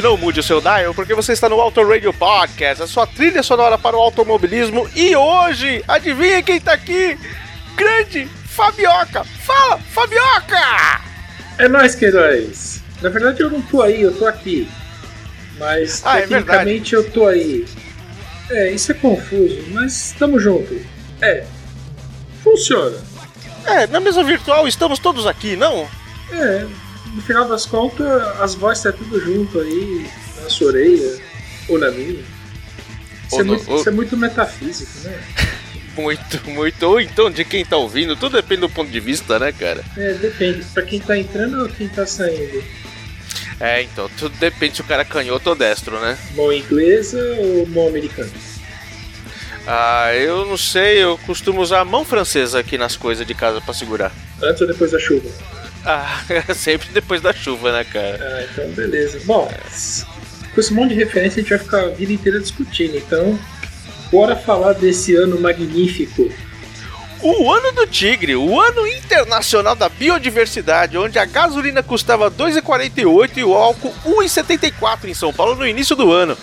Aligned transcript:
não 0.00 0.16
mude 0.16 0.40
o 0.40 0.42
seu 0.42 0.60
dial, 0.60 0.94
porque 0.94 1.14
você 1.14 1.32
está 1.32 1.48
no 1.48 1.60
Auto 1.60 1.86
Radio 1.86 2.12
Podcast, 2.12 2.82
a 2.82 2.86
sua 2.86 3.06
trilha 3.06 3.42
sonora 3.42 3.76
para 3.76 3.96
o 3.96 4.00
automobilismo. 4.00 4.88
E 4.94 5.14
hoje, 5.14 5.84
adivinha 5.86 6.42
quem 6.42 6.60
tá 6.60 6.72
aqui? 6.72 7.18
Grande 7.76 8.26
Fabioca! 8.46 9.24
Fala, 9.24 9.78
Fabioca! 9.78 11.00
É 11.58 11.68
nóis, 11.68 11.94
queridos. 11.94 12.80
Na 13.02 13.08
verdade 13.08 13.40
eu 13.42 13.50
não 13.50 13.60
tô 13.60 13.82
aí, 13.82 14.02
eu 14.02 14.16
tô 14.16 14.26
aqui. 14.26 14.68
Mas 15.58 16.02
Ah, 16.04 16.18
é 16.18 16.22
tecnicamente 16.22 16.94
eu 16.94 17.10
tô 17.10 17.26
aí. 17.26 17.66
É, 18.50 18.70
isso 18.70 18.92
é 18.92 18.94
confuso, 18.94 19.64
mas 19.70 20.06
estamos 20.12 20.42
juntos. 20.42 20.80
É. 21.20 21.44
Funciona. 22.42 22.96
É, 23.64 23.86
na 23.86 24.00
mesa 24.00 24.22
virtual 24.24 24.66
estamos 24.66 24.98
todos 24.98 25.26
aqui, 25.26 25.56
não? 25.56 25.88
É, 26.32 26.66
no 27.12 27.22
final 27.22 27.48
das 27.48 27.66
contas, 27.66 28.06
as 28.40 28.54
vozes 28.54 28.82
tá 28.84 28.92
tudo 28.92 29.20
junto 29.20 29.60
aí, 29.60 30.06
na 30.42 30.48
sua 30.48 30.68
orelha, 30.68 31.20
ou 31.68 31.78
na 31.78 31.90
minha. 31.90 32.22
Isso, 33.26 33.40
é, 33.40 33.42
no- 33.44 33.54
muito, 33.54 33.70
ou- 33.70 33.80
isso 33.80 33.88
é 33.88 33.92
muito 33.92 34.16
metafísico, 34.16 34.90
né? 35.04 35.18
Muito, 35.94 36.48
muito. 36.48 36.82
Ou 36.84 36.98
então 36.98 37.30
de 37.30 37.44
quem 37.44 37.66
tá 37.66 37.76
ouvindo, 37.76 38.16
tudo 38.16 38.36
depende 38.40 38.62
do 38.62 38.68
ponto 38.70 38.90
de 38.90 38.98
vista, 38.98 39.38
né, 39.38 39.52
cara? 39.52 39.84
É, 39.94 40.14
depende. 40.14 40.64
Pra 40.72 40.82
quem 40.84 40.98
tá 40.98 41.18
entrando 41.18 41.60
ou 41.60 41.68
quem 41.68 41.86
tá 41.86 42.06
saindo? 42.06 42.64
É, 43.60 43.82
então, 43.82 44.08
tudo 44.18 44.34
depende 44.38 44.76
se 44.76 44.80
o 44.80 44.84
cara 44.84 45.02
é 45.02 45.04
canhoto 45.04 45.50
ou 45.50 45.54
destro, 45.54 46.00
né? 46.00 46.16
Mão 46.34 46.50
inglesa 46.50 47.18
ou 47.40 47.66
mão 47.66 47.88
americana? 47.88 48.30
Ah, 49.66 50.14
eu 50.14 50.46
não 50.46 50.56
sei, 50.56 51.02
eu 51.04 51.18
costumo 51.26 51.60
usar 51.60 51.80
a 51.80 51.84
mão 51.84 52.06
francesa 52.06 52.58
aqui 52.58 52.78
nas 52.78 52.96
coisas 52.96 53.26
de 53.26 53.34
casa 53.34 53.60
pra 53.60 53.74
segurar. 53.74 54.12
Antes 54.42 54.62
ou 54.62 54.66
depois 54.66 54.92
da 54.92 54.98
chuva? 54.98 55.28
Ah, 55.84 56.24
sempre 56.54 56.88
depois 56.92 57.20
da 57.20 57.32
chuva, 57.32 57.72
né, 57.72 57.84
cara? 57.84 58.18
Ah, 58.20 58.46
então 58.50 58.68
beleza. 58.70 59.20
Bom, 59.24 59.52
com 60.54 60.60
esse 60.60 60.72
monte 60.72 60.90
de 60.90 60.96
referência 60.96 61.40
a 61.40 61.42
gente 61.42 61.50
vai 61.50 61.58
ficar 61.58 61.80
a 61.84 61.88
vida 61.88 62.12
inteira 62.12 62.40
discutindo, 62.40 62.96
então 62.96 63.38
bora 64.10 64.36
falar 64.36 64.74
desse 64.74 65.14
ano 65.14 65.40
magnífico. 65.40 66.30
O 67.24 67.52
ano 67.52 67.70
do 67.70 67.86
tigre, 67.86 68.34
o 68.34 68.60
ano 68.60 68.84
internacional 68.84 69.76
da 69.76 69.88
biodiversidade, 69.88 70.98
onde 70.98 71.20
a 71.20 71.24
gasolina 71.24 71.80
custava 71.80 72.28
2,48 72.28 73.36
e 73.36 73.44
o 73.44 73.54
álcool 73.54 73.94
1,74 74.04 75.04
em 75.04 75.14
São 75.14 75.32
Paulo 75.32 75.54
no 75.54 75.64
início 75.64 75.94
do 75.94 76.10
ano. 76.10 76.36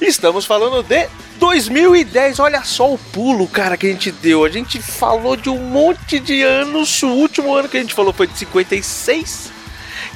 Estamos 0.00 0.46
falando 0.46 0.82
de 0.82 1.06
2010. 1.38 2.38
Olha 2.38 2.64
só 2.64 2.94
o 2.94 2.96
pulo, 2.96 3.46
cara, 3.46 3.76
que 3.76 3.86
a 3.86 3.90
gente 3.90 4.10
deu. 4.10 4.42
A 4.42 4.48
gente 4.48 4.80
falou 4.80 5.36
de 5.36 5.50
um 5.50 5.58
monte 5.58 6.18
de 6.18 6.40
anos. 6.40 7.02
O 7.02 7.08
último 7.08 7.54
ano 7.54 7.68
que 7.68 7.76
a 7.76 7.80
gente 7.80 7.92
falou 7.92 8.14
foi 8.14 8.26
de 8.26 8.38
56. 8.38 9.52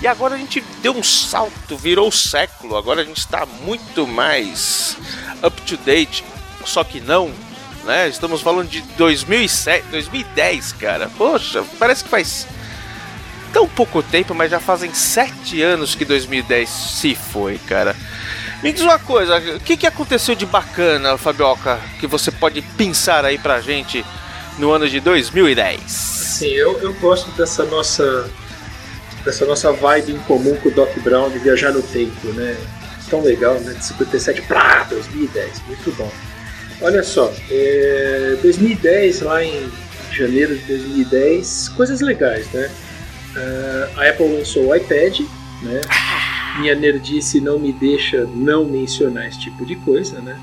E 0.01 0.07
agora 0.07 0.35
a 0.35 0.39
gente 0.39 0.65
deu 0.81 0.97
um 0.97 1.03
salto, 1.03 1.77
virou 1.77 2.11
século. 2.11 2.75
Agora 2.79 3.03
a 3.03 3.05
gente 3.05 3.19
está 3.19 3.45
muito 3.45 4.07
mais 4.07 4.97
up 5.45 5.61
to 5.63 5.77
date. 5.77 6.25
Só 6.65 6.83
que 6.83 7.03
não, 7.03 7.31
né? 7.87 8.09
Estamos 8.09 8.43
falando 8.43 8.69
de 8.69 8.83
2007, 8.99 9.87
2010, 9.91 10.73
cara. 10.73 11.11
Poxa, 11.17 11.65
parece 11.79 12.05
que 12.05 12.11
faz 12.11 12.47
tão 13.53 13.67
pouco 13.67 14.03
tempo, 14.03 14.35
mas 14.35 14.51
já 14.51 14.61
fazem 14.61 14.93
sete 14.93 15.63
anos 15.63 15.95
que 15.95 16.05
2010 16.05 16.69
se 16.69 17.15
foi, 17.15 17.59
cara. 17.59 17.97
Me 18.63 18.73
diz 18.73 18.83
uma 18.83 18.99
coisa, 18.99 19.39
o 19.39 19.61
que, 19.61 19.77
que 19.77 19.87
aconteceu 19.87 20.35
de 20.35 20.45
bacana, 20.45 21.17
Fabioca, 21.17 21.79
que 22.01 22.07
você 22.07 22.31
pode 22.31 22.61
pensar 22.61 23.25
aí 23.25 23.39
pra 23.39 23.61
gente 23.61 24.05
no 24.59 24.73
ano 24.73 24.89
de 24.89 24.99
2010? 25.01 25.81
Sim, 25.87 26.49
eu, 26.49 26.79
eu 26.81 26.93
gosto 26.95 27.31
dessa 27.33 27.65
nossa 27.65 28.29
dessa 29.25 29.45
nossa 29.45 29.73
vibe 29.73 30.13
em 30.13 30.19
comum 30.21 30.57
com 30.57 30.69
o 30.69 30.73
Doc 30.73 30.97
Brown 30.99 31.29
de 31.31 31.39
viajar 31.41 31.73
no 31.73 31.83
tempo, 31.83 32.29
né? 32.29 32.57
Tão 33.11 33.23
legal, 33.23 33.55
né? 33.55 33.75
De 33.75 33.85
57 33.85 34.43
pra 34.43 34.85
2010, 34.85 35.63
muito 35.67 35.91
bom. 35.97 36.11
Olha 36.81 37.03
só, 37.03 37.33
é, 37.51 38.37
2010, 38.43 39.23
lá 39.23 39.43
em 39.43 39.69
janeiro 40.13 40.57
de 40.57 40.65
2010, 40.65 41.71
coisas 41.71 42.01
legais, 42.01 42.51
né? 42.53 42.71
Ah, 43.35 43.89
a 43.97 44.09
Apple 44.11 44.29
lançou 44.29 44.67
o 44.67 44.75
iPad, 44.75 45.21
né? 45.63 45.81
Minha 46.61 46.75
nerdice 46.75 47.41
não 47.41 47.59
me 47.59 47.73
deixa 47.73 48.25
não 48.25 48.65
mencionar 48.65 49.29
esse 49.29 49.41
tipo 49.41 49.65
de 49.65 49.77
coisa, 49.77 50.21
né? 50.21 50.39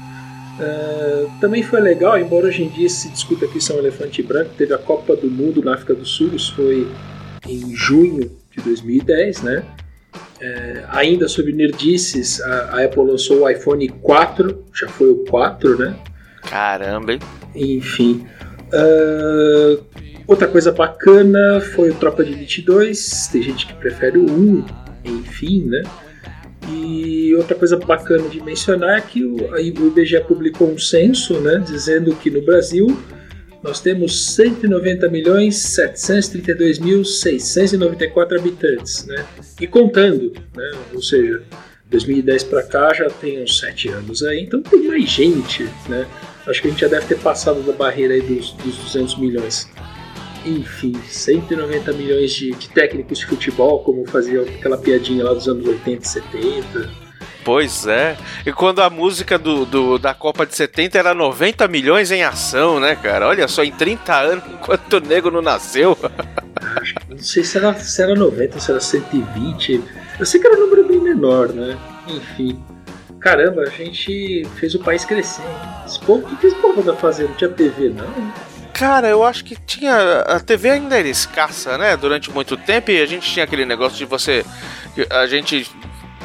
Ah, 0.60 1.28
também 1.40 1.62
foi 1.62 1.80
legal, 1.80 2.18
embora 2.20 2.48
hoje 2.48 2.64
em 2.64 2.70
dia 2.70 2.90
se 2.90 3.10
discuta 3.10 3.48
que 3.48 3.60
isso 3.60 3.72
é 3.72 3.76
um 3.76 3.80
elefante 3.80 4.24
branco, 4.24 4.52
teve 4.58 4.74
a 4.74 4.78
Copa 4.80 5.16
do 5.16 5.30
Mundo 5.30 5.64
na 5.64 5.76
África 5.76 5.94
do 5.94 6.06
Sul, 6.06 6.32
isso 6.34 6.56
foi 6.56 6.88
em 7.48 7.76
junho 7.76 8.32
de 8.52 8.64
2010, 8.64 9.44
né? 9.44 9.64
É, 10.42 10.84
ainda 10.90 11.28
sobre 11.28 11.54
nerdices, 11.54 12.42
a, 12.42 12.78
a 12.78 12.84
Apple 12.84 13.06
lançou 13.06 13.42
o 13.42 13.50
iPhone 13.50 13.88
4, 13.88 14.66
já 14.74 14.88
foi 14.88 15.12
o 15.12 15.18
4, 15.26 15.78
né? 15.78 15.96
Caramba, 16.54 17.14
hein? 17.14 17.20
Enfim. 17.56 18.28
Ah, 18.72 19.76
outra 20.28 20.48
coisa 20.48 20.72
bacana 20.72 21.60
foi 21.60 21.90
o 21.90 21.96
Tropa 21.96 22.24
de 22.24 22.32
Elite 22.32 22.62
2. 22.62 23.30
Tem 23.32 23.42
gente 23.42 23.66
que 23.66 23.74
prefere 23.74 24.20
o 24.20 24.30
1, 24.30 24.66
enfim, 25.04 25.64
né? 25.64 25.82
E 26.70 27.34
outra 27.36 27.56
coisa 27.56 27.76
bacana 27.76 28.30
de 28.30 28.40
mencionar 28.40 29.00
é 29.00 29.02
que 29.02 29.26
o, 29.26 29.52
aí 29.56 29.72
o 29.72 29.88
IBGE 29.88 30.20
publicou 30.28 30.72
um 30.72 30.78
censo, 30.78 31.40
né, 31.42 31.58
dizendo 31.58 32.16
que 32.16 32.30
no 32.30 32.42
Brasil 32.42 32.98
nós 33.62 33.82
temos 33.82 34.34
190 34.36 35.10
milhões 35.10 35.58
732 35.58 36.80
mil 36.80 37.04
694 37.04 38.40
habitantes, 38.40 39.08
né? 39.08 39.26
E 39.60 39.66
contando, 39.66 40.34
né? 40.56 40.72
Ou 40.94 41.02
seja, 41.02 41.42
2010 41.90 42.44
para 42.44 42.62
cá 42.62 42.94
já 42.94 43.10
tem 43.10 43.42
uns 43.42 43.60
7 43.60 43.90
anos 43.90 44.22
aí, 44.24 44.42
então 44.42 44.62
tem 44.62 44.88
mais 44.88 45.10
gente, 45.10 45.68
né? 45.90 46.06
Acho 46.48 46.62
que 46.62 46.68
a 46.68 46.72
gente 46.72 46.82
já 46.82 46.88
deve 46.88 47.06
ter 47.06 47.20
passado 47.20 47.62
da 47.62 47.72
barreira 47.74 48.14
aí 48.14 48.22
dos, 48.22 48.52
dos 48.54 48.76
200 48.78 49.18
milhões. 49.18 49.70
Enfim, 50.46 50.94
190 51.08 51.94
milhões 51.94 52.32
de, 52.34 52.52
de 52.52 52.68
técnicos 52.70 53.20
de 53.20 53.26
futebol, 53.26 53.80
como 53.84 54.06
fazia 54.06 54.42
aquela 54.42 54.78
piadinha 54.78 55.24
lá 55.24 55.34
dos 55.34 55.48
anos 55.48 55.66
80 55.66 56.04
e 56.04 56.08
70. 56.08 57.04
Pois 57.46 57.88
é. 57.88 58.18
E 58.46 58.52
quando 58.54 58.82
a 58.82 58.90
música 58.90 59.38
do, 59.38 59.66
do- 59.66 59.98
da 59.98 60.14
Copa 60.14 60.46
de 60.46 60.56
70 60.56 60.98
era 60.98 61.14
90 61.14 61.68
milhões 61.68 62.12
em 62.12 62.24
ação, 62.24 62.80
né, 62.80 62.96
cara? 62.96 63.28
Olha 63.28 63.48
só, 63.48 63.64
em 63.64 63.72
30 63.72 64.14
anos, 64.18 64.44
enquanto 64.52 64.94
o 64.94 65.00
nego 65.00 65.32
não 65.32 65.42
nasceu. 65.42 65.98
Não 67.10 67.18
sei 67.18 67.44
se 67.44 67.58
era, 67.58 67.74
se 67.74 68.02
era 68.02 68.16
90 68.16 68.56
ou 68.56 68.62
se 68.62 68.72
era 68.72 68.80
120. 68.80 69.82
Eu 70.20 70.26
sei 70.26 70.40
que 70.40 70.48
era 70.48 70.56
um 70.58 70.62
número 70.62 70.88
bem 70.88 71.00
menor, 71.00 71.50
né? 71.50 71.78
Enfim. 72.08 72.58
Caramba, 73.24 73.62
a 73.62 73.70
gente 73.70 74.46
fez 74.60 74.76
o 74.76 74.80
país 74.80 75.06
crescer. 75.06 75.42
Esse 75.86 75.98
povo, 76.00 76.26
o 76.26 76.30
que 76.30 76.36
que 76.36 76.48
esse 76.48 76.56
povo 76.58 76.84
tá 76.84 76.94
fazendo? 76.94 77.30
Não 77.30 77.36
tinha 77.36 77.50
TV, 77.50 77.88
não? 77.90 78.06
Cara, 78.74 79.08
eu 79.08 79.24
acho 79.24 79.46
que 79.46 79.56
tinha. 79.56 80.20
A 80.22 80.42
TV 80.42 80.72
ainda 80.72 81.00
era 81.00 81.08
escassa, 81.08 81.78
né? 81.78 81.96
Durante 81.96 82.30
muito 82.30 82.58
tempo 82.58 82.92
e 82.92 83.02
a 83.02 83.06
gente 83.06 83.32
tinha 83.32 83.46
aquele 83.46 83.66
negócio 83.66 83.98
de 83.98 84.04
você. 84.04 84.46
A 85.10 85.26
gente 85.26 85.72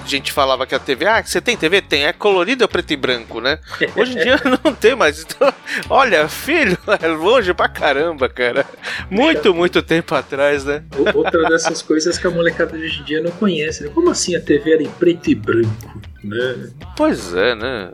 gente 0.06 0.32
falava 0.32 0.66
que 0.66 0.74
a 0.74 0.78
TV, 0.78 1.06
ah, 1.06 1.22
você 1.22 1.40
tem 1.40 1.56
TV? 1.56 1.80
Tem, 1.82 2.06
é 2.06 2.12
colorido 2.12 2.64
ou 2.64 2.68
preto 2.68 2.92
e 2.92 2.96
branco, 2.96 3.40
né? 3.40 3.58
Hoje 3.96 4.18
em 4.18 4.22
dia 4.22 4.40
não 4.64 4.72
tem 4.72 4.94
mais. 4.94 5.24
Então, 5.28 5.52
olha, 5.90 6.28
filho, 6.28 6.76
é 7.00 7.08
longe 7.08 7.52
pra 7.54 7.68
caramba, 7.68 8.28
cara. 8.28 8.64
Muito, 9.10 9.54
muito 9.54 9.82
tempo 9.82 10.14
atrás, 10.14 10.64
né? 10.64 10.84
Outra 11.14 11.48
dessas 11.48 11.82
coisas 11.82 12.18
que 12.18 12.26
a 12.26 12.30
molecada 12.30 12.76
de 12.76 12.84
hoje 12.84 13.00
em 13.00 13.04
dia 13.04 13.22
não 13.22 13.30
conhece, 13.32 13.84
né? 13.84 13.90
Como 13.94 14.10
assim 14.10 14.34
a 14.34 14.40
TV 14.40 14.72
era 14.72 14.82
em 14.82 14.88
preto 14.88 15.30
e 15.30 15.34
branco, 15.34 16.00
né? 16.22 16.70
Pois 16.96 17.34
é, 17.34 17.54
né? 17.54 17.90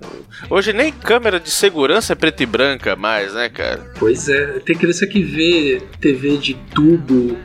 Hoje 0.48 0.72
nem 0.72 0.92
câmera 0.92 1.38
de 1.38 1.50
segurança 1.50 2.12
é 2.12 2.16
preto 2.16 2.42
e 2.42 2.46
branca 2.46 2.96
mais, 2.96 3.34
né, 3.34 3.48
cara? 3.48 3.92
Pois 3.98 4.28
é, 4.28 4.60
tem 4.60 4.76
criança 4.76 5.06
que 5.06 5.22
vê 5.22 5.82
TV 6.00 6.36
de 6.36 6.54
tubo 6.74 7.36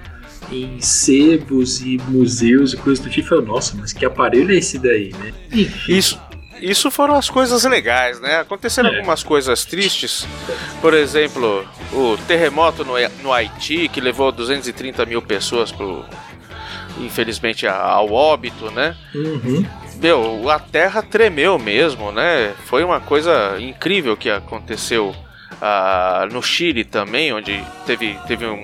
em 0.51 0.79
sebos 0.81 1.81
e 1.81 1.97
museus 2.07 2.73
e 2.73 2.77
coisas 2.77 3.03
do 3.03 3.09
tipo 3.09 3.27
e 3.27 3.29
fala, 3.29 3.41
nossa, 3.41 3.75
mas 3.77 3.93
que 3.93 4.05
aparelho 4.05 4.51
é 4.53 4.57
esse 4.57 4.79
daí, 4.79 5.13
né? 5.19 5.33
Isso, 5.87 6.19
isso 6.61 6.89
foram 6.91 7.15
as 7.15 7.29
coisas 7.29 7.63
legais, 7.63 8.19
né? 8.19 8.39
Aconteceram 8.39 8.89
É. 8.89 8.95
algumas 8.97 9.23
coisas 9.23 9.63
tristes. 9.65 10.27
Por 10.81 10.93
exemplo, 10.93 11.65
o 11.93 12.17
terremoto 12.27 12.83
no, 12.83 12.93
no 13.21 13.31
Haiti, 13.33 13.87
que 13.89 14.01
levou 14.01 14.31
230 14.31 15.05
mil 15.05 15.21
pessoas 15.21 15.71
pro. 15.71 16.03
Infelizmente 16.99 17.65
ao 17.65 18.11
óbito, 18.11 18.69
né? 18.71 18.95
uhum, 19.15 19.65
Meu, 20.01 20.49
a 20.49 20.59
terra 20.59 21.01
tremeu 21.01 21.57
mesmo, 21.57 22.11
né? 22.11 22.53
Foi 22.65 22.83
uma 22.83 22.99
coisa 22.99 23.55
incrível 23.59 24.17
que 24.17 24.29
aconteceu 24.29 25.15
ah, 25.61 26.27
no 26.31 26.41
Chile 26.43 26.83
também, 26.83 27.31
onde 27.31 27.63
teve, 27.85 28.17
teve 28.27 28.45
um 28.45 28.63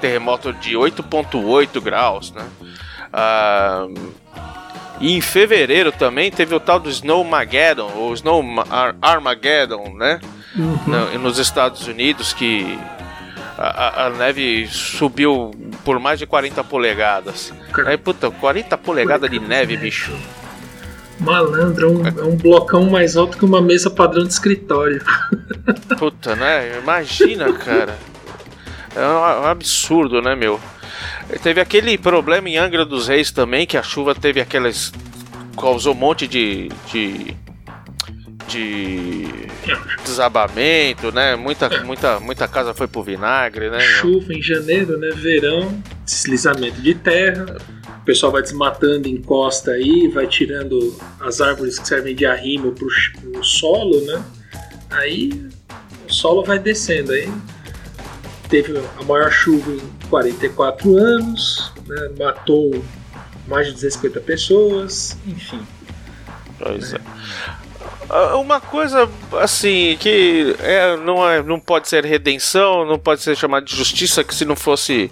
terremoto 0.00 0.52
de 0.52 0.74
8,8 0.74 1.80
graus, 1.80 2.32
né? 2.32 2.44
Ah, 3.12 3.86
e 5.00 5.16
em 5.16 5.20
fevereiro 5.20 5.90
também 5.92 6.30
teve 6.30 6.54
o 6.54 6.60
tal 6.60 6.78
do 6.78 6.90
Snowmageddon, 6.90 7.90
ou 7.96 8.12
Snow 8.14 8.44
Ar- 8.70 8.94
Armageddon, 9.00 9.94
né? 9.96 10.20
uhum. 10.56 11.18
Nos 11.20 11.38
Estados 11.38 11.86
Unidos, 11.86 12.32
que 12.32 12.78
a, 13.56 14.06
a- 14.06 14.10
neve 14.10 14.66
subiu 14.70 15.50
por 15.84 15.98
mais 15.98 16.18
de 16.18 16.26
40 16.26 16.62
polegadas. 16.64 17.52
Aí, 17.86 17.96
puta, 17.96 18.30
40 18.30 18.76
polegadas 18.78 19.30
de 19.30 19.38
neve, 19.40 19.76
bicho. 19.76 20.12
Malandro, 21.18 21.86
é 21.86 21.90
um, 21.90 22.06
é 22.06 22.24
um 22.24 22.36
blocão 22.36 22.84
mais 22.88 23.16
alto 23.16 23.36
que 23.36 23.44
uma 23.44 23.60
mesa 23.60 23.90
padrão 23.90 24.24
de 24.24 24.32
escritório. 24.32 25.02
Puta, 25.98 26.34
né? 26.34 26.78
Imagina, 26.78 27.52
cara. 27.52 27.98
É 28.94 29.00
um, 29.00 29.42
um 29.42 29.46
absurdo, 29.46 30.20
né, 30.20 30.34
meu? 30.34 30.60
Teve 31.42 31.60
aquele 31.60 31.96
problema 31.96 32.48
em 32.48 32.56
Angra 32.56 32.84
dos 32.84 33.08
Reis 33.08 33.30
também, 33.30 33.66
que 33.66 33.76
a 33.76 33.82
chuva 33.82 34.14
teve 34.14 34.40
aquelas. 34.40 34.92
causou 35.56 35.94
um 35.94 35.98
monte 35.98 36.26
de. 36.26 36.68
de. 36.90 37.36
de 38.48 39.28
desabamento, 40.04 41.12
né? 41.12 41.36
Muita, 41.36 41.84
muita, 41.84 42.18
muita 42.18 42.48
casa 42.48 42.74
foi 42.74 42.88
pro 42.88 43.02
vinagre, 43.02 43.70
né? 43.70 43.78
Chuva 43.80 44.34
em 44.34 44.42
janeiro, 44.42 44.98
né? 44.98 45.10
Verão, 45.14 45.80
deslizamento 46.04 46.80
de 46.80 46.94
terra. 46.94 47.58
O 48.00 48.04
pessoal 48.04 48.32
vai 48.32 48.42
desmatando, 48.42 49.06
encosta 49.06 49.72
aí, 49.72 50.08
vai 50.08 50.26
tirando 50.26 50.98
as 51.20 51.40
árvores 51.40 51.78
que 51.78 51.86
servem 51.86 52.14
de 52.14 52.26
arrimo 52.26 52.72
pro, 52.72 52.88
pro 53.20 53.44
solo, 53.44 54.00
né? 54.00 54.20
Aí 54.90 55.30
o 56.08 56.12
solo 56.12 56.42
vai 56.42 56.58
descendo. 56.58 57.12
Aí 57.12 57.30
teve 58.50 58.76
a 58.98 59.04
maior 59.04 59.30
chuva 59.30 59.70
em 59.70 60.08
44 60.08 60.96
anos, 60.98 61.72
né? 61.86 62.10
matou 62.18 62.84
mais 63.46 63.68
de 63.68 63.72
250 63.74 64.20
pessoas, 64.20 65.16
enfim. 65.26 65.62
Pois 66.58 66.92
é. 66.92 66.98
Ah, 68.10 68.36
Uma 68.36 68.60
coisa 68.60 69.08
assim 69.40 69.96
que 69.98 70.56
é, 70.58 70.96
não, 70.96 71.28
é, 71.28 71.42
não 71.42 71.60
pode 71.60 71.88
ser 71.88 72.04
redenção, 72.04 72.84
não 72.84 72.98
pode 72.98 73.22
ser 73.22 73.36
chamada 73.36 73.64
de 73.64 73.74
justiça, 73.74 74.24
que 74.24 74.34
se 74.34 74.44
não 74.44 74.56
fosse. 74.56 75.10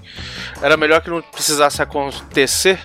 Era 0.61 0.77
melhor 0.77 1.01
que 1.01 1.09
não 1.09 1.23
precisasse 1.23 1.81
acontecer. 1.81 2.81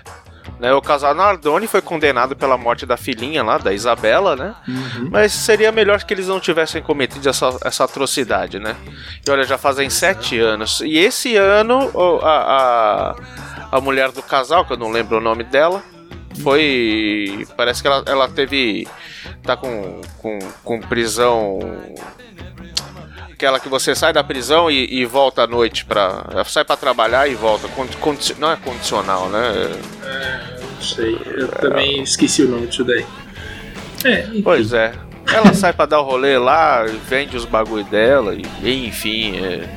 Né? 0.63 0.74
O 0.74 0.81
casal 0.81 1.13
Nardoni 1.13 1.68
foi 1.68 1.81
condenado 1.81 2.38
pela 2.38 2.57
morte 2.57 2.86
da 2.86 2.95
filhinha 2.95 3.44
lá, 3.44 3.57
da 3.57 3.74
Isabela, 3.74 4.33
né? 4.33 4.56
Mas 5.12 5.33
seria 5.33 5.74
melhor 5.74 6.01
que 6.06 6.13
eles 6.13 6.30
não 6.30 6.39
tivessem 6.39 6.81
cometido 6.81 7.27
essa, 7.27 7.50
essa 7.65 7.83
atrocidade, 7.83 8.60
né? 8.60 8.74
E 9.27 9.30
olha, 9.30 9.44
já 9.44 9.57
fazem 9.57 9.89
sete 9.89 10.39
anos. 10.39 10.80
E 10.80 10.98
esse 10.98 11.36
ano, 11.36 11.92
a, 12.24 13.13
a, 13.71 13.77
a 13.77 13.81
mulher 13.81 14.10
do 14.13 14.24
casal, 14.24 14.63
que 14.63 14.71
eu 14.71 14.77
não 14.77 14.89
lembro 14.89 15.18
o 15.18 15.21
nome 15.21 15.44
dela, 15.44 15.83
foi. 16.42 17.45
Parece 17.57 17.81
que 17.81 17.88
ela, 17.89 18.01
ela 18.07 18.30
teve. 18.30 18.88
Tá 19.44 19.57
com, 19.57 20.00
com, 20.19 20.39
com 20.63 20.80
prisão. 20.80 21.60
Aquela 23.31 23.60
que 23.60 23.68
você 23.68 23.94
sai 23.94 24.13
da 24.13 24.24
prisão 24.24 24.71
e, 24.71 24.86
e 25.01 25.06
volta 25.06 25.44
à 25.44 25.48
noite 25.48 25.83
pra. 25.83 26.24
Sai 26.45 26.63
pra 26.63 26.77
trabalhar 26.77 27.27
e 27.27 27.36
volta. 27.36 27.68
Condi- 27.68 27.98
condi- 27.98 28.36
não 28.39 28.50
é 28.50 28.56
condicional, 28.56 29.27
né? 29.27 29.42
Não 30.51 30.52
sei, 30.83 31.18
eu 31.25 31.47
também 31.47 32.03
esqueci 32.03 32.44
o 32.44 32.50
nome 32.50 32.68
disso 32.68 32.83
daí. 32.83 33.06
É. 34.06 34.27
Pois 34.44 34.74
é. 34.74 34.91
Ela 35.33 35.53
sai 35.53 35.71
pra 35.74 35.85
dar 35.85 36.01
o 36.01 36.03
rolê 36.03 36.38
lá, 36.38 36.83
vende 37.07 37.38
os 37.38 37.45
bagulho 37.45 37.85
dela, 37.85 38.35
e 38.62 38.85
enfim. 38.85 39.38
É... 39.38 39.68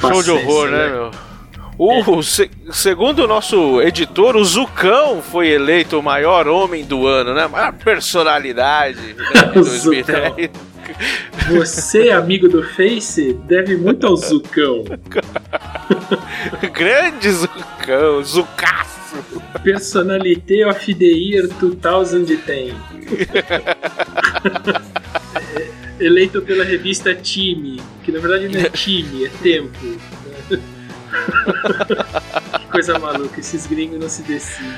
Show 0.00 0.22
de 0.22 0.30
horror, 0.30 0.70
né, 0.70 0.86
né? 0.86 0.88
meu? 0.88 1.10
O, 1.82 2.22
se- 2.22 2.50
segundo 2.70 3.24
o 3.24 3.26
nosso 3.26 3.80
editor, 3.80 4.36
o 4.36 4.44
Zucão 4.44 5.22
foi 5.22 5.48
eleito 5.48 5.98
o 5.98 6.02
maior 6.02 6.46
homem 6.46 6.84
do 6.84 7.06
ano, 7.06 7.32
né? 7.32 7.44
A 7.44 7.48
maior 7.48 7.72
personalidade 7.72 8.98
né, 9.00 9.42
de 9.52 9.58
O 9.60 9.62
2010. 9.64 10.50
Você, 11.48 12.10
amigo 12.10 12.48
do 12.48 12.62
Face, 12.62 13.32
deve 13.46 13.76
muito 13.76 14.06
ao 14.06 14.16
Zucão. 14.16 14.84
Grande 16.72 17.30
Zucão, 17.30 18.22
Zucaço. 18.24 18.99
Personalité 19.58 20.64
of 20.64 20.94
the 20.94 21.04
Year 21.04 21.48
2010. 21.48 22.72
Eleito 25.98 26.40
pela 26.42 26.62
revista 26.64 27.12
Time, 27.14 27.80
que 28.02 28.10
na 28.12 28.20
verdade 28.20 28.48
não 28.48 28.60
é 28.60 28.68
time, 28.72 29.26
é 29.26 29.28
tempo. 29.42 29.78
que 32.58 32.66
coisa 32.70 32.98
maluca, 32.98 33.40
esses 33.40 33.66
gringos 33.66 34.00
não 34.00 34.08
se 34.08 34.22
decidem. 34.22 34.70
né? 34.70 34.76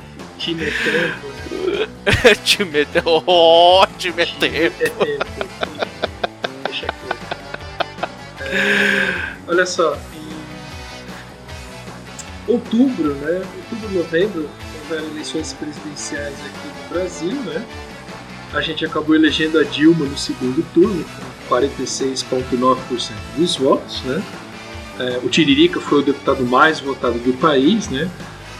Time 0.38 0.64
é 0.64 0.70
tempo, 0.70 1.28
né? 1.28 1.36
Te 2.44 2.64
meteu. 2.64 3.22
Oh, 3.26 3.84
meteu. 4.14 4.18
É 4.18 4.26
tempo. 4.26 4.78
Deixa. 6.64 6.86
É, 8.40 9.34
olha 9.48 9.66
só, 9.66 9.98
outubro, 12.48 13.14
né? 13.14 13.42
Outubro, 13.56 13.98
novembro, 13.98 14.48
houveram 14.82 15.08
eleições 15.10 15.52
presidenciais 15.52 16.34
aqui 16.34 16.68
no 16.68 16.88
Brasil, 16.94 17.32
né? 17.32 17.64
A 18.52 18.60
gente 18.60 18.84
acabou 18.84 19.14
elegendo 19.14 19.58
a 19.58 19.64
Dilma 19.64 20.04
no 20.04 20.16
segundo 20.16 20.64
turno, 20.72 21.04
com 21.48 21.54
46,9% 21.54 23.12
dos 23.36 23.56
votos, 23.56 24.02
né? 24.02 24.22
É, 24.98 25.20
o 25.22 25.28
Tiririca 25.28 25.80
foi 25.80 25.98
o 25.98 26.02
deputado 26.02 26.44
mais 26.44 26.80
votado 26.80 27.18
do 27.18 27.32
país, 27.34 27.88
né? 27.88 28.10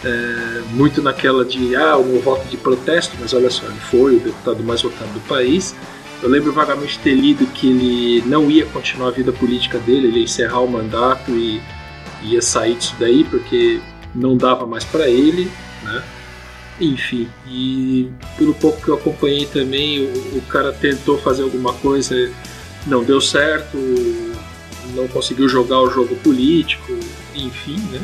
É, 0.05 0.63
muito 0.73 1.01
naquela 1.01 1.45
de, 1.45 1.75
ah, 1.75 1.97
o 1.97 2.05
meu 2.05 2.21
voto 2.21 2.47
de 2.49 2.57
protesto, 2.57 3.17
mas 3.19 3.33
olha 3.33 3.51
só, 3.51 3.65
ele 3.67 3.81
foi 3.81 4.17
o 4.17 4.21
deputado 4.21 4.63
mais 4.63 4.83
votado 4.83 5.11
do 5.13 5.21
país. 5.21 5.75
Eu 6.23 6.29
lembro 6.29 6.53
vagamente 6.53 6.99
ter 6.99 7.15
lido 7.15 7.47
que 7.47 7.69
ele 7.69 8.23
não 8.27 8.51
ia 8.51 8.67
continuar 8.67 9.09
a 9.09 9.13
vida 9.13 9.33
política 9.33 9.79
dele, 9.79 10.09
ele 10.09 10.19
ia 10.19 10.25
encerrar 10.25 10.61
o 10.61 10.69
mandato 10.69 11.31
e 11.31 11.61
ia 12.33 12.43
sair 12.43 12.77
disso 12.77 12.95
daí 12.99 13.25
porque 13.25 13.81
não 14.15 14.37
dava 14.37 14.67
mais 14.67 14.85
para 14.85 15.09
ele, 15.09 15.51
né? 15.83 16.03
Enfim, 16.81 17.29
e 17.47 18.11
pelo 18.37 18.55
pouco 18.55 18.83
que 18.83 18.89
eu 18.89 18.97
acompanhei 18.97 19.47
também, 19.47 20.01
o, 20.01 20.39
o 20.39 20.43
cara 20.43 20.73
tentou 20.73 21.19
fazer 21.19 21.43
alguma 21.43 21.73
coisa, 21.73 22.15
não 22.87 23.03
deu 23.03 23.21
certo, 23.21 23.79
não 24.95 25.09
conseguiu 25.09 25.49
jogar 25.49 25.81
o 25.81 25.91
jogo 25.91 26.15
político, 26.17 26.93
enfim, 27.35 27.79
né? 27.91 28.01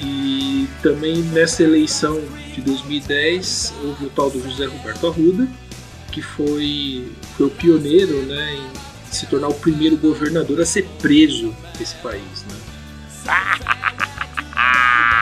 E 0.00 0.68
também 0.82 1.16
nessa 1.22 1.62
eleição 1.62 2.20
de 2.54 2.60
2010 2.60 3.74
houve 3.84 4.06
o 4.06 4.10
tal 4.10 4.30
do 4.30 4.40
José 4.40 4.66
Roberto 4.66 5.06
Arruda, 5.06 5.48
que 6.12 6.22
foi, 6.22 7.10
foi 7.36 7.46
o 7.46 7.50
pioneiro 7.50 8.22
né, 8.22 8.54
em 8.54 9.12
se 9.12 9.26
tornar 9.26 9.48
o 9.48 9.54
primeiro 9.54 9.96
governador 9.96 10.60
a 10.60 10.66
ser 10.66 10.86
preso 11.00 11.54
nesse 11.78 11.96
país. 11.96 12.44
Né? 12.48 12.67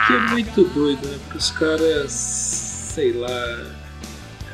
Que 0.07 0.13
é 0.13 0.19
muito 0.31 0.63
doido, 0.63 1.05
né? 1.07 1.17
Porque 1.23 1.37
os 1.37 1.51
caras, 1.51 2.11
sei 2.11 3.13
lá. 3.13 3.59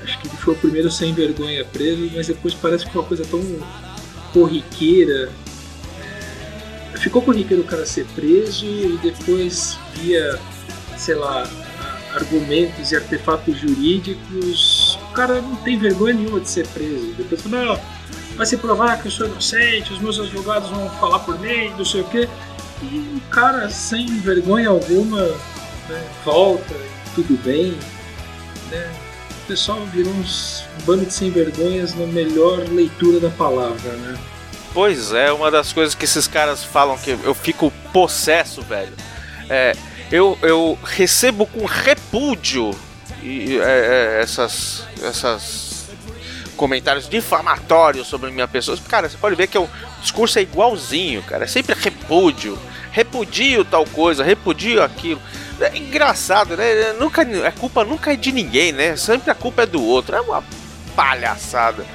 Acho 0.02 0.20
que 0.20 0.28
ele 0.28 0.38
foi 0.38 0.54
o 0.54 0.58
primeiro 0.58 0.92
sem 0.92 1.14
vergonha 1.14 1.64
preso, 1.64 2.12
mas 2.14 2.28
depois 2.28 2.54
parece 2.54 2.86
que 2.86 2.92
foi 2.92 3.02
uma 3.02 3.08
coisa 3.08 3.24
tão 3.26 3.42
corriqueira. 4.34 5.32
É, 6.94 6.98
Ficou 6.98 7.22
corriqueiro 7.22 7.64
o 7.64 7.66
cara 7.66 7.86
ser 7.86 8.06
preso 8.14 8.66
e 8.66 9.00
depois 9.02 9.80
via, 9.94 10.38
sei 10.98 11.16
lá, 11.16 11.48
argumentos 12.16 12.92
e 12.92 12.96
artefatos 12.96 13.58
jurídicos, 13.58 15.00
o 15.10 15.14
cara 15.14 15.42
não 15.42 15.56
tem 15.58 15.78
vergonha 15.78 16.16
nenhuma 16.16 16.40
de 16.40 16.50
ser 16.50 16.68
preso. 16.68 17.14
Depois 17.18 17.42
fala, 17.42 17.66
não, 17.66 17.80
vai 18.36 18.46
se 18.46 18.58
provar 18.58 19.02
que 19.02 19.08
eu 19.08 19.12
sou 19.12 19.28
inocente, 19.28 19.94
os 19.94 20.00
meus 20.00 20.20
advogados 20.20 20.70
vão 20.70 20.90
falar 21.00 21.20
por 21.20 21.40
mim, 21.40 21.70
não 21.78 21.86
sei 21.86 22.02
o 22.02 22.06
quê. 22.06 22.28
E 22.92 23.18
o 23.18 23.22
cara, 23.30 23.70
sem 23.70 24.06
vergonha 24.20 24.70
alguma, 24.70 25.22
né, 25.90 26.04
volta, 26.26 26.76
tudo 27.16 27.38
bem. 27.44 27.78
Né? 28.72 28.92
O 29.44 29.48
pessoal 29.48 29.86
virou 29.88 30.14
uns 30.14 30.64
bando 30.86 31.06
de 31.06 31.14
sem 31.14 31.32
vergonhas 31.32 31.96
na 31.96 32.06
melhor 32.06 32.60
leitura 32.70 33.20
da 33.20 33.30
palavra, 33.30 33.92
né? 33.94 34.18
Pois 34.74 35.14
é, 35.14 35.32
uma 35.32 35.52
das 35.52 35.72
coisas 35.72 35.94
que 35.94 36.06
esses 36.06 36.28
caras 36.28 36.64
falam 36.64 36.98
que 36.98 37.12
eu 37.12 37.34
fico 37.36 37.72
possesso, 37.92 38.62
velho. 38.64 38.94
É, 39.50 39.76
eu, 40.12 40.38
eu 40.42 40.78
recebo 40.84 41.46
com 41.46 41.66
repúdio 41.66 42.72
e, 43.22 43.58
é, 43.58 44.18
é, 44.18 44.22
essas, 44.22 44.86
essas 45.02 45.73
comentários 46.56 47.08
difamatórios 47.10 48.08
sobre 48.08 48.32
minha 48.32 48.48
pessoa. 48.48 48.78
Cara, 48.88 49.10
você 49.10 49.18
pode 49.18 49.36
ver 49.36 49.48
que 49.48 49.58
o 49.58 49.70
discurso 50.02 50.40
é 50.40 50.42
igualzinho, 50.42 51.22
cara. 51.24 51.44
É 51.44 51.48
sempre 51.48 51.76
repúdio. 51.76 52.58
Repudio 52.92 53.66
tal 53.66 53.86
coisa, 53.86 54.24
repudio 54.24 54.84
aquilo. 54.84 55.22
É 55.60 55.78
engraçado, 55.78 56.56
né? 56.56 56.94
Nunca, 57.00 57.22
a 57.22 57.52
culpa 57.52 57.84
nunca 57.84 58.14
é 58.14 58.16
de 58.16 58.32
ninguém, 58.32 58.72
né? 58.72 58.96
Sempre 58.96 59.32
a 59.32 59.36
culpa 59.36 59.64
é 59.64 59.66
do 59.66 59.82
outro. 59.82 60.16
É 60.16 60.22
uma 60.22 60.44
palhaçada. 60.96 61.86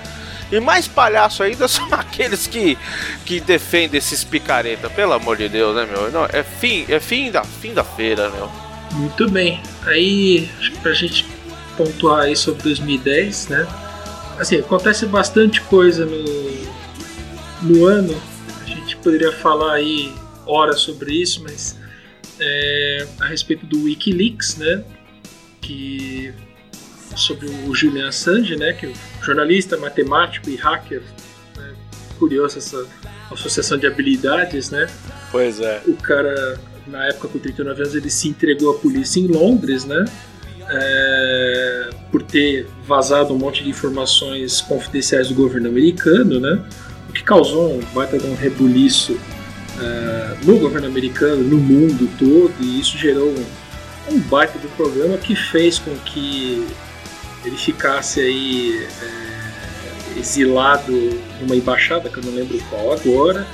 E 0.50 0.58
mais 0.60 0.88
palhaço 0.88 1.42
ainda 1.42 1.68
são 1.68 1.86
aqueles 1.92 2.46
que, 2.46 2.76
que 3.24 3.40
defendem 3.40 3.98
esses 3.98 4.24
picareta, 4.24 4.88
pelo 4.88 5.12
amor 5.12 5.36
de 5.36 5.48
Deus, 5.48 5.76
né, 5.76 5.86
meu? 5.86 6.10
Não, 6.10 6.24
é 6.24 6.42
fim, 6.42 6.86
é 6.88 6.98
fim 6.98 7.30
da, 7.30 7.44
fim 7.44 7.74
da 7.74 7.84
feira, 7.84 8.30
meu. 8.30 8.50
Muito 8.92 9.30
bem. 9.30 9.62
Aí, 9.86 10.50
acho 10.58 10.72
que 10.72 10.78
pra 10.78 10.94
gente 10.94 11.26
pontuar 11.76 12.24
aí 12.24 12.34
sobre 12.34 12.62
2010, 12.62 13.48
né? 13.48 13.66
Assim, 14.38 14.58
acontece 14.58 15.04
bastante 15.06 15.60
coisa 15.62 16.06
no, 16.06 16.24
no 17.62 17.86
ano. 17.86 18.14
A 18.62 18.66
gente 18.66 18.96
poderia 18.98 19.32
falar 19.32 19.74
aí 19.74 20.12
horas 20.46 20.80
sobre 20.80 21.12
isso, 21.12 21.42
mas 21.42 21.76
é, 22.38 23.06
a 23.20 23.26
respeito 23.26 23.66
do 23.66 23.84
WikiLeaks, 23.84 24.56
né? 24.56 24.84
Que 25.60 26.32
sobre 27.16 27.48
o 27.48 27.74
Julian 27.74 28.08
Assange, 28.08 28.56
né? 28.56 28.72
Que 28.72 28.86
é 28.86 28.88
um 28.90 29.24
jornalista, 29.24 29.76
matemático 29.76 30.48
e 30.48 30.56
hacker. 30.56 31.02
Né, 31.56 31.74
curioso 32.18 32.58
essa 32.58 32.86
associação 33.30 33.76
de 33.76 33.86
habilidades, 33.86 34.70
né? 34.70 34.88
Pois 35.30 35.60
é. 35.60 35.82
O 35.86 35.94
cara, 35.96 36.58
na 36.86 37.06
época 37.06 37.28
com 37.28 37.38
39 37.38 37.82
anos, 37.82 37.94
ele 37.94 38.10
se 38.10 38.28
entregou 38.28 38.70
à 38.70 38.78
polícia 38.78 39.20
em 39.20 39.26
Londres, 39.26 39.84
né? 39.84 40.04
É, 40.70 41.90
por 42.10 42.22
ter 42.22 42.68
vazado 42.86 43.34
um 43.34 43.38
monte 43.38 43.62
de 43.62 43.70
informações 43.70 44.60
confidenciais 44.60 45.28
do 45.28 45.34
governo 45.34 45.68
americano, 45.68 46.40
né? 46.40 46.62
O 47.08 47.12
que 47.12 47.22
causou 47.22 47.74
um 47.74 47.80
baita 47.94 48.18
de 48.18 48.26
um 48.26 48.34
rebuliço 48.34 49.18
é, 49.80 50.36
no 50.44 50.58
governo 50.58 50.86
americano, 50.86 51.42
no 51.42 51.58
mundo 51.58 52.08
todo, 52.18 52.52
e 52.60 52.80
isso 52.80 52.96
gerou 52.96 53.28
um, 53.28 54.14
um 54.14 54.18
baita 54.20 54.58
do 54.58 54.68
programa 54.76 55.16
que 55.18 55.34
fez 55.36 55.78
com 55.78 55.94
que 55.98 56.66
ele 57.44 57.56
ficasse 57.56 58.20
aí 58.20 58.86
é, 59.02 60.18
exilado 60.18 60.92
numa 61.40 61.54
embaixada, 61.54 62.08
que 62.08 62.18
eu 62.18 62.24
não 62.24 62.34
lembro 62.34 62.58
qual 62.70 62.92
agora. 62.92 63.46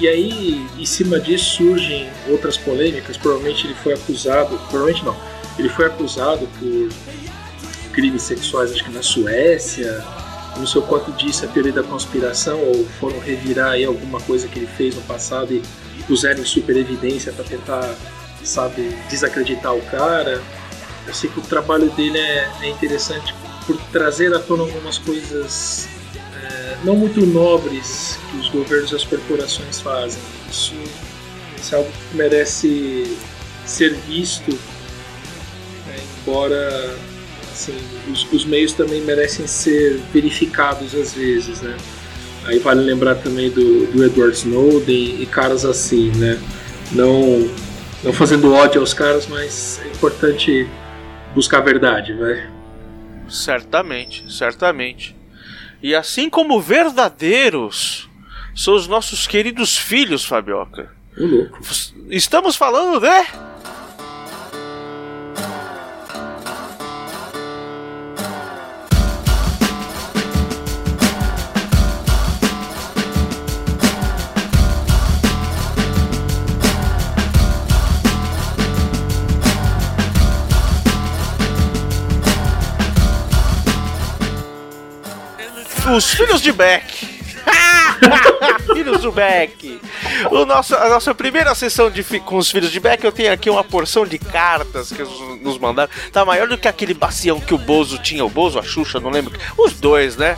E 0.00 0.08
aí, 0.08 0.66
em 0.76 0.84
cima 0.84 1.20
disso, 1.20 1.56
surgem 1.56 2.08
outras 2.28 2.56
polêmicas. 2.56 3.16
Provavelmente 3.16 3.66
ele 3.66 3.74
foi 3.74 3.94
acusado, 3.94 4.58
provavelmente 4.68 5.04
não, 5.04 5.16
ele 5.58 5.68
foi 5.68 5.86
acusado 5.86 6.48
por 6.58 6.88
crimes 7.94 8.22
sexuais, 8.22 8.72
acho 8.72 8.84
que 8.84 8.90
na 8.90 9.02
Suécia. 9.02 10.04
O 10.56 10.82
quanto 10.82 11.10
disso 11.12 11.44
é 11.44 11.48
teoria 11.48 11.72
da 11.72 11.82
conspiração, 11.82 12.60
ou 12.60 12.86
foram 13.00 13.18
revirar 13.18 13.72
aí 13.72 13.84
alguma 13.84 14.20
coisa 14.20 14.46
que 14.46 14.60
ele 14.60 14.68
fez 14.68 14.94
no 14.94 15.02
passado 15.02 15.52
e 15.52 15.62
puseram 16.06 16.42
em 16.42 16.44
super 16.44 16.76
evidência 16.76 17.32
para 17.32 17.44
tentar, 17.44 17.92
sabe, 18.44 18.96
desacreditar 19.10 19.74
o 19.74 19.82
cara. 19.82 20.40
Eu 21.08 21.12
sei 21.12 21.28
que 21.28 21.40
o 21.40 21.42
trabalho 21.42 21.90
dele 21.90 22.18
é, 22.18 22.48
é 22.62 22.68
interessante 22.68 23.34
por 23.66 23.76
trazer 23.90 24.32
à 24.32 24.38
tona 24.38 24.62
algumas 24.62 24.96
coisas 24.96 25.88
é, 26.16 26.76
não 26.84 26.94
muito 26.94 27.26
nobres 27.26 28.16
que 28.30 28.36
os 28.36 28.48
governos 28.48 28.92
e 28.92 28.94
as 28.94 29.04
corporações 29.04 29.80
fazem. 29.80 30.22
Isso, 30.48 30.74
isso 31.60 31.74
é 31.74 31.78
algo 31.78 31.90
que 31.90 32.16
merece 32.16 33.18
ser 33.66 33.92
visto, 34.06 34.52
né, 34.52 35.96
embora 36.20 36.96
assim, 37.70 38.12
os, 38.12 38.30
os, 38.32 38.44
meios 38.44 38.72
também 38.72 39.00
merecem 39.00 39.46
ser 39.46 40.00
verificados 40.12 40.94
às 40.94 41.14
vezes, 41.14 41.60
né? 41.62 41.76
Aí 42.44 42.58
vale 42.58 42.82
lembrar 42.82 43.14
também 43.16 43.50
do, 43.50 43.86
do 43.86 44.04
Edward 44.04 44.36
Snowden 44.36 45.22
e 45.22 45.26
caras 45.26 45.64
assim, 45.64 46.10
né? 46.16 46.38
Não, 46.92 47.48
não 48.02 48.12
fazendo 48.12 48.52
ódio 48.52 48.80
aos 48.80 48.92
caras, 48.92 49.26
mas 49.26 49.80
é 49.84 49.88
importante 49.88 50.68
buscar 51.34 51.58
a 51.58 51.62
verdade, 51.62 52.12
vai. 52.12 52.50
Certamente, 53.28 54.30
certamente. 54.30 55.16
E 55.82 55.94
assim 55.94 56.28
como 56.28 56.60
verdadeiros 56.60 58.08
são 58.54 58.74
os 58.74 58.86
nossos 58.86 59.26
queridos 59.26 59.76
filhos, 59.76 60.24
Fabioca. 60.24 60.90
Estamos 62.10 62.56
falando 62.56 63.00
de 63.00 63.24
Os 85.94 86.12
Filhos 86.12 86.42
de 86.42 86.50
Beck. 86.50 87.06
filhos 88.74 89.02
do 89.02 89.12
Beck. 89.12 89.80
O 90.28 90.44
nosso, 90.44 90.74
a 90.74 90.88
nossa 90.88 91.14
primeira 91.14 91.54
sessão 91.54 91.88
de, 91.88 92.02
com 92.20 92.36
os 92.36 92.50
filhos 92.50 92.72
de 92.72 92.80
Beck, 92.80 93.04
eu 93.04 93.12
tenho 93.12 93.32
aqui 93.32 93.48
uma 93.48 93.62
porção 93.62 94.04
de 94.04 94.18
cartas 94.18 94.90
que 94.90 95.02
nos 95.40 95.56
mandaram. 95.56 95.88
Tá 96.10 96.24
maior 96.24 96.48
do 96.48 96.58
que 96.58 96.66
aquele 96.66 96.94
bacião 96.94 97.38
que 97.38 97.54
o 97.54 97.58
Bozo 97.58 97.98
tinha. 97.98 98.24
O 98.24 98.28
Bozo, 98.28 98.58
a 98.58 98.62
Xuxa, 98.64 98.98
não 98.98 99.08
lembro. 99.08 99.38
Os 99.56 99.74
dois, 99.74 100.16
né? 100.16 100.36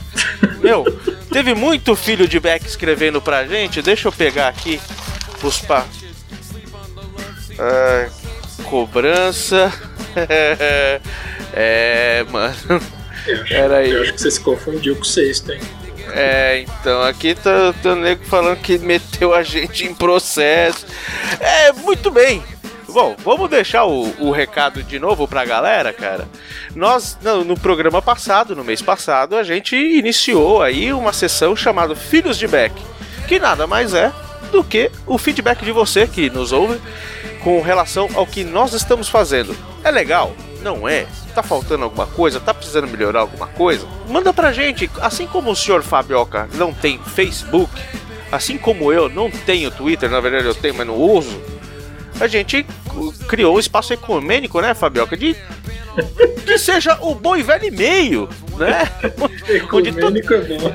Meu, 0.59 0.85
teve 1.33 1.55
muito 1.55 1.97
filho 1.97 2.29
de 2.29 2.39
Beck 2.39 2.67
escrevendo 2.67 3.23
pra 3.23 3.47
gente. 3.47 3.81
Deixa 3.81 4.09
eu 4.09 4.13
pegar 4.13 4.49
aqui 4.49 4.79
os 5.43 5.59
pa. 5.61 5.87
Cobrança. 8.65 9.73
é, 11.55 12.27
mano. 12.31 12.57
Eu 13.27 13.43
acho, 13.43 13.55
eu 13.55 14.03
acho 14.03 14.13
que 14.13 14.21
você 14.21 14.31
se 14.31 14.41
confundiu 14.41 14.95
com 14.95 15.03
o 15.03 15.05
sexto, 15.05 15.53
hein? 15.53 15.61
É, 16.13 16.61
então, 16.61 17.03
aqui 17.03 17.35
tá, 17.35 17.75
tá 17.83 17.91
o 17.91 17.97
nego 17.97 18.25
falando 18.25 18.59
que 18.59 18.79
meteu 18.79 19.35
a 19.35 19.43
gente 19.43 19.85
em 19.85 19.95
processo. 19.95 20.87
É, 21.41 21.73
muito 21.73 22.11
bem. 22.11 22.43
Bom, 22.89 23.15
vamos 23.23 23.51
deixar 23.51 23.85
o, 23.85 24.15
o 24.21 24.31
recado 24.31 24.83
de 24.83 24.99
novo 24.99 25.29
pra 25.29 25.45
galera, 25.45 25.93
cara. 25.93 26.27
Nós, 26.75 27.19
no, 27.21 27.45
no, 27.45 27.59
programa 27.59 28.01
passado, 28.01 28.57
no 28.57 28.65
mês 28.65 28.81
passado, 28.81 29.37
a 29.37 29.43
gente 29.43 29.77
iniciou 29.77 30.63
aí 30.63 30.93
uma 30.93 31.13
sessão 31.13 31.55
chamada 31.55 31.95
Filhos 31.95 32.39
de 32.39 32.47
Beck, 32.47 32.75
que 33.29 33.39
nada 33.39 33.67
mais 33.67 33.93
é 33.93 34.13
do 34.51 34.65
que 34.65 34.91
o 35.07 35.19
feedback 35.19 35.63
de 35.65 35.73
você 35.73 36.07
que 36.07 36.31
nos 36.31 36.53
ouve 36.53 36.81
com 37.43 37.61
relação 37.61 38.09
ao 38.15 38.27
que 38.27 38.45
nós 38.45 38.73
estamos 38.73 39.09
fazendo. 39.09 39.55
É 39.85 39.91
legal? 39.91 40.35
Não 40.63 40.89
é? 40.89 41.07
Tá 41.35 41.43
faltando 41.43 41.85
alguma 41.85 42.07
coisa? 42.07 42.41
Tá 42.41 42.53
precisando 42.53 42.89
melhorar 42.89 43.21
alguma 43.21 43.47
coisa? 43.47 43.87
Manda 44.09 44.33
pra 44.33 44.53
gente. 44.53 44.91
Assim 45.01 45.27
como 45.27 45.51
o 45.51 45.57
senhor 45.57 45.83
Fabioca 45.83 46.49
não 46.55 46.73
tem 46.73 46.99
Facebook, 46.99 47.73
assim 48.33 48.59
como 48.59 48.93
eu 48.93 49.09
não 49.09 49.31
tenho 49.31 49.71
Twitter, 49.71 50.11
na 50.11 50.21
verdade 50.21 50.47
eu 50.47 50.55
tenho, 50.55 50.75
mas 50.75 50.87
não 50.87 50.97
uso. 50.97 51.41
A 52.19 52.27
gente 52.27 52.67
criou 53.29 53.57
um 53.57 53.59
espaço 53.59 53.93
ecumênico, 53.93 54.61
né, 54.61 54.75
Fabioca? 54.75 55.17
De 55.17 55.37
que 56.45 56.59
seja 56.59 56.99
o 57.01 57.15
bom 57.15 57.37
e 57.37 57.43
velho 57.43 57.67
e-mail, 57.67 58.29
né? 58.57 58.89
Ecumênico 59.49 60.35
é 60.35 60.59
bom. 60.59 60.75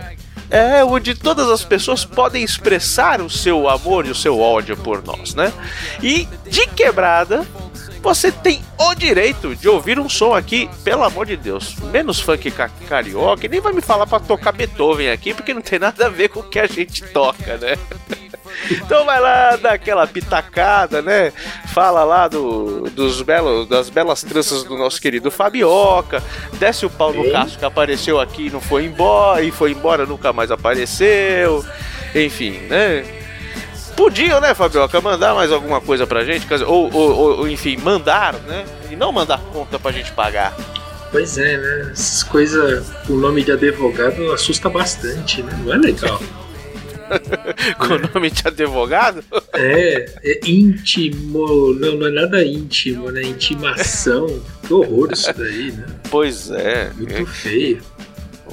É, 0.50 0.84
onde 0.84 1.16
todas 1.16 1.50
as 1.50 1.64
pessoas 1.64 2.04
podem 2.04 2.44
expressar 2.44 3.22
o 3.22 3.30
seu 3.30 3.70
amor 3.70 4.06
e 4.06 4.12
o 4.12 4.16
seu 4.16 4.38
ódio 4.38 4.76
por 4.76 5.02
nós, 5.02 5.34
né? 5.34 5.52
E 6.04 6.28
de 6.50 6.68
quebrada, 6.68 7.48
você 8.02 8.32
tem 8.32 8.62
o 8.78 8.96
direito 8.96 9.56
de 9.56 9.70
ouvir 9.70 10.00
um 10.00 10.10
som 10.10 10.34
aqui, 10.34 10.70
pelo 10.84 11.04
amor 11.04 11.26
de 11.26 11.38
Deus, 11.38 11.76
menos 11.92 12.20
funk 12.20 12.52
carioca, 12.88 13.48
nem 13.48 13.62
vai 13.62 13.74
me 13.74 13.82
falar 13.82 14.08
para 14.08 14.20
tocar 14.20 14.52
Beethoven 14.52 15.12
aqui, 15.12 15.34
porque 15.34 15.54
não 15.54 15.62
tem 15.62 15.80
nada 15.80 16.08
a 16.08 16.10
ver 16.10 16.30
com 16.30 16.40
o 16.40 16.44
que 16.44 16.60
a 16.60 16.68
gente 16.68 17.04
toca, 17.04 17.58
né? 17.58 17.78
Então 18.70 19.06
vai 19.06 19.20
lá, 19.20 19.56
dá 19.56 19.72
aquela 19.72 20.06
pitacada, 20.06 21.02
né? 21.02 21.32
Fala 21.74 22.04
lá 22.04 22.28
do, 22.28 22.90
dos 22.90 23.22
belos, 23.22 23.68
das 23.68 23.90
belas 23.90 24.22
tranças 24.24 24.64
do 24.64 24.78
nosso 24.78 25.02
querido 25.02 25.32
Fabioca. 25.32 26.22
Desce 26.60 26.86
o 26.86 26.90
pau 26.90 27.14
no. 27.14 27.32
Cássio 27.32 27.58
que 27.58 27.66
apareceu 27.66 28.20
aqui 28.20 28.48
e 28.48 28.50
não 28.50 28.60
foi 28.60 28.86
embora, 28.86 29.42
e 29.42 29.52
foi 29.52 29.72
embora, 29.72 30.06
nunca 30.06 30.34
mais 30.34 30.52
apareceu. 30.52 31.64
Enfim, 32.14 32.52
né? 32.68 33.21
Podiam, 34.02 34.42
né, 34.42 34.56
Fabioca, 34.56 35.00
mandar 35.00 35.36
mais 35.36 35.52
alguma 35.52 35.80
coisa 35.80 36.08
pra 36.08 36.26
gente? 36.26 36.52
Ou, 36.64 36.92
ou, 36.92 37.38
ou, 37.38 37.48
enfim, 37.48 37.78
mandar, 37.78 38.34
né? 38.34 38.66
E 38.90 38.96
não 38.96 39.12
mandar 39.12 39.40
conta 39.54 39.78
pra 39.78 39.92
gente 39.92 40.12
pagar. 40.14 40.58
Pois 41.12 41.38
é, 41.38 41.56
né? 41.56 41.92
Essas 41.92 42.24
coisas, 42.24 42.92
o 43.08 43.14
nome 43.14 43.44
de 43.44 43.52
advogado 43.52 44.32
assusta 44.32 44.70
bastante, 44.70 45.44
né? 45.44 45.56
Não 45.64 45.72
é 45.72 45.78
legal. 45.78 46.20
Com 47.78 47.94
o 47.94 48.12
nome 48.12 48.32
de 48.32 48.42
advogado? 48.48 49.24
É, 49.54 50.10
é 50.24 50.40
íntimo, 50.50 51.72
não, 51.76 51.98
não 51.98 52.08
é 52.08 52.12
nada 52.12 52.44
íntimo, 52.44 53.12
né? 53.12 53.22
Intimação. 53.22 54.42
Que 54.66 54.74
horror 54.74 55.10
isso 55.12 55.32
daí, 55.32 55.74
né? 55.74 55.86
Pois 56.10 56.50
é. 56.50 56.92
Muito 56.98 57.26
feio. 57.28 57.84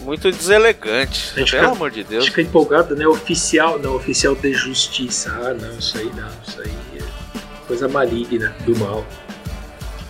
Muito 0.08 0.30
deselegante. 0.32 1.32
A 1.36 1.40
gente 1.40 1.50
Pelo 1.50 1.64
fica- 1.64 1.76
amor 1.76 1.90
de 1.90 2.02
Deus. 2.02 2.24
fica 2.24 2.40
empolgado, 2.40 2.96
né? 2.96 3.06
Oficial, 3.06 3.78
não, 3.78 3.94
oficial 3.94 4.34
de 4.34 4.54
justiça. 4.54 5.30
Ah, 5.30 5.52
não, 5.52 5.78
isso 5.78 5.98
aí 5.98 6.10
não, 6.16 6.30
isso 6.46 6.58
aí 6.62 6.72
é 6.96 7.02
coisa 7.66 7.86
maligna, 7.88 8.56
do 8.64 8.74
mal. 8.78 9.04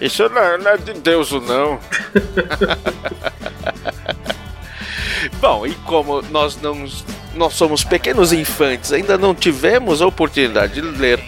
Isso 0.01 0.29
não, 0.29 0.57
não 0.59 0.71
é 0.71 0.77
de 0.77 0.93
Deus, 0.93 1.33
não. 1.33 1.81
Bom, 5.41 5.67
e 5.67 5.75
como 5.75 6.23
nós 6.31 6.57
não 6.63 6.87
nós 7.35 7.55
somos 7.55 7.83
pequenos 7.83 8.33
infantes, 8.33 8.93
ainda 8.93 9.19
não 9.19 9.35
tivemos 9.35 10.01
a 10.01 10.07
oportunidade 10.07 10.75
de 10.75 10.81
ler 10.81 11.21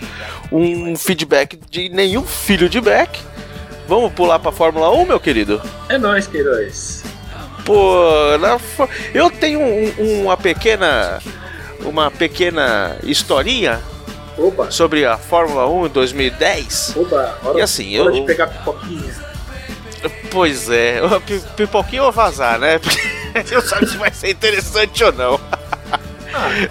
um 0.52 0.94
feedback 0.94 1.58
de 1.68 1.88
nenhum 1.88 2.22
filho 2.24 2.68
de 2.68 2.80
Beck. 2.80 3.18
Vamos 3.88 4.12
pular 4.12 4.38
pra 4.38 4.52
Fórmula 4.52 4.92
1, 4.92 5.06
meu 5.06 5.18
querido? 5.18 5.60
É 5.88 5.98
nóis, 5.98 6.28
Queiroz. 6.28 7.02
Pô, 7.70 8.38
na 8.38 8.58
eu 9.14 9.30
tenho 9.30 9.60
um- 9.60 10.22
uma 10.24 10.36
pequena 10.36 11.20
uma 11.84 12.10
pequena 12.10 12.96
historinha 13.04 13.80
Oba, 14.36 14.70
sobre 14.70 15.04
a 15.06 15.16
Fórmula 15.16 15.68
1 15.68 15.86
em 15.86 15.90
2010. 15.90 16.94
oba, 16.96 17.38
hora, 17.44 17.58
E 17.58 17.62
assim, 17.62 17.98
hora 17.98 18.08
eu- 18.10 18.20
de 18.20 18.26
pegar 18.26 18.48
pipoquinha. 18.48 19.14
Pois 20.30 20.68
é, 20.68 21.00
pipoquinha 21.56 22.02
ou 22.02 22.10
vazar, 22.12 22.58
né? 22.58 22.80
Porque 23.32 23.54
eu 23.54 23.62
sabe 23.62 23.86
se 23.86 23.96
vai 23.96 24.12
ser 24.12 24.30
interessante 24.30 25.04
ou 25.04 25.12
não. 25.12 25.40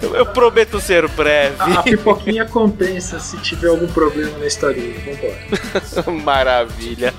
Eu, 0.02 0.16
eu 0.16 0.26
prometo 0.26 0.80
ser 0.80 1.06
breve. 1.08 1.54
A, 1.58 1.80
a 1.80 1.82
pipoquinha 1.82 2.44
compensa 2.46 3.18
se 3.20 3.36
tiver 3.38 3.68
algum 3.68 3.86
problema 3.88 4.36
na 4.38 4.46
historinha. 4.46 4.94
Vambora. 5.04 6.12
Maravilha. 6.24 7.12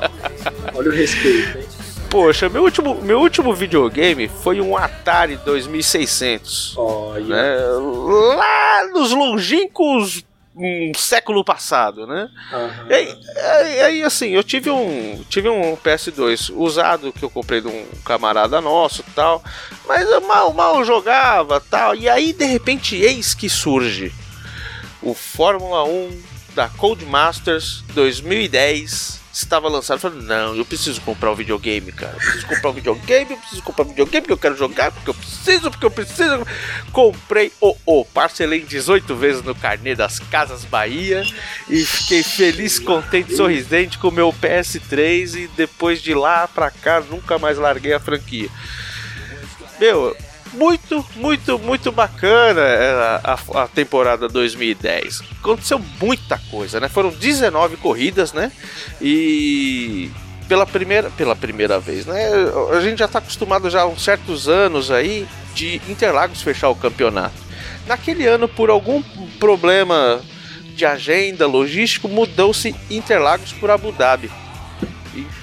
Olha 0.73 0.89
o 0.89 0.93
respeito, 0.93 1.57
hein? 1.57 1.65
Poxa, 2.11 2.49
meu 2.49 2.63
último, 2.63 2.95
meu 2.95 3.21
último 3.21 3.53
videogame 3.55 4.27
foi 4.27 4.59
um 4.59 4.75
Atari 4.75 5.37
2600. 5.37 6.75
Olha. 6.75 7.23
Né? 7.25 7.55
Lá 8.35 8.87
nos 8.91 9.11
longínquos 9.11 10.21
um 10.53 10.91
século 10.93 11.41
passado, 11.41 12.05
né? 12.05 12.29
Aham. 12.51 12.87
E 12.89 13.81
aí, 13.81 14.03
assim, 14.03 14.31
eu 14.31 14.43
tive 14.43 14.69
um, 14.69 15.23
tive 15.29 15.47
um 15.47 15.77
PS2 15.77 16.53
usado 16.53 17.13
que 17.13 17.23
eu 17.23 17.29
comprei 17.29 17.61
de 17.61 17.69
um 17.69 17.85
camarada 18.03 18.59
nosso 18.59 19.05
tal, 19.15 19.41
mas 19.87 20.01
eu 20.09 20.19
mal, 20.19 20.51
mal 20.53 20.83
jogava 20.83 21.61
tal. 21.61 21.95
E 21.95 22.09
aí, 22.09 22.33
de 22.33 22.43
repente, 22.43 22.97
eis 22.97 23.33
que 23.33 23.47
surge 23.47 24.13
o 25.01 25.13
Fórmula 25.13 25.85
1 25.85 26.21
da 26.53 26.67
Codemasters 26.67 27.85
2010. 27.93 29.20
Estava 29.33 29.69
lançado, 29.69 29.95
eu 29.95 30.01
falei, 30.01 30.21
não, 30.23 30.55
eu 30.55 30.65
preciso 30.65 30.99
comprar 31.01 31.31
um 31.31 31.35
videogame, 31.35 31.91
cara. 31.93 32.13
Eu 32.13 32.19
preciso 32.19 32.47
comprar 32.47 32.69
um 32.69 32.73
videogame, 32.73 33.31
eu 33.31 33.37
preciso 33.37 33.63
comprar 33.63 33.85
um 33.85 33.87
videogame 33.87 34.21
porque 34.21 34.33
eu 34.33 34.37
quero 34.37 34.57
jogar, 34.57 34.91
porque 34.91 35.09
eu 35.09 35.13
preciso, 35.13 35.71
porque 35.71 35.85
eu 35.85 35.91
preciso. 35.91 36.45
Comprei 36.91 37.51
o 37.61 37.75
o 37.85 38.05
parcelei 38.05 38.61
em 38.61 38.65
18 38.65 39.15
vezes 39.15 39.41
no 39.41 39.55
carnê 39.55 39.95
das 39.95 40.19
Casas 40.19 40.65
Bahia 40.65 41.23
e 41.69 41.83
fiquei 41.85 42.23
feliz, 42.23 42.77
contente, 42.77 43.35
sorridente 43.35 43.97
com 43.97 44.09
o 44.09 44.11
meu 44.11 44.33
PS3 44.33 45.35
e 45.35 45.47
depois 45.49 46.01
de 46.01 46.13
lá 46.13 46.47
pra 46.47 46.69
cá 46.69 47.01
nunca 47.01 47.39
mais 47.39 47.57
larguei 47.57 47.93
a 47.93 47.99
franquia. 47.99 48.49
Meu, 49.79 50.15
muito, 50.53 51.05
muito, 51.15 51.57
muito 51.59 51.91
bacana 51.91 52.61
é, 52.61 52.91
a, 53.23 53.37
a- 53.55 53.63
a 53.63 53.67
temporada 53.67 54.27
2010. 54.27 55.21
Aconteceu 55.39 55.79
muita 56.01 56.37
coisa, 56.49 56.79
né? 56.79 56.87
Foram 56.89 57.09
19 57.09 57.77
corridas, 57.77 58.33
né? 58.33 58.51
E 59.01 60.09
pela 60.47 60.65
primeira, 60.65 61.09
pela 61.11 61.35
primeira 61.35 61.79
vez, 61.79 62.05
né? 62.05 62.27
A 62.77 62.81
gente 62.81 62.99
já 62.99 63.05
está 63.05 63.19
acostumado 63.19 63.69
já 63.69 63.81
há 63.81 63.85
uns 63.87 64.03
certos 64.03 64.47
anos 64.49 64.91
aí 64.91 65.27
de 65.55 65.81
Interlagos 65.87 66.41
fechar 66.41 66.69
o 66.69 66.75
campeonato. 66.75 67.35
Naquele 67.87 68.25
ano, 68.27 68.47
por 68.47 68.69
algum 68.69 69.01
problema 69.39 70.21
de 70.75 70.85
agenda 70.85 71.47
logístico, 71.47 72.07
mudou-se 72.07 72.75
Interlagos 72.89 73.51
por 73.53 73.69
Abu 73.69 73.91
Dhabi. 73.91 74.29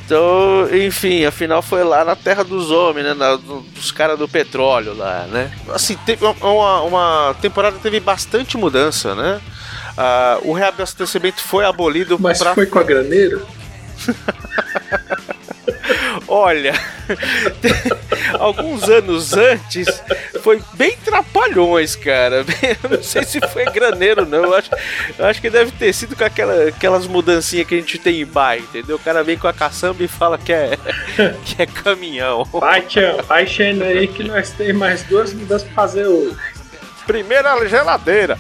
Então, 0.09 0.67
enfim, 0.75 1.27
afinal 1.27 1.61
foi 1.61 1.85
lá 1.85 2.03
na 2.03 2.17
terra 2.17 2.43
dos 2.43 2.71
homens, 2.71 3.05
né? 3.09 3.13
na- 3.13 3.37
do- 3.37 3.61
dos 3.61 3.93
caras 3.93 4.19
do 4.19 4.27
petróleo 4.27 4.95
lá, 4.97 5.27
né? 5.27 5.53
Assim, 5.69 5.99
teve 5.99 6.25
uma, 6.25 6.81
uma, 6.81 7.35
temporada 7.43 7.77
teve 7.83 8.01
bastante 8.01 8.57
mudança, 8.57 9.15
né? 9.15 9.39
Ah, 9.99 10.39
o 10.45 10.55
reabastecimento 10.55 11.43
foi 11.43 11.67
abolido 11.67 12.17
Mas 12.19 12.39
pra 12.39 12.55
foi 12.55 12.65
com 12.65 12.79
a 12.79 12.83
graneira? 12.83 13.43
Olha, 16.29 16.75
alguns 18.39 18.83
anos 18.89 19.33
antes 19.33 20.03
foi 20.43 20.63
bem 20.75 20.95
trapalhões, 21.03 21.97
cara. 21.97 22.45
Eu 22.85 22.91
não 22.91 23.03
sei 23.03 23.25
se 23.25 23.41
foi 23.49 23.65
graneiro, 23.65 24.27
não. 24.27 24.45
Eu 24.45 24.55
acho, 24.55 24.71
eu 25.19 25.25
acho 25.25 25.41
que 25.41 25.49
deve 25.49 25.73
ter 25.73 25.93
sido 25.95 26.15
com 26.15 26.25
aquela, 26.25 26.69
aquelas 26.69 27.07
mudancinhas 27.07 27.67
que 27.67 27.77
a 27.77 27.79
gente 27.79 27.99
tem 27.99 28.21
em 28.21 28.27
bar, 28.27 28.59
entendeu? 28.59 28.97
O 28.97 28.99
cara 28.99 29.25
vem 29.25 29.39
com 29.39 29.49
a 29.49 29.55
caçamba 29.55 30.03
e 30.03 30.09
fala 30.09 30.37
que 30.37 30.53
é, 30.53 30.77
que 31.47 31.63
é 31.63 31.67
caminhão. 31.67 32.47
Enchendo 33.43 33.85
aí 33.85 34.07
que 34.07 34.23
nós 34.23 34.51
temos 34.51 34.77
mais 34.77 35.03
duas 35.05 35.33
mudanças 35.33 35.67
pra 35.69 35.75
fazer 35.75 36.07
hoje. 36.07 36.37
Primeira 37.07 37.67
geladeira. 37.67 38.39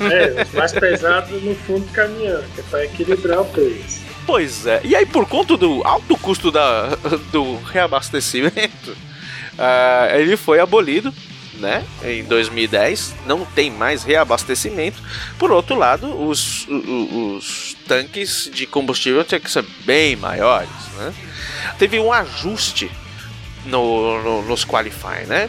É, 0.00 0.42
os 0.42 0.52
mais 0.52 0.72
pesados 0.72 1.42
no 1.42 1.54
fundo 1.54 1.86
do 1.86 1.92
caminhão, 1.92 2.42
que 2.54 2.60
é 2.60 2.64
pra 2.68 2.84
equilibrar 2.84 3.40
o 3.40 3.44
peso. 3.44 4.07
Pois 4.28 4.66
é. 4.66 4.82
E 4.84 4.94
aí, 4.94 5.06
por 5.06 5.26
conta 5.26 5.56
do 5.56 5.82
alto 5.86 6.14
custo 6.18 6.50
da, 6.50 6.88
do 7.32 7.56
reabastecimento, 7.62 8.94
ah, 9.58 10.08
ele 10.12 10.36
foi 10.36 10.60
abolido, 10.60 11.12
né? 11.54 11.82
Em 12.04 12.22
2010. 12.24 13.14
Não 13.24 13.46
tem 13.46 13.70
mais 13.70 14.04
reabastecimento. 14.04 15.02
Por 15.38 15.50
outro 15.50 15.76
lado, 15.76 16.06
os, 16.28 16.68
o- 16.68 16.74
o- 16.74 17.36
os 17.38 17.74
tanques 17.86 18.50
de 18.52 18.66
combustível 18.66 19.24
tinham 19.24 19.40
que 19.40 19.50
ser 19.50 19.64
bem 19.86 20.14
maiores, 20.14 20.68
né? 20.98 21.14
Teve 21.78 21.98
um 21.98 22.12
ajuste 22.12 22.90
no, 23.64 24.22
no- 24.22 24.42
nos 24.42 24.62
qualify, 24.62 25.24
né? 25.26 25.48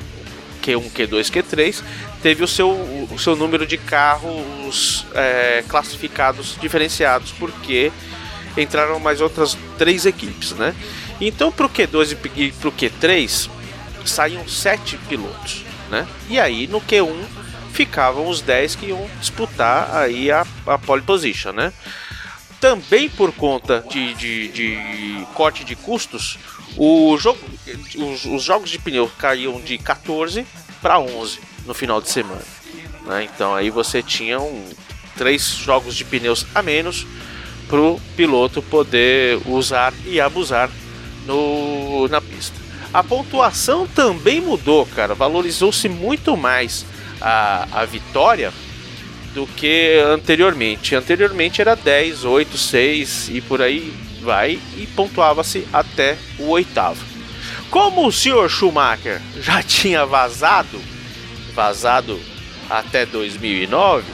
Q1, 0.64 0.90
Q2, 0.92 1.30
Q3 1.32 1.84
teve 2.22 2.44
o 2.44 2.48
seu, 2.48 2.70
o 2.70 3.18
seu 3.20 3.36
número 3.36 3.66
de 3.66 3.78
carros 3.78 5.06
é, 5.14 5.64
classificados 5.68 6.58
diferenciados, 6.62 7.32
porque 7.32 7.92
entraram 8.58 9.00
mais 9.00 9.22
outras 9.22 9.58
três 9.78 10.06
equipes, 10.06 10.52
né? 10.52 10.76
Então 11.20 11.52
pro 11.52 11.70
Q2 11.70 12.18
e 12.36 12.52
pro 12.52 12.72
Q3 12.72 13.50
saíam 14.06 14.48
sete 14.48 14.98
pilotos, 15.10 15.66
né? 15.90 16.08
E 16.30 16.40
aí 16.40 16.68
no 16.68 16.82
Q1 16.82 17.26
ficavam 17.74 18.28
os 18.28 18.42
10 18.42 18.76
que 18.76 18.88
iam 18.88 19.10
disputar 19.20 19.96
aí 19.96 20.32
a, 20.32 20.46
a 20.66 20.78
pole 20.78 21.02
position, 21.02 21.52
né? 21.52 21.72
Também 22.60 23.10
por 23.10 23.32
conta 23.32 23.86
de, 23.90 24.14
de, 24.16 24.48
de 24.50 25.26
corte 25.34 25.64
de 25.64 25.76
custos, 25.76 26.38
o 26.76 27.18
jogo, 27.18 27.40
os, 27.96 28.26
os 28.26 28.44
jogos 28.44 28.70
de 28.70 28.78
pneu 28.80 29.10
caíam 29.18 29.62
de 29.62 29.78
14 29.78 30.46
para 30.82 31.00
11 31.00 31.40
no 31.66 31.74
final 31.74 32.02
de 32.02 32.10
semana. 32.10 32.42
né? 33.06 33.24
Então 33.24 33.56
aí 33.56 33.70
você 33.70 34.04
tinha 34.04 34.40
um, 34.40 34.66
três 35.16 35.50
jogos 35.50 35.96
de 35.96 36.04
pneus 36.04 36.46
a 36.54 36.62
menos 36.62 37.06
para 37.70 37.80
o 37.80 38.02
piloto 38.18 38.62
poder 38.62 39.40
usar 39.46 39.94
e 40.06 40.20
abusar 40.20 40.70
no, 41.26 42.08
na 42.10 42.20
pista. 42.20 42.58
A 42.92 43.04
pontuação 43.04 43.88
também 43.88 44.42
mudou, 44.42 44.86
cara. 44.88 45.14
Valorizou-se 45.14 45.88
muito 45.88 46.36
mais 46.36 46.84
a, 47.22 47.68
a 47.72 47.86
vitória 47.86 48.52
do 49.34 49.46
que 49.46 50.02
anteriormente. 50.08 50.96
Anteriormente 50.96 51.62
era 51.62 51.76
10, 51.76 52.26
8, 52.26 52.58
6 52.58 53.30
e 53.30 53.42
por 53.42 53.62
aí 53.62 53.94
vai 54.22 54.60
e 54.76 54.88
pontuava-se 54.88 55.68
até 55.72 56.18
o 56.40 56.50
oitavo. 56.50 57.06
Como 57.70 58.08
o 58.08 58.12
senhor 58.12 58.50
Schumacher 58.50 59.22
já 59.40 59.62
tinha 59.64 60.06
vazado, 60.06 60.82
vazado 61.54 62.20
até 62.68 63.06
2009, 63.06 64.06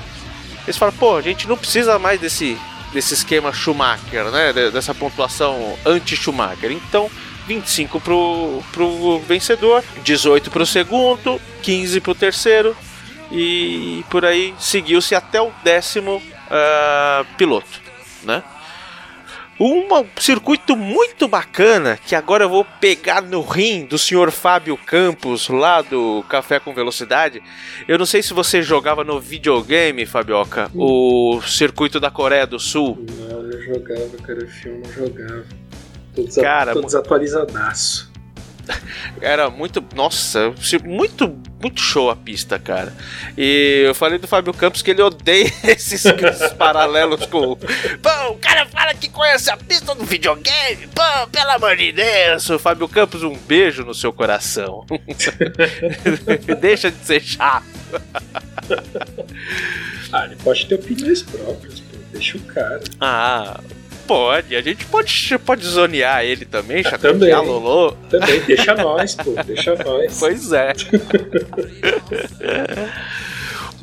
eles 0.65 0.77
falaram, 0.77 0.97
pô, 0.97 1.15
a 1.15 1.21
gente 1.21 1.47
não 1.47 1.57
precisa 1.57 1.97
mais 1.97 2.19
desse, 2.19 2.57
desse 2.95 3.13
esquema 3.13 3.53
Schumacher, 3.53 4.31
né? 4.31 4.51
de- 4.53 4.71
Dessa 4.71 4.95
pontuação 4.95 5.77
anti-Schumacher. 5.85 6.71
Então, 6.71 7.11
25 7.45 7.99
pro, 7.99 8.63
pro 8.71 9.19
vencedor, 9.19 9.83
18 10.03 10.49
pro 10.49 10.65
segundo, 10.65 11.39
15 11.61 11.99
pro 12.01 12.15
terceiro 12.15 12.75
e 13.31 14.03
por 14.09 14.25
aí 14.25 14.55
seguiu-se 14.57 15.13
até 15.13 15.39
o 15.41 15.51
décimo 15.63 16.21
ah, 16.49 17.23
piloto, 17.37 17.81
né? 18.23 18.41
Um 19.59 19.87
circuito 20.19 20.75
muito 20.75 21.27
bacana 21.27 21.97
que 22.05 22.13
agora 22.13 22.43
eu 22.43 22.49
vou 22.49 22.65
pegar 22.81 23.21
no 23.21 23.41
rim 23.41 23.85
do 23.85 23.97
senhor 23.97 24.29
Fábio 24.31 24.75
Campos, 24.75 25.47
lá 25.47 25.81
do 25.81 26.23
Café 26.27 26.59
com 26.59 26.73
Velocidade. 26.73 27.41
Eu 27.87 27.97
não 27.97 28.05
sei 28.05 28.21
se 28.21 28.33
você 28.33 28.61
jogava 28.61 29.03
no 29.03 29.19
videogame, 29.19 30.05
Fabioca, 30.05 30.69
o 30.75 31.41
circuito 31.41 32.01
da 32.01 32.11
Coreia 32.11 32.45
do 32.45 32.59
Sul. 32.59 33.05
Não, 33.17 33.43
não 33.43 33.61
jogava, 33.61 34.17
cara. 34.25 34.43
O 34.43 34.47
filme 34.47 34.83
não 34.85 34.91
jogava. 34.93 35.45
Tô, 36.13 36.41
Cara, 36.41 36.73
tô 36.73 36.81
desatualizadaço. 36.81 38.14
Era 39.21 39.49
muito. 39.49 39.83
Nossa, 39.95 40.53
muito, 40.83 41.27
muito 41.61 41.81
show 41.81 42.09
a 42.09 42.15
pista, 42.15 42.59
cara. 42.59 42.93
E 43.37 43.83
eu 43.87 43.95
falei 43.95 44.17
do 44.17 44.27
Fábio 44.27 44.53
Campos 44.53 44.81
que 44.81 44.91
ele 44.91 45.01
odeia 45.01 45.51
esses, 45.63 46.05
esses 46.05 46.53
paralelos 46.53 47.25
com. 47.25 47.55
Pô, 47.55 48.31
o 48.31 48.37
cara 48.37 48.65
fala 48.67 48.93
que 48.93 49.09
conhece 49.09 49.49
a 49.49 49.57
pista 49.57 49.93
do 49.95 50.03
videogame. 50.03 50.87
Pô, 50.87 51.27
pelo 51.31 51.51
amor 51.51 51.75
de 51.75 51.91
Deus. 51.91 52.47
Fábio 52.59 52.87
Campos, 52.87 53.23
um 53.23 53.35
beijo 53.35 53.83
no 53.83 53.93
seu 53.93 54.11
coração. 54.11 54.85
Deixa 56.59 56.91
de 56.91 57.05
ser 57.05 57.21
chato. 57.21 57.65
Ah, 60.11 60.25
ele 60.25 60.35
pode 60.37 60.65
ter 60.65 60.75
opiniões 60.75 61.21
próprias, 61.21 61.79
pô. 61.79 61.95
Deixa 62.11 62.37
o 62.37 62.41
cara. 62.41 62.81
Ah. 62.99 63.59
Pode, 64.07 64.55
a 64.55 64.61
gente 64.61 64.85
pode, 64.85 65.37
pode 65.39 65.65
zonear 65.65 66.23
ele 66.23 66.45
também, 66.45 66.83
também. 66.83 67.29
chatear 67.29 67.43
Lolô. 67.43 67.91
Também, 68.09 68.39
deixa 68.41 68.75
nós, 68.75 69.15
pô. 69.15 69.33
Deixa 69.43 69.75
nós. 69.75 70.17
Pois 70.19 70.51
é. 70.51 70.73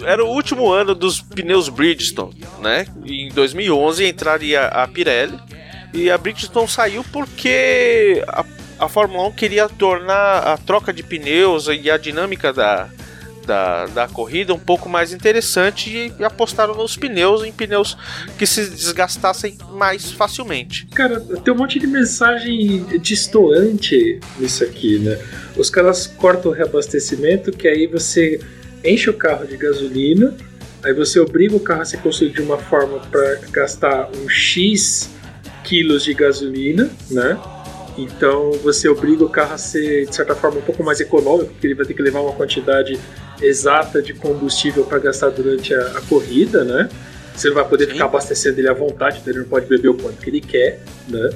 Era 0.04 0.24
o 0.24 0.28
último 0.28 0.70
ano 0.72 0.94
dos 0.94 1.20
pneus 1.20 1.68
Bridgestone, 1.68 2.44
né? 2.60 2.86
Em 3.04 3.28
2011 3.30 4.06
entraria 4.06 4.66
a 4.66 4.86
Pirelli 4.88 5.38
e 5.92 6.10
a 6.10 6.18
Bridgestone 6.18 6.68
saiu 6.68 7.04
porque 7.12 8.22
a, 8.26 8.44
a 8.80 8.88
Fórmula 8.88 9.28
1 9.28 9.32
queria 9.32 9.68
tornar 9.68 10.38
a 10.38 10.56
troca 10.56 10.92
de 10.92 11.02
pneus 11.02 11.68
e 11.68 11.90
a 11.90 11.96
dinâmica 11.96 12.52
da, 12.52 12.88
da, 13.46 13.86
da 13.86 14.08
corrida 14.08 14.54
um 14.54 14.58
pouco 14.58 14.88
mais 14.88 15.12
interessante 15.12 16.12
e 16.18 16.24
apostaram 16.24 16.74
nos 16.74 16.96
pneus, 16.96 17.44
em 17.44 17.52
pneus 17.52 17.96
que 18.38 18.46
se 18.46 18.68
desgastassem 18.68 19.56
mais 19.72 20.10
facilmente. 20.12 20.86
Cara, 20.88 21.20
tem 21.20 21.52
um 21.52 21.56
monte 21.56 21.78
de 21.78 21.86
mensagem 21.86 22.84
distoante 23.00 24.20
nisso 24.38 24.64
aqui, 24.64 24.98
né? 24.98 25.18
Os 25.56 25.70
caras 25.70 26.06
cortam 26.06 26.50
o 26.50 26.54
reabastecimento, 26.54 27.52
que 27.52 27.68
aí 27.68 27.86
você 27.86 28.40
enche 28.84 29.10
o 29.10 29.14
carro 29.14 29.46
de 29.46 29.56
gasolina, 29.56 30.34
aí 30.82 30.92
você 30.92 31.20
obriga 31.20 31.56
o 31.56 31.60
carro 31.60 31.82
a 31.82 31.84
ser 31.84 31.98
construído 31.98 32.34
de 32.34 32.42
uma 32.42 32.58
forma 32.58 32.98
para 32.98 33.40
gastar 33.50 34.10
um 34.16 34.28
X 34.28 35.10
quilos 35.62 36.04
de 36.04 36.14
gasolina, 36.14 36.90
né? 37.10 37.38
Então 37.96 38.52
você 38.62 38.88
obriga 38.88 39.24
o 39.24 39.28
carro 39.28 39.54
a 39.54 39.58
ser, 39.58 40.06
de 40.06 40.14
certa 40.14 40.34
forma, 40.34 40.58
um 40.58 40.62
pouco 40.62 40.82
mais 40.82 41.00
econômico, 41.00 41.52
porque 41.52 41.66
ele 41.66 41.74
vai 41.74 41.84
ter 41.84 41.94
que 41.94 42.02
levar 42.02 42.20
uma 42.20 42.32
quantidade 42.32 42.98
exata 43.40 44.00
de 44.00 44.14
combustível 44.14 44.84
para 44.84 44.98
gastar 44.98 45.30
durante 45.30 45.74
a, 45.74 45.98
a 45.98 46.00
corrida, 46.02 46.64
né? 46.64 46.88
Você 47.34 47.48
não 47.48 47.54
vai 47.54 47.68
poder 47.68 47.86
Sim. 47.86 47.92
ficar 47.92 48.04
abastecendo 48.06 48.58
ele 48.58 48.68
à 48.68 48.72
vontade, 48.72 49.18
então 49.18 49.32
ele 49.32 49.40
não 49.40 49.48
pode 49.48 49.66
beber 49.66 49.88
o 49.88 49.94
quanto 49.94 50.18
que 50.18 50.30
ele 50.30 50.40
quer, 50.40 50.80
né? 51.08 51.30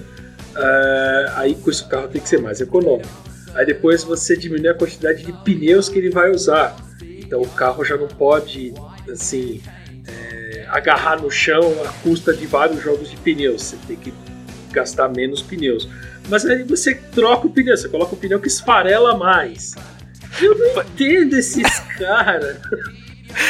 Ah, 0.54 1.34
aí 1.36 1.54
com 1.54 1.70
isso 1.70 1.84
o 1.84 1.88
carro 1.88 2.08
tem 2.08 2.20
que 2.20 2.28
ser 2.28 2.40
mais 2.40 2.60
econômico. 2.60 3.08
Aí 3.54 3.64
depois 3.64 4.02
você 4.02 4.36
diminui 4.36 4.68
a 4.68 4.74
quantidade 4.74 5.24
de 5.24 5.32
pneus 5.32 5.88
que 5.88 5.98
ele 5.98 6.10
vai 6.10 6.30
usar. 6.30 6.76
Então 7.02 7.40
o 7.40 7.48
carro 7.48 7.84
já 7.84 7.96
não 7.96 8.08
pode, 8.08 8.74
assim, 9.10 9.62
é, 10.06 10.66
agarrar 10.68 11.20
no 11.20 11.30
chão 11.30 11.62
à 11.84 11.92
custa 12.02 12.32
de 12.34 12.46
vários 12.46 12.82
jogos 12.82 13.10
de 13.10 13.16
pneus. 13.16 13.62
Você 13.62 13.76
tem 13.86 13.96
que 13.96 14.12
gastar 14.70 15.08
menos 15.08 15.42
pneus. 15.42 15.88
Mas 16.28 16.44
aí 16.44 16.62
você 16.64 16.94
troca 16.94 17.46
o 17.46 17.50
pneu, 17.50 17.76
você 17.76 17.88
coloca 17.88 18.14
o 18.14 18.16
pneu 18.16 18.40
que 18.40 18.48
esfarela 18.48 19.16
mais. 19.16 19.74
Eu 20.40 20.56
não 20.58 20.82
entendo 20.82 21.34
esses 21.34 21.80
caras. 21.98 22.58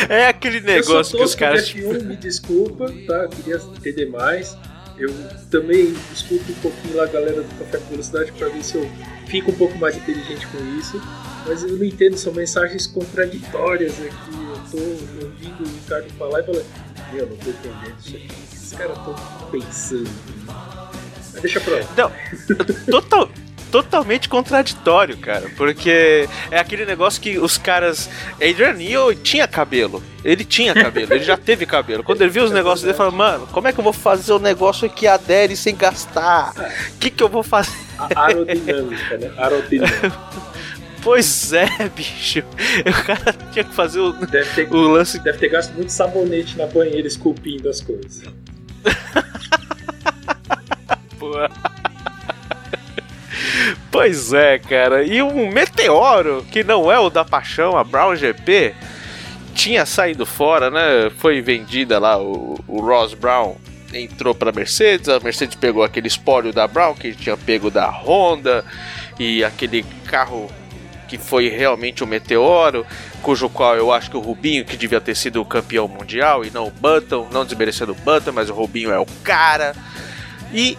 É 0.08 0.28
aquele 0.28 0.60
negócio 0.60 1.16
que 1.16 1.24
os 1.24 1.34
caras. 1.34 1.68
F1, 1.68 2.02
me 2.02 2.16
desculpa, 2.16 2.92
tá? 3.06 3.22
Eu 3.22 3.28
queria 3.28 3.56
entender 3.56 4.06
mais. 4.06 4.56
Eu 4.98 5.12
também 5.50 5.94
escuto 6.12 6.50
um 6.50 6.54
pouquinho 6.56 6.96
lá 6.96 7.04
a 7.04 7.06
galera 7.06 7.42
do 7.42 7.58
Café 7.58 7.78
com 7.78 7.90
Velocidade 7.90 8.32
para 8.32 8.48
ver 8.48 8.64
se 8.64 8.76
eu 8.76 8.90
fico 9.26 9.50
um 9.50 9.54
pouco 9.54 9.76
mais 9.78 9.96
inteligente 9.96 10.46
com 10.46 10.58
isso. 10.78 11.00
Mas 11.46 11.62
eu 11.62 11.76
não 11.76 11.84
entendo, 11.84 12.16
são 12.16 12.32
mensagens 12.32 12.86
contraditórias 12.86 13.92
aqui. 14.00 14.30
Eu 14.32 14.70
tô 14.70 14.78
ouvindo 14.78 15.64
o 15.64 15.68
Ricardo 15.68 16.10
falar 16.14 16.40
e 16.40 16.44
falando, 16.44 16.66
meu, 17.12 17.24
eu 17.24 17.26
não 17.28 17.36
tô 17.36 17.50
entendendo 17.50 17.96
isso 18.00 18.16
aqui. 18.16 18.26
O 18.26 18.28
que 18.28 18.56
esses 18.56 18.72
caras 18.72 18.96
estão 18.98 19.14
pensando? 19.50 20.10
Deixa 21.40 21.60
pra 21.60 21.76
lá. 21.76 21.84
Não, 21.96 22.12
total, 22.90 23.30
totalmente 23.70 24.28
contraditório, 24.28 25.16
cara. 25.18 25.48
Porque 25.56 26.28
é 26.50 26.58
aquele 26.58 26.84
negócio 26.86 27.20
que 27.20 27.38
os 27.38 27.58
caras. 27.58 28.08
Adrian 28.34 28.72
Newey 28.74 29.16
tinha 29.16 29.46
cabelo. 29.46 30.02
Ele 30.24 30.44
tinha 30.44 30.74
cabelo, 30.74 31.12
ele 31.14 31.24
já 31.24 31.36
teve 31.36 31.64
cabelo. 31.66 32.02
Quando 32.02 32.20
ele 32.22 32.30
viu 32.30 32.44
os 32.44 32.50
negócios 32.50 32.80
dele, 32.82 32.92
ele 32.92 32.98
falou: 32.98 33.12
Mano, 33.12 33.46
como 33.48 33.68
é 33.68 33.72
que 33.72 33.78
eu 33.78 33.84
vou 33.84 33.92
fazer 33.92 34.32
o 34.32 34.38
negócio 34.38 34.88
que 34.90 35.06
adere 35.06 35.56
sem 35.56 35.76
gastar? 35.76 36.52
O 36.94 36.98
que, 36.98 37.10
que 37.10 37.22
eu 37.22 37.28
vou 37.28 37.42
fazer? 37.42 37.76
A 37.98 38.26
aerodinâmica, 38.26 39.18
né? 39.18 39.30
Aerodinâmica. 39.36 40.12
Pois 41.02 41.52
é, 41.52 41.68
bicho. 41.94 42.40
O 42.40 43.04
cara 43.04 43.32
tinha 43.52 43.62
que 43.64 43.72
fazer 43.72 44.00
o, 44.00 44.12
Deve 44.12 44.50
ter, 44.56 44.74
o 44.74 44.88
lance. 44.88 45.20
deve 45.20 45.38
ter 45.38 45.48
gasto 45.50 45.72
muito 45.74 45.90
sabonete 45.92 46.58
na 46.58 46.66
banheira 46.66 47.06
esculpindo 47.06 47.68
as 47.68 47.80
coisas. 47.80 48.22
Pô. 51.18 51.32
Pois 53.90 54.32
é, 54.32 54.58
cara. 54.58 55.02
E 55.02 55.22
um 55.22 55.50
meteoro, 55.50 56.44
que 56.50 56.62
não 56.62 56.90
é 56.90 56.98
o 56.98 57.08
da 57.08 57.24
paixão, 57.24 57.76
a 57.76 57.84
Brown 57.84 58.14
GP, 58.14 58.74
tinha 59.54 59.86
saído 59.86 60.26
fora, 60.26 60.70
né? 60.70 61.10
Foi 61.16 61.40
vendida 61.40 61.98
lá, 61.98 62.20
o, 62.20 62.58
o 62.68 62.80
Ross 62.80 63.14
Brown 63.14 63.56
entrou 63.92 64.34
para 64.34 64.52
Mercedes, 64.52 65.08
a 65.08 65.18
Mercedes 65.20 65.54
pegou 65.54 65.82
aquele 65.82 66.08
espólio 66.08 66.52
da 66.52 66.66
Brown 66.66 66.94
que 66.94 67.14
tinha 67.14 67.36
pego 67.36 67.70
da 67.70 67.88
Honda 67.88 68.64
e 69.18 69.42
aquele 69.42 69.84
carro 70.06 70.50
que 71.08 71.16
foi 71.16 71.48
realmente 71.48 72.02
um 72.02 72.06
meteoro, 72.06 72.84
cujo 73.22 73.48
qual 73.48 73.76
eu 73.76 73.92
acho 73.92 74.10
que 74.10 74.16
o 74.16 74.20
Rubinho 74.20 74.64
que 74.64 74.76
devia 74.76 75.00
ter 75.00 75.14
sido 75.14 75.40
o 75.40 75.44
campeão 75.44 75.86
mundial 75.86 76.44
e 76.44 76.50
não 76.50 76.66
o 76.66 76.70
Button, 76.70 77.28
não 77.32 77.44
desmerecendo 77.44 77.92
o 77.92 77.94
Button, 77.94 78.32
mas 78.32 78.50
o 78.50 78.54
Rubinho 78.54 78.90
é 78.90 78.98
o 78.98 79.06
cara. 79.22 79.74
E 80.52 80.78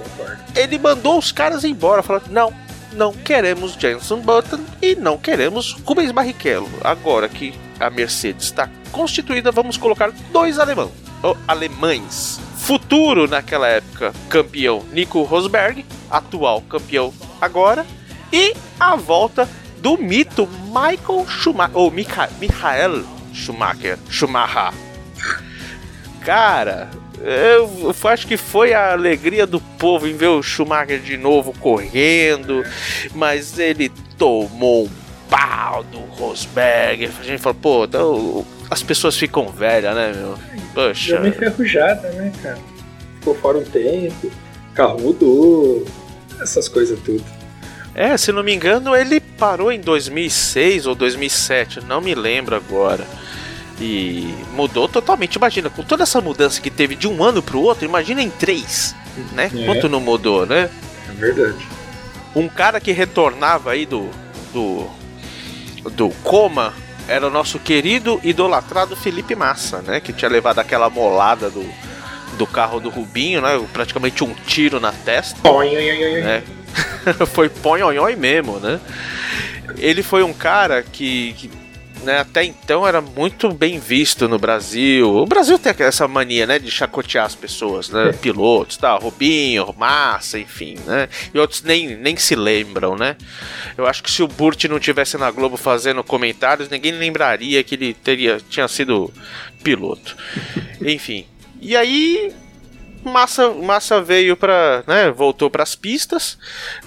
ele 0.56 0.78
mandou 0.78 1.18
os 1.18 1.32
caras 1.32 1.64
embora, 1.64 2.02
falando: 2.02 2.28
não, 2.30 2.54
não 2.94 3.14
queremos 3.14 3.74
Jenson 3.74 4.20
Button 4.22 4.60
e 4.82 4.96
não 4.96 5.18
queremos 5.18 5.74
Rubens 5.86 6.12
Barrichello. 6.12 6.70
Agora 6.84 7.28
que 7.30 7.54
a 7.80 7.90
Mercedes 7.90 8.46
está 8.46 8.70
constituída, 8.92 9.52
vamos 9.52 9.78
colocar 9.78 10.12
dois 10.32 10.58
alemão, 10.60 10.92
ou 11.22 11.38
alemães. 11.48 12.40
Futuro 12.58 13.28
naquela 13.28 13.68
época 13.68 14.14
campeão 14.30 14.84
Nico 14.92 15.22
Rosberg, 15.24 15.86
atual 16.10 16.62
campeão 16.62 17.14
agora, 17.40 17.86
e 18.32 18.54
a 18.80 18.96
volta 18.96 19.48
do 19.80 19.98
mito 19.98 20.48
Michael 20.66 21.26
Schumacher, 21.28 21.78
ou 21.78 21.92
Micha, 21.92 22.30
Michael 22.40 23.04
Schumacher, 23.34 23.98
Schumacher. 24.10 24.74
Cara, 26.26 26.90
eu 27.22 27.94
acho 28.10 28.28
que 28.28 28.38
foi 28.38 28.74
a 28.74 28.92
alegria 28.92 29.46
do 29.46 29.60
povo 29.60 30.08
em 30.08 30.16
ver 30.16 30.28
o 30.28 30.44
Schumacher 30.44 31.00
de 31.00 31.18
novo 31.18 31.54
correndo, 31.60 32.64
mas 33.14 33.58
ele 33.58 33.92
tomou 34.18 34.86
um 34.86 34.90
pau 35.30 35.84
do 35.84 36.00
Rosberg. 36.00 37.10
A 37.20 37.24
gente 37.24 37.42
falou, 37.42 37.58
pô, 37.62 37.86
então, 37.86 38.46
as 38.70 38.84
pessoas 38.84 39.18
ficam 39.18 39.48
velhas, 39.50 39.96
né, 39.96 40.14
meu? 40.16 40.38
Poxa. 40.74 41.16
Já 41.16 41.20
meio 41.20 41.34
enferrujada, 41.34 42.10
né, 42.10 42.32
cara? 42.42 42.60
Ficou 43.20 43.36
fora 43.36 43.58
um 43.58 43.64
tempo, 43.64 44.32
carro 44.74 45.00
mudou, 45.00 45.86
essas 46.40 46.68
coisas 46.68 47.00
tudo. 47.00 47.24
É, 47.96 48.16
se 48.16 48.32
não 48.32 48.44
me 48.44 48.54
engano, 48.54 48.96
ele 48.96 49.20
parou 49.20 49.72
em 49.72 49.80
2006 49.80 50.86
ou 50.86 50.94
2007, 50.94 51.82
não 51.84 52.00
me 52.00 52.14
lembro 52.14 52.56
agora. 52.56 53.04
E 53.80 54.34
mudou 54.54 54.88
totalmente. 54.88 55.36
Imagina, 55.36 55.70
com 55.70 55.84
toda 55.84 56.04
essa 56.04 56.20
mudança 56.20 56.60
que 56.60 56.72
teve 56.72 56.96
de 56.96 57.08
um 57.08 57.24
ano 57.24 57.44
pro 57.44 57.62
outro, 57.62 57.86
imagina 57.86 58.22
em 58.22 58.30
três, 58.30 58.96
né? 59.34 59.52
É. 59.54 59.66
Quanto 59.66 59.88
não 59.88 60.00
mudou, 60.00 60.46
né? 60.46 60.70
É 61.10 61.14
verdade. 61.14 61.68
Um 62.36 62.48
cara 62.48 62.80
que 62.80 62.92
retornava 62.92 63.72
aí 63.72 63.86
do. 63.86 64.10
do. 64.52 64.88
do 65.92 66.10
coma 66.24 66.74
era 67.08 67.26
o 67.26 67.30
nosso 67.30 67.58
querido 67.58 68.20
idolatrado 68.24 68.96
Felipe 68.96 69.36
Massa, 69.36 69.82
né? 69.82 70.00
Que 70.00 70.12
tinha 70.12 70.30
levado 70.30 70.60
aquela 70.60 70.90
molada 70.90 71.50
do, 71.50 71.66
do 72.38 72.46
carro 72.46 72.80
do 72.80 72.90
Rubinho, 72.90 73.42
né? 73.42 73.64
Praticamente 73.72 74.24
um 74.24 74.34
tiro 74.34 74.80
na 74.80 74.92
testa. 74.92 75.50
Oi, 75.50 75.76
oi. 75.76 76.22
né? 76.22 76.44
foi 77.34 77.50
ponhonhoi 77.50 78.16
mesmo, 78.16 78.60
né? 78.60 78.80
Ele 79.78 80.02
foi 80.02 80.24
um 80.24 80.34
cara 80.34 80.84
que, 80.84 81.34
que, 81.34 81.50
né, 82.04 82.20
até 82.20 82.44
então 82.44 82.88
era 82.88 83.02
muito 83.02 83.52
bem 83.54 83.80
visto 83.80 84.28
no 84.28 84.38
Brasil. 84.38 85.10
O 85.10 85.26
Brasil 85.26 85.58
tem 85.58 85.74
essa 85.80 86.08
mania, 86.08 86.46
né, 86.46 86.60
de 86.60 86.72
chacotear 86.72 87.26
as 87.26 87.36
pessoas, 87.36 87.90
né? 87.90 88.12
Pilotos, 88.22 88.78
tá, 88.78 88.96
Rubinho, 88.96 89.74
Massa, 89.78 90.40
enfim, 90.40 90.76
né? 90.86 91.10
E 91.34 91.40
outros 91.40 91.62
nem, 91.62 91.96
nem 91.96 92.16
se 92.18 92.36
lembram, 92.36 92.96
né? 92.96 93.16
Eu 93.78 93.88
acho 93.88 94.04
que 94.04 94.12
se 94.12 94.24
o 94.24 94.28
Burt 94.28 94.66
não 94.66 94.80
tivesse 94.80 95.18
na 95.18 95.32
Globo 95.32 95.58
fazendo 95.58 96.04
comentários, 96.04 96.70
ninguém 96.70 96.92
lembraria 96.92 97.64
que 97.64 97.76
ele 97.76 97.94
teria 97.94 98.40
tinha 98.50 98.68
sido 98.68 99.12
piloto. 99.64 100.16
Enfim. 100.82 101.26
E 101.60 101.76
aí 101.76 102.34
Massa, 103.04 103.50
Massa 103.52 104.02
veio 104.02 104.36
para, 104.36 104.84
né, 104.86 105.10
voltou 105.12 105.50
para 105.50 105.64
as 105.64 105.76
pistas, 105.76 106.38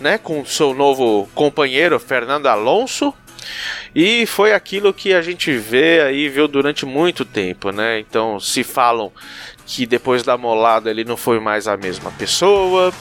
né, 0.00 0.18
com 0.18 0.44
seu 0.44 0.74
novo 0.74 1.28
companheiro 1.34 1.98
Fernando 1.98 2.46
Alonso. 2.46 3.14
E 3.94 4.26
foi 4.26 4.52
aquilo 4.52 4.92
que 4.92 5.12
a 5.12 5.22
gente 5.22 5.52
vê 5.56 6.00
aí, 6.02 6.28
viu 6.28 6.46
durante 6.46 6.86
muito 6.86 7.24
tempo, 7.24 7.70
né? 7.70 7.98
Então 7.98 8.38
se 8.38 8.62
falam 8.62 9.12
que 9.66 9.86
depois 9.86 10.22
da 10.22 10.36
molada 10.36 10.90
ele 10.90 11.04
não 11.04 11.16
foi 11.16 11.38
mais 11.40 11.68
a 11.68 11.76
mesma 11.76 12.10
pessoa. 12.12 12.92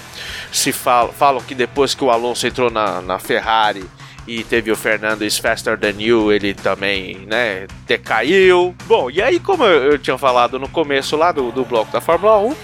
Se 0.51 0.71
falam, 0.71 1.11
falam 1.13 1.41
que 1.41 1.55
depois 1.55 1.93
que 1.93 2.03
o 2.03 2.11
Alonso 2.11 2.45
entrou 2.45 2.69
na, 2.69 3.01
na 3.01 3.19
Ferrari 3.19 3.83
e 4.27 4.43
teve 4.43 4.71
o 4.71 4.75
Fernando 4.75 5.23
is 5.23 5.39
faster 5.39 5.77
than 5.77 5.99
you, 5.99 6.31
ele 6.31 6.53
também, 6.53 7.17
né, 7.25 7.65
decaiu. 7.87 8.75
Bom, 8.85 9.09
e 9.09 9.21
aí, 9.21 9.39
como 9.39 9.63
eu, 9.63 9.93
eu 9.93 9.97
tinha 9.97 10.17
falado 10.19 10.59
no 10.59 10.69
começo 10.69 11.15
lá 11.15 11.31
do, 11.31 11.51
do 11.51 11.65
bloco 11.65 11.91
da 11.91 11.99
Fórmula 11.99 12.37
1, 12.37 12.55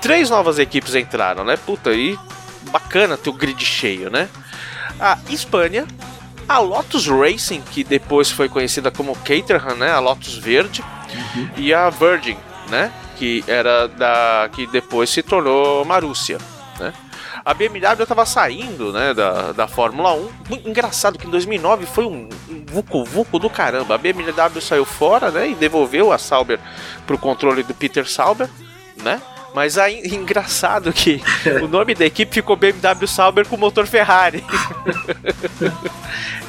três 0.00 0.30
novas 0.30 0.58
equipes 0.58 0.94
entraram, 0.94 1.44
né? 1.44 1.56
Puta, 1.56 1.90
aí 1.90 2.18
bacana 2.70 3.18
ter 3.18 3.28
o 3.28 3.34
grid 3.34 3.62
cheio, 3.62 4.10
né? 4.10 4.28
A 4.98 5.18
Espanha, 5.28 5.86
a 6.52 6.58
Lotus 6.58 7.06
Racing, 7.06 7.62
que 7.62 7.82
depois 7.82 8.30
foi 8.30 8.48
conhecida 8.48 8.90
como 8.90 9.16
Caterham, 9.16 9.76
né? 9.76 9.90
A 9.90 9.98
Lotus 9.98 10.36
Verde, 10.36 10.84
e 11.56 11.72
a 11.72 11.90
Virgin, 11.90 12.36
né? 12.68 12.92
Que 13.16 13.44
era 13.46 13.88
da 13.88 14.48
que 14.52 14.66
depois 14.66 15.10
se 15.10 15.22
tornou 15.22 15.84
Marúcia, 15.84 16.38
né? 16.78 16.92
A 17.44 17.52
BMW 17.52 18.02
estava 18.02 18.24
saindo, 18.24 18.92
né, 18.92 19.12
da, 19.12 19.50
da 19.50 19.66
Fórmula 19.66 20.12
1. 20.14 20.28
Muito 20.48 20.68
engraçado 20.68 21.18
que 21.18 21.26
em 21.26 21.30
2009 21.30 21.86
foi 21.86 22.04
um 22.04 22.28
vucu 22.66 23.04
vucu 23.04 23.38
do 23.38 23.50
caramba. 23.50 23.96
A 23.96 23.98
BMW 23.98 24.60
saiu 24.60 24.84
fora, 24.84 25.28
né, 25.30 25.50
e 25.50 25.54
devolveu 25.56 26.12
a 26.12 26.18
Sauber 26.18 26.60
pro 27.04 27.18
controle 27.18 27.64
do 27.64 27.74
Peter 27.74 28.08
Sauber, 28.08 28.48
né? 29.02 29.20
Mas 29.54 29.76
aí, 29.76 30.00
engraçado 30.14 30.92
que 30.92 31.20
o 31.62 31.68
nome 31.68 31.94
da 31.94 32.04
equipe 32.04 32.32
ficou 32.32 32.56
BMW 32.56 33.06
Sauber 33.06 33.46
com 33.46 33.56
motor 33.56 33.86
Ferrari. 33.86 34.44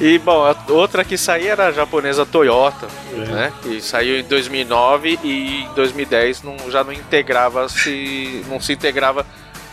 e 0.00 0.18
bom, 0.18 0.44
a 0.44 0.56
outra 0.70 1.04
que 1.04 1.16
saiu 1.16 1.52
era 1.52 1.68
a 1.68 1.72
japonesa 1.72 2.26
Toyota, 2.26 2.86
né? 3.12 3.52
Que 3.62 3.80
saiu 3.80 4.18
em 4.18 4.24
2009 4.24 5.18
e 5.22 5.62
em 5.62 5.74
2010 5.74 6.42
não, 6.42 6.56
já 6.70 6.82
não 6.82 6.92
integrava 6.92 7.68
se 7.68 8.44
não 8.48 8.60
se 8.60 8.72
integrava 8.72 9.24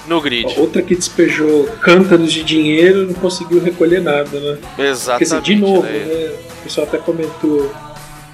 no 0.07 0.21
grid. 0.21 0.53
Outra 0.59 0.81
que 0.81 0.95
despejou 0.95 1.65
cântaros 1.81 2.31
de 2.31 2.43
dinheiro 2.43 3.07
não 3.07 3.13
conseguiu 3.15 3.61
recolher 3.61 4.01
nada, 4.01 4.39
né? 4.39 4.57
Exatamente. 4.77 5.23
dizer, 5.23 5.41
de 5.41 5.55
novo, 5.55 5.83
né? 5.83 5.99
né? 5.99 6.35
O 6.59 6.63
pessoal 6.63 6.87
até 6.87 6.97
comentou 6.97 7.71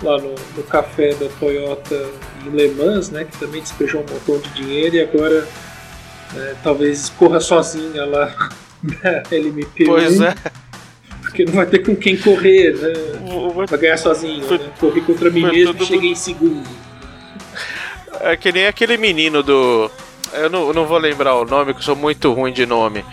lá 0.04 0.18
no, 0.18 0.36
no 0.56 0.64
café 0.64 1.14
da 1.14 1.28
Toyota 1.40 2.10
em 2.46 2.50
Le 2.50 2.70
Mans, 2.70 3.10
né? 3.10 3.26
Que 3.26 3.38
também 3.38 3.62
despejou 3.62 4.02
um 4.02 4.14
montão 4.14 4.40
de 4.40 4.50
dinheiro 4.62 4.96
e 4.96 5.02
agora 5.02 5.48
né, 6.34 6.56
talvez 6.64 7.10
corra 7.10 7.40
sozinha 7.40 8.06
lá 8.06 8.34
na 8.84 9.24
LMP1. 9.24 9.86
Pois 9.86 10.20
é. 10.20 10.36
Porque 11.28 11.44
não 11.46 11.54
vai 11.54 11.66
ter 11.66 11.80
com 11.80 11.96
quem 11.96 12.16
correr, 12.18 12.74
né? 12.76 12.94
Vai 13.68 13.78
ganhar 13.78 13.98
sozinho, 13.98 14.44
Foi- 14.48 14.58
né? 14.58 14.70
Corri 14.80 15.02
contra 15.02 15.30
mim 15.30 15.44
mesmo 15.44 15.74
tudo- 15.74 15.84
e 15.84 15.88
cheguei 15.88 16.12
em 16.12 16.16
segundo. 16.16 16.68
É 18.22 18.36
que 18.36 18.52
nem 18.52 18.66
aquele 18.66 18.98
menino 18.98 19.44
do. 19.44 19.92
Eu 20.34 20.50
não, 20.50 20.68
eu 20.68 20.74
não 20.74 20.86
vou 20.86 20.98
lembrar 20.98 21.36
o 21.36 21.46
nome, 21.46 21.74
que 21.74 21.80
eu 21.80 21.84
sou 21.84 21.96
muito 21.96 22.32
ruim 22.34 22.52
de 22.52 22.66
nome. 22.66 23.04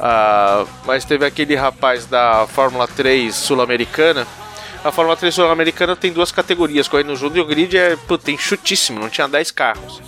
Ah, 0.00 0.64
mas 0.84 1.04
teve 1.04 1.24
aquele 1.24 1.54
rapaz 1.54 2.06
da 2.06 2.46
Fórmula 2.46 2.86
3 2.88 3.34
Sul-Americana. 3.34 4.26
A 4.84 4.90
Fórmula 4.92 5.16
3 5.16 5.34
Sul-Americana 5.34 5.94
tem 5.96 6.12
duas 6.12 6.30
categorias, 6.32 6.88
correndo 6.88 7.14
junto 7.16 7.36
e 7.36 7.40
o 7.40 7.44
grid 7.46 7.76
é 7.76 7.96
puta, 7.96 8.30
enxutíssimo, 8.30 8.98
não 9.00 9.08
tinha 9.08 9.28
10 9.28 9.50
carros. 9.50 10.00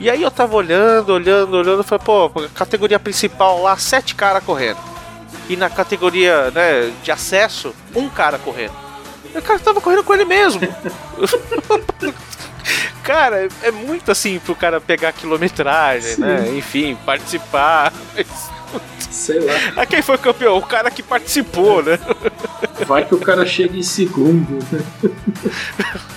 E 0.00 0.08
aí 0.08 0.22
eu 0.22 0.30
tava 0.30 0.54
olhando, 0.54 1.10
olhando, 1.12 1.56
olhando, 1.56 1.82
falei, 1.82 2.04
pô, 2.04 2.30
categoria 2.54 2.98
principal 2.98 3.62
lá, 3.62 3.76
sete 3.76 4.14
caras 4.14 4.44
correndo. 4.44 4.78
E 5.48 5.56
na 5.56 5.70
categoria 5.70 6.50
né, 6.50 6.92
de 7.02 7.10
acesso, 7.10 7.74
um 7.94 8.08
cara 8.08 8.38
correndo. 8.38 8.72
O 9.34 9.42
cara 9.42 9.58
tava 9.58 9.80
correndo 9.80 10.04
com 10.04 10.14
ele 10.14 10.24
mesmo. 10.24 10.60
Cara, 13.08 13.48
é 13.62 13.70
muito 13.70 14.10
assim 14.10 14.38
pro 14.38 14.54
cara 14.54 14.82
pegar 14.82 15.12
quilometragem, 15.12 16.16
Sim. 16.16 16.20
né? 16.20 16.46
Enfim, 16.54 16.94
participar. 17.06 17.90
Sei 19.10 19.40
lá. 19.40 19.54
Ah, 19.76 19.86
quem 19.86 20.02
foi 20.02 20.18
campeão? 20.18 20.58
O 20.58 20.62
cara 20.62 20.90
que 20.90 21.02
participou, 21.02 21.82
né? 21.82 21.98
Vai 22.86 23.06
que 23.06 23.14
o 23.14 23.18
cara 23.18 23.46
chega 23.46 23.78
em 23.78 23.82
segundo, 23.82 24.58
né? 24.70 24.82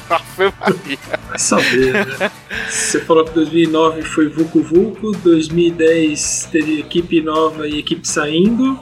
Ave 0.10 0.54
Maria. 0.60 0.98
Vai 1.30 1.40
saber, 1.40 1.94
né? 1.94 2.32
Você 2.70 3.00
falou 3.00 3.24
que 3.24 3.32
2009 3.36 4.02
foi 4.02 4.28
Vucu 4.28 4.62
Vucu, 4.62 5.14
2010 5.14 6.50
teve 6.52 6.82
equipe 6.82 7.22
nova 7.22 7.70
e 7.70 7.80
equipe 7.80 8.06
saindo, 8.06 8.78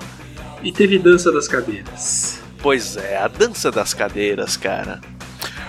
e 0.63 0.71
teve 0.71 0.99
dança 0.99 1.31
das 1.31 1.47
cadeiras. 1.47 2.39
Pois 2.61 2.97
é, 2.97 3.17
a 3.17 3.27
dança 3.27 3.71
das 3.71 3.93
cadeiras, 3.93 4.57
cara. 4.57 4.99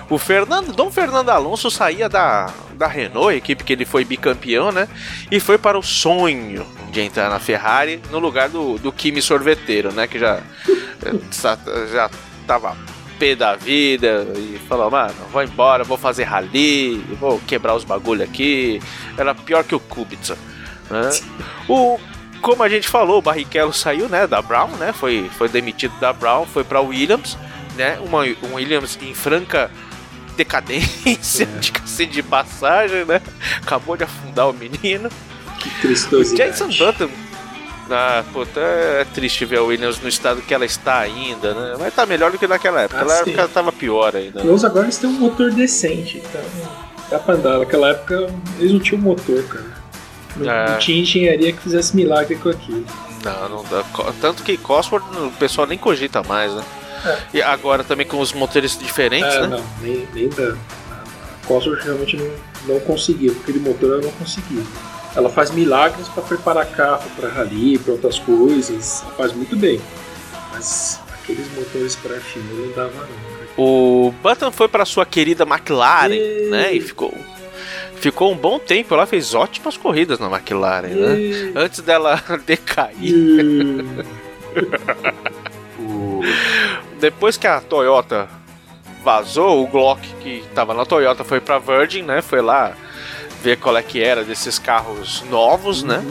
O 0.09 0.17
Fernando, 0.17 0.73
Dom 0.73 0.91
Fernando 0.91 1.29
Alonso 1.29 1.71
saía 1.71 2.09
da, 2.09 2.53
da 2.73 2.85
Renault, 2.85 3.33
equipe 3.33 3.63
que 3.63 3.71
ele 3.71 3.85
foi 3.85 4.03
bicampeão, 4.03 4.69
né? 4.69 4.89
E 5.31 5.39
foi 5.39 5.57
para 5.57 5.79
o 5.79 5.81
sonho 5.81 6.65
de 6.91 6.99
entrar 6.99 7.29
na 7.29 7.39
Ferrari 7.39 8.01
no 8.11 8.19
lugar 8.19 8.49
do, 8.49 8.77
do 8.77 8.91
Kimi 8.91 9.21
Sorveteiro, 9.21 9.93
né? 9.93 10.07
Que 10.07 10.19
já, 10.19 10.41
já, 11.31 11.57
já 11.89 12.09
tava 12.45 12.75
pé 13.17 13.35
da 13.35 13.55
vida 13.55 14.27
e 14.35 14.59
falou, 14.67 14.91
mano, 14.91 15.13
vou 15.31 15.43
embora, 15.43 15.83
vou 15.83 15.97
fazer 15.97 16.23
rally, 16.23 16.97
vou 17.19 17.39
quebrar 17.47 17.75
os 17.75 17.83
bagulho 17.83 18.23
aqui. 18.23 18.81
Era 19.17 19.33
pior 19.33 19.63
que 19.63 19.75
o 19.75 19.79
Kubica. 19.79 20.37
Né? 20.89 21.09
O, 21.69 21.97
como 22.41 22.63
a 22.63 22.69
gente 22.69 22.87
falou, 22.87 23.19
o 23.19 23.21
Barrichello 23.21 23.71
saiu, 23.73 24.09
né, 24.09 24.25
da 24.27 24.41
Brown, 24.41 24.69
né? 24.77 24.91
Foi, 24.93 25.29
foi 25.37 25.47
demitido 25.47 25.93
da 25.99 26.11
Brown, 26.11 26.45
foi 26.45 26.63
para 26.63 26.81
Williams, 26.81 27.37
né? 27.75 27.97
Uma, 28.01 28.23
um 28.43 28.55
Williams 28.55 28.97
em 29.01 29.13
franca 29.13 29.69
decadência, 30.35 31.45
de 31.59 31.71
cacete 31.71 32.11
de 32.11 32.23
passagem, 32.23 33.05
né? 33.05 33.21
Acabou 33.61 33.95
de 33.95 34.03
afundar 34.03 34.49
o 34.49 34.53
menino. 34.53 35.09
Que 35.59 35.69
tristosidade. 35.81 36.51
Jason 36.51 36.69
Button. 36.69 37.09
Ah, 37.93 38.23
puta, 38.31 38.59
é 38.59 39.05
triste 39.13 39.43
ver 39.43 39.57
a 39.57 39.63
Williams 39.63 39.99
no 39.99 40.07
estado 40.07 40.41
que 40.41 40.53
ela 40.53 40.63
está 40.65 40.99
ainda, 40.99 41.53
né? 41.53 41.75
Mas 41.77 41.93
tá 41.93 42.05
melhor 42.05 42.31
do 42.31 42.37
que 42.37 42.47
naquela 42.47 42.81
época. 42.81 43.01
Ah, 43.01 43.03
Naquela 43.03 43.19
época 43.21 43.39
ela 43.41 43.49
tava 43.49 43.71
pior 43.71 44.15
ainda. 44.15 44.41
né? 44.43 44.53
Agora 44.63 44.85
eles 44.85 44.97
têm 44.97 45.09
um 45.09 45.13
motor 45.13 45.51
decente, 45.51 46.19
então 46.19 46.41
dá 47.09 47.19
pra 47.19 47.35
andar. 47.35 47.59
Naquela 47.59 47.89
época 47.89 48.33
eles 48.59 48.71
não 48.71 48.79
tinham 48.79 49.01
motor, 49.01 49.43
cara. 49.43 49.80
Não, 50.35 50.49
É. 50.51 50.71
não 50.71 50.77
tinha 50.79 51.01
engenharia 51.01 51.51
que 51.51 51.59
fizesse 51.61 51.95
milagre 51.95 52.35
com 52.35 52.49
aquilo. 52.49 52.85
Não, 53.23 53.49
não 53.49 53.63
dá. 53.65 53.83
Tanto 54.19 54.43
que 54.43 54.57
Cosworth 54.57 55.03
o 55.15 55.31
pessoal 55.39 55.67
nem 55.67 55.77
cogita 55.77 56.23
mais, 56.23 56.53
né? 56.53 56.63
É. 57.05 57.17
E 57.35 57.41
agora 57.41 57.83
também 57.83 58.05
com 58.05 58.19
os 58.19 58.31
motores 58.33 58.77
diferentes, 58.77 59.33
Ah, 59.35 59.47
né? 59.47 59.57
não, 59.57 59.63
nem, 59.81 60.07
nem 60.13 60.29
dá. 60.29 60.53
A 60.53 61.47
Cosworth 61.47 61.83
realmente 61.83 62.15
não, 62.17 62.31
não 62.67 62.79
conseguia, 62.81 63.31
porque 63.31 63.51
aquele 63.51 63.67
motor 63.67 63.93
ela 63.93 64.01
não 64.01 64.11
conseguia. 64.11 64.63
Ela 65.15 65.29
faz 65.29 65.51
milagres 65.51 66.07
para 66.07 66.23
preparar 66.23 66.65
carro 66.67 67.09
para 67.19 67.27
rally, 67.29 67.77
para 67.77 67.93
outras 67.93 68.17
coisas, 68.19 69.01
ela 69.03 69.11
faz 69.15 69.33
muito 69.33 69.55
bem. 69.57 69.81
Mas 70.53 70.99
aqueles 71.13 71.45
motores 71.53 71.95
para 71.95 72.15
F1 72.15 72.41
não 72.53 72.71
dava 72.73 72.91
não. 72.93 73.07
cara. 73.07 73.47
O 73.57 74.13
Button 74.23 74.51
foi 74.51 74.67
para 74.67 74.85
sua 74.85 75.05
querida 75.05 75.43
McLaren, 75.43 76.13
E- 76.13 76.47
né? 76.49 76.73
E 76.73 76.79
ficou 76.81 77.13
ficou 78.01 78.31
um 78.31 78.35
bom 78.35 78.59
tempo 78.59 78.95
lá, 78.95 79.05
fez 79.05 79.33
ótimas 79.33 79.77
corridas 79.77 80.19
na 80.19 80.27
McLaren, 80.29 80.87
né? 80.89 81.19
E- 81.19 81.53
Antes 81.55 81.79
dela 81.81 82.21
decair. 82.45 82.95
e- 83.01 83.85
Depois 86.99 87.37
que 87.37 87.47
a 87.47 87.59
Toyota 87.61 88.27
vazou, 89.03 89.63
o 89.63 89.67
Glock 89.67 90.01
que 90.21 90.43
tava 90.53 90.73
na 90.73 90.85
Toyota 90.85 91.23
foi 91.23 91.39
pra 91.39 91.57
Virgin, 91.57 92.03
né? 92.03 92.21
Foi 92.21 92.41
lá 92.41 92.73
ver 93.41 93.57
qual 93.57 93.75
é 93.75 93.81
que 93.81 94.01
era 94.03 94.23
desses 94.23 94.59
carros 94.59 95.23
novos, 95.29 95.81
né? 95.83 96.03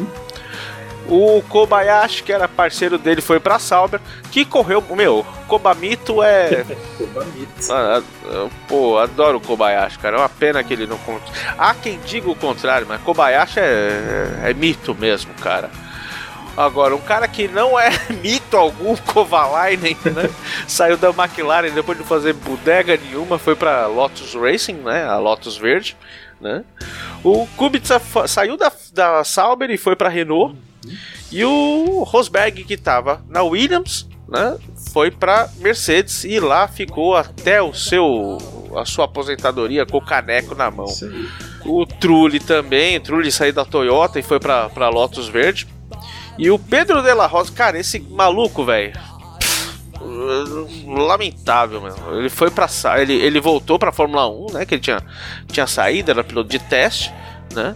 O 1.08 1.42
Kobayashi, 1.48 2.22
que 2.22 2.32
era 2.32 2.46
parceiro 2.46 2.96
dele, 2.96 3.20
foi 3.20 3.40
pra 3.40 3.58
Sauber, 3.58 4.00
que 4.30 4.44
correu. 4.44 4.82
Meu, 4.90 5.26
Kobamito 5.48 6.22
é. 6.22 6.64
Kobamito. 6.96 7.72
Ah, 7.72 8.02
ah, 8.26 8.48
Pô, 8.68 8.98
adoro 8.98 9.38
o 9.38 9.40
Kobayashi, 9.40 9.98
cara. 9.98 10.16
É 10.16 10.20
uma 10.20 10.28
pena 10.28 10.62
que 10.62 10.72
ele 10.72 10.86
não. 10.86 10.98
Há 11.58 11.74
quem 11.74 11.98
diga 12.00 12.30
o 12.30 12.36
contrário, 12.36 12.86
mas 12.88 13.00
Kobayashi 13.02 13.58
é, 13.58 14.40
é 14.44 14.54
mito 14.54 14.94
mesmo, 14.94 15.32
cara. 15.34 15.70
Agora, 16.56 16.94
um 16.94 17.00
cara 17.00 17.26
que 17.26 17.48
não 17.48 17.78
é 17.78 17.90
mito 18.22 18.56
algum, 18.56 18.94
Kovalainen, 19.06 19.96
né? 20.04 20.28
Saiu 20.66 20.96
da 20.96 21.08
McLaren 21.08 21.70
depois 21.70 21.96
de 21.96 22.04
fazer 22.04 22.34
bodega 22.34 22.96
nenhuma, 22.96 23.38
foi 23.38 23.54
pra 23.54 23.86
Lotus 23.86 24.34
Racing, 24.34 24.74
né? 24.74 25.04
A 25.04 25.16
Lotus 25.18 25.56
Verde, 25.56 25.96
né? 26.40 26.64
O 27.22 27.46
Kubica 27.56 28.00
saiu 28.26 28.56
da, 28.56 28.72
da 28.92 29.24
Sauber 29.24 29.70
e 29.70 29.76
foi 29.76 29.94
pra 29.96 30.08
Renault. 30.08 30.56
E 31.30 31.44
o 31.44 32.02
Rosberg, 32.04 32.64
que 32.64 32.76
tava 32.76 33.22
na 33.28 33.42
Williams, 33.42 34.08
né? 34.28 34.56
Foi 34.92 35.10
pra 35.10 35.48
Mercedes 35.58 36.24
e 36.24 36.40
lá 36.40 36.66
ficou 36.68 37.16
até 37.16 37.60
o 37.62 37.72
seu 37.74 38.38
a 38.76 38.84
sua 38.84 39.04
aposentadoria 39.06 39.84
com 39.84 39.98
o 39.98 40.04
caneco 40.04 40.54
na 40.54 40.70
mão. 40.70 40.86
Aí. 40.86 41.28
O 41.64 41.84
Trulli 41.84 42.38
também, 42.40 42.96
o 42.96 43.00
Trulli 43.00 43.30
saiu 43.32 43.52
da 43.52 43.64
Toyota 43.64 44.18
e 44.18 44.22
foi 44.22 44.38
pra, 44.38 44.68
pra 44.70 44.88
Lotus 44.88 45.28
Verde. 45.28 45.66
E 46.38 46.50
o 46.50 46.58
Pedro 46.58 47.02
de 47.02 47.12
la 47.12 47.26
Rosa, 47.26 47.52
cara, 47.52 47.78
esse 47.78 47.98
maluco, 47.98 48.64
velho. 48.64 48.92
Lamentável, 50.86 51.80
mano. 51.80 52.18
Ele 52.18 52.28
foi 52.28 52.50
pra. 52.50 52.68
sa- 52.68 53.00
Ele, 53.00 53.14
ele 53.14 53.40
voltou 53.40 53.78
pra 53.78 53.92
Fórmula 53.92 54.28
1, 54.28 54.46
né? 54.52 54.64
Que 54.66 54.74
ele 54.74 54.82
tinha, 54.82 55.00
tinha 55.50 55.66
saído, 55.66 56.10
era 56.10 56.24
piloto 56.24 56.48
de 56.48 56.58
teste, 56.58 57.12
né? 57.54 57.74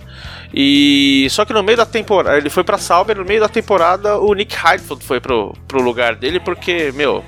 E. 0.56 1.26
Só 1.30 1.44
que 1.44 1.52
no 1.52 1.62
meio 1.62 1.76
da 1.78 1.84
temporada. 1.86 2.36
Ele 2.38 2.48
foi 2.50 2.62
pra 2.62 2.78
Sauber, 2.78 3.16
no 3.16 3.24
meio 3.24 3.40
da 3.40 3.48
temporada, 3.48 4.18
o 4.18 4.32
Nick 4.34 4.54
Heidfeld 4.54 5.04
foi 5.04 5.18
pro, 5.20 5.52
pro 5.66 5.82
lugar 5.82 6.14
dele, 6.14 6.38
porque, 6.38 6.92
meu. 6.94 7.24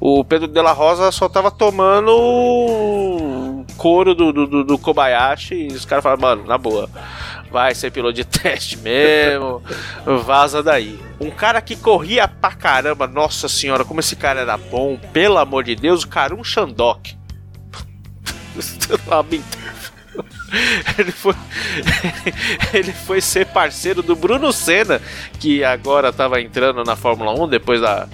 O 0.00 0.24
Pedro 0.24 0.48
de 0.48 0.62
la 0.62 0.72
Rosa 0.72 1.12
só 1.12 1.28
tava 1.28 1.50
tomando 1.50 2.16
couro 3.76 4.14
do, 4.14 4.32
do, 4.32 4.64
do- 4.64 4.78
Kobayashi 4.78 5.54
e 5.54 5.66
os 5.74 5.84
caras 5.84 6.02
falaram, 6.02 6.22
mano, 6.22 6.44
na 6.46 6.56
boa, 6.56 6.88
vai 7.50 7.74
ser 7.74 7.90
piloto 7.90 8.14
de 8.14 8.24
teste 8.24 8.78
mesmo, 8.78 9.62
vaza 10.24 10.62
daí. 10.62 10.98
Um 11.20 11.30
cara 11.30 11.60
que 11.60 11.76
corria 11.76 12.26
pra 12.26 12.52
caramba, 12.52 13.06
nossa 13.06 13.46
senhora, 13.48 13.84
como 13.84 14.00
esse 14.00 14.16
cara 14.16 14.40
era 14.40 14.56
bom, 14.56 14.98
pelo 15.12 15.36
amor 15.36 15.64
de 15.64 15.76
Deus, 15.76 16.02
o 16.04 16.08
Karun 16.08 16.42
Shandok. 16.42 17.14
Lamentável. 19.06 19.89
Ele 20.98 21.12
foi, 21.12 21.34
ele 22.74 22.92
foi 22.92 23.20
ser 23.20 23.46
parceiro 23.46 24.02
do 24.02 24.16
Bruno 24.16 24.52
Senna, 24.52 25.00
que 25.38 25.62
agora 25.62 26.12
tava 26.12 26.40
entrando 26.40 26.82
na 26.84 26.96
Fórmula 26.96 27.32
1 27.32 27.48
depois 27.48 27.80
da, 27.80 28.08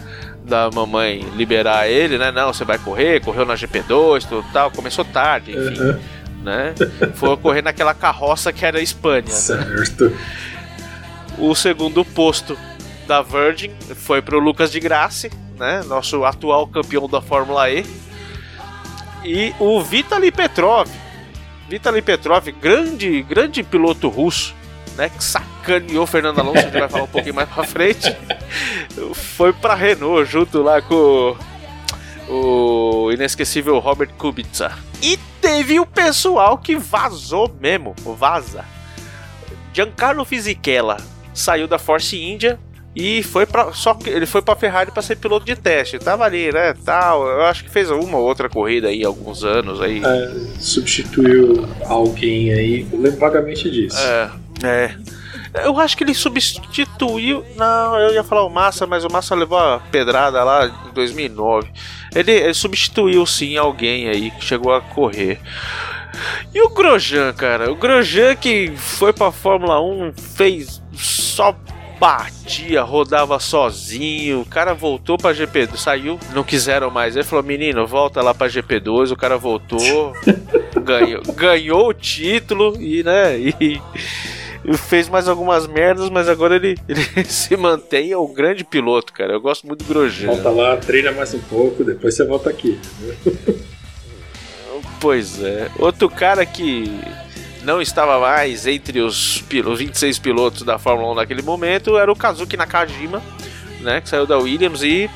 da 0.44 0.70
mamãe 0.70 1.20
liberar 1.34 1.88
ele, 1.88 2.18
né? 2.18 2.30
Não, 2.30 2.52
você 2.52 2.64
vai 2.64 2.78
correr, 2.78 3.20
correu 3.20 3.46
na 3.46 3.54
GP2, 3.54 4.28
tudo 4.28 4.46
tal, 4.52 4.70
começou 4.70 5.04
tarde, 5.04 5.52
enfim, 5.52 5.80
Aham. 5.80 6.00
né? 6.42 6.74
Foi 7.14 7.36
correr 7.38 7.62
naquela 7.62 7.94
carroça 7.94 8.52
que 8.52 8.64
era 8.64 8.78
a 8.78 8.82
Espanha. 8.82 9.22
né? 9.22 9.30
Certo. 9.30 10.12
O 11.38 11.54
segundo 11.54 12.04
posto 12.04 12.56
da 13.06 13.22
Virgin 13.22 13.70
foi 13.94 14.20
pro 14.20 14.38
Lucas 14.38 14.70
de 14.70 14.78
Grassi, 14.78 15.30
né? 15.58 15.82
Nosso 15.86 16.24
atual 16.24 16.66
campeão 16.66 17.08
da 17.08 17.20
Fórmula 17.22 17.70
E. 17.70 17.84
E 19.24 19.54
o 19.58 19.82
Vitaly 19.82 20.30
Petrov. 20.30 20.88
Vitaly 21.68 22.00
Petrov, 22.00 22.46
grande, 22.60 23.22
grande 23.22 23.62
piloto 23.62 24.08
russo, 24.08 24.54
né? 24.96 25.08
Que 25.08 25.22
sacaneou 25.22 26.06
Fernando 26.06 26.38
Alonso, 26.38 26.58
a 26.58 26.62
gente 26.62 26.78
vai 26.78 26.88
falar 26.88 27.04
um 27.04 27.08
pouquinho 27.08 27.34
mais 27.34 27.48
pra 27.48 27.64
frente. 27.64 28.16
Foi 29.14 29.52
pra 29.52 29.74
Renault 29.74 30.30
junto 30.30 30.62
lá 30.62 30.80
com 30.80 31.36
o 32.28 33.10
inesquecível 33.12 33.78
Robert 33.78 34.10
Kubica. 34.16 34.72
E 35.02 35.18
teve 35.40 35.78
o 35.80 35.86
pessoal 35.86 36.56
que 36.58 36.76
vazou 36.76 37.54
mesmo, 37.60 37.94
vaza. 38.16 38.64
Giancarlo 39.72 40.24
Fisichella 40.24 40.96
saiu 41.34 41.68
da 41.68 41.78
Force 41.78 42.16
India 42.16 42.58
e 42.96 43.22
foi 43.22 43.44
para 43.44 43.74
só 43.74 43.92
que 43.92 44.08
ele 44.08 44.24
foi 44.24 44.40
para 44.40 44.56
Ferrari 44.56 44.90
para 44.90 45.02
ser 45.02 45.16
piloto 45.16 45.44
de 45.44 45.54
teste. 45.54 45.98
Tava 45.98 46.24
ali, 46.24 46.50
né, 46.50 46.74
tal. 46.82 47.28
Eu 47.28 47.42
acho 47.42 47.62
que 47.62 47.70
fez 47.70 47.90
uma 47.90 48.16
ou 48.16 48.24
outra 48.24 48.48
corrida 48.48 48.88
aí 48.88 49.04
alguns 49.04 49.44
anos 49.44 49.82
aí. 49.82 50.00
É, 50.02 50.32
substituiu 50.58 51.68
alguém 51.84 52.54
aí. 52.54 52.86
Eu 52.90 52.98
lembro 52.98 53.20
vagamente 53.20 53.70
disso. 53.70 53.98
É, 53.98 54.30
é. 54.64 54.96
Eu 55.62 55.78
acho 55.78 55.94
que 55.94 56.04
ele 56.04 56.14
substituiu. 56.14 57.44
Não, 57.54 57.98
eu 57.98 58.14
ia 58.14 58.24
falar 58.24 58.44
o 58.44 58.50
Massa, 58.50 58.86
mas 58.86 59.04
o 59.04 59.12
Massa 59.12 59.34
levou 59.34 59.58
a 59.58 59.78
pedrada 59.78 60.42
lá 60.42 60.66
em 60.66 60.94
2009. 60.94 61.68
Ele, 62.14 62.32
ele 62.32 62.54
substituiu 62.54 63.26
sim 63.26 63.58
alguém 63.58 64.08
aí 64.08 64.30
que 64.30 64.42
chegou 64.42 64.72
a 64.72 64.80
correr. 64.80 65.38
E 66.54 66.62
o 66.62 66.70
Grosjean, 66.70 67.34
cara? 67.34 67.70
O 67.70 67.76
Grosjean 67.76 68.34
que 68.36 68.72
foi 68.74 69.12
pra 69.12 69.30
Fórmula 69.30 69.82
1, 69.82 70.14
fez 70.16 70.82
só 70.94 71.54
batia, 71.98 72.82
rodava 72.82 73.38
sozinho. 73.38 74.40
O 74.40 74.46
cara 74.46 74.74
voltou 74.74 75.16
pra 75.16 75.32
GP2, 75.32 75.76
saiu, 75.76 76.18
não 76.34 76.44
quiseram 76.44 76.90
mais. 76.90 77.16
Ele 77.16 77.24
falou: 77.24 77.44
Menino, 77.44 77.86
volta 77.86 78.22
lá 78.22 78.34
pra 78.34 78.48
GP2. 78.48 79.12
O 79.12 79.16
cara 79.16 79.36
voltou, 79.36 80.12
ganhou, 80.82 81.22
ganhou 81.34 81.88
o 81.88 81.94
título 81.94 82.80
e, 82.80 83.02
né? 83.02 83.38
E, 83.38 83.80
fez 84.76 85.08
mais 85.08 85.28
algumas 85.28 85.66
merdas, 85.66 86.10
mas 86.10 86.28
agora 86.28 86.56
ele, 86.56 86.76
ele 86.88 87.24
se 87.24 87.56
mantém. 87.56 88.12
É 88.12 88.18
um 88.18 88.32
grande 88.32 88.64
piloto, 88.64 89.12
cara. 89.12 89.32
Eu 89.32 89.40
gosto 89.40 89.66
muito 89.66 89.84
do 89.84 89.88
Grosjean. 89.88 90.28
Volta 90.28 90.50
lá, 90.50 90.76
treina 90.76 91.12
mais 91.12 91.32
um 91.34 91.40
pouco, 91.40 91.84
depois 91.84 92.14
você 92.14 92.24
volta 92.24 92.50
aqui. 92.50 92.78
Pois 95.00 95.42
é. 95.42 95.70
Outro 95.78 96.08
cara 96.08 96.44
que 96.44 97.00
não 97.66 97.82
estava 97.82 98.18
mais 98.20 98.66
entre 98.66 99.00
os, 99.00 99.42
os 99.66 99.78
26 99.78 100.18
pilotos 100.20 100.62
da 100.62 100.78
Fórmula 100.78 101.12
1 101.12 101.14
naquele 101.16 101.42
momento 101.42 101.98
era 101.98 102.10
o 102.10 102.16
Kazuki 102.16 102.56
Nakajima, 102.56 103.20
né? 103.80 104.00
Que 104.00 104.08
saiu 104.08 104.24
da 104.26 104.38
Williams 104.38 104.82
e 104.82 105.10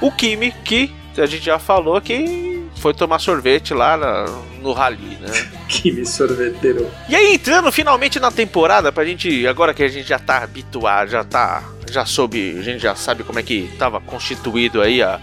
o 0.00 0.10
Kimi, 0.12 0.52
que 0.64 0.90
a 1.18 1.26
gente 1.26 1.44
já 1.44 1.58
falou 1.58 2.00
que 2.00 2.64
foi 2.76 2.94
tomar 2.94 3.18
sorvete 3.18 3.74
lá 3.74 3.96
na- 3.96 4.24
no 4.62 4.72
rally, 4.72 5.18
né? 5.20 5.28
Me 5.84 6.06
sorveteiro. 6.06 6.88
E 7.08 7.14
aí, 7.16 7.34
entrando 7.34 7.70
finalmente 7.72 8.18
na 8.20 8.30
temporada, 8.30 8.90
pra 8.92 9.04
gente. 9.04 9.46
Agora 9.46 9.74
que 9.74 9.82
a 9.82 9.88
gente 9.88 10.08
já 10.08 10.18
tá 10.18 10.38
habituado, 10.42 11.10
já 11.10 11.24
tá. 11.24 11.62
Já 11.90 12.06
soube, 12.06 12.56
a 12.58 12.62
gente 12.62 12.80
já 12.80 12.94
sabe 12.94 13.24
como 13.24 13.38
é 13.38 13.42
que 13.42 13.68
tava 13.78 14.00
constituído 14.00 14.80
aí 14.80 15.02
a, 15.02 15.18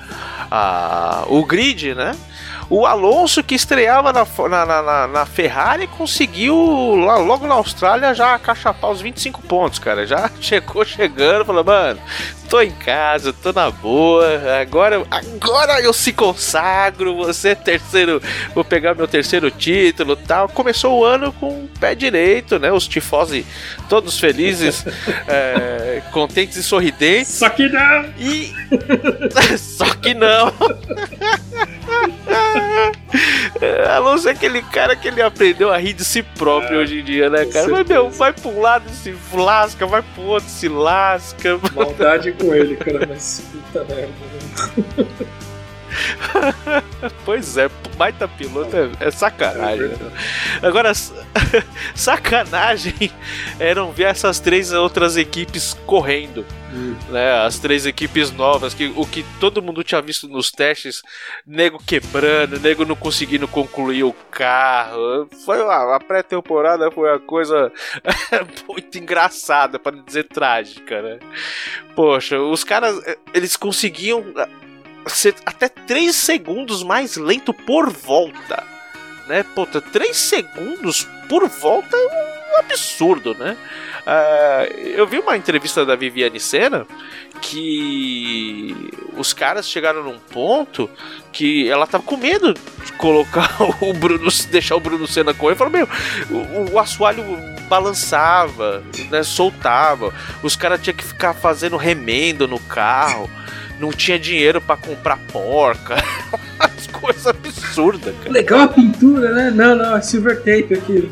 a, 0.52 1.24
o 1.28 1.46
grid, 1.46 1.96
né? 1.96 2.16
O 2.70 2.86
Alonso 2.86 3.42
que 3.42 3.56
estreava 3.56 4.12
na, 4.12 4.26
na, 4.50 4.82
na- 4.82 5.08
na- 5.08 5.26
Ferrari 5.26 5.88
conseguiu 5.88 6.96
lá, 6.96 7.16
logo 7.18 7.48
na 7.48 7.54
Austrália 7.56 8.14
já 8.14 8.34
acachapar 8.36 8.92
os 8.92 9.00
25 9.02 9.42
pontos, 9.44 9.80
cara. 9.80 10.06
Já 10.06 10.30
chegou 10.42 10.84
chegando, 10.84 11.46
falou, 11.46 11.64
mano, 11.64 12.00
tô 12.50 12.60
em 12.62 12.72
casa, 12.72 13.32
tô 13.32 13.54
na 13.54 13.72
boa, 13.72 14.26
agora, 14.62 15.02
agora 15.10 15.80
eu 15.82 15.94
se 15.94 16.12
consagro, 16.12 17.16
você 17.16 17.50
é 17.50 17.56
terceiro, 17.56 18.22
vou 18.54 18.66
pegar 18.66 18.96
meu 18.96 19.08
terceiro 19.08 19.50
título 19.50 20.14
e 20.22 20.26
tal. 20.28 20.50
Começou 20.50 21.00
o 21.00 21.06
ano 21.06 21.32
com 21.34 21.48
o 21.48 21.70
pé 21.80 21.96
direito, 21.96 22.60
né? 22.60 22.70
Os 22.72 22.86
tifosi 22.88 23.46
todos 23.88 24.20
felizes, 24.20 24.86
é, 25.28 26.02
contentes 26.12 26.58
e 26.58 26.64
sorridentes. 26.64 27.30
Só 27.34 27.48
que 27.50 27.70
não! 27.70 28.06
E. 28.20 28.54
Só 29.58 29.86
que 29.96 30.14
não! 30.14 30.52
Alonso 33.96 34.28
é 34.28 34.32
aquele 34.32 34.62
cara 34.62 34.96
que 34.96 35.08
ele 35.08 35.22
aprendeu 35.22 35.72
a 35.72 35.78
rir 35.78 35.94
de 35.94 36.06
si 36.06 36.22
próprio 36.22 36.80
hoje 36.80 37.00
em 37.00 37.04
dia, 37.04 37.30
né, 37.30 37.46
cara? 37.46 37.68
Mas, 37.68 37.88
meu, 37.88 38.10
vai 38.10 38.34
pra 38.34 38.50
um 38.50 38.60
lado 38.60 38.90
se 38.90 39.16
lasca, 39.34 39.86
vai 39.86 40.02
pro 40.02 40.24
outro 40.24 40.50
se 40.50 40.68
lasca. 40.68 41.60
Maldade 41.74 42.34
com 42.34 42.54
ele, 42.54 42.76
cara, 42.76 43.08
mas 43.08 43.44
puta 43.52 43.86
merda. 43.86 44.14
Pois 47.24 47.58
é, 47.58 47.70
baita 47.96 48.28
piloto 48.28 48.76
é, 48.76 48.90
é 49.00 49.08
É 49.08 49.12
sacanagem. 49.12 49.88
né? 49.88 50.12
Agora, 50.62 50.92
sacanagem 51.96 53.12
eram 53.60 53.92
ver 53.92 54.06
essas 54.06 54.40
três 54.40 54.72
outras 54.72 55.18
equipes 55.18 55.74
correndo. 55.86 56.46
Hum. 56.70 56.96
né, 57.10 57.32
as 57.46 57.58
três 57.60 57.86
equipes 57.86 58.30
novas, 58.30 58.74
que 58.74 58.92
o 58.96 59.06
que 59.06 59.24
todo 59.40 59.62
mundo 59.62 59.86
tinha 59.86 60.02
visto 60.02 60.28
nos 60.28 60.52
testes, 60.52 61.02
nego 61.46 61.82
quebrando, 61.82 62.60
nego 62.60 62.84
não 62.84 62.96
conseguindo 62.96 63.48
concluir 63.48 64.04
o 64.04 64.14
carro. 64.30 65.30
Foi 65.46 65.62
a, 65.62 65.96
a 65.96 66.00
pré-temporada 66.00 66.92
foi 66.92 67.10
uma 67.10 67.20
coisa 67.20 67.72
muito 68.68 68.98
engraçada, 68.98 69.80
para 69.80 69.96
dizer 69.96 70.26
trágica, 70.26 71.02
né? 71.02 71.20
Poxa, 71.96 72.38
os 72.38 72.66
caras 72.66 73.00
eh, 73.08 73.18
eles 73.34 73.56
conseguiam 73.56 74.26
ser 75.10 75.36
até 75.46 75.70
3 75.70 76.16
segundos 76.16 76.84
mais 76.84 77.16
lento 77.18 77.54
por 77.54 77.90
volta. 77.90 78.64
Né, 79.28 79.44
puta, 79.44 79.82
3 79.82 80.16
segundos 80.16 81.06
por 81.28 81.48
volta 81.50 81.96
é 81.98 82.56
um 82.56 82.60
absurdo, 82.60 83.36
né? 83.36 83.58
Ah, 84.10 84.66
eu 84.78 85.06
vi 85.06 85.20
uma 85.20 85.36
entrevista 85.36 85.86
da 85.86 85.94
Viviane 85.94 86.40
Senna 86.40 86.88
que 87.42 88.90
os 89.18 89.34
caras 89.34 89.70
chegaram 89.70 90.02
num 90.02 90.18
ponto 90.18 90.90
que 91.34 91.70
ela 91.70 91.86
tava 91.86 92.06
com 92.06 92.16
medo 92.16 92.54
de 92.54 92.94
colocar 92.94 93.58
o 93.84 93.92
Bruno, 93.94 94.30
deixar 94.50 94.78
o 94.78 94.80
Bruno 94.80 95.06
Senna 95.06 95.34
correr. 95.34 95.56
Falou, 95.56 95.74
meu, 95.74 95.90
o, 96.30 96.72
o 96.72 96.80
assoalho 96.80 97.22
balançava, 97.68 98.82
né, 99.12 99.24
soltava. 99.24 100.14
Os 100.42 100.56
caras 100.56 100.82
tinham 100.82 100.96
que 100.96 101.04
ficar 101.04 101.34
fazendo 101.34 101.76
remendo 101.76 102.48
no 102.48 102.60
carro. 102.60 103.30
Não 103.80 103.92
tinha 103.92 104.18
dinheiro 104.18 104.60
pra 104.60 104.76
comprar 104.76 105.18
porca. 105.32 105.96
As 106.60 106.88
coisas 106.88 107.28
absurdas, 107.28 108.16
cara. 108.18 108.32
Legal 108.32 108.62
a 108.62 108.68
pintura, 108.68 109.32
né? 109.32 109.52
Não, 109.52 109.76
não, 109.76 109.96
é 109.96 110.02
silver 110.02 110.38
tape 110.38 110.74
aquilo. 110.74 111.12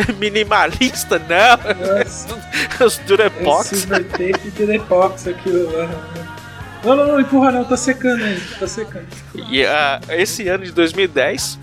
Minimalista, 0.18 1.18
não. 1.18 1.58
Os 2.86 2.98
é 2.98 3.02
Durepox. 3.04 3.66
silver 3.68 4.04
tape 4.04 4.40
e 4.44 4.50
Durepox 4.50 5.28
aquilo 5.28 5.74
lá. 5.76 5.88
Não, 6.84 6.96
não, 6.96 7.06
não, 7.08 7.20
empurra 7.20 7.52
não, 7.52 7.64
tá 7.64 7.76
secando 7.76 8.24
aí, 8.24 8.40
tá 8.58 8.66
secando. 8.66 9.06
E 9.34 9.64
ah, 9.64 10.00
esse 10.10 10.48
ano 10.48 10.64
de 10.64 10.72
2010 10.72 11.58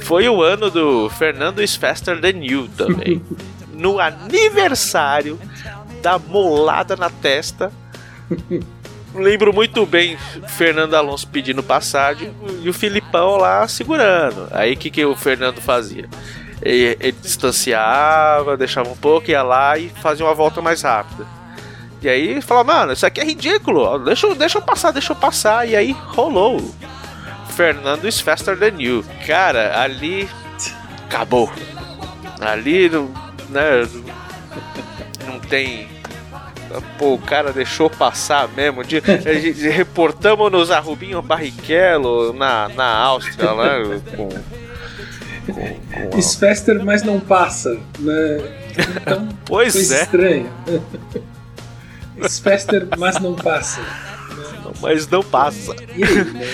foi 0.00 0.28
o 0.28 0.42
ano 0.42 0.70
do 0.70 1.10
Fernando 1.10 1.62
is 1.62 1.76
Faster 1.76 2.20
Than 2.20 2.42
You 2.42 2.68
também. 2.76 3.22
no 3.72 3.98
aniversário 3.98 5.38
da 6.02 6.18
molada 6.18 6.96
na 6.96 7.08
testa. 7.08 7.72
Lembro 9.14 9.52
muito 9.52 9.84
bem 9.84 10.16
Fernando 10.48 10.94
Alonso 10.94 11.28
pedindo 11.28 11.62
passagem 11.62 12.34
e 12.62 12.68
o 12.68 12.72
Filipão 12.72 13.36
lá 13.36 13.68
segurando. 13.68 14.48
Aí 14.50 14.72
o 14.72 14.76
que, 14.76 14.90
que 14.90 15.04
o 15.04 15.14
Fernando 15.14 15.60
fazia? 15.60 16.08
Ele, 16.62 16.96
ele 17.00 17.12
distanciava, 17.12 18.56
deixava 18.56 18.88
um 18.88 18.96
pouco, 18.96 19.30
ia 19.30 19.42
lá 19.42 19.76
e 19.76 19.88
fazia 19.90 20.24
uma 20.24 20.34
volta 20.34 20.62
mais 20.62 20.80
rápida. 20.82 21.26
E 22.00 22.08
aí 22.08 22.40
falava, 22.40 22.72
mano, 22.72 22.92
isso 22.94 23.04
aqui 23.06 23.20
é 23.20 23.24
ridículo, 23.24 23.98
deixa, 23.98 24.26
eu- 24.26 24.34
deixa 24.34 24.58
eu 24.58 24.62
passar, 24.62 24.90
deixa 24.92 25.12
eu 25.12 25.16
passar. 25.16 25.68
E 25.68 25.76
aí 25.76 25.92
rolou. 26.08 26.74
Fernando 27.50 28.08
is 28.08 28.18
faster 28.18 28.56
than 28.58 28.80
you. 28.80 29.04
Cara, 29.26 29.78
ali 29.80 30.26
acabou. 31.04 31.52
Ali 32.40 32.88
não, 32.88 33.10
né, 33.50 33.86
não 35.26 35.38
tem. 35.38 35.86
Pô, 36.98 37.14
o 37.14 37.18
cara 37.18 37.52
deixou 37.52 37.88
passar 37.90 38.48
mesmo. 38.48 38.82
De, 38.84 38.98
a 38.98 39.32
gente- 39.34 39.68
reportamos 39.68 40.50
nos 40.50 40.70
Arrubinho 40.70 41.20
Barrichello 41.22 42.32
na, 42.32 42.68
na 42.70 42.86
Áustria, 42.96 43.52
né? 43.54 44.00
Com, 44.16 44.28
com- 45.52 46.10
com- 46.10 46.22
Sfester, 46.22 46.84
mas 46.84 47.02
não 47.02 47.18
passa, 47.20 47.76
né? 47.98 48.38
Então, 49.02 49.28
Pois 49.44 49.90
é, 49.90 50.02
estranha. 50.02 50.50
Sfester, 52.28 52.86
mas 52.98 53.18
não 53.20 53.34
passa. 53.34 53.80
Mas 54.80 55.08
não 55.08 55.22
passa. 55.22 55.72
Aí, 55.72 55.98
né? 55.98 56.48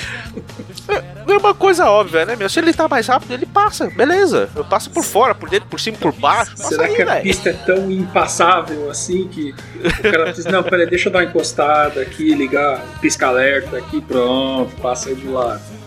É 1.28 1.36
uma 1.36 1.54
coisa 1.54 1.86
óbvia, 1.86 2.24
né, 2.24 2.34
meu? 2.34 2.48
Se 2.48 2.58
ele 2.58 2.72
tá 2.72 2.88
mais 2.88 3.06
rápido, 3.06 3.32
ele 3.32 3.46
passa, 3.46 3.86
beleza. 3.90 4.48
Eu 4.56 4.64
passo 4.64 4.90
por 4.90 5.04
fora, 5.04 5.34
por 5.34 5.48
dentro, 5.48 5.68
por 5.68 5.78
cima, 5.78 5.98
por 5.98 6.12
baixo. 6.12 6.56
Passa 6.56 6.68
Será 6.70 6.84
aí, 6.84 6.94
que 6.94 7.02
a 7.02 7.04
velho. 7.04 7.22
pista 7.22 7.50
é 7.50 7.52
tão 7.52 7.90
impassável 7.90 8.90
assim 8.90 9.28
que 9.28 9.54
o 9.78 10.02
cara 10.10 10.32
diz, 10.32 10.44
não, 10.46 10.62
peraí, 10.62 10.88
deixa 10.88 11.08
eu 11.08 11.12
dar 11.12 11.20
uma 11.20 11.24
encostada 11.26 12.00
aqui, 12.00 12.34
ligar 12.34 12.82
o 12.96 12.98
pisca-alerta 13.00 13.76
aqui, 13.76 14.00
pronto, 14.00 14.74
passa 14.80 15.14
de 15.14 15.26
lado. 15.26 15.77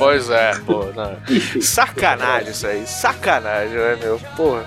Pois 0.00 0.30
é, 0.30 0.54
pô. 0.64 0.86
Não. 0.96 1.60
Sacanagem 1.60 2.50
isso 2.50 2.66
aí, 2.66 2.86
sacanagem, 2.86 3.76
né, 3.76 3.98
meu? 4.00 4.18
Porra. 4.34 4.64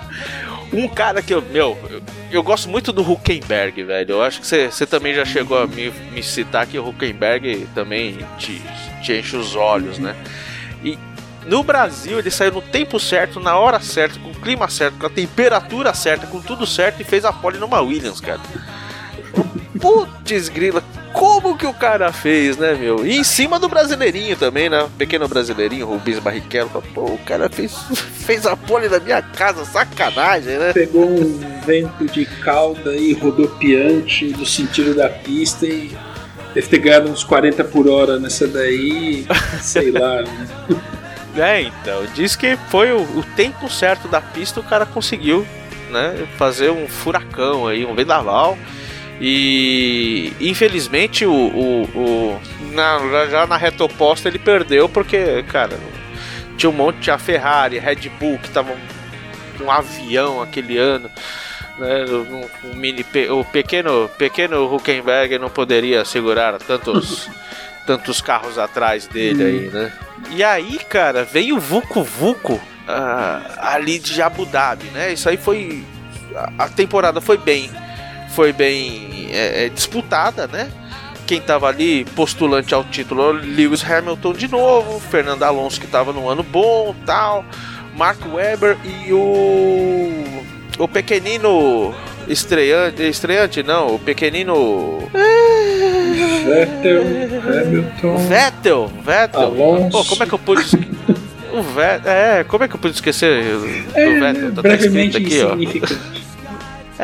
Um 0.72 0.88
cara 0.88 1.20
que 1.22 1.34
eu, 1.34 1.42
meu, 1.42 1.76
eu, 1.90 2.02
eu 2.30 2.42
gosto 2.42 2.68
muito 2.68 2.92
do 2.92 3.02
Huckenberg, 3.02 3.82
velho. 3.82 4.12
Eu 4.12 4.22
acho 4.22 4.40
que 4.40 4.46
você 4.46 4.66
você 4.66 4.86
também 4.86 5.12
já 5.12 5.24
chegou 5.24 5.60
a 5.60 5.66
me, 5.66 5.90
me 5.90 6.22
citar 6.22 6.66
que 6.66 6.78
o 6.78 6.88
Huckenberg 6.88 7.66
também 7.74 8.18
te, 8.38 8.62
te 9.02 9.12
enche 9.12 9.36
os 9.36 9.56
olhos, 9.56 9.98
né? 9.98 10.14
E 10.84 10.96
no 11.46 11.62
Brasil 11.64 12.18
ele 12.18 12.30
saiu 12.30 12.52
no 12.52 12.62
tempo 12.62 12.98
certo, 13.00 13.40
na 13.40 13.56
hora 13.56 13.80
certa, 13.80 14.18
com 14.20 14.30
o 14.30 14.34
clima 14.34 14.68
certo, 14.68 14.98
com 14.98 15.06
a 15.06 15.10
temperatura 15.10 15.92
certa, 15.92 16.26
com 16.28 16.40
tudo 16.40 16.66
certo 16.66 17.00
e 17.00 17.04
fez 17.04 17.24
a 17.24 17.32
pole 17.32 17.58
numa 17.58 17.80
Williams, 17.80 18.20
cara. 18.20 18.40
Putz 19.80 20.48
grila, 20.48 20.82
como 21.12 21.56
que 21.56 21.66
o 21.66 21.72
cara 21.72 22.12
fez, 22.12 22.56
né, 22.56 22.74
meu? 22.74 23.06
E 23.06 23.16
em 23.16 23.24
cima 23.24 23.58
do 23.58 23.68
brasileirinho 23.68 24.36
também, 24.36 24.68
né? 24.68 24.88
Pequeno 24.98 25.28
brasileirinho, 25.28 25.86
Rubens 25.86 26.18
Barrichello. 26.18 26.82
Pô, 26.92 27.04
o 27.04 27.18
cara 27.18 27.48
fez, 27.48 27.72
fez 28.26 28.44
a 28.46 28.56
pole 28.56 28.88
na 28.88 28.98
minha 28.98 29.22
casa, 29.22 29.64
sacanagem, 29.64 30.58
né? 30.58 30.72
Pegou 30.72 31.08
um 31.08 31.60
vento 31.64 32.06
de 32.06 32.26
cauda 32.26 32.90
aí 32.90 33.12
rodopiante 33.12 34.32
do 34.32 34.44
sentido 34.44 34.94
da 34.94 35.08
pista 35.08 35.64
e 35.66 35.96
deve 36.52 36.66
ter 36.66 36.78
ganhado 36.78 37.08
uns 37.08 37.22
40 37.22 37.62
por 37.64 37.88
hora 37.88 38.18
nessa 38.18 38.48
daí, 38.48 39.24
sei 39.62 39.92
lá, 39.92 40.22
né? 40.22 40.48
É, 41.36 41.62
então, 41.62 42.06
diz 42.14 42.36
que 42.36 42.56
foi 42.68 42.92
o, 42.92 43.00
o 43.00 43.24
tempo 43.36 43.68
certo 43.68 44.08
da 44.08 44.20
pista, 44.20 44.60
o 44.60 44.64
cara 44.64 44.86
conseguiu, 44.86 45.44
né, 45.90 46.26
fazer 46.36 46.70
um 46.70 46.86
furacão 46.88 47.66
aí, 47.66 47.84
um 47.84 47.94
vendaval. 47.94 48.56
E 49.20 50.32
infelizmente 50.40 51.24
o, 51.24 51.32
o, 51.32 51.82
o- 51.94 52.40
na- 52.72 53.26
já 53.26 53.46
na 53.46 53.56
reta 53.56 53.84
oposta 53.84 54.28
ele 54.28 54.38
perdeu 54.38 54.88
porque, 54.88 55.42
cara, 55.44 55.78
tinha 56.56 56.68
um 56.70 56.72
monte, 56.72 56.98
tinha 57.00 57.14
a 57.14 57.18
Ferrari, 57.18 57.78
Red 57.78 58.08
Bull 58.18 58.38
que 58.38 58.50
tava 58.50 58.72
um, 58.72 59.64
um 59.64 59.70
avião 59.70 60.42
aquele 60.42 60.76
ano. 60.78 61.10
Né, 61.78 62.04
o, 62.04 62.68
o 62.70 62.76
mini, 62.76 63.04
o 63.30 63.44
pequeno, 63.44 64.08
pequeno 64.16 64.72
Huckenberg 64.72 65.38
não 65.38 65.50
poderia 65.50 66.04
segurar 66.04 66.56
tantos, 66.58 67.28
tantos 67.86 68.20
carros 68.20 68.58
atrás 68.58 69.06
dele 69.08 69.42
aí, 69.42 69.70
né? 69.72 69.92
E 70.30 70.42
aí, 70.44 70.78
cara, 70.88 71.24
veio 71.24 71.56
o 71.56 71.60
Vucu 71.60 72.02
Vucu 72.02 72.60
ah, 72.86 73.40
ali 73.74 73.98
de 73.98 74.22
Abu 74.22 74.46
Dhabi, 74.46 74.86
né? 74.88 75.12
Isso 75.12 75.28
aí 75.28 75.36
foi. 75.36 75.82
A 76.58 76.68
temporada 76.68 77.20
foi 77.20 77.36
bem. 77.38 77.70
Foi 78.30 78.52
bem 78.52 79.28
é, 79.30 79.66
é, 79.66 79.68
disputada, 79.68 80.46
né? 80.46 80.70
Quem 81.26 81.40
tava 81.40 81.68
ali 81.68 82.04
postulante 82.16 82.74
ao 82.74 82.84
título, 82.84 83.32
Lewis 83.32 83.82
Hamilton 83.82 84.32
de 84.34 84.48
novo, 84.48 85.00
Fernando 85.00 85.42
Alonso 85.42 85.80
que 85.80 85.86
tava 85.86 86.12
num 86.12 86.28
ano 86.28 86.42
bom 86.42 86.94
tal, 87.06 87.44
Mark 87.96 88.18
Webber 88.32 88.76
e 88.84 89.12
o. 89.12 90.24
O 90.76 90.88
pequenino 90.88 91.94
estreante, 92.26 93.02
estreante 93.02 93.62
não, 93.62 93.94
o 93.94 93.98
pequenino 93.98 95.08
Vettel, 96.44 97.02
Hamilton, 97.46 98.16
Vettel, 98.28 98.92
Vettel. 99.04 99.40
Alonso. 99.40 99.90
Pô, 99.90 100.04
como 100.04 100.22
é 100.22 100.26
que 100.26 100.32
eu 100.34 100.38
pude 100.38 100.62
o 101.52 101.62
Vettel, 101.62 102.12
é, 102.12 102.44
como 102.44 102.64
é 102.64 102.68
que 102.68 102.74
eu 102.74 102.80
pude 102.80 102.94
esquecer 102.94 103.42
do 103.44 103.98
é, 103.98 104.20
Vettel? 104.20 104.52
Tá 104.52 104.62
brevemente 104.62 105.22
escrito 105.22 105.56
aqui, 105.56 106.20
ó. 106.20 106.33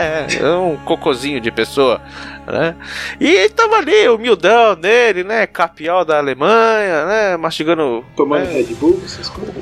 É, 0.00 0.26
é 0.40 0.50
um 0.52 0.76
cocôzinho 0.78 1.40
de 1.40 1.50
pessoa, 1.50 2.00
né? 2.46 2.74
E 3.20 3.48
tava 3.50 3.76
ali, 3.76 4.08
humildão 4.08 4.74
dele, 4.74 5.24
né? 5.24 5.46
Capial 5.46 6.04
da 6.04 6.18
Alemanha, 6.18 7.06
né? 7.06 7.36
Mastigando. 7.36 8.04
Tomando 8.16 8.46
né? 8.46 8.52
Red 8.52 8.74
Bull, 8.74 9.00
essas 9.04 9.28
coisas. 9.28 9.54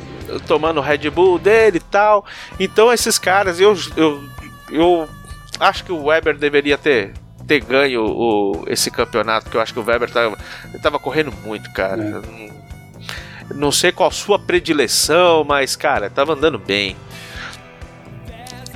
tomando 0.46 0.80
Red 0.80 1.10
Bull 1.10 1.38
dele 1.38 1.78
e 1.78 1.80
tal. 1.80 2.24
Então 2.58 2.92
esses 2.92 3.18
caras, 3.18 3.60
eu, 3.60 3.76
eu, 3.96 4.22
eu 4.70 5.08
acho 5.60 5.84
que 5.84 5.92
o 5.92 6.04
Weber 6.04 6.36
deveria 6.36 6.78
ter, 6.78 7.12
ter 7.46 7.60
ganho 7.60 8.04
o, 8.04 8.64
esse 8.66 8.90
campeonato, 8.90 9.44
porque 9.44 9.56
eu 9.56 9.60
acho 9.60 9.72
que 9.72 9.80
o 9.80 9.84
Weber 9.84 10.10
tava, 10.10 10.36
ele 10.68 10.78
tava 10.82 10.98
correndo 10.98 11.32
muito, 11.44 11.72
cara. 11.72 12.22
É. 12.24 13.54
Não, 13.54 13.72
sei 13.72 13.90
qual 13.90 14.10
sua 14.10 14.38
predileção, 14.38 15.42
mas, 15.42 15.74
cara, 15.74 16.10
tava 16.10 16.34
andando 16.34 16.58
bem. 16.58 16.96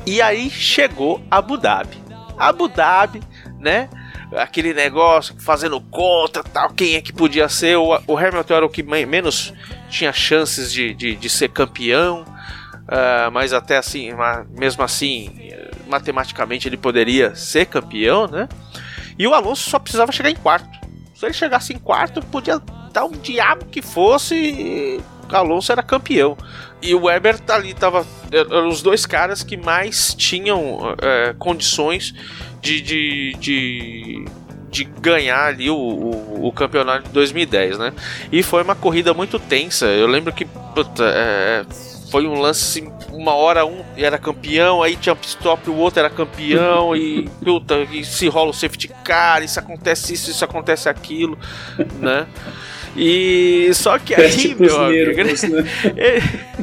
E 0.07 0.21
aí 0.21 0.51
chegou 0.51 1.23
Abu 1.31 1.57
Dhabi. 1.57 1.97
Abu 2.39 2.69
Dhabi, 2.69 3.21
né? 3.59 3.89
Aquele 4.37 4.73
negócio 4.73 5.35
fazendo 5.39 5.81
conta, 5.81 6.43
tal, 6.43 6.71
quem 6.71 6.95
é 6.95 7.01
que 7.03 7.13
podia 7.13 7.49
ser? 7.49 7.77
O, 7.77 8.01
o 8.07 8.17
Hamilton 8.17 8.55
era 8.55 8.67
o 8.67 8.71
que 8.71 8.83
me- 8.83 9.05
menos 9.05 9.53
tinha 9.91 10.13
chances 10.13 10.73
de, 10.73 10.95
de, 10.95 11.15
de 11.15 11.29
ser 11.29 11.51
campeão, 11.51 12.25
ah, 12.89 13.29
mas 13.31 13.53
até 13.53 13.77
assim, 13.77 14.11
mesmo 14.59 14.83
assim, 14.83 15.51
matematicamente 15.87 16.67
ele 16.67 16.79
poderia 16.79 17.35
ser 17.35 17.67
campeão, 17.67 18.27
né? 18.27 18.49
E 19.19 19.27
o 19.27 19.35
Alonso 19.35 19.69
só 19.69 19.79
precisava 19.79 20.11
chegar 20.11 20.31
em 20.31 20.35
quarto. 20.37 20.81
Se 21.15 21.27
ele 21.27 21.35
chegasse 21.35 21.75
em 21.75 21.79
quarto, 21.79 22.23
podia 22.23 22.59
dar 22.91 23.05
um 23.05 23.11
diabo 23.13 23.67
que 23.67 23.83
fosse, 23.83 24.35
e 24.35 25.01
o 25.31 25.37
Alonso 25.37 25.71
era 25.71 25.83
campeão. 25.83 26.37
E 26.83 26.95
o 26.95 27.05
Weber 27.05 27.39
tá 27.39 27.55
ali, 27.55 27.73
tava. 27.73 28.05
Eram 28.31 28.69
os 28.69 28.83
dois 28.83 29.07
caras 29.07 29.43
que 29.45 29.57
mais 29.57 30.15
tinham 30.15 30.97
eh, 31.01 31.35
condições 31.39 32.13
de, 32.61 32.81
de, 32.81 33.37
de, 33.39 34.25
de 34.69 34.85
ganhar 34.85 35.45
ali 35.45 35.71
o, 35.71 35.77
o, 35.77 36.49
o 36.49 36.53
campeonato 36.53 37.07
de 37.07 37.11
2010, 37.11 37.79
né? 37.79 37.93
E 38.33 38.43
foi 38.43 38.63
uma 38.63 38.75
corrida 38.75 39.15
muito 39.15 39.39
tensa. 39.39 39.87
Eu 39.87 40.09
lembro 40.09 40.33
que 40.33 40.45
puta, 40.45 41.05
é, 41.05 41.65
foi 42.11 42.27
um 42.27 42.39
lance, 42.39 42.87
uma 43.11 43.35
hora 43.35 43.65
um 43.65 43.83
era 43.97 44.19
campeão, 44.19 44.83
aí 44.83 44.97
tinha 44.97 45.17
stop, 45.23 45.71
o 45.71 45.77
outro 45.77 46.01
era 46.01 46.11
campeão, 46.11 46.97
e 46.97 47.29
puta, 47.45 47.79
e 47.91 48.05
se 48.05 48.29
rola 48.29 48.51
o 48.51 48.55
safety 48.55 48.89
car, 49.05 49.43
isso 49.43 49.59
acontece 49.59 50.13
isso, 50.15 50.31
isso 50.31 50.45
acontece 50.45 50.89
aquilo, 50.89 51.39
né? 51.99 52.27
E 52.95 53.71
só 53.73 53.99
que 53.99 54.15
aí, 54.15 54.55
meu 54.55 54.81
amigo, 54.83 55.13
né? 55.23 55.33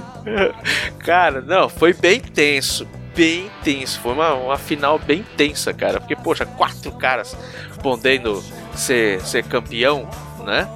Cara, 1.00 1.42
não, 1.42 1.70
foi 1.70 1.94
bem 1.94 2.20
tenso. 2.20 2.88
Bem 3.16 3.50
tenso. 3.64 4.00
Foi 4.00 4.14
uma, 4.14 4.34
uma 4.34 4.58
final 4.58 4.98
bem 4.98 5.26
tensa, 5.36 5.74
cara. 5.74 6.00
Porque, 6.00 6.16
poxa, 6.16 6.46
quatro 6.46 6.92
caras 6.92 7.36
podendo 7.82 8.44
ser, 8.76 9.22
ser 9.22 9.44
campeão, 9.44 10.08
né? 10.46 10.70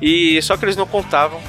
E 0.00 0.40
só 0.42 0.56
que 0.56 0.64
eles 0.64 0.76
não 0.76 0.86
contavam 0.86 1.40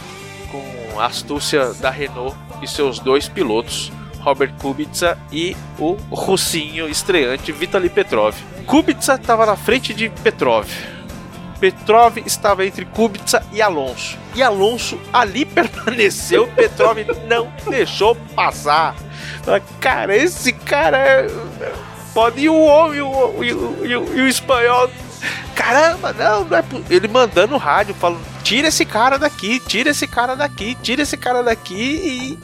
com 0.52 1.00
a 1.00 1.06
astúcia 1.06 1.74
da 1.74 1.90
Renault 1.90 2.36
e 2.62 2.68
seus 2.68 3.00
dois 3.00 3.28
pilotos, 3.28 3.92
Robert 4.20 4.54
Kubica 4.54 5.18
e 5.32 5.56
o 5.78 5.98
russinho 6.10 6.88
estreante 6.90 7.52
Vitaly 7.52 7.90
Petrov. 7.90 8.36
Kubica 8.66 9.14
estava 9.14 9.46
na 9.46 9.56
frente 9.56 9.94
de 9.94 10.10
Petrov. 10.10 10.68
Petrov 11.72 12.18
estava 12.26 12.64
entre 12.64 12.86
Kubica 12.86 13.44
e 13.52 13.60
Alonso. 13.60 14.18
E 14.36 14.44
Alonso 14.44 15.00
ali 15.12 15.46
permaneceu, 15.46 16.48
Petrov 16.50 16.98
não 17.28 17.52
deixou 17.68 18.14
passar. 18.36 18.96
Cara, 19.80 20.16
esse 20.16 20.54
cara 20.54 20.98
é- 20.98 21.28
pode 22.14 22.42
ir 22.42 22.50
o 22.50 22.64
homem 22.66 23.00
e 23.00 23.02
o, 23.02 23.44
e 23.44 23.96
o- 23.96 24.28
espanhol. 24.28 24.90
Caramba, 25.56 26.14
não, 26.14 26.46
não 26.46 26.58
é 26.58 26.64
Ele 26.90 27.08
mandando 27.08 27.58
rádio, 27.58 27.96
falando: 27.96 28.22
tira 28.44 28.68
esse 28.68 28.86
cara 28.86 29.18
daqui, 29.18 29.60
tira 29.60 29.90
esse 29.90 30.06
cara 30.06 30.36
daqui, 30.36 30.76
tira 30.84 31.02
esse 31.02 31.18
cara 31.18 31.42
daqui. 31.42 31.74
E 31.74 32.40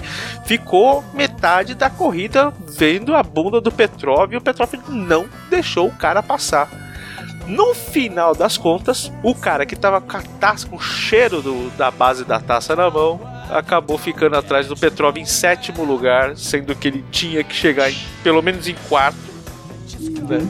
ficou 0.47 1.03
metade 1.13 1.75
da 1.75 1.91
corrida 1.91 2.51
vendo 2.67 3.15
a 3.15 3.21
bunda 3.21 3.61
do 3.61 3.71
Petrov 3.71 4.33
e 4.33 4.37
o 4.37 4.41
Petrov 4.41 4.73
não 4.87 5.27
deixou 5.49 5.87
o 5.89 5.95
cara 5.95 6.23
passar. 6.23 6.67
No 7.47 7.73
final 7.73 8.33
das 8.35 8.57
contas, 8.57 9.11
o 9.23 9.33
cara 9.35 9.65
que 9.65 9.75
tava 9.75 9.99
com 9.99 10.15
a 10.17 10.21
taça, 10.39 10.67
com 10.67 10.75
o 10.77 10.79
cheiro 10.81 11.41
do- 11.41 11.69
da 11.71 11.91
base 11.91 12.23
da 12.23 12.39
taça 12.39 12.75
na 12.75 12.89
mão, 12.89 13.19
acabou 13.49 13.97
ficando 13.97 14.37
atrás 14.37 14.67
do 14.67 14.75
Petrov 14.75 15.17
em 15.17 15.25
sétimo 15.25 15.83
lugar, 15.83 16.37
sendo 16.37 16.73
que 16.75 16.87
ele 16.87 17.03
tinha 17.11 17.43
que 17.43 17.53
chegar 17.53 17.91
em, 17.91 17.97
pelo 18.23 18.41
menos 18.41 18.67
em 18.67 18.75
quarto, 18.87 19.17
né, 19.99 20.47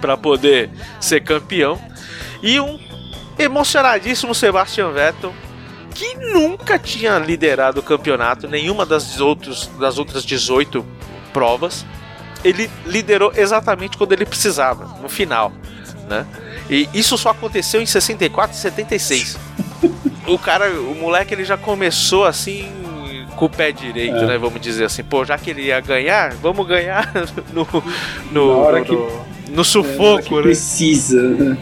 para 0.00 0.16
poder 0.16 0.70
ser 1.00 1.20
campeão. 1.22 1.80
E 2.42 2.60
um 2.60 2.78
emocionadíssimo 3.38 4.34
Sebastian 4.34 4.90
Vettel, 4.92 5.34
que 5.92 6.14
nunca 6.16 6.78
tinha 6.78 7.18
liderado 7.18 7.80
o 7.80 7.82
campeonato, 7.82 8.46
nenhuma 8.46 8.84
das, 8.86 9.20
outros, 9.20 9.68
das 9.78 9.98
outras 9.98 10.24
18 10.24 10.84
provas. 11.32 11.84
Ele 12.44 12.70
liderou 12.84 13.32
exatamente 13.34 13.96
quando 13.96 14.12
ele 14.12 14.26
precisava, 14.26 14.84
no 15.00 15.08
final 15.08 15.50
né? 16.08 16.26
E 16.70 16.88
isso 16.94 17.16
só 17.18 17.30
aconteceu 17.30 17.80
em 17.80 17.86
64 17.86 18.56
e 18.56 18.60
76. 18.60 19.36
o 20.26 20.38
cara, 20.38 20.70
o 20.70 20.94
moleque, 20.94 21.34
ele 21.34 21.44
já 21.44 21.56
começou 21.56 22.24
assim 22.24 22.68
com 23.36 23.46
o 23.46 23.50
pé 23.50 23.72
direito, 23.72 24.14
É. 24.16 24.26
né? 24.26 24.38
Vamos 24.38 24.60
dizer 24.60 24.84
assim, 24.84 25.02
pô, 25.02 25.24
já 25.24 25.36
que 25.36 25.50
ele 25.50 25.62
ia 25.62 25.80
ganhar, 25.80 26.32
vamos 26.34 26.66
ganhar 26.66 27.12
no 27.52 27.66
no, 28.30 28.58
hora 28.58 28.78
no, 28.78 28.84
que- 28.84 28.92
no- 28.92 29.34
no 29.50 29.60
É, 29.60 29.64
sufoco, 29.64 30.22
que 30.22 30.34
né? 30.34 30.42
precisa, 30.42 31.20
né? 31.22 31.56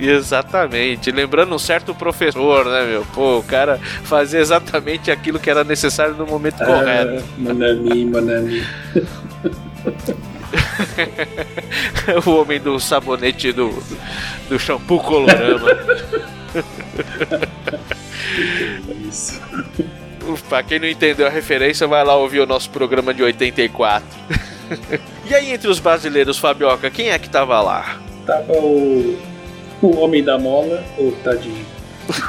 Exatamente. 0.00 1.10
Lembrando 1.10 1.54
um 1.54 1.58
certo 1.58 1.94
professor, 1.94 2.64
né, 2.64 2.86
meu? 2.86 3.04
Pô, 3.14 3.38
o 3.38 3.42
cara 3.42 3.78
fazia 4.04 4.40
exatamente 4.40 5.10
aquilo 5.10 5.38
que 5.38 5.50
era 5.50 5.62
necessário 5.64 6.14
no 6.14 6.26
momento 6.26 6.58
correto. 6.64 7.22
Ah, 7.22 7.32
Manami, 7.38 8.04
Manami. 8.06 8.64
o 12.24 12.30
homem 12.30 12.60
do 12.60 12.78
sabonete 12.78 13.52
do, 13.52 13.70
do 14.48 14.58
shampoo 14.58 15.00
colorama. 15.00 15.70
Isso. 19.08 19.40
Pra 20.48 20.62
quem 20.62 20.78
não 20.78 20.88
entendeu 20.88 21.26
a 21.26 21.30
referência, 21.30 21.86
vai 21.86 22.04
lá 22.04 22.16
ouvir 22.16 22.40
o 22.40 22.46
nosso 22.46 22.70
programa 22.70 23.14
de 23.14 23.22
84. 23.22 24.06
e 25.28 25.34
aí, 25.34 25.52
entre 25.52 25.68
os 25.68 25.78
brasileiros, 25.78 26.38
Fabioca, 26.38 26.90
quem 26.90 27.10
é 27.10 27.18
que 27.18 27.30
tava 27.30 27.60
lá? 27.60 28.00
Tava 28.26 28.52
o, 28.52 29.16
o 29.80 29.96
Homem 29.98 30.24
da 30.24 30.38
Mola, 30.38 30.84
o 30.98 31.12
tadinho, 31.22 31.64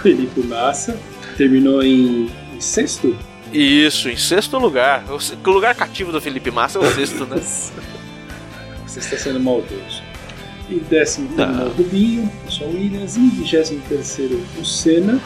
Felipe 0.03 0.41
Massa, 0.41 0.97
terminou 1.35 1.81
em, 1.83 2.29
em 2.53 2.61
sexto? 2.61 3.17
Isso, 3.51 4.09
em 4.09 4.17
sexto 4.17 4.59
lugar. 4.59 5.03
O 5.09 5.49
lugar 5.49 5.73
cativo 5.73 6.11
do 6.11 6.21
Felipe 6.21 6.51
Massa 6.51 6.77
é 6.77 6.81
o 6.81 6.91
sexto, 6.93 7.25
né? 7.25 7.41
Você 8.97 9.15
está 9.15 9.29
sendo 9.29 9.39
maldoso. 9.39 10.01
E 10.69 10.79
décimo 10.79 11.29
terminou 11.29 11.65
Não. 11.65 11.67
o 11.67 11.75
Rubinho, 11.75 12.23
o 12.23 12.45
pessoal 12.45 12.69
Williams, 12.71 13.15
e 13.15 13.29
vigésimo 13.29 13.81
terceiro 13.87 14.41
o 14.59 14.65
Senna, 14.65 15.21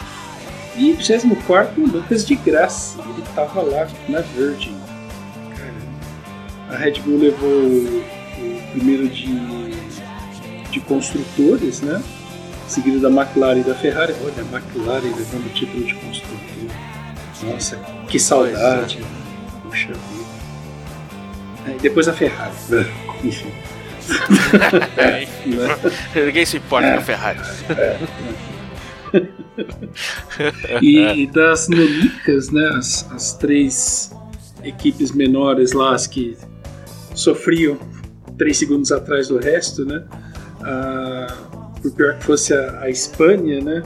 e 0.75 0.91
vigésimo 0.91 1.35
quarto 1.47 1.79
o 1.81 1.87
Lucas 1.87 2.25
de 2.25 2.35
Graça. 2.35 2.99
Ele 3.01 3.23
tava 3.33 3.61
lá 3.61 3.87
na 4.09 4.19
Virgin. 4.19 4.75
Caramba. 5.55 6.69
A 6.69 6.75
Red 6.75 6.99
Bull 6.99 7.17
levou 7.17 7.49
o, 7.49 8.03
primeiro 8.73 9.07
de, 9.07 9.39
de 10.69 10.79
construtores, 10.81 11.81
né? 11.81 12.01
Seguido 12.67 12.99
da 12.99 13.09
McLaren 13.09 13.61
e 13.61 13.63
da 13.63 13.75
Ferrari. 13.75 14.13
Olha, 14.23 14.33
a 14.37 14.55
McLaren 14.55 15.15
levando 15.15 15.45
o 15.45 15.53
título 15.53 15.83
de 15.85 15.93
construtor. 15.95 16.37
Nossa, 17.43 17.77
que 18.07 18.19
saudade. 18.19 18.99
Puxa 19.63 19.87
vida. 19.87 20.31
É, 21.67 21.75
e 21.75 21.79
depois 21.79 22.07
a 22.07 22.13
Ferrari. 22.13 22.53
Enfim. 23.23 23.51
É, 24.97 25.25
né? 25.47 26.25
Ninguém 26.25 26.45
se 26.45 26.57
importa 26.57 26.93
com 26.93 26.97
a 26.97 27.01
Ferrari. 27.01 27.39
E, 30.81 31.23
e 31.23 31.27
das 31.27 31.67
Nonicas, 31.67 32.49
né? 32.49 32.69
As, 32.77 33.09
as 33.11 33.33
três 33.33 34.11
equipes 34.63 35.11
menores 35.11 35.73
lá, 35.73 35.93
as 35.93 36.07
que 36.07 36.37
sofriam 37.13 37.77
três 38.37 38.57
segundos 38.57 38.91
atrás 38.91 39.27
do 39.27 39.37
resto, 39.37 39.85
né? 39.85 40.03
Ah, 40.61 41.27
por 41.81 41.91
pior 41.91 42.17
que 42.17 42.23
fosse 42.23 42.53
a, 42.53 42.81
a 42.81 42.89
Espanha, 42.89 43.61
né? 43.61 43.83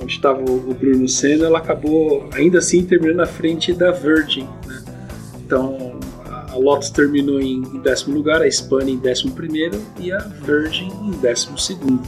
Onde 0.00 0.14
estava 0.14 0.40
o, 0.40 0.70
o 0.70 0.74
Bruno 0.74 1.08
Senna, 1.08 1.46
ela 1.46 1.58
acabou 1.58 2.28
ainda 2.32 2.58
assim 2.58 2.84
terminando 2.84 3.16
na 3.16 3.26
frente 3.26 3.72
da 3.72 3.90
Virgin, 3.90 4.48
né? 4.66 4.82
Então 5.38 5.87
Lotus 6.60 6.90
terminou 6.90 7.40
em, 7.40 7.62
décimo 7.80 8.14
lugar, 8.14 8.42
a 8.42 8.46
Espanha 8.46 8.90
em 8.90 8.96
décimo 8.96 9.32
primeiro 9.32 9.80
e 9.98 10.12
a 10.12 10.18
Virgin 10.18 10.88
em 11.02 11.10
décimo 11.12 11.58
segundo. 11.58 12.02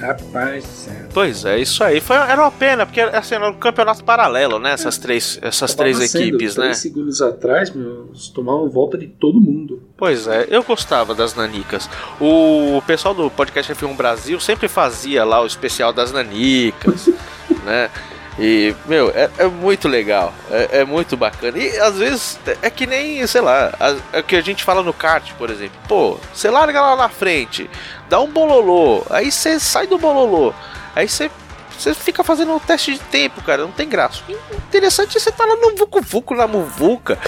Rapaz, 0.00 0.64
do 0.64 0.70
céu. 0.70 1.08
Pois 1.12 1.44
é, 1.44 1.58
isso 1.58 1.84
aí. 1.84 2.00
Foi, 2.00 2.16
era 2.16 2.40
uma 2.40 2.50
pena, 2.50 2.86
porque 2.86 3.00
assim, 3.00 3.34
era 3.34 3.50
um 3.50 3.52
campeonato 3.52 4.02
paralelo, 4.02 4.58
né? 4.58 4.72
Essas 4.72 4.96
três, 4.96 5.38
essas 5.42 5.74
Tava 5.74 5.90
três 5.90 6.10
sendo, 6.10 6.24
equipes, 6.24 6.56
né? 6.56 6.64
três 6.64 6.78
segundos 6.78 7.20
atrás, 7.20 7.70
meu, 7.70 8.06
eles 8.08 8.28
tomavam 8.28 8.68
volta 8.70 8.96
de 8.96 9.06
todo 9.06 9.38
mundo. 9.38 9.82
Pois 9.98 10.26
é, 10.26 10.46
eu 10.48 10.62
gostava 10.62 11.14
das 11.14 11.34
nanicas. 11.34 11.88
O 12.18 12.80
pessoal 12.86 13.14
do 13.14 13.30
podcast 13.30 13.74
F1 13.74 13.94
Brasil 13.94 14.40
sempre 14.40 14.68
fazia 14.68 15.22
lá 15.22 15.42
o 15.42 15.46
especial 15.46 15.92
das 15.92 16.12
nanicas, 16.12 17.10
né? 17.66 17.90
E, 18.38 18.74
meu, 18.86 19.10
é, 19.10 19.28
é 19.38 19.46
muito 19.46 19.86
legal, 19.88 20.32
é, 20.50 20.80
é 20.80 20.84
muito 20.84 21.16
bacana. 21.16 21.58
E 21.58 21.78
às 21.78 21.98
vezes 21.98 22.38
é 22.62 22.70
que 22.70 22.86
nem, 22.86 23.26
sei 23.26 23.40
lá, 23.40 23.72
a- 23.78 23.96
é 24.16 24.20
o 24.20 24.24
que 24.24 24.36
a 24.36 24.40
gente 24.40 24.64
fala 24.64 24.82
no 24.82 24.92
kart, 24.94 25.32
por 25.34 25.50
exemplo. 25.50 25.78
Pô, 25.88 26.18
você 26.32 26.48
larga 26.48 26.80
lá 26.80 26.96
na 26.96 27.08
frente, 27.08 27.68
dá 28.08 28.20
um 28.20 28.28
bololô, 28.30 29.04
aí 29.10 29.30
você 29.30 29.58
sai 29.60 29.86
do 29.86 29.98
bololô, 29.98 30.54
aí 30.94 31.08
você. 31.08 31.30
Você 31.78 31.94
fica 31.94 32.22
fazendo 32.22 32.52
um 32.52 32.58
teste 32.58 32.92
de 32.92 32.98
tempo, 32.98 33.40
cara, 33.42 33.62
não 33.62 33.72
tem 33.72 33.88
graça. 33.88 34.20
O 34.28 34.54
interessante 34.54 35.16
é 35.16 35.20
você 35.20 35.32
tá 35.32 35.46
lá 35.46 35.56
no 35.56 35.74
Vucu 35.74 36.02
Vucu, 36.02 36.34
na 36.34 36.46
Muvuca, 36.46 37.18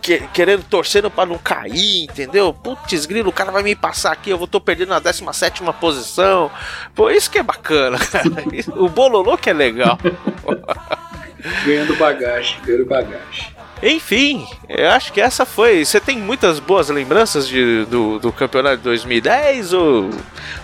que- 0.00 0.26
querendo, 0.32 0.64
torcendo 0.64 1.10
pra 1.10 1.26
não 1.26 1.38
cair, 1.38 2.04
entendeu? 2.04 2.52
Putz, 2.52 3.06
grilo, 3.06 3.30
o 3.30 3.32
cara 3.32 3.50
vai 3.52 3.62
me 3.62 3.74
passar 3.76 4.12
aqui, 4.12 4.30
eu 4.30 4.38
vou 4.38 4.46
tô 4.46 4.60
perdendo 4.60 4.88
na 4.90 4.98
17 4.98 5.62
posição. 5.80 6.50
Pô, 6.94 7.10
isso 7.10 7.30
que 7.30 7.38
é 7.38 7.42
bacana, 7.42 7.98
cara. 7.98 8.28
O 8.76 8.88
bololô 8.88 9.36
que 9.36 9.50
é 9.50 9.52
legal. 9.52 9.98
Ganhando 11.64 11.96
bagagem, 11.96 12.58
ganhando 12.64 12.84
bagagem. 12.86 13.48
Enfim, 13.82 14.46
eu 14.68 14.90
acho 14.90 15.10
que 15.10 15.20
essa 15.22 15.46
foi. 15.46 15.82
Você 15.86 15.98
tem 15.98 16.18
muitas 16.18 16.60
boas 16.60 16.90
lembranças 16.90 17.48
de, 17.48 17.86
do, 17.86 18.18
do 18.18 18.30
campeonato 18.30 18.76
de 18.76 18.82
2010 18.82 19.72
ou 19.72 20.10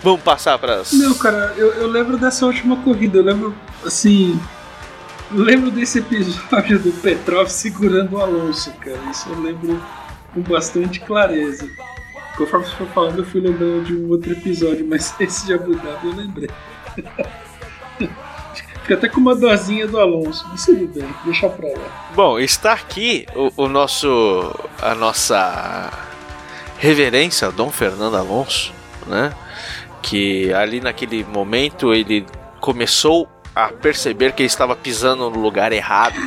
vamos 0.03 0.21
passar 0.21 0.59
para 0.59 0.81
as. 0.81 0.93
Não, 0.93 1.15
cara, 1.15 1.55
eu, 1.57 1.73
eu 1.75 1.87
lembro 1.87 2.19
dessa 2.19 2.45
última 2.45 2.77
corrida, 2.83 3.17
eu 3.19 3.23
lembro, 3.25 3.55
assim. 3.87 4.39
Lembro 5.31 5.71
desse 5.71 5.99
episódio 5.99 6.79
do 6.79 6.93
Petrov 6.93 7.49
segurando 7.49 8.17
o 8.17 8.21
Alonso, 8.21 8.73
cara. 8.75 8.99
Isso 9.11 9.29
eu 9.29 9.41
lembro 9.41 9.83
com 10.33 10.41
bastante 10.43 11.01
clareza. 11.01 11.69
Conforme 12.37 12.67
você 12.67 12.77
foi 12.77 12.87
falando, 12.89 13.19
eu 13.19 13.25
fui 13.25 13.41
lembrando 13.41 13.85
de 13.85 13.95
um 13.97 14.11
outro 14.11 14.33
episódio, 14.33 14.87
mas 14.89 15.15
esse 15.21 15.47
de 15.47 15.55
Abu 15.55 15.75
Dhabi 15.75 16.07
eu 16.07 16.15
lembrei. 16.15 16.51
Fica 18.83 18.95
até 18.95 19.09
com 19.09 19.19
uma 19.19 19.35
dorzinha 19.35 19.89
do 19.89 19.99
Alonso, 19.99 20.47
mas 20.49 20.65
tudo 20.65 20.87
bem, 20.87 21.09
deixa 21.25 21.49
pra 21.49 21.69
lá. 21.69 22.13
Bom, 22.15 22.39
está 22.39 22.73
aqui 22.73 23.27
o, 23.35 23.65
o 23.65 23.69
nosso. 23.69 24.55
a 24.81 24.95
nossa 24.95 25.93
reverência, 26.79 27.51
Dom 27.51 27.71
Fernando 27.71 28.17
Alonso, 28.17 28.73
né? 29.07 29.33
Que 30.03 30.53
ali 30.53 30.81
naquele 30.81 31.25
momento 31.25 31.93
ele 31.93 32.25
começou 32.61 33.29
a 33.57 33.69
perceber 33.69 34.33
que 34.33 34.43
ele 34.43 34.47
estava 34.49 34.77
pisando 34.77 35.29
no 35.31 35.39
lugar 35.41 35.73
errado. 35.73 36.21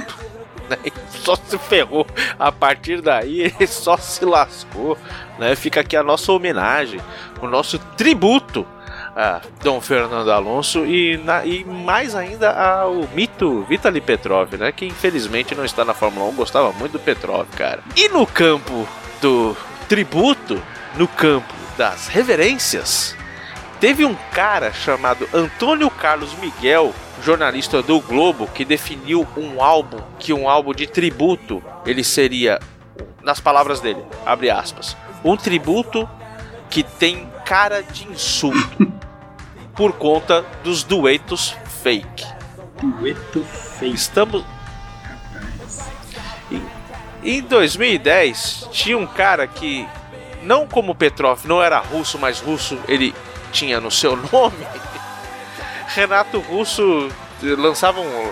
Né? 0.69 0.77
Só 1.23 1.35
se 1.35 1.57
ferrou. 1.57 2.05
A 2.37 2.51
partir 2.51 3.01
daí 3.01 3.41
ele 3.41 3.67
só 3.67 3.95
se 3.97 4.25
lascou. 4.25 4.97
Né? 5.37 5.55
Fica 5.55 5.79
aqui 5.81 5.95
a 5.95 6.03
nossa 6.03 6.31
homenagem, 6.31 6.99
o 7.41 7.47
nosso 7.47 7.77
tributo 7.97 8.65
a 9.15 9.41
Dom 9.63 9.81
Fernando 9.81 10.31
Alonso 10.31 10.85
e, 10.85 11.17
na- 11.17 11.43
e 11.45 11.63
mais 11.65 12.13
ainda 12.15 12.51
ao 12.51 13.07
mito 13.13 13.63
Vitaly 13.67 13.99
Petrov, 13.99 14.53
né? 14.53 14.71
Que 14.71 14.85
infelizmente 14.85 15.55
não 15.55 15.65
está 15.65 15.83
na 15.83 15.93
Fórmula 15.93 16.29
1, 16.29 16.35
gostava 16.35 16.71
muito 16.73 16.93
do 16.93 16.99
Petrov, 16.99 17.47
cara. 17.57 17.81
E 17.95 18.07
no 18.09 18.25
campo 18.27 18.87
do 19.21 19.57
tributo, 19.89 20.61
no 20.95 21.07
campo 21.07 21.53
das 21.77 22.07
reverências, 22.07 23.15
teve 23.79 24.05
um 24.05 24.15
cara 24.31 24.71
chamado 24.71 25.27
Antônio 25.33 25.89
Carlos 25.89 26.33
Miguel, 26.35 26.93
jornalista 27.21 27.81
do 27.81 27.99
Globo, 27.99 28.47
que 28.47 28.63
definiu 28.65 29.27
um 29.35 29.61
álbum 29.61 29.99
que 30.17 30.33
um 30.33 30.47
álbum 30.47 30.73
de 30.73 30.87
tributo 30.87 31.63
ele 31.85 32.03
seria, 32.03 32.59
nas 33.21 33.39
palavras 33.39 33.79
dele, 33.79 34.03
abre 34.25 34.49
aspas, 34.49 34.95
um 35.23 35.35
tributo 35.35 36.09
que 36.69 36.83
tem 36.83 37.29
cara 37.45 37.81
de 37.81 38.07
insulto 38.07 38.91
por 39.75 39.93
conta 39.93 40.45
dos 40.63 40.83
duetos 40.83 41.55
fake. 41.81 42.25
Dueto 42.81 43.43
feio. 43.43 43.93
Estamos 43.93 44.43
em 47.23 47.41
2010 47.41 48.69
tinha 48.71 48.97
um 48.97 49.05
cara 49.05 49.45
que 49.45 49.85
não 50.41 50.65
como 50.65 50.95
Petrov 50.95 51.45
não 51.45 51.61
era 51.61 51.77
russo, 51.79 52.17
mas 52.17 52.39
russo 52.39 52.79
ele 52.87 53.13
tinha 53.51 53.79
no 53.79 53.91
seu 53.91 54.15
nome. 54.31 54.65
Renato 55.89 56.39
Russo 56.39 57.09
lançava 57.41 57.99
um 58.01 58.31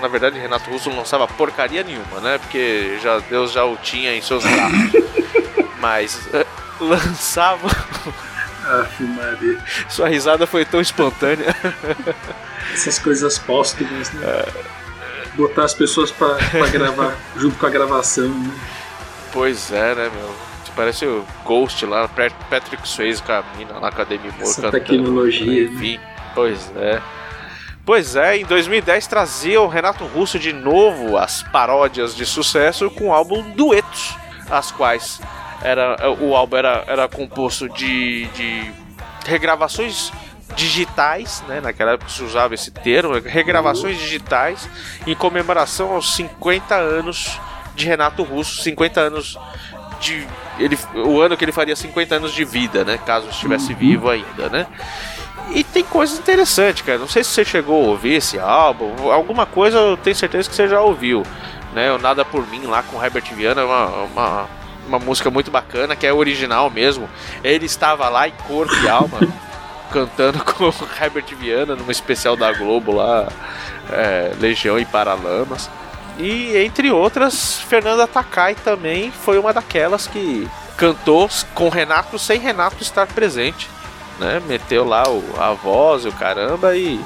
na 0.00 0.08
verdade, 0.08 0.38
Renato 0.38 0.68
Russo 0.68 0.90
não 0.90 0.98
lançava 0.98 1.26
porcaria 1.26 1.82
nenhuma, 1.82 2.20
né? 2.20 2.36
Porque 2.38 2.98
já 3.02 3.18
Deus 3.18 3.50
já 3.52 3.64
o 3.64 3.76
tinha 3.78 4.14
em 4.14 4.20
seus 4.20 4.44
braços. 4.44 4.92
Mas 5.80 6.28
eh, 6.34 6.44
lançava. 6.78 7.66
Aff, 7.66 9.02
Maria. 9.02 9.58
Sua 9.88 10.08
risada 10.08 10.46
foi 10.46 10.66
tão 10.66 10.82
espontânea. 10.82 11.54
Essas 12.74 12.98
coisas 12.98 13.38
póstumas, 13.38 14.12
né? 14.12 14.44
Botar 15.34 15.64
as 15.64 15.72
pessoas 15.72 16.10
pra, 16.10 16.34
pra 16.34 16.66
gravar 16.68 17.14
junto 17.36 17.56
com 17.58 17.64
a 17.66 17.70
gravação, 17.70 18.28
né? 18.28 18.50
Pois 19.32 19.72
é, 19.72 19.94
né, 19.94 20.10
meu? 20.14 20.34
Parece 20.74 21.06
o 21.06 21.24
Ghost 21.42 21.86
lá, 21.86 22.06
Pat- 22.06 22.34
Patrick 22.50 22.86
Swayze 22.86 23.22
com 23.22 23.32
a 23.32 23.42
mina 23.56 23.78
lá 23.78 23.90
com 23.90 24.02
a 24.02 24.04
Demi 24.04 24.28
Moore 24.28 24.42
Essa 24.42 24.60
cantando. 24.62 24.84
tecnologia, 24.84 25.70
né? 25.70 25.98
Pois 26.36 26.70
é. 26.76 27.00
Pois 27.86 28.14
é, 28.14 28.36
em 28.36 28.44
2010 28.44 29.06
trazia 29.06 29.58
o 29.60 29.68
Renato 29.68 30.04
Russo 30.04 30.38
de 30.38 30.52
novo 30.52 31.16
as 31.16 31.42
paródias 31.44 32.14
de 32.14 32.26
sucesso 32.26 32.90
com 32.90 33.08
o 33.08 33.12
álbum 33.14 33.42
Duetos, 33.52 34.14
as 34.50 34.70
quais 34.70 35.18
era, 35.62 36.10
o 36.20 36.36
álbum 36.36 36.56
era, 36.56 36.84
era 36.86 37.08
composto 37.08 37.68
de, 37.70 38.26
de 38.26 38.70
regravações 39.24 40.12
digitais, 40.54 41.42
né? 41.48 41.60
Naquela 41.62 41.92
época 41.92 42.10
se 42.10 42.22
usava 42.22 42.54
esse 42.54 42.70
termo, 42.70 43.14
regravações 43.14 43.98
digitais 43.98 44.68
em 45.06 45.14
comemoração 45.14 45.92
aos 45.92 46.14
50 46.16 46.74
anos 46.74 47.40
de 47.74 47.86
Renato 47.86 48.22
Russo, 48.22 48.62
50 48.62 49.00
anos 49.00 49.38
de 50.00 50.26
ele, 50.58 50.78
o 50.94 51.20
ano 51.20 51.36
que 51.36 51.44
ele 51.44 51.52
faria 51.52 51.74
50 51.74 52.16
anos 52.16 52.32
de 52.34 52.44
vida, 52.44 52.84
né? 52.84 52.98
Caso 52.98 53.28
estivesse 53.30 53.72
vivo 53.72 54.10
ainda, 54.10 54.50
né? 54.50 54.66
E 55.50 55.62
tem 55.62 55.84
coisas 55.84 56.18
interessantes, 56.18 56.82
cara. 56.82 56.98
Não 56.98 57.08
sei 57.08 57.22
se 57.22 57.30
você 57.30 57.44
chegou 57.44 57.84
a 57.84 57.88
ouvir 57.88 58.14
esse 58.14 58.38
álbum. 58.38 59.10
Alguma 59.10 59.46
coisa 59.46 59.78
eu 59.78 59.96
tenho 59.96 60.16
certeza 60.16 60.48
que 60.48 60.54
você 60.54 60.68
já 60.68 60.80
ouviu. 60.80 61.22
Né? 61.72 61.92
O 61.92 61.98
Nada 61.98 62.24
Por 62.24 62.46
Mim 62.48 62.64
lá 62.66 62.82
com 62.82 62.96
o 62.96 63.04
Herbert 63.04 63.24
Viana 63.34 63.64
uma, 63.64 63.86
uma, 63.86 64.48
uma 64.88 64.98
música 64.98 65.30
muito 65.30 65.50
bacana, 65.50 65.94
que 65.94 66.06
é 66.06 66.12
original 66.12 66.68
mesmo. 66.70 67.08
Ele 67.44 67.66
estava 67.66 68.08
lá 68.08 68.26
em 68.26 68.32
corpo 68.48 68.74
e 68.74 68.88
alma, 68.88 69.18
cantando 69.92 70.42
com 70.44 70.64
o 70.64 70.74
Herbert 71.00 71.26
Viana 71.36 71.76
numa 71.76 71.92
especial 71.92 72.36
da 72.36 72.52
Globo 72.52 72.92
lá, 72.92 73.28
é, 73.90 74.32
Legião 74.40 74.78
e 74.78 74.84
Paralamas. 74.84 75.70
E 76.18 76.56
entre 76.56 76.90
outras, 76.90 77.60
Fernanda 77.60 78.06
Takai 78.06 78.54
também 78.54 79.10
foi 79.10 79.38
uma 79.38 79.52
daquelas 79.52 80.06
que 80.06 80.48
cantou 80.76 81.28
com 81.54 81.68
Renato 81.68 82.18
sem 82.18 82.40
Renato 82.40 82.82
estar 82.82 83.06
presente 83.06 83.68
né? 84.18 84.40
Meteu 84.46 84.84
lá 84.84 85.08
o, 85.08 85.22
a 85.38 85.52
voz 85.52 86.04
e 86.04 86.08
o 86.08 86.12
caramba 86.12 86.76
e 86.76 87.00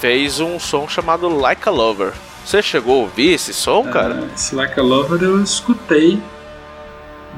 fez 0.00 0.40
um 0.40 0.58
som 0.58 0.88
chamado 0.88 1.28
Like 1.28 1.68
a 1.68 1.72
Lover. 1.72 2.12
Você 2.44 2.60
chegou 2.60 2.94
a 2.94 3.02
ouvir 3.02 3.34
esse 3.34 3.54
som, 3.54 3.84
cara? 3.84 4.20
Ah, 4.22 4.34
Esse 4.34 4.54
Like 4.54 4.78
a 4.78 4.82
Lover 4.82 5.22
eu 5.22 5.40
escutei, 5.42 6.20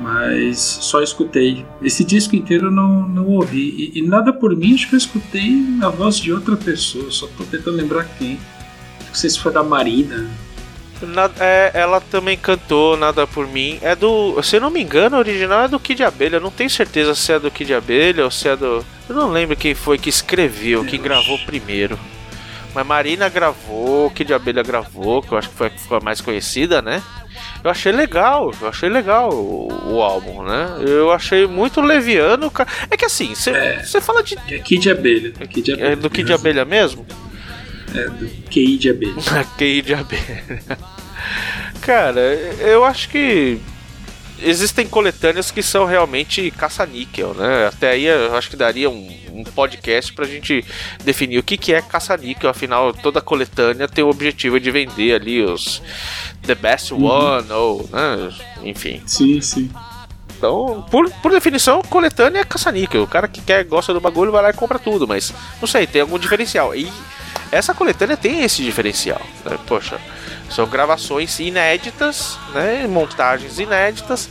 mas 0.00 0.58
só 0.58 1.02
escutei. 1.02 1.64
Esse 1.82 2.02
disco 2.04 2.34
inteiro 2.34 2.68
eu 2.68 2.70
não, 2.70 3.06
não 3.06 3.26
ouvi. 3.26 3.92
E, 3.94 3.98
e 3.98 4.02
nada 4.02 4.32
por 4.32 4.56
mim, 4.56 4.74
acho 4.74 4.88
que 4.88 4.94
eu 4.94 4.98
escutei 4.98 5.50
na 5.50 5.90
voz 5.90 6.16
de 6.16 6.32
outra 6.32 6.56
pessoa. 6.56 7.10
Só 7.10 7.26
tô 7.36 7.44
tentando 7.44 7.76
lembrar 7.76 8.04
quem. 8.18 8.38
Não 9.06 9.14
sei 9.14 9.28
se 9.30 9.38
foi 9.38 9.52
da 9.52 9.62
Marina. 9.62 10.26
Na- 11.06 11.30
é, 11.40 11.70
ela 11.74 12.00
também 12.00 12.36
cantou 12.36 12.96
Nada 12.96 13.26
por 13.26 13.46
Mim. 13.46 13.78
É 13.82 13.94
do. 13.94 14.40
Se 14.42 14.56
eu 14.56 14.60
não 14.60 14.70
me 14.70 14.82
engano, 14.82 15.16
o 15.16 15.18
original 15.20 15.62
é 15.64 15.68
do 15.68 15.78
Kid 15.80 16.02
Abelha. 16.02 16.36
Eu 16.36 16.40
não 16.40 16.50
tenho 16.50 16.70
certeza 16.70 17.14
se 17.14 17.32
é 17.32 17.38
do 17.38 17.50
Kid 17.50 17.72
Abelha 17.74 18.24
ou 18.24 18.30
se 18.30 18.48
é 18.48 18.56
do. 18.56 18.84
Eu 19.08 19.14
não 19.14 19.30
lembro 19.30 19.56
quem 19.56 19.74
foi 19.74 19.98
que 19.98 20.08
escreveu, 20.08 20.84
quem 20.84 21.00
gravou 21.00 21.38
primeiro. 21.40 21.98
Mas 22.74 22.86
Marina 22.86 23.28
gravou, 23.28 24.10
Kid 24.10 24.32
Abelha 24.34 24.62
gravou, 24.62 25.22
que 25.22 25.32
eu 25.32 25.38
acho 25.38 25.48
que 25.48 25.54
foi 25.56 25.68
a 25.68 25.70
que 25.70 25.80
ficou 25.80 26.02
mais 26.02 26.20
conhecida, 26.20 26.82
né? 26.82 27.00
Eu 27.62 27.70
achei 27.70 27.92
legal, 27.92 28.52
eu 28.60 28.68
achei 28.68 28.88
legal 28.88 29.30
o, 29.32 29.94
o 29.94 30.02
álbum, 30.02 30.42
né? 30.42 30.66
Eu 30.80 31.10
achei 31.12 31.46
muito 31.46 31.80
leviano. 31.80 32.52
É 32.90 32.96
que 32.96 33.04
assim, 33.04 33.34
você 33.34 33.50
É. 33.50 34.00
fala 34.00 34.22
de. 34.22 34.36
É 34.50 34.58
Kid 34.58 34.82
de 34.82 34.90
Abelha. 34.90 35.32
É, 35.40 35.46
Kid 35.46 35.62
de 35.62 35.72
Abelha 35.72 35.88
É 35.92 35.96
do 35.96 36.10
Kid 36.10 36.24
mesmo. 36.28 36.34
Abelha 36.34 36.64
mesmo? 36.64 37.06
É, 37.94 38.08
do 38.08 38.26
QI 38.50 38.76
de 38.76 38.90
Abelha. 38.90 39.14
QI 39.56 39.80
de 39.82 39.94
abelha. 39.94 40.44
Cara, 41.80 42.20
eu 42.60 42.84
acho 42.84 43.08
que 43.08 43.60
existem 44.42 44.86
coletâneas 44.86 45.50
que 45.50 45.62
são 45.62 45.84
realmente 45.84 46.50
caça-níquel, 46.50 47.34
né? 47.34 47.66
Até 47.66 47.90
aí 47.90 48.04
eu 48.04 48.34
acho 48.36 48.50
que 48.50 48.56
daria 48.56 48.90
um, 48.90 49.16
um 49.32 49.44
podcast 49.44 50.12
pra 50.12 50.26
gente 50.26 50.64
definir 51.04 51.38
o 51.38 51.42
que, 51.42 51.56
que 51.56 51.72
é 51.72 51.80
caça-níquel. 51.80 52.50
Afinal, 52.50 52.92
toda 52.92 53.20
coletânea 53.20 53.88
tem 53.88 54.04
o 54.04 54.08
objetivo 54.08 54.58
de 54.58 54.70
vender 54.70 55.14
ali 55.14 55.42
os 55.42 55.82
The 56.42 56.54
Best 56.54 56.92
One, 56.92 57.50
ou, 57.52 57.88
né? 57.92 58.34
Enfim. 58.62 59.02
Sim, 59.06 59.40
sim. 59.40 59.70
Então, 60.44 60.84
por, 60.90 61.10
por 61.22 61.32
definição, 61.32 61.80
coletânea 61.80 62.40
é 62.40 62.44
caça-níquel. 62.44 63.04
O 63.04 63.06
cara 63.06 63.26
que 63.26 63.40
quer, 63.40 63.64
gosta 63.64 63.94
do 63.94 64.00
bagulho, 64.00 64.30
vai 64.30 64.42
lá 64.42 64.50
e 64.50 64.52
compra 64.52 64.78
tudo. 64.78 65.08
Mas, 65.08 65.32
não 65.58 65.66
sei, 65.66 65.86
tem 65.86 66.02
algum 66.02 66.18
diferencial. 66.18 66.76
E 66.76 66.92
essa 67.50 67.72
coletânea 67.72 68.14
tem 68.14 68.44
esse 68.44 68.62
diferencial. 68.62 69.22
né? 69.42 69.58
Poxa, 69.66 69.98
são 70.50 70.66
gravações 70.66 71.40
inéditas, 71.40 72.38
né? 72.52 72.86
Montagens 72.86 73.58
inéditas. 73.58 74.28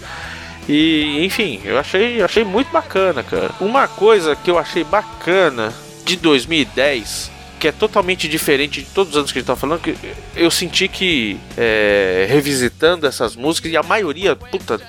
E, 0.69 1.25
enfim, 1.25 1.59
eu 1.65 1.79
achei, 1.79 2.21
eu 2.21 2.25
achei 2.25 2.43
muito 2.43 2.71
bacana, 2.71 3.23
cara. 3.23 3.49
Uma 3.59 3.87
coisa 3.87 4.35
que 4.35 4.51
eu 4.51 4.59
achei 4.59 4.83
bacana 4.83 5.73
de 6.05 6.15
2010 6.15 7.33
que 7.59 7.69
é 7.69 7.71
totalmente 7.71 8.27
diferente 8.27 8.81
de 8.81 8.89
todos 8.89 9.13
os 9.13 9.17
anos 9.17 9.31
que 9.31 9.39
a 9.39 9.41
gente 9.41 9.47
tá 9.47 9.55
falando, 9.55 9.79
que 9.79 9.95
eu 10.35 10.51
senti 10.51 10.89
que 10.89 11.39
é, 11.57 12.27
revisitando 12.29 13.07
essas 13.07 13.37
músicas, 13.37 13.71
e 13.71 13.77
a 13.77 13.81
maioria, 13.81 14.35
puta, 14.35 14.81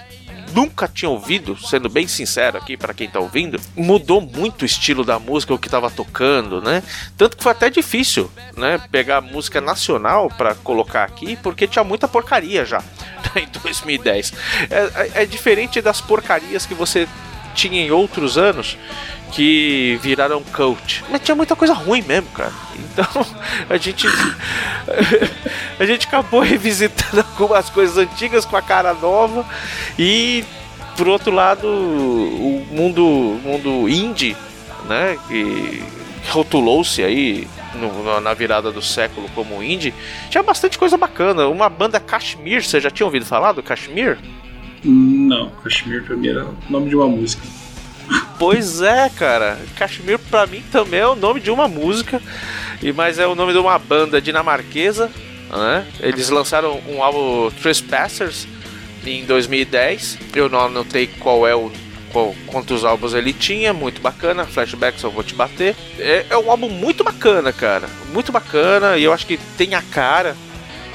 nunca 0.54 0.86
tinha 0.88 1.08
ouvido, 1.08 1.56
sendo 1.58 1.88
bem 1.88 2.06
sincero 2.06 2.56
aqui 2.58 2.76
para 2.76 2.94
quem 2.94 3.08
tá 3.08 3.18
ouvindo, 3.18 3.60
mudou 3.76 4.20
muito 4.20 4.62
o 4.62 4.64
estilo 4.64 5.04
da 5.04 5.18
música, 5.18 5.52
o 5.54 5.58
que 5.58 5.68
tava 5.68 5.90
tocando, 5.90 6.60
né? 6.62 6.82
Tanto 7.16 7.36
que 7.36 7.42
foi 7.42 7.52
até 7.52 7.68
difícil, 7.68 8.30
né? 8.56 8.80
Pegar 8.90 9.20
música 9.20 9.60
nacional 9.60 10.28
para 10.28 10.54
colocar 10.54 11.04
aqui, 11.04 11.36
porque 11.36 11.66
tinha 11.66 11.84
muita 11.84 12.06
porcaria 12.08 12.64
já 12.64 12.82
em 13.36 13.48
2010. 13.62 14.32
É, 14.70 14.76
é- 15.20 15.22
é 15.22 15.26
diferente 15.26 15.80
das 15.80 16.00
porcarias 16.00 16.64
que 16.66 16.74
você 16.74 17.08
tinha 17.54 17.80
em 17.80 17.90
outros 17.90 18.36
anos 18.36 18.76
que 19.32 19.98
viraram 20.02 20.42
cult. 20.42 21.04
Mas 21.10 21.20
tinha 21.22 21.34
muita 21.34 21.56
coisa 21.56 21.72
ruim 21.74 22.02
mesmo, 22.02 22.28
cara. 22.30 22.52
Então 22.76 23.26
a 23.70 23.76
gente 23.76 24.06
a 25.78 25.84
gente 25.84 26.06
acabou 26.06 26.40
revisitando 26.40 27.20
algumas 27.20 27.68
coisas 27.70 27.96
antigas 27.98 28.44
com 28.44 28.56
a 28.56 28.62
cara 28.62 28.94
nova 28.94 29.44
e 29.98 30.44
por 30.96 31.08
outro 31.08 31.32
lado 31.32 31.66
o 31.66 32.66
mundo 32.70 33.02
mundo 33.42 33.88
indie, 33.88 34.36
né, 34.88 35.18
que 35.28 35.82
rotulou-se 36.30 37.02
aí 37.02 37.48
no- 37.74 38.20
na 38.20 38.32
virada 38.34 38.70
do 38.70 38.80
século 38.80 39.28
como 39.34 39.60
indie, 39.62 39.92
tinha 40.30 40.42
bastante 40.42 40.78
coisa 40.78 40.96
bacana. 40.96 41.48
Uma 41.48 41.68
banda 41.68 41.98
Kashmir, 41.98 42.62
você 42.64 42.80
já 42.80 42.90
tinha 42.90 43.04
ouvido 43.06 43.26
falar 43.26 43.50
do 43.52 43.62
Kashmir? 43.62 44.16
Não, 44.84 45.50
Kashmir 45.62 46.02
pra 46.04 46.14
mim 46.16 46.28
era 46.28 46.44
o 46.44 46.54
nome 46.68 46.88
de 46.90 46.96
uma 46.96 47.08
música. 47.08 47.42
Pois 48.38 48.82
é, 48.82 49.08
cara. 49.08 49.58
Kashmir 49.76 50.18
pra 50.18 50.46
mim 50.46 50.62
também 50.70 51.00
é 51.00 51.06
o 51.06 51.14
nome 51.16 51.40
de 51.40 51.50
uma 51.50 51.66
música, 51.68 52.20
e 52.82 52.92
mas 52.92 53.18
é 53.18 53.26
o 53.26 53.34
nome 53.34 53.52
de 53.52 53.58
uma 53.58 53.78
banda 53.78 54.20
dinamarquesa. 54.20 55.10
Né? 55.50 55.86
Eles 56.00 56.28
lançaram 56.30 56.80
um 56.88 57.02
álbum 57.02 57.50
Trespassers 57.62 58.46
em 59.06 59.24
2010. 59.24 60.18
Eu 60.34 60.48
não 60.48 60.60
anotei 60.60 61.06
qual 61.06 61.46
é 61.46 61.54
o 61.54 61.70
qual- 62.12 62.34
quantos 62.46 62.84
álbuns 62.84 63.14
ele 63.14 63.32
tinha, 63.32 63.72
muito 63.72 64.00
bacana. 64.00 64.44
Flashbacks 64.46 65.02
eu 65.02 65.10
vou 65.10 65.22
te 65.22 65.34
bater. 65.34 65.74
É, 65.98 66.26
é 66.30 66.36
um 66.36 66.50
álbum 66.50 66.68
muito 66.68 67.02
bacana, 67.04 67.52
cara. 67.52 67.88
Muito 68.12 68.30
bacana 68.32 68.96
e 68.98 69.04
eu 69.04 69.12
acho 69.12 69.26
que 69.26 69.38
tem 69.56 69.74
a 69.74 69.82
cara 69.82 70.36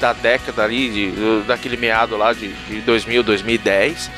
da 0.00 0.12
década 0.12 0.64
ali, 0.64 0.88
de- 0.90 1.42
daquele 1.46 1.76
meado 1.76 2.16
lá 2.16 2.32
de, 2.32 2.48
de 2.52 2.80
2000, 2.80 3.22
2010. 3.22 4.10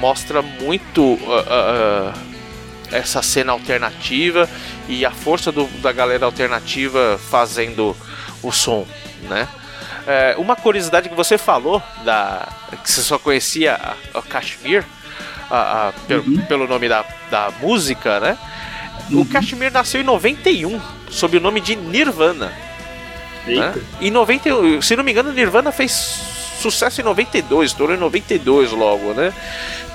Mostra 0.00 0.42
muito 0.42 1.18
ah, 1.28 1.44
ah, 1.48 2.12
ah, 2.14 2.96
essa 2.96 3.22
cena 3.22 3.52
alternativa 3.52 4.48
e 4.88 5.04
a 5.04 5.10
força 5.10 5.50
do- 5.50 5.66
da 5.80 5.90
galera 5.92 6.26
alternativa 6.26 7.18
fazendo 7.30 7.96
o 8.42 8.52
som, 8.52 8.86
né? 9.28 9.48
É, 10.06 10.36
uma 10.38 10.54
curiosidade 10.54 11.08
que 11.08 11.14
você 11.16 11.36
falou 11.36 11.82
da 12.04 12.46
que 12.84 12.90
você 12.90 13.02
só 13.02 13.18
conhecia 13.18 13.74
a, 13.74 14.18
a 14.18 14.22
Kashmir 14.22 14.84
a- 15.50 15.88
a- 15.88 15.92
pe- 16.06 16.14
Uhum. 16.14 16.38
pelo 16.46 16.68
nome 16.68 16.88
da, 16.88 17.04
da 17.30 17.50
música, 17.60 18.20
né? 18.20 18.38
O 19.12 19.24
Kashmir 19.24 19.72
nasceu 19.72 20.00
em 20.00 20.04
91 20.04 20.80
sob 21.10 21.36
o 21.36 21.40
nome 21.40 21.60
de 21.60 21.74
Nirvana. 21.76 22.52
Né? 23.46 23.74
Em 24.00 24.10
91, 24.10 24.80
se 24.82 24.96
não 24.96 25.04
me 25.04 25.12
engano, 25.12 25.32
Nirvana 25.32 25.70
fez 25.72 25.92
sucesso 26.60 27.00
em 27.00 27.04
92, 27.04 27.70
estourou 27.70 27.94
em 27.94 27.98
92 27.98 28.72
logo, 28.72 29.12
né? 29.12 29.32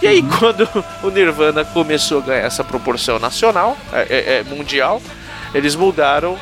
E 0.01 0.07
aí, 0.07 0.23
quando 0.39 0.67
o 1.03 1.09
Nirvana 1.09 1.65
começou 1.65 2.19
a 2.19 2.21
ganhar 2.21 2.45
essa 2.45 2.63
proporção 2.63 3.19
nacional, 3.19 3.75
é, 3.93 4.01
é- 4.09 4.37
é 4.39 4.43
mundial, 4.43 5.01
eles 5.53 5.75
mudaram 5.75 6.37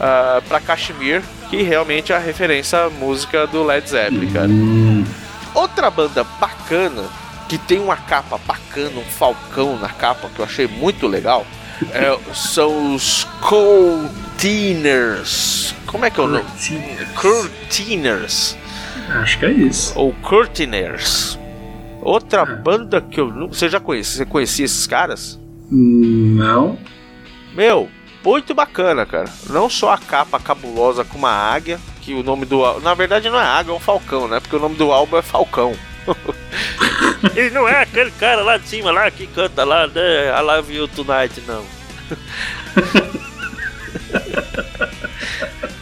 ah, 0.00 0.40
pra 0.48 0.60
Kashmir, 0.60 1.22
que 1.50 1.62
realmente 1.62 2.12
é 2.12 2.16
a 2.16 2.18
referência 2.18 2.84
à 2.84 2.90
música 2.90 3.46
do 3.46 3.62
Led 3.64 3.88
Zeppelin, 3.88 4.30
cara. 4.32 4.48
Hum, 4.48 5.04
Outra 5.54 5.90
banda 5.90 6.24
bacana, 6.40 7.04
que 7.48 7.58
tem 7.58 7.78
uma 7.78 7.94
capa 7.96 8.38
bacana, 8.46 8.92
um 8.98 9.04
falcão 9.04 9.78
na 9.78 9.90
capa, 9.90 10.30
que 10.34 10.38
eu 10.40 10.44
achei 10.46 10.66
muito 10.66 11.06
legal, 11.06 11.46
é- 11.92 12.18
são 12.34 12.94
os 12.94 13.24
Courtiners. 14.42 15.74
Como 15.86 16.04
é 16.04 16.10
que 16.10 16.20
é 16.20 16.22
o 16.22 16.26
nome? 16.26 16.44
Courtiners. 17.14 18.56
acho 19.08 19.38
que 19.38 19.44
é 19.46 19.50
isso. 19.50 19.92
Ou 19.98 20.12
Courtiners. 20.14 21.38
Outra 22.00 22.44
banda 22.44 23.00
que 23.00 23.20
eu 23.20 23.28
nunca. 23.28 23.54
Você 23.54 23.68
já 23.68 23.78
conhecia? 23.78 24.18
Você 24.18 24.26
conhecia 24.26 24.64
esses 24.64 24.86
caras? 24.86 25.38
Não. 25.70 26.78
Meu, 27.54 27.88
muito 28.24 28.54
bacana, 28.54 29.06
cara. 29.06 29.28
Não 29.48 29.70
só 29.70 29.92
a 29.92 29.98
capa 29.98 30.40
cabulosa 30.40 31.04
com 31.04 31.18
uma 31.18 31.30
águia, 31.30 31.78
que 32.00 32.12
o 32.14 32.22
nome 32.22 32.44
do. 32.44 32.80
Na 32.80 32.94
verdade 32.94 33.28
não 33.30 33.38
é 33.38 33.44
águia, 33.44 33.72
é 33.72 33.74
um 33.74 33.80
falcão, 33.80 34.26
né? 34.26 34.40
Porque 34.40 34.56
o 34.56 34.60
nome 34.60 34.74
do 34.74 34.90
álbum 34.90 35.16
é 35.16 35.22
Falcão. 35.22 35.74
Ele 37.36 37.50
não 37.50 37.68
é 37.68 37.82
aquele 37.82 38.10
cara 38.12 38.42
lá 38.42 38.56
de 38.56 38.66
cima 38.68 38.90
lá 38.90 39.10
que 39.10 39.26
canta 39.26 39.64
lá, 39.64 39.86
né? 39.86 40.28
I 40.36 40.40
love 40.42 40.74
you 40.74 40.88
tonight, 40.88 41.40
não. 41.46 41.64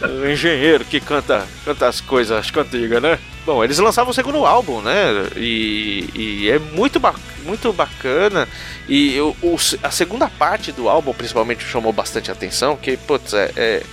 o 0.01 0.29
engenheiro 0.29 0.85
que 0.85 0.99
canta, 0.99 1.45
canta 1.65 1.87
as 1.87 2.01
coisas 2.01 2.49
cantigas, 2.51 3.01
né? 3.01 3.17
Bom, 3.45 3.63
eles 3.63 3.79
lançavam 3.79 4.11
o 4.11 4.13
segundo 4.13 4.45
álbum, 4.45 4.81
né? 4.81 4.93
E, 5.35 6.09
e 6.13 6.49
é 6.49 6.59
muito, 6.59 6.99
ba 6.99 7.13
muito 7.43 7.73
bacana. 7.73 8.47
E 8.87 9.19
o, 9.19 9.35
o- 9.41 9.57
a 9.81 9.89
segunda 9.91 10.27
parte 10.29 10.71
do 10.71 10.87
álbum, 10.87 11.13
principalmente, 11.13 11.63
chamou 11.63 11.91
bastante 11.91 12.29
atenção. 12.31 12.77
Que, 12.77 12.95
putz, 12.97 13.33
é, 13.33 13.51
é, 13.55 13.83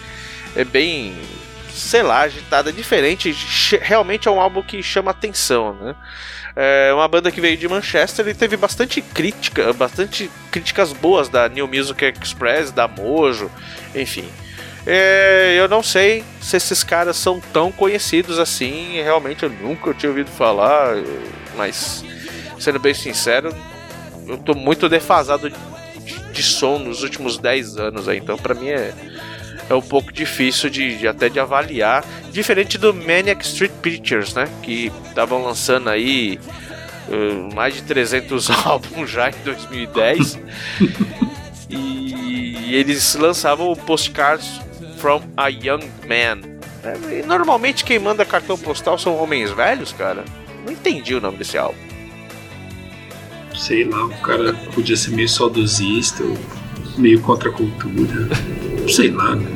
é 0.56 0.64
bem, 0.64 1.14
sei 1.78 2.02
lá, 2.02 2.20
agitada, 2.20 2.72
diferente. 2.72 3.34
Realmente 3.80 4.28
é 4.28 4.30
um 4.30 4.40
álbum 4.40 4.62
que 4.62 4.82
chama 4.82 5.10
atenção, 5.10 5.74
né? 5.74 5.94
É 6.56 6.92
uma 6.92 7.06
banda 7.06 7.30
que 7.30 7.40
veio 7.40 7.56
de 7.56 7.68
Manchester 7.68 8.26
e 8.26 8.34
teve 8.34 8.56
bastante 8.56 9.00
crítica, 9.00 9.72
bastante 9.72 10.28
críticas 10.50 10.92
boas 10.92 11.28
da 11.28 11.48
New 11.48 11.68
Music 11.68 12.04
Express, 12.04 12.72
da 12.72 12.88
Mojo, 12.88 13.50
enfim. 13.94 14.28
É, 14.84 15.54
eu 15.56 15.68
não 15.68 15.82
sei 15.82 16.24
se 16.40 16.56
esses 16.56 16.82
caras 16.82 17.16
são 17.16 17.40
tão 17.52 17.70
conhecidos 17.70 18.38
assim, 18.38 18.94
realmente 18.94 19.42
eu 19.42 19.50
nunca 19.50 19.92
tinha 19.92 20.08
ouvido 20.08 20.30
falar, 20.30 20.96
mas 21.56 22.02
sendo 22.58 22.78
bem 22.78 22.94
sincero, 22.94 23.54
eu 24.26 24.38
tô 24.38 24.54
muito 24.54 24.88
defasado 24.88 25.50
de, 25.50 25.56
de 26.32 26.42
som 26.42 26.78
nos 26.78 27.02
últimos 27.02 27.38
10 27.38 27.76
anos 27.76 28.08
aí, 28.08 28.18
então 28.18 28.38
pra 28.38 28.54
mim 28.54 28.68
é, 28.68 28.94
é 29.68 29.74
um 29.74 29.82
pouco 29.82 30.12
difícil 30.12 30.70
de, 30.70 30.98
de 30.98 31.06
até 31.06 31.28
de 31.28 31.38
avaliar, 31.38 32.04
diferente 32.30 32.78
do 32.78 32.92
Maniac 32.94 33.44
Street 33.44 33.72
Pictures, 33.82 34.34
né, 34.34 34.48
que 34.62 34.90
estavam 35.08 35.44
lançando 35.44 35.88
aí 35.88 36.38
eh, 37.10 37.54
mais 37.54 37.74
de 37.74 37.82
300 37.82 38.50
álbuns 38.66 39.10
já 39.10 39.30
em 39.30 39.34
2010 39.44 40.38
e 41.70 42.74
eles 42.74 43.14
lançavam 43.14 43.70
o 43.70 43.76
Postcards 43.76 44.60
from 44.98 45.22
a 45.36 45.48
Young 45.48 45.90
Man. 46.06 46.58
É, 46.84 47.20
e 47.20 47.26
normalmente 47.26 47.84
quem 47.84 47.98
manda 47.98 48.24
cartão 48.24 48.58
postal 48.58 48.98
são 48.98 49.16
homens 49.16 49.50
velhos, 49.50 49.92
cara. 49.92 50.24
Não 50.64 50.72
entendi 50.72 51.14
o 51.14 51.20
nome 51.20 51.38
desse 51.38 51.56
álbum. 51.56 51.78
Sei 53.56 53.84
lá, 53.84 54.04
o 54.04 54.20
cara 54.20 54.54
podia 54.74 54.96
ser 54.96 55.10
meio 55.10 55.28
saudosista, 55.28 56.22
ou 56.22 56.36
meio 56.98 57.20
contra 57.20 57.48
a 57.48 57.52
cultura. 57.52 58.28
Sei 58.88 59.10
lá, 59.10 59.34
né? 59.34 59.46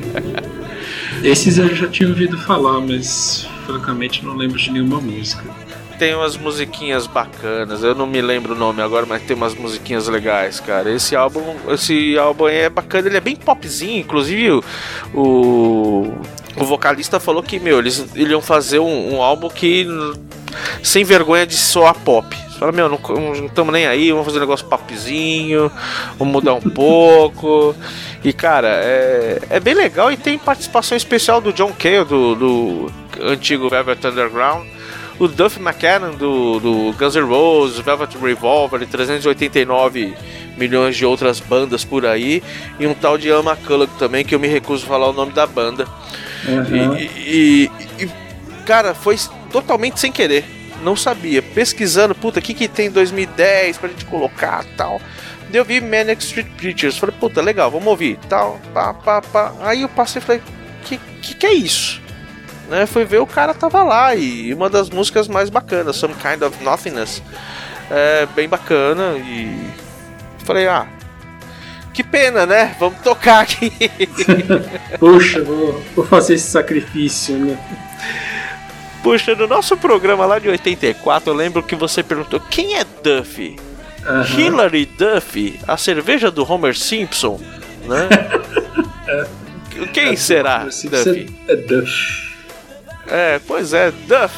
Esses 1.22 1.58
eu 1.58 1.74
já 1.74 1.88
tinha 1.88 2.08
ouvido 2.08 2.36
falar, 2.38 2.80
mas 2.80 3.46
francamente 3.66 4.24
não 4.24 4.36
lembro 4.36 4.58
de 4.58 4.70
nenhuma 4.70 5.00
música. 5.00 5.44
Tem 5.98 6.14
umas 6.14 6.36
musiquinhas 6.36 7.06
bacanas, 7.06 7.84
eu 7.84 7.94
não 7.94 8.06
me 8.06 8.20
lembro 8.20 8.54
o 8.54 8.58
nome 8.58 8.82
agora, 8.82 9.06
mas 9.06 9.22
tem 9.22 9.36
umas 9.36 9.54
musiquinhas 9.54 10.08
legais, 10.08 10.58
cara. 10.58 10.92
Esse 10.92 11.14
álbum, 11.14 11.54
esse 11.68 12.18
álbum 12.18 12.48
é 12.48 12.68
bacana, 12.68 13.06
ele 13.06 13.18
é 13.18 13.20
bem 13.20 13.36
popzinho, 13.36 14.00
inclusive 14.00 14.60
o, 15.14 16.12
o, 16.56 16.64
vocalista 16.64 17.20
falou 17.20 17.42
que, 17.42 17.58
meu, 17.58 17.78
eles 17.78 18.06
iriam 18.14 18.40
fazer 18.40 18.78
um, 18.78 19.14
um 19.14 19.22
álbum 19.22 19.48
que 19.48 19.86
sem 20.82 21.04
vergonha 21.04 21.46
de 21.46 21.56
soar 21.56 21.94
pop. 21.94 22.36
Fala, 22.58 22.70
meu, 22.70 22.88
não 22.88 22.98
estamos 23.46 23.72
nem 23.72 23.86
aí, 23.86 24.10
vamos 24.10 24.26
fazer 24.26 24.38
um 24.38 24.42
negócio 24.42 24.66
popzinho, 24.66 25.70
vamos 26.18 26.32
mudar 26.32 26.54
um 26.54 26.60
pouco. 26.60 27.74
E, 28.22 28.32
cara, 28.32 28.68
é, 28.68 29.40
é 29.50 29.60
bem 29.60 29.74
legal 29.74 30.12
e 30.12 30.16
tem 30.16 30.38
participação 30.38 30.96
especial 30.96 31.40
do 31.40 31.52
John 31.52 31.72
Cale, 31.76 32.04
do, 32.04 32.34
do 32.36 32.92
antigo 33.20 33.68
Velvet 33.68 34.06
Underground, 34.06 34.64
o 35.18 35.26
Duff 35.26 35.60
McKinnon, 35.60 36.12
do, 36.12 36.60
do 36.60 36.94
Guns 36.96 37.16
N' 37.16 37.26
Roses, 37.26 37.80
Velvet 37.80 38.16
Revolver 38.16 38.80
e 38.82 38.86
389 38.86 40.14
milhões 40.56 40.96
de 40.96 41.04
outras 41.04 41.40
bandas 41.40 41.84
por 41.84 42.06
aí, 42.06 42.42
e 42.78 42.86
um 42.86 42.94
tal 42.94 43.18
de 43.18 43.28
Ian 43.28 43.40
McCulloch 43.40 43.92
também, 43.98 44.24
que 44.24 44.34
eu 44.34 44.38
me 44.38 44.48
recuso 44.48 44.84
a 44.84 44.88
falar 44.88 45.08
o 45.08 45.12
nome 45.12 45.32
da 45.32 45.46
banda. 45.46 45.86
Uhum. 46.46 46.96
E, 46.96 47.70
e- 47.98 48.04
e, 48.04 48.10
cara, 48.66 48.94
foi 48.94 49.16
totalmente 49.50 49.98
sem 50.00 50.10
querer. 50.12 50.44
Não 50.82 50.96
sabia. 50.96 51.40
Pesquisando, 51.42 52.14
puta, 52.14 52.38
o 52.40 52.42
que, 52.42 52.54
que 52.54 52.66
tem 52.68 52.86
em 52.88 52.90
2010 52.90 53.78
pra 53.78 53.88
gente 53.88 54.04
colocar 54.06 54.64
tal. 54.76 55.00
Daí 55.48 55.56
eu 55.60 55.64
vi 55.64 55.80
Manic 55.80 56.22
Street 56.22 56.46
Preachers. 56.56 56.98
Falei, 56.98 57.14
puta, 57.20 57.40
legal, 57.40 57.70
vamos 57.70 57.86
ouvir. 57.86 58.18
Tal, 58.28 58.58
pá, 58.74 58.92
pá, 58.92 59.20
pá. 59.22 59.52
Aí 59.60 59.82
eu 59.82 59.88
passei 59.88 60.20
e 60.20 60.24
falei, 60.24 60.42
que, 60.84 60.98
que 61.20 61.34
que 61.34 61.46
é 61.46 61.52
isso? 61.54 62.00
Né, 62.68 62.86
fui 62.86 63.04
ver 63.04 63.18
o 63.18 63.26
cara 63.26 63.52
tava 63.52 63.82
lá 63.82 64.14
e 64.14 64.54
uma 64.54 64.70
das 64.70 64.88
músicas 64.88 65.28
mais 65.28 65.50
bacanas, 65.50 65.96
Some 65.96 66.14
Kind 66.14 66.42
of 66.42 66.64
Nothingness. 66.64 67.22
É 67.90 68.26
bem 68.34 68.48
bacana 68.48 69.14
e 69.18 69.70
falei, 70.44 70.66
ah, 70.66 70.86
que 71.92 72.02
pena, 72.02 72.46
né? 72.46 72.74
Vamos 72.78 73.00
tocar 73.00 73.40
aqui. 73.40 73.72
Poxa, 74.98 75.42
vou, 75.42 75.82
vou 75.94 76.06
fazer 76.06 76.34
esse 76.34 76.50
sacrifício, 76.50 77.36
né? 77.36 77.58
Puxa, 79.02 79.34
no 79.34 79.46
nosso 79.46 79.76
programa 79.76 80.24
lá 80.24 80.38
de 80.38 80.48
84, 80.48 81.30
eu 81.30 81.34
lembro 81.34 81.62
que 81.62 81.74
você 81.74 82.02
perguntou 82.02 82.40
quem 82.40 82.76
é 82.76 82.84
Duffy? 83.02 83.58
Aham. 84.06 84.40
Hilary 84.40 84.86
Duffy, 84.86 85.60
a 85.66 85.76
cerveja 85.76 86.30
do 86.30 86.50
Homer 86.50 86.76
Simpson, 86.76 87.40
né? 87.84 88.08
Quem 89.92 90.16
será 90.16 90.58
Assim, 90.62 90.88
Duffy? 90.88 91.34
É 91.48 91.56
Duff. 91.56 92.32
É, 93.08 93.40
pois 93.46 93.72
é, 93.72 93.90
Duff. 93.90 94.34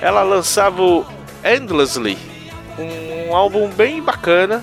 Ela 0.00 0.22
lançava 0.22 0.82
o 0.82 1.06
Endlessly, 1.44 2.16
um 2.78 3.34
álbum 3.34 3.68
bem 3.68 4.02
bacana 4.02 4.62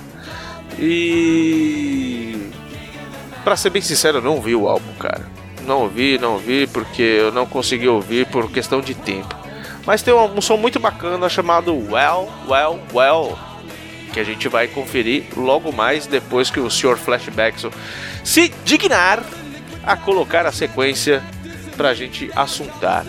e 0.79 2.49
pra 3.43 3.55
ser 3.55 3.69
bem 3.69 3.81
sincero, 3.81 4.17
eu 4.17 4.21
não 4.21 4.41
vi 4.41 4.55
o 4.55 4.67
álbum, 4.67 4.93
cara. 4.99 5.25
não 5.65 5.81
ouvi, 5.81 6.17
não 6.17 6.33
ouvi, 6.33 6.67
porque 6.67 7.01
eu 7.01 7.31
não 7.31 7.45
consegui 7.45 7.87
ouvir 7.87 8.25
por 8.27 8.51
questão 8.51 8.81
de 8.81 8.93
tempo. 8.93 9.35
Mas 9.85 10.01
tem 10.01 10.13
um, 10.13 10.41
som 10.41 10.57
muito 10.57 10.79
bacana 10.79 11.27
chamado 11.27 11.73
Well, 11.73 12.29
Well, 12.47 12.79
Well, 12.93 13.37
que 14.13 14.19
a 14.19 14.23
gente 14.23 14.47
vai 14.47 14.67
conferir 14.67 15.25
logo 15.35 15.71
mais 15.71 16.07
depois 16.07 16.49
que 16.49 16.59
o 16.59 16.69
Sr. 16.69 16.97
Flashback 16.97 17.69
se 18.23 18.53
dignar 18.63 19.23
a 19.83 19.97
colocar 19.97 20.45
a 20.45 20.51
sequência 20.51 21.21
pra 21.75 21.93
gente 21.93 22.29
assuntar. 22.35 23.05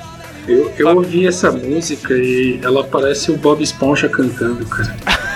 Eu, 0.48 0.72
eu 0.76 0.88
ouvi 0.96 1.26
essa 1.26 1.50
música 1.52 2.14
e 2.14 2.58
ela 2.62 2.84
parece 2.84 3.30
o 3.30 3.36
Bob 3.36 3.62
Esponja 3.62 4.08
cantando, 4.08 4.66
cara. 4.66 4.94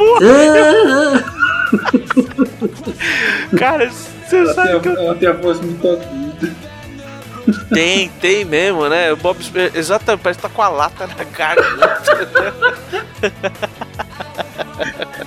Cara, 3.58 3.90
você 3.90 4.36
Ela 4.38 4.54
sabe 4.54 4.80
que 4.80 4.88
eu 4.88 4.98
ela 4.98 5.14
tem 5.14 5.28
a 5.28 5.32
voz 5.32 5.60
muito 5.60 5.86
aguda. 5.88 6.50
Tem, 7.72 8.08
tem 8.20 8.44
mesmo, 8.44 8.88
né? 8.88 9.12
O 9.12 9.16
Bob 9.16 9.40
Esponja, 9.40 9.70
exatamente, 9.74 10.22
parece 10.22 10.38
que 10.38 10.42
tá 10.48 10.54
com 10.54 10.62
a 10.62 10.68
lata 10.68 11.06
na 11.06 11.24
garganta. 11.24 12.28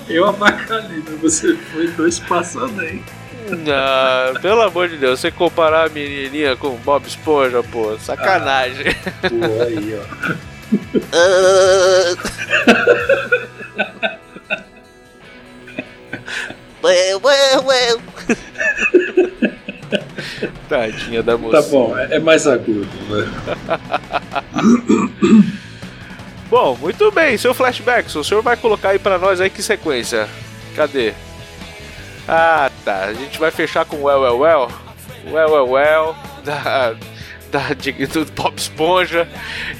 Eu 0.08 0.26
avacalhei, 0.26 1.02
mas 1.06 1.20
você 1.20 1.54
foi 1.72 1.88
dois 1.88 2.18
passando 2.18 2.80
aí. 2.80 3.02
Ah, 3.68 4.32
pelo 4.40 4.62
amor 4.62 4.88
de 4.88 4.96
Deus, 4.96 5.20
você 5.20 5.30
comparar 5.30 5.84
a 5.86 5.90
menininha 5.90 6.56
com 6.56 6.68
o 6.68 6.78
Bob 6.78 7.06
Esponja, 7.06 7.62
pô, 7.62 7.98
sacanagem. 7.98 8.96
Pô, 9.20 9.62
aí, 9.62 10.00
ó. 10.00 10.04
well, 16.84 17.20
well, 17.20 17.64
well. 17.64 18.00
Tadinha 20.68 21.22
da 21.22 21.36
moça. 21.36 21.62
Tá 21.62 21.68
bom, 21.68 21.96
é, 21.98 22.16
é 22.16 22.18
mais 22.18 22.46
agudo, 22.46 22.88
né? 23.08 23.30
Bom, 26.50 26.76
muito 26.76 27.10
bem, 27.10 27.36
seu 27.36 27.52
flashback, 27.52 28.16
o 28.16 28.22
senhor 28.22 28.40
vai 28.42 28.56
colocar 28.56 28.90
aí 28.90 28.98
pra 28.98 29.18
nós 29.18 29.40
aí 29.40 29.50
que 29.50 29.60
sequência? 29.62 30.28
Cadê? 30.76 31.12
Ah, 32.28 32.70
tá. 32.84 33.06
A 33.06 33.12
gente 33.12 33.38
vai 33.38 33.50
fechar 33.50 33.84
com 33.84 34.02
Well, 34.02 34.20
Well, 34.20 34.38
Well. 34.38 34.70
Well, 35.26 35.50
Well, 35.50 35.68
Well. 35.68 36.16
Da, 36.44 36.94
da, 37.50 37.72
de, 37.72 37.92
do 38.06 38.26
Bob 38.32 38.58
Esponja. 38.58 39.26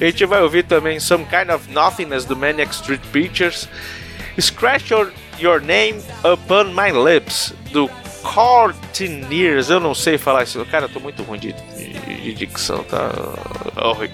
A 0.01 0.05
gente 0.05 0.25
vai 0.25 0.41
ouvir 0.41 0.63
também 0.63 0.99
Some 0.99 1.25
Kind 1.25 1.51
of 1.51 1.69
Nothingness 1.71 2.25
do 2.25 2.35
Maniac 2.35 2.73
Street 2.73 3.01
Preachers. 3.11 3.69
Scratch 4.39 4.89
Your, 4.89 5.11
Your 5.39 5.61
Name 5.61 6.01
Upon 6.23 6.65
My 6.73 6.91
Lips 6.91 7.53
do 7.71 7.89
Courtineers. 8.23 9.69
Eu 9.69 9.79
não 9.79 9.93
sei 9.93 10.17
falar 10.17 10.43
isso. 10.43 10.63
Cara, 10.65 10.85
eu 10.85 10.89
tô 10.89 10.99
muito 10.99 11.21
ruim 11.23 11.39
de, 11.39 11.53
de, 11.53 11.93
de 12.21 12.33
dicção, 12.33 12.83
tá? 12.83 13.11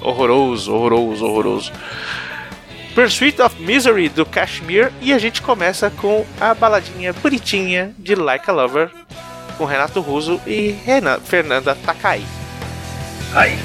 Horroroso, 0.02 0.74
horroroso, 0.74 1.26
horroroso. 1.26 1.72
Pursuit 2.94 3.42
of 3.42 3.56
Misery 3.62 4.10
do 4.10 4.26
Kashmir 4.26 4.92
e 5.02 5.14
a 5.14 5.18
gente 5.18 5.42
começa 5.42 5.90
com 5.90 6.26
a 6.42 6.54
baladinha 6.54 7.14
bonitinha 7.14 7.94
de 7.98 8.16
Like 8.16 8.50
a 8.50 8.54
Lover 8.54 8.92
com 9.58 9.64
Renato 9.64 10.02
Russo 10.02 10.42
e 10.46 10.72
Rena- 10.86 11.20
Fernanda 11.20 11.74
Takai. 11.76 12.22
Ai. 13.34 13.58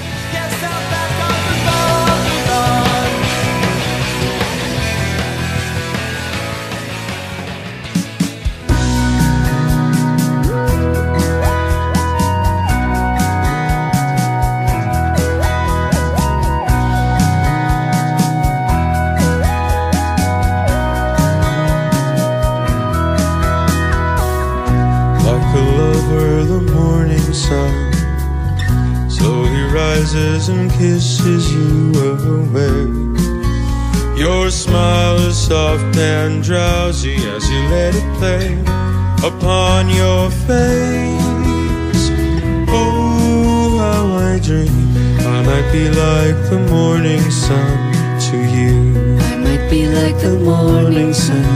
Kisses 30.78 31.50
you 31.52 31.92
awake. 32.12 33.18
Your 34.18 34.50
smile 34.50 35.16
is 35.16 35.36
soft 35.36 35.96
and 35.96 36.42
drowsy 36.42 37.16
as 37.16 37.48
you 37.48 37.60
let 37.68 37.94
it 37.94 38.08
play 38.18 38.46
upon 39.26 39.88
your 39.88 40.30
face. 40.30 42.04
Oh, 42.68 43.78
how 43.78 44.16
I 44.16 44.38
dream 44.38 44.96
I 45.20 45.42
might 45.42 45.72
be 45.72 45.88
like 45.88 46.38
the 46.50 46.60
morning 46.70 47.30
sun 47.30 47.76
to 48.28 48.36
you. 48.56 49.18
I 49.18 49.36
might 49.36 49.70
be 49.70 49.86
like 49.86 50.18
the 50.20 50.38
morning 50.40 51.14
sun, 51.14 51.46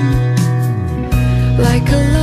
like 1.58 1.88
a 1.90 2.19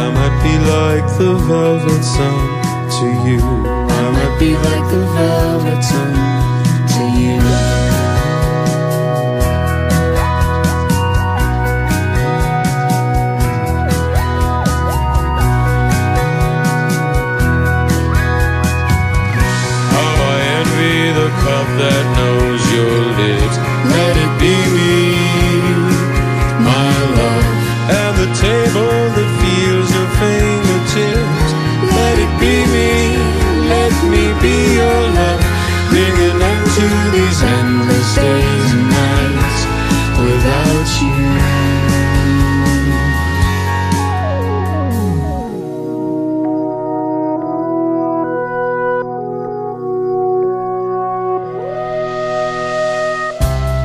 I 0.03 0.07
might 0.19 0.37
be 0.47 0.55
like 0.75 1.07
the 1.19 1.33
velvet 1.49 2.05
sun 2.15 2.39
to 2.97 3.07
you. 3.27 3.41
I 4.01 4.05
might 4.17 4.37
be 4.39 4.51
like 4.55 4.87
the 4.95 5.03
velvet 5.17 5.83
sun 5.83 6.28
to 36.89 37.11
these 37.11 37.43
endless 37.43 38.15
days 38.15 38.73
and 38.73 38.89
nights 38.91 39.63
without 40.25 40.89
you. 41.03 41.19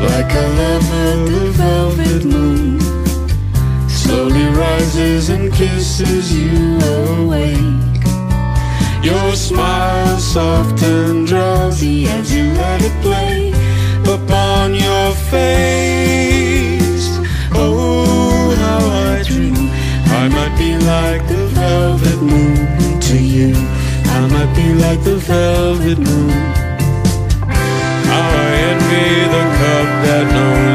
Like 0.08 0.32
a 0.34 0.48
lover, 0.60 1.12
the 1.32 1.46
velvet 1.60 2.24
moon 2.26 2.80
slowly 3.90 4.46
rises 4.48 5.30
and 5.30 5.52
kisses 5.54 6.32
you 6.32 6.80
awake. 6.80 7.93
Your 9.04 9.36
smile 9.36 10.18
soft 10.18 10.82
and 10.82 11.28
drowsy 11.28 12.08
as 12.08 12.34
you 12.34 12.46
let 12.54 12.82
it 12.82 12.96
play 13.02 13.52
upon 14.06 14.74
your 14.74 15.12
face. 15.30 17.10
Oh, 17.52 18.56
how 18.58 18.80
I 19.12 19.22
dream 19.24 19.70
I 20.08 20.30
might 20.30 20.58
be 20.58 20.78
like 20.78 21.28
the 21.28 21.48
velvet 21.48 22.22
moon 22.22 23.00
to 23.02 23.18
you. 23.22 23.54
I 24.06 24.26
might 24.32 24.56
be 24.56 24.74
like 24.74 25.04
the 25.04 25.18
velvet 25.18 26.00
moon. 26.00 26.32
I 28.08 28.56
envy 28.72 29.28
the 29.36 29.44
cup 29.60 29.88
that 30.06 30.26
knows 30.34 30.73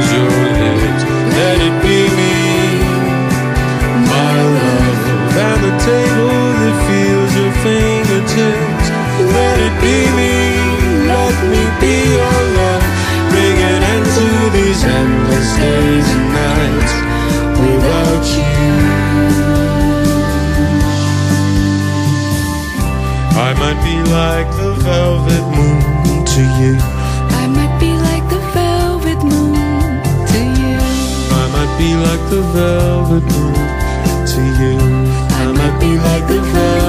days 15.60 16.08
and 16.16 16.26
nights 16.40 16.94
without 17.62 18.24
you. 18.38 18.66
I 23.46 23.50
might 23.62 23.80
be 23.88 23.96
like 24.18 24.48
the 24.62 24.72
velvet 24.86 25.44
moon 25.56 26.24
to 26.34 26.42
you. 26.60 26.74
I 27.42 27.46
might 27.58 27.74
be 27.78 27.92
like 28.08 28.26
the 28.34 28.42
velvet 28.56 29.20
moon 29.32 30.00
to 30.32 30.40
you. 30.60 30.76
I 31.40 31.44
might 31.54 31.72
be 31.82 31.90
like 32.06 32.24
the 32.34 32.42
velvet 32.54 33.24
moon 33.32 33.68
to 34.32 34.42
you. 34.62 34.78
me 35.80 35.96
like 35.98 36.26
the 36.28 36.40
velvet 36.40 36.87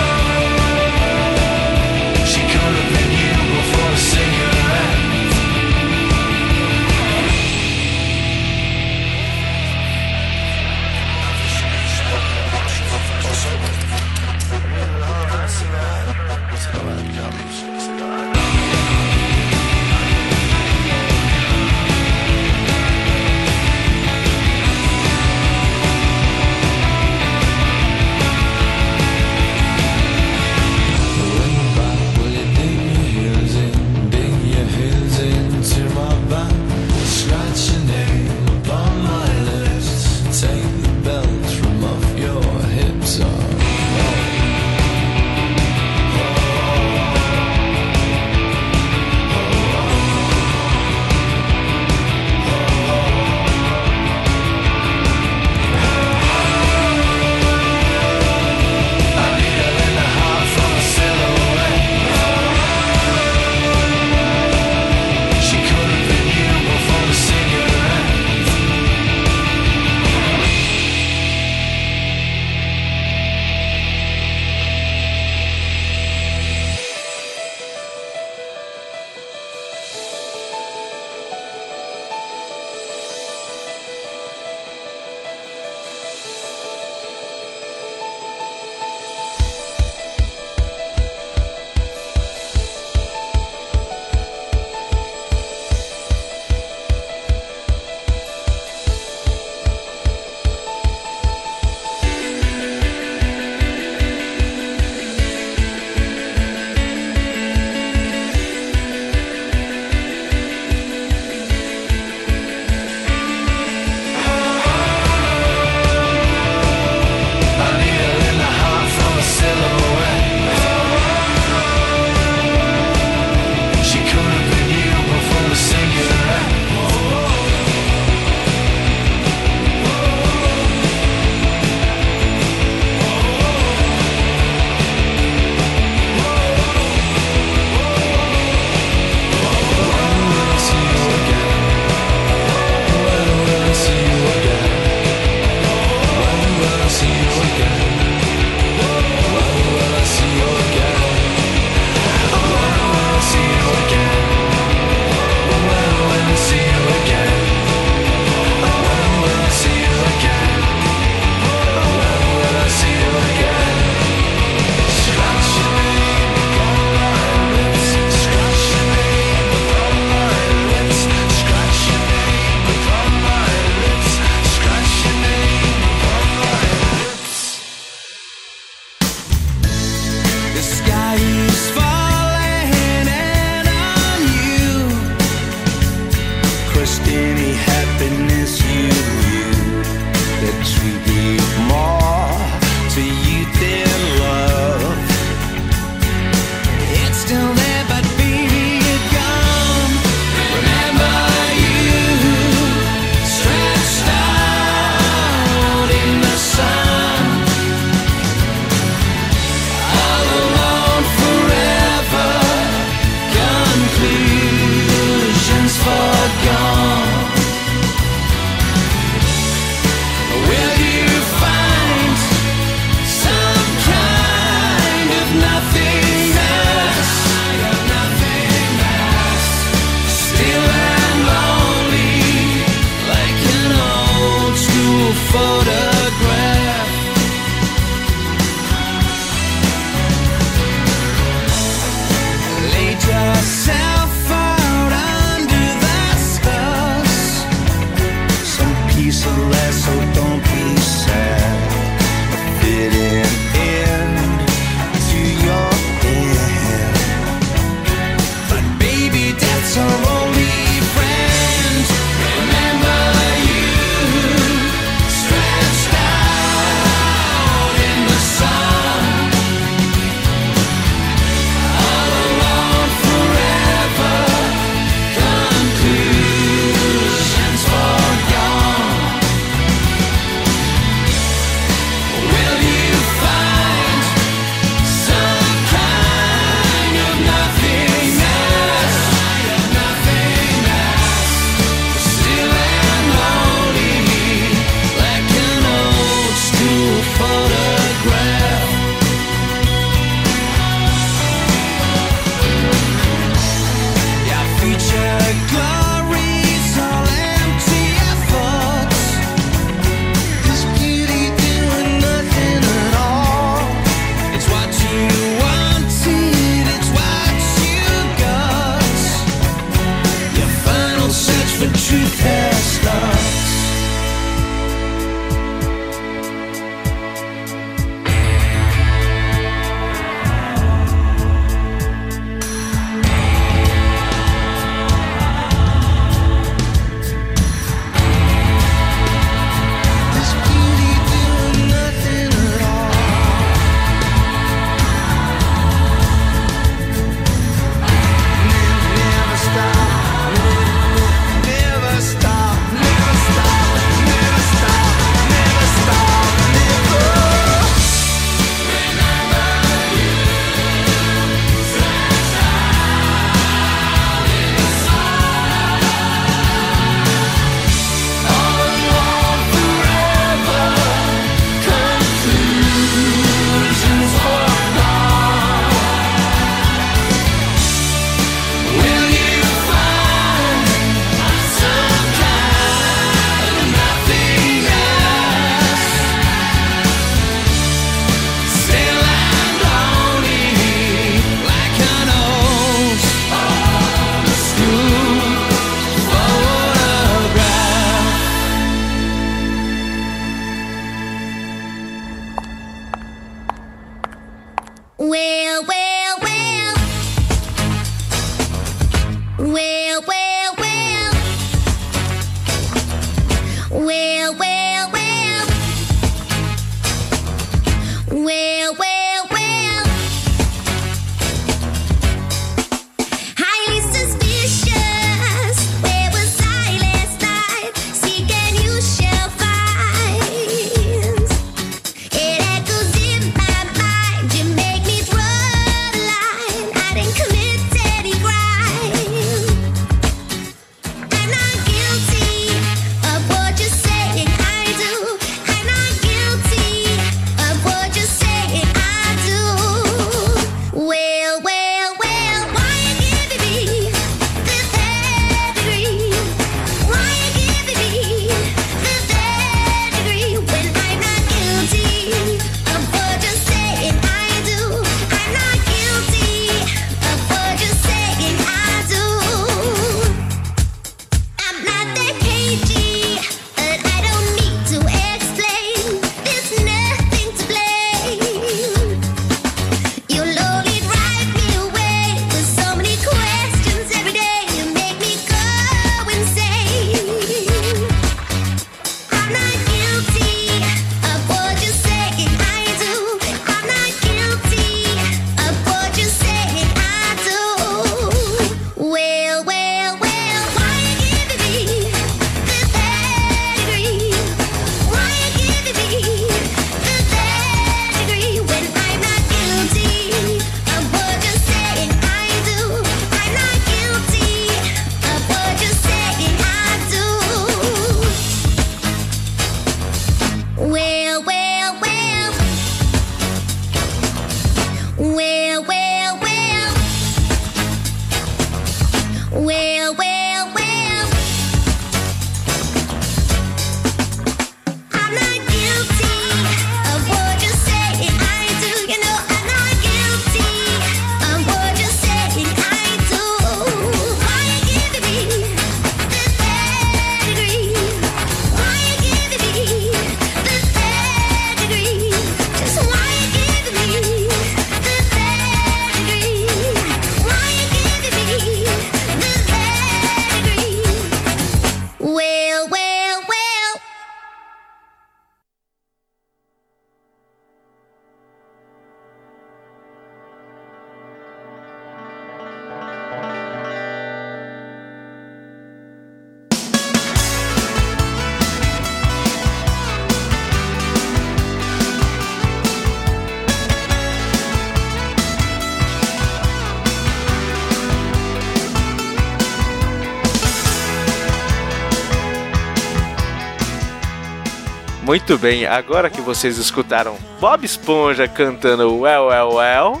Muito 595.10 595.36
bem, 595.36 595.66
agora 595.66 596.08
que 596.08 596.20
vocês 596.20 596.56
escutaram 596.56 597.18
Bob 597.40 597.64
Esponja 597.64 598.28
cantando 598.28 598.96
Well, 598.96 599.26
Well, 599.26 599.54
Well, 599.54 600.00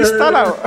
está 0.00 0.28
na 0.28 0.46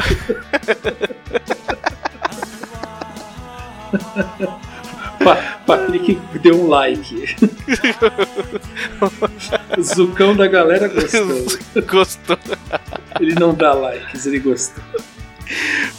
Pa- 5.22 5.60
Patrick 5.65 6.15
deu 6.41 6.64
um 6.64 6.69
like. 6.69 7.35
Zucão 9.84 10.34
da 10.34 10.48
galera 10.48 10.88
gostou. 10.88 11.45
Gostou? 11.84 12.39
Ele 13.19 13.35
não 13.35 13.53
dá 13.53 13.73
likes, 13.73 14.26
ele 14.26 14.39
gostou. 14.39 14.81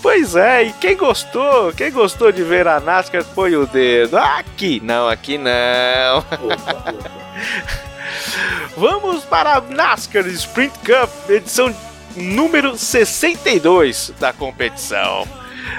Pois 0.00 0.34
é, 0.34 0.62
e 0.64 0.72
quem 0.72 0.96
gostou? 0.96 1.70
Quem 1.74 1.92
gostou 1.92 2.32
de 2.32 2.42
ver 2.42 2.66
a 2.66 2.80
NASCAR 2.80 3.26
põe 3.34 3.56
o 3.56 3.66
dedo. 3.66 4.16
Aqui 4.16 4.80
não, 4.82 5.06
aqui 5.06 5.36
não. 5.36 6.18
Opa, 6.18 6.36
opa. 6.36 7.27
Vamos 8.76 9.24
para 9.24 9.54
a 9.56 9.60
NASCAR 9.60 10.26
Sprint 10.28 10.74
Cup, 10.80 11.30
edição 11.30 11.74
número 12.16 12.76
62 12.76 14.12
da 14.18 14.32
competição. 14.32 15.26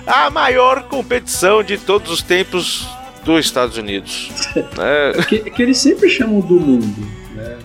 A 0.06 0.30
maior 0.30 0.84
competição 0.84 1.64
de 1.64 1.78
todos 1.78 2.12
os 2.12 2.22
tempos 2.22 2.88
dos 3.24 3.46
Estados 3.46 3.78
Unidos. 3.78 4.30
né? 4.56 5.24
Que, 5.28 5.40
que 5.50 5.62
eles 5.62 5.78
sempre 5.78 6.10
chamam 6.10 6.40
do 6.42 6.60
mundo, 6.60 7.08
né? 7.36 7.58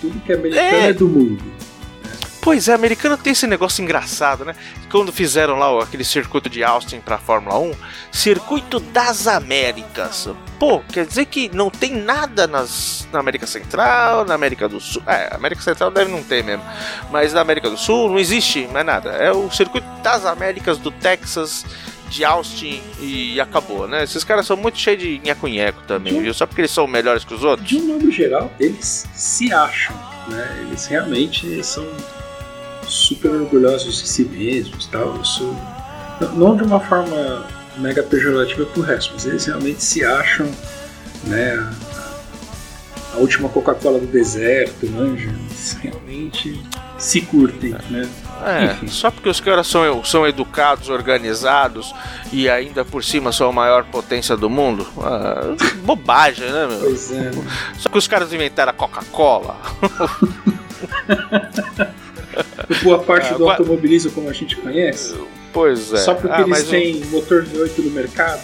Tudo 0.00 0.20
que 0.20 0.32
é 0.32 0.36
americano 0.36 0.66
É. 0.66 0.88
é, 0.88 0.92
do 0.92 1.08
mundo. 1.08 1.57
Pois 2.40 2.68
é, 2.68 2.72
americano 2.72 3.16
tem 3.16 3.32
esse 3.32 3.46
negócio 3.46 3.82
engraçado, 3.82 4.44
né? 4.44 4.54
Quando 4.90 5.12
fizeram 5.12 5.58
lá 5.58 5.82
aquele 5.82 6.04
circuito 6.04 6.48
de 6.48 6.62
Austin 6.62 7.00
pra 7.00 7.18
Fórmula 7.18 7.58
1, 7.58 7.72
Circuito 8.12 8.80
das 8.80 9.26
Américas. 9.26 10.28
Pô, 10.58 10.80
quer 10.80 11.04
dizer 11.04 11.26
que 11.26 11.54
não 11.54 11.68
tem 11.68 11.94
nada 11.94 12.46
nas, 12.46 13.06
na 13.12 13.18
América 13.18 13.46
Central, 13.46 14.24
na 14.24 14.34
América 14.34 14.68
do 14.68 14.80
Sul. 14.80 15.02
É, 15.06 15.34
América 15.34 15.60
Central 15.60 15.90
deve 15.90 16.10
não 16.10 16.22
ter 16.22 16.42
mesmo. 16.42 16.64
Mas 17.10 17.32
na 17.32 17.40
América 17.40 17.68
do 17.68 17.76
Sul 17.76 18.08
não 18.08 18.18
existe 18.18 18.66
mais 18.68 18.86
nada. 18.86 19.10
É 19.10 19.32
o 19.32 19.50
Circuito 19.50 19.86
das 20.02 20.24
Américas 20.24 20.78
do 20.78 20.90
Texas, 20.90 21.64
de 22.08 22.24
Austin 22.24 22.80
e 23.00 23.40
acabou, 23.40 23.86
né? 23.86 24.04
Esses 24.04 24.24
caras 24.24 24.46
são 24.46 24.56
muito 24.56 24.78
cheios 24.78 25.00
de 25.02 25.18
nheco-nheco 25.18 25.82
também, 25.86 26.20
viu? 26.20 26.32
Só 26.32 26.46
porque 26.46 26.62
eles 26.62 26.70
são 26.70 26.86
melhores 26.86 27.24
que 27.24 27.34
os 27.34 27.44
outros. 27.44 27.68
De 27.68 27.76
um 27.76 27.86
modo 27.86 28.10
geral, 28.10 28.50
eles 28.58 29.06
se 29.12 29.52
acham, 29.52 29.94
né? 30.28 30.64
Eles 30.66 30.86
realmente 30.86 31.62
são 31.62 31.86
super 32.88 33.30
orgulhosos 33.30 34.02
de 34.02 34.08
si 34.08 34.24
mesmos, 34.24 34.86
tal. 34.86 35.20
Isso 35.20 35.54
não- 36.34 36.56
de 36.56 36.62
uma 36.64 36.80
forma 36.80 37.44
mega 37.76 38.02
pejorativa 38.02 38.64
pro 38.66 38.82
resto, 38.82 39.12
mas 39.14 39.26
eles 39.26 39.44
realmente 39.46 39.82
se 39.84 40.04
acham, 40.04 40.50
né? 41.24 41.54
A, 43.12 43.14
a 43.14 43.16
última 43.18 43.48
Coca-Cola 43.48 43.98
do 43.98 44.06
deserto, 44.06 44.86
manja. 44.90 45.28
Eles 45.28 45.76
realmente 45.80 46.60
se 46.98 47.20
curtem, 47.20 47.76
né? 47.90 48.08
É, 48.44 48.86
só 48.88 49.10
porque 49.10 49.28
os 49.28 49.40
caras 49.40 49.66
são, 49.66 50.04
são 50.04 50.26
educados, 50.26 50.88
organizados 50.88 51.92
e 52.32 52.48
ainda 52.48 52.84
por 52.84 53.04
cima 53.04 53.32
são 53.32 53.48
a 53.48 53.52
maior 53.52 53.84
potência 53.84 54.36
do 54.36 54.48
mundo? 54.48 54.86
Ah, 55.00 55.54
bobagem, 55.82 56.50
né, 56.50 56.66
meu? 56.68 56.78
Pois 56.80 57.10
é. 57.12 57.30
né? 57.30 57.44
Só 57.78 57.88
que 57.88 57.98
os 57.98 58.06
caras 58.08 58.32
inventaram 58.32 58.70
a 58.70 58.74
Coca-Cola. 58.74 59.56
Boa 62.82 62.98
parte 63.02 63.32
Ah, 63.32 63.36
do 63.38 63.48
automobilismo 63.48 64.10
como 64.12 64.28
a 64.28 64.32
gente 64.32 64.56
conhece. 64.56 65.16
Pois 65.52 65.92
é. 65.92 65.96
Só 65.98 66.14
porque 66.14 66.34
Ah, 66.40 66.42
eles 66.42 66.64
têm 66.68 67.04
motor 67.06 67.44
V8 67.44 67.78
no 67.78 67.90
mercado, 67.90 68.42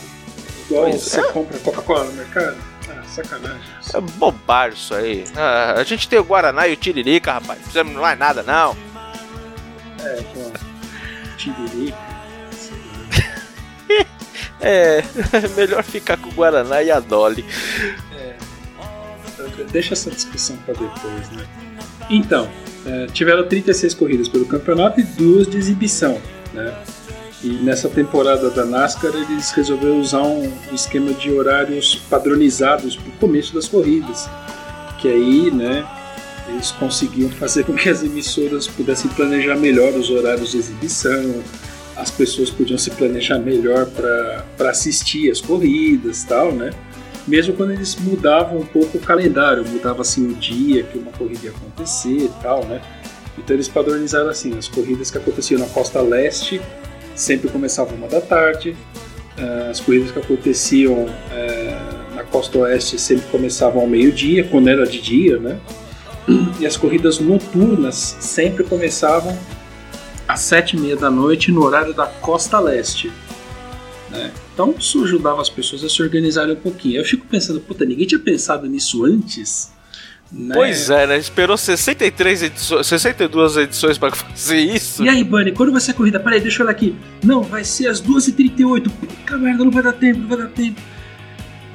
igual 0.67 0.85
Pois 0.91 1.03
você 1.03 1.21
é. 1.21 1.25
compra 1.25 1.59
Coca-Cola 1.59 2.05
no 2.05 2.13
mercado. 2.13 2.57
Ah, 2.89 3.03
sacanagem. 3.07 3.61
É 3.95 4.01
bobagem 4.01 4.79
isso 4.79 4.95
aí. 4.95 5.25
Ah, 5.37 5.75
a 5.77 5.85
gente 5.85 6.09
tem 6.09 6.19
o 6.19 6.25
Guaraná 6.25 6.67
e 6.69 6.73
o 6.73 6.77
Tiririca, 6.77 7.33
rapaz. 7.35 7.59
Não 7.61 7.67
fizemos 7.67 7.93
mais 7.95 8.19
nada, 8.19 8.43
não. 8.43 8.77
É, 10.03 10.23
com 10.35 10.53
tiririca. 11.37 11.97
É, 14.61 15.03
melhor 15.57 15.83
ficar 15.83 16.17
com 16.17 16.29
o 16.31 16.33
Guaraná 16.33 16.83
e 16.83 16.91
a 16.91 16.99
Dolly. 16.99 17.45
Deixa 19.71 19.93
essa 19.93 20.11
discussão 20.11 20.57
para 20.59 20.73
depois, 20.73 21.31
né? 21.33 21.45
Então, 22.11 22.49
é, 22.87 23.07
tiveram 23.07 23.47
36 23.47 23.95
corridas 23.95 24.29
pelo 24.29 24.45
campeonato 24.47 25.01
e 25.01 25.03
duas 25.03 25.47
de 25.47 25.57
exibição, 25.57 26.21
né? 26.53 26.75
E 27.43 27.49
nessa 27.63 27.91
temporada 27.91 28.49
da 28.49 28.65
NASCAR 28.65 29.13
eles 29.15 29.51
resolveram 29.51 30.01
usar 30.01 30.23
um, 30.23 30.51
esquema 30.73 31.13
de 31.13 31.31
horários 31.31 31.97
padronizados 32.09 32.97
para 32.97 33.09
o 33.09 33.13
começo 33.13 33.55
das 33.55 33.69
corridas, 33.69 34.31
que 34.99 35.09
aí, 35.09 35.51
né, 35.51 35.87
eles 36.49 36.71
conseguiam 36.71 37.29
fazer 37.29 37.65
com 37.65 37.75
que 37.75 37.91
as 37.91 38.03
emissoras 38.03 38.67
pudessem 38.67 39.11
planejar 39.11 39.57
melhor 39.57 39.93
os 39.93 40.09
horários 40.09 40.53
de 40.53 40.57
exibição, 40.57 41.43
as 41.97 42.11
pessoas 42.11 42.49
podiam 42.49 42.79
se 42.79 42.91
planejar 42.91 43.39
melhor 43.39 43.87
para 43.87 44.71
assistir 44.71 45.31
as 45.31 45.41
corridas, 45.41 46.25
tal, 46.25 46.51
né? 46.51 46.71
Mesmo 47.27 47.55
quando 47.55 47.73
eles 47.73 47.97
mudavam 47.97 48.59
um 48.59 48.67
pouco 48.67 48.99
o 48.99 49.01
calendário, 49.01 49.65
mudava 49.67 50.03
assim 50.03 50.27
o 50.31 50.35
dia 50.35 50.83
que 50.83 50.99
uma 50.99 51.11
corrida 51.13 51.47
ia 51.47 51.51
acontecer 51.51 52.25
e 52.25 52.31
tal, 52.43 52.65
né? 52.65 52.81
Então 53.39 53.57
eles 53.57 53.69
padronizaram 53.69 54.29
assim, 54.29 54.57
as 54.57 54.69
corridas 54.69 55.11
que 55.11 55.19
aconteciam 55.19 55.61
na 55.61 55.67
costa 55.67 56.01
leste 56.01 56.61
sempre 57.15 57.49
começavam 57.49 57.95
uma 57.97 58.09
da 58.09 58.21
tarde, 58.21 58.77
eh, 59.37 59.69
as 59.71 59.81
corridas 59.81 60.11
que 60.11 60.19
aconteciam 60.19 61.07
eh, 61.33 61.79
na 62.15 62.25
costa 62.25 62.59
oeste 62.59 62.99
sempre 62.99 63.27
começavam 63.31 63.83
ao 63.83 63.89
meio-dia, 63.89 64.45
quando 64.45 64.69
era 64.69 64.87
de 64.87 65.01
dia, 65.01 65.39
né? 65.39 65.59
E 66.59 66.67
as 66.67 66.77
corridas 66.77 67.19
noturnas 67.19 68.17
sempre 68.21 68.65
começavam 68.65 69.37
às 70.27 70.41
sete 70.41 70.77
e 70.77 70.81
meia 70.81 70.97
da 70.97 71.11
noite 71.11 71.53
no 71.53 71.63
horário 71.63 71.93
da 71.93 72.07
costa 72.07 72.59
leste. 72.59 73.13
né? 74.11 74.33
Então 74.55 74.73
isso 74.79 75.03
ajudava 75.03 75.43
as 75.43 75.51
pessoas 75.51 75.83
a 75.83 75.89
se 75.89 76.01
organizarem 76.01 76.55
um 76.55 76.61
pouquinho. 76.61 77.01
Eu 77.01 77.05
fico 77.05 77.27
pensando, 77.27 77.61
puta, 77.61 77.85
ninguém 77.85 78.07
tinha 78.07 78.21
pensado 78.21 78.67
nisso 78.69 79.05
antes? 79.05 79.73
Né? 80.31 80.55
Pois 80.55 80.89
é, 80.91 81.07
né? 81.07 81.19
Esperou 81.19 81.57
63 81.57 82.45
edições, 82.45 82.87
62 82.87 83.57
edições 83.57 83.99
pra 83.99 84.13
fazer 84.13 84.59
isso. 84.59 85.05
E 85.05 85.09
aí, 85.09 85.23
Bunny, 85.25 85.53
quando 85.53 85.73
vai 85.73 85.81
ser 85.81 85.91
a 85.91 85.95
corrida? 85.95 86.21
Peraí, 86.21 86.41
deixa 86.41 86.63
eu 86.63 86.67
olhar 86.67 86.75
aqui. 86.75 86.97
Não, 87.23 87.43
vai 87.43 87.65
ser 87.65 87.89
às 87.89 88.01
2h38. 88.01 88.91
Puta 88.91 89.39
merda, 89.39 89.65
não 89.65 89.71
vai 89.73 89.83
dar 89.83 89.93
tempo, 89.93 90.21
não 90.21 90.29
vai 90.29 90.39
dar 90.39 90.49
tempo. 90.49 90.81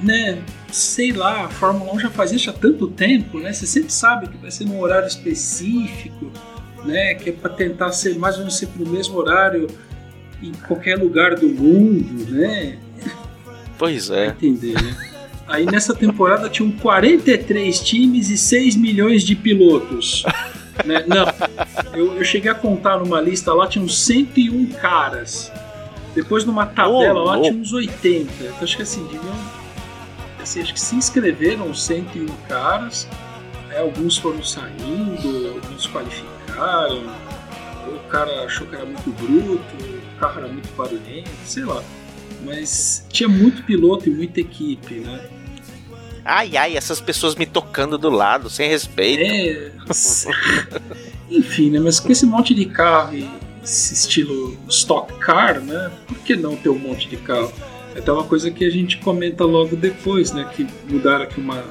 Né? 0.02 0.42
Sei 0.72 1.12
lá, 1.12 1.46
a 1.46 1.50
Fórmula 1.50 1.94
1 1.96 2.00
já 2.00 2.10
faz 2.10 2.32
isso 2.32 2.50
há 2.50 2.54
tanto 2.54 2.88
tempo, 2.88 3.40
né? 3.40 3.52
Você 3.52 3.68
sempre 3.68 3.92
sabe 3.92 4.30
que 4.30 4.38
vai 4.38 4.52
ser 4.52 4.64
num 4.66 4.80
horário 4.80 5.08
específico, 5.08 6.32
né? 6.86 7.16
Que 7.16 7.32
é 7.32 7.34
pra 7.34 7.50
tentar 7.50 7.92
ser 7.92 8.18
mais 8.18 8.36
ou 8.36 8.42
menos 8.42 8.58
sempre 8.58 8.84
no 8.84 8.90
mesmo 8.90 9.18
horário 9.18 9.68
em 10.42 10.52
qualquer 10.68 10.98
lugar 10.98 11.36
do 11.36 11.48
mundo, 11.50 12.32
né? 12.32 12.78
Pois 13.78 14.08
Pra 14.08 14.18
é. 14.20 14.28
entender, 14.28 14.74
né? 14.82 14.96
Aí 15.48 15.66
nessa 15.66 15.96
temporada 15.96 16.48
tinham 16.50 16.72
43 16.72 17.80
times 17.82 18.30
e 18.30 18.38
6 18.38 18.76
milhões 18.76 19.24
de 19.24 19.36
pilotos. 19.36 20.24
né? 20.86 21.04
Não, 21.08 21.26
eu, 21.98 22.14
eu 22.18 22.24
cheguei 22.24 22.52
a 22.52 22.56
contar 22.56 23.00
numa 23.00 23.20
lista 23.20 23.54
lá, 23.54 23.68
tinham 23.68 23.88
101 23.88 24.68
caras. 24.74 25.52
Depois 26.14 26.46
numa 26.46 26.66
tabela 26.66 27.20
Ô, 27.22 27.24
lá 27.26 27.34
louco. 27.36 27.50
tinha 27.50 27.62
uns 27.62 27.74
80. 27.74 28.32
Então 28.44 28.54
acho 28.62 28.76
que 28.78 28.84
assim, 28.84 29.04
deviam. 29.06 29.36
Assim, 30.42 30.62
acho 30.62 30.74
que 30.74 30.80
se 30.80 30.96
inscreveram 30.96 31.74
101 31.74 32.26
caras. 32.48 33.08
né? 33.70 33.80
Alguns 33.80 34.18
foram 34.18 34.44
saindo, 34.44 35.48
alguns 35.64 35.88
qualificaram. 35.88 37.04
O 37.88 38.00
cara 38.10 38.44
achou 38.46 38.68
que 38.68 38.76
era 38.76 38.86
muito 38.86 39.10
bruto, 39.12 39.89
carro 40.20 40.40
era 40.40 40.48
muito 40.48 40.70
barulhento, 40.76 41.30
sei 41.46 41.64
lá. 41.64 41.84
Mas 42.44 43.06
tinha 43.10 43.28
muito 43.28 43.64
piloto 43.64 44.08
e 44.08 44.12
muita 44.12 44.40
equipe, 44.40 44.96
né? 44.96 45.20
Ai, 46.24 46.56
ai, 46.58 46.78
essas 46.78 47.02
pessoas 47.02 47.36
me 47.36 47.46
tocando 47.46 47.98
do 47.98 48.10
lado, 48.10 48.50
sem 48.50 48.70
respeito. 48.70 49.24
É. 49.24 49.72
Enfim, 51.30 51.72
né? 51.72 51.80
Mas 51.80 52.00
com 52.00 52.12
esse 52.12 52.26
monte 52.26 52.54
de 52.54 52.66
carro 52.66 53.16
e 53.16 53.30
esse 53.64 53.94
estilo 53.94 54.58
stock 54.70 55.14
car, 55.20 55.60
né? 55.60 55.92
Por 56.08 56.18
que 56.20 56.36
não 56.36 56.56
ter 56.56 56.70
um 56.70 56.78
monte 56.78 57.08
de 57.10 57.18
carro? 57.18 57.52
É 57.96 58.00
até 58.00 58.12
uma 58.12 58.24
coisa 58.24 58.52
que 58.52 58.64
a 58.64 58.70
gente 58.70 58.98
comenta 58.98 59.44
logo 59.44 59.76
depois, 59.76 60.32
né? 60.32 60.50
Que 60.56 60.68
mudaram 60.88 61.24
aqui 61.24 61.40
uma, 61.40 61.64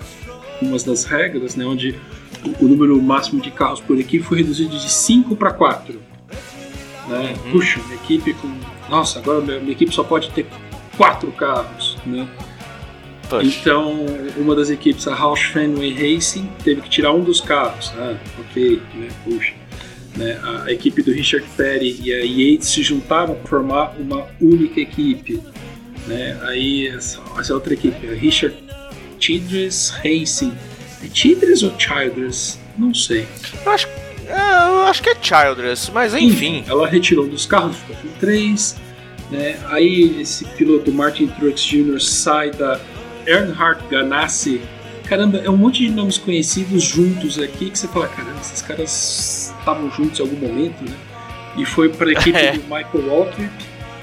umas 0.60 0.82
das 0.82 1.04
regras, 1.04 1.54
né? 1.54 1.64
Onde 1.64 1.94
o, 2.44 2.64
o 2.64 2.68
número 2.68 3.00
máximo 3.00 3.40
de 3.40 3.50
carros 3.50 3.80
por 3.80 3.98
equipe 3.98 4.24
foi 4.24 4.38
reduzido 4.38 4.76
de 4.76 4.90
5 4.90 5.36
para 5.36 5.52
4. 5.52 6.07
Né? 7.08 7.34
Puxa, 7.50 7.80
minha 7.84 7.94
equipe 7.94 8.34
com. 8.34 8.54
Nossa, 8.88 9.18
agora 9.18 9.40
minha, 9.40 9.58
minha 9.60 9.72
equipe 9.72 9.94
só 9.94 10.02
pode 10.02 10.30
ter 10.30 10.46
quatro 10.96 11.30
carros, 11.32 11.96
né? 12.04 12.28
Então, 13.42 14.06
uma 14.38 14.54
das 14.54 14.70
equipes, 14.70 15.06
a 15.06 15.14
Roush 15.14 15.52
Fenway 15.52 15.92
Racing, 15.92 16.48
teve 16.64 16.80
que 16.80 16.88
tirar 16.88 17.12
um 17.12 17.22
dos 17.22 17.40
carros. 17.42 17.92
Ah, 17.96 18.16
ok, 18.40 18.80
né? 18.94 19.08
Puxa. 19.24 19.52
Né? 20.16 20.40
A 20.64 20.72
equipe 20.72 21.02
do 21.02 21.12
Richard 21.12 21.46
Petty 21.56 22.00
e 22.02 22.12
a 22.12 22.24
Yates 22.24 22.68
se 22.68 22.82
juntaram 22.82 23.34
para 23.34 23.46
formar 23.46 23.94
uma 23.98 24.26
única 24.40 24.80
equipe. 24.80 25.40
Né? 26.06 26.38
Aí 26.42 26.88
essa, 26.88 27.20
essa 27.38 27.52
outra 27.52 27.74
equipe, 27.74 28.08
a 28.08 28.14
Richard 28.14 28.56
Childress 29.20 29.92
Racing, 30.02 30.54
É 31.04 31.08
Childress 31.12 31.64
ou 31.64 31.78
Childress? 31.78 32.58
Não 32.78 32.94
sei. 32.94 33.28
Eu 33.64 33.72
acho, 33.72 33.88
é, 34.28 34.68
eu 34.68 34.86
acho 34.86 35.02
que 35.02 35.10
é 35.10 35.16
Childress, 35.20 35.90
mas 35.92 36.14
enfim. 36.14 36.64
Ela 36.66 36.86
retirou 36.88 37.24
um 37.24 37.28
dos 37.28 37.46
carros 37.46 37.76
do 37.86 37.92
F 37.92 38.08
3, 38.20 38.76
né? 39.30 39.58
Aí 39.66 40.20
esse 40.20 40.44
piloto 40.44 40.92
Martin 40.92 41.26
Truex 41.28 41.62
Jr. 41.62 42.00
sai 42.00 42.50
da 42.50 42.80
Earnhardt 43.26 43.82
Ganassi. 43.90 44.60
Caramba, 45.06 45.38
é 45.38 45.48
um 45.48 45.56
monte 45.56 45.86
de 45.86 45.90
nomes 45.90 46.18
conhecidos 46.18 46.82
juntos 46.82 47.38
aqui 47.38 47.70
que 47.70 47.78
você 47.78 47.88
fala, 47.88 48.08
caramba, 48.08 48.40
esses 48.40 48.60
caras 48.60 49.54
estavam 49.58 49.90
juntos 49.90 50.20
em 50.20 50.22
algum 50.22 50.36
momento, 50.36 50.82
né? 50.84 50.94
E 51.56 51.64
foi 51.64 51.88
para 51.88 52.08
a 52.08 52.12
equipe 52.12 52.36
É. 52.38 52.52
do 52.52 52.60
Michael 52.62 53.06
Waltrip. 53.08 53.50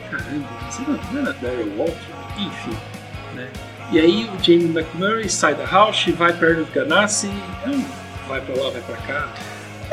Caramba, 0.09 0.47
você 0.69 0.81
não, 0.87 1.21
era 1.21 1.33
Daryl 1.33 1.71
Waltrip? 1.77 1.99
Enfim, 2.39 2.77
né? 3.35 3.47
E 3.91 3.99
aí 3.99 4.25
o 4.29 4.43
Jamie 4.43 4.65
McMurray 4.75 5.29
sai 5.29 5.53
da 5.53 5.65
Roush, 5.65 6.07
vai 6.17 6.33
para 6.33 6.47
Earnhardt 6.49 6.71
Ganassi, 6.73 7.29
é 7.65 8.27
vai 8.27 8.41
para 8.41 8.55
lá, 8.63 8.69
vai 8.71 8.81
para 8.81 8.97
cá. 8.97 9.33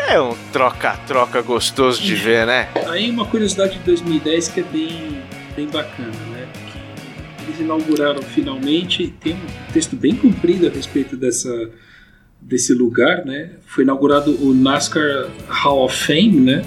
É 0.08 0.20
um 0.20 0.36
troca-troca 0.52 1.40
gostoso 1.42 2.02
de 2.02 2.14
ver, 2.14 2.46
né? 2.46 2.68
Aí 2.88 3.10
uma 3.10 3.24
curiosidade 3.24 3.78
de 3.78 3.84
2010 3.84 4.48
que 4.48 4.60
é 4.60 4.62
bem, 4.62 5.22
bem 5.56 5.66
bacana, 5.68 6.12
né? 6.30 6.48
Que 6.66 7.44
eles 7.44 7.60
inauguraram 7.60 8.22
finalmente, 8.22 9.14
tem 9.20 9.34
um 9.34 9.72
texto 9.72 9.96
bem 9.96 10.14
comprido 10.14 10.66
a 10.66 10.70
respeito 10.70 11.16
dessa, 11.16 11.70
desse 12.40 12.74
lugar, 12.74 13.24
né? 13.24 13.52
Foi 13.66 13.84
inaugurado 13.84 14.36
o 14.44 14.52
NASCAR 14.52 15.28
Hall 15.48 15.84
of 15.84 15.96
Fame, 15.96 16.40
né? 16.40 16.62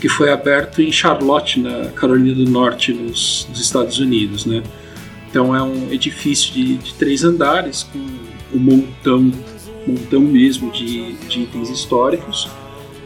Que 0.00 0.08
foi 0.08 0.32
aberto 0.32 0.82
em 0.82 0.90
Charlotte, 0.90 1.60
na 1.60 1.90
Carolina 1.90 2.34
do 2.34 2.50
Norte, 2.50 2.92
nos, 2.92 3.46
nos 3.48 3.60
Estados 3.60 3.98
Unidos, 4.00 4.46
né? 4.46 4.62
Então 5.30 5.54
é 5.54 5.62
um 5.62 5.90
edifício 5.92 6.52
de, 6.52 6.76
de 6.76 6.94
três 6.94 7.24
andares 7.24 7.84
com 7.84 7.98
um 8.54 8.58
montão, 8.58 9.32
montão 9.86 10.20
mesmo 10.20 10.70
de, 10.70 11.12
de 11.12 11.42
itens 11.42 11.70
históricos. 11.70 12.50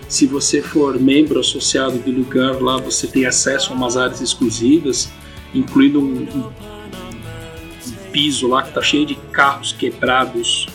Se 0.09 0.27
você 0.27 0.63
for 0.63 0.99
membro 1.01 1.41
associado 1.41 1.99
do 1.99 2.11
lugar 2.11 2.61
lá, 2.63 2.77
você 2.79 3.07
tem 3.07 3.27
acesso 3.27 3.73
a 3.73 3.77
umas 3.77 3.97
áreas 3.97 4.21
exclusivas, 4.21 5.09
incluindo 5.55 6.01
um, 6.01 6.05
um- 6.23 6.53
um 6.53 8.11
piso 8.13 8.47
lá 8.49 8.63
que 8.63 8.69
está 8.69 8.81
cheio 8.83 9.05
de 9.05 9.17
carros 9.33 9.73
quebrados, 9.73 10.67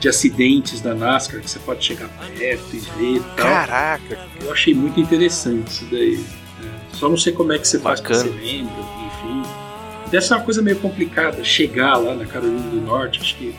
de 0.00 0.08
acidentes 0.08 0.80
da 0.80 0.94
NASCAR, 0.94 1.40
que 1.40 1.50
você 1.50 1.58
pode 1.58 1.84
chegar 1.84 2.08
perto 2.38 2.64
e 2.72 2.78
ver 2.78 3.16
e 3.16 3.20
tal. 3.36 3.36
Caraca, 3.36 4.18
Eu 4.40 4.52
achei 4.52 4.72
muito 4.72 5.00
interessante 5.00 5.68
isso 5.68 5.84
daí. 5.90 6.16
né? 6.62 6.70
Só 6.92 7.08
não 7.08 7.16
sei 7.16 7.32
como 7.32 7.52
é 7.52 7.58
que 7.58 7.66
você 7.66 7.80
faz 7.80 8.00
para 8.00 8.16
Bacana. 8.16 8.30
ser 8.32 8.40
membro, 8.40 8.84
enfim. 9.06 9.42
Deve 10.08 10.24
ser 10.24 10.34
uma 10.34 10.42
coisa 10.44 10.62
meio 10.62 10.76
complicada 10.78 11.42
chegar 11.44 11.96
lá 11.96 12.14
na 12.14 12.24
Carolina 12.24 12.60
do 12.70 12.80
Norte. 12.80 13.20
Acho 13.20 13.36
que 13.36 13.52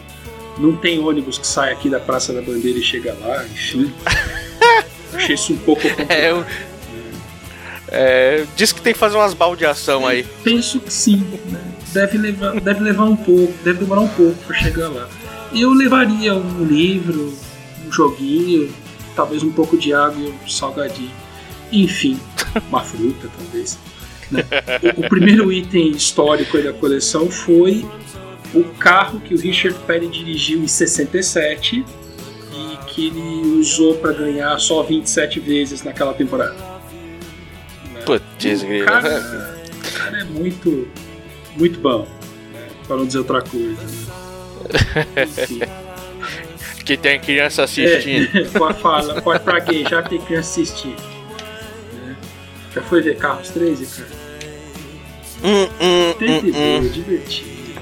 não 0.57 0.75
tem 0.77 0.97
ônibus 0.99 1.37
que 1.37 1.45
sai 1.45 1.73
aqui 1.73 1.89
da 1.89 1.99
Praça 1.99 2.31
da 2.33 2.41
Bandeira 2.41 2.79
e 2.79 2.83
chega 2.83 3.13
lá, 3.19 3.43
enfim. 3.45 3.93
achei 5.13 5.35
isso 5.35 5.53
um 5.53 5.57
pouco 5.57 5.81
complicado. 5.81 6.11
é, 6.11 6.31
eu- 6.31 6.45
é, 7.91 8.45
diz 8.55 8.71
que 8.71 8.81
tem 8.81 8.93
que 8.93 8.99
fazer 8.99 9.17
umas 9.17 9.33
baldeação 9.33 10.05
aí. 10.05 10.23
Penso 10.43 10.79
que 10.79 10.93
sim. 10.93 11.25
né? 11.47 11.59
Deve, 11.91 12.17
levar, 12.19 12.59
deve 12.61 12.81
levar 12.83 13.05
um 13.05 13.15
pouco, 13.15 13.51
deve 13.63 13.79
demorar 13.79 14.01
um 14.01 14.07
pouco 14.09 14.35
para 14.45 14.55
chegar 14.55 14.89
lá. 14.89 15.09
Eu 15.53 15.71
levaria 15.73 16.35
um 16.35 16.63
livro, 16.63 17.33
um 17.87 17.91
joguinho, 17.91 18.71
talvez 19.15 19.41
um 19.41 19.51
pouco 19.51 19.75
de 19.75 19.91
água 19.91 20.21
e 20.21 20.29
um 20.29 20.47
salgadinho. 20.47 21.09
Enfim, 21.71 22.19
uma 22.69 22.83
fruta 22.83 23.27
talvez. 23.35 23.79
né? 24.29 24.43
O, 24.95 25.01
o 25.05 25.09
primeiro 25.09 25.51
item 25.51 25.89
histórico 25.89 26.57
aí 26.57 26.63
da 26.63 26.73
coleção 26.73 27.31
foi 27.31 27.83
o 28.53 28.63
carro 28.63 29.19
que 29.19 29.33
o 29.33 29.37
Richard 29.39 29.77
Petty 29.87 30.07
dirigiu 30.09 30.61
em 30.61 30.67
67 30.67 31.77
e 31.77 31.98
que 32.99 33.07
ele 33.07 33.57
usou 33.59 33.95
para 33.95 34.11
ganhar 34.11 34.59
só 34.59 34.83
27 34.83 35.39
vezes 35.39 35.83
naquela 35.83 36.13
temporada. 36.13 36.55
Putz, 38.05 38.63
O 38.63 38.85
cara, 38.85 39.55
o 39.87 39.97
cara 39.97 40.19
é 40.19 40.23
muito, 40.25 40.87
muito 41.55 41.79
bom, 41.79 42.05
né? 42.53 42.67
para 42.87 42.97
não 42.97 43.05
dizer 43.05 43.19
outra 43.19 43.41
coisa. 43.41 43.81
Né? 43.81 45.23
Enfim, 45.23 45.61
Que 46.83 46.97
tem 46.97 47.19
criança 47.19 47.63
assistindo. 47.63 48.37
é, 48.37 48.43
pode 48.57 48.81
falar, 48.81 49.21
pode 49.21 49.43
praguejar, 49.43 50.07
tem 50.09 50.19
criança 50.19 50.61
assistindo. 50.61 51.01
né? 51.93 52.17
Já 52.73 52.81
foi 52.81 53.01
ver 53.01 53.15
Carros 53.17 53.49
13, 53.49 53.85
cara? 53.85 54.19
Hum, 55.41 55.63
hum, 55.79 56.13
Tem 56.19 56.41
que 56.41 56.51
hum, 56.51 56.77
hum. 56.77 56.81
ver, 56.81 56.89
divertido. 56.89 57.49
né? 57.49 57.81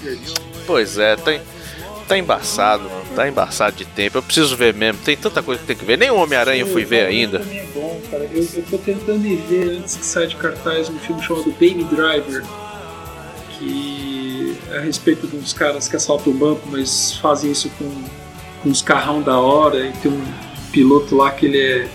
Divertido. 0.00 0.40
Pois 0.66 0.96
é, 0.96 1.16
tá, 1.16 1.32
tá 2.10 2.18
embaçado, 2.18 2.90
mano. 2.90 3.04
Tá 3.14 3.28
embaçado 3.28 3.76
de 3.76 3.84
tempo. 3.84 4.18
Eu 4.18 4.22
preciso 4.22 4.56
ver 4.56 4.74
mesmo. 4.74 5.00
Tem 5.04 5.16
tanta 5.16 5.42
coisa 5.42 5.60
que 5.60 5.66
tem 5.66 5.76
que 5.76 5.84
ver. 5.84 5.96
Nem 5.96 6.10
o 6.10 6.16
Homem-Aranha 6.16 6.62
eu 6.62 6.66
fui 6.66 6.84
ver 6.84 7.06
ainda. 7.06 7.38
É 7.38 7.64
bom, 7.72 8.00
cara. 8.10 8.28
Eu, 8.32 8.46
eu 8.52 8.64
tô 8.68 8.78
tentando 8.78 9.24
ir 9.24 9.36
ver 9.36 9.78
antes 9.78 9.96
que 9.96 10.04
saia 10.04 10.26
de 10.26 10.34
cartaz 10.34 10.88
um 10.88 10.98
filme 10.98 11.22
chamado 11.22 11.50
Baby 11.52 11.84
Driver, 11.84 12.42
que 13.56 14.56
é 14.72 14.78
a 14.78 14.80
respeito 14.80 15.28
de 15.28 15.36
uns 15.36 15.52
caras 15.52 15.86
que 15.86 15.94
assaltam 15.94 16.32
o 16.32 16.36
banco, 16.36 16.62
mas 16.68 17.16
fazem 17.18 17.52
isso 17.52 17.70
com, 17.78 17.88
com 18.62 18.68
uns 18.68 18.82
carrão 18.82 19.22
da 19.22 19.38
hora. 19.38 19.86
E 19.86 19.92
tem 19.92 20.10
um 20.10 20.24
piloto 20.72 21.14
lá 21.14 21.30
que 21.30 21.46
ele 21.46 21.60
é 21.60 21.88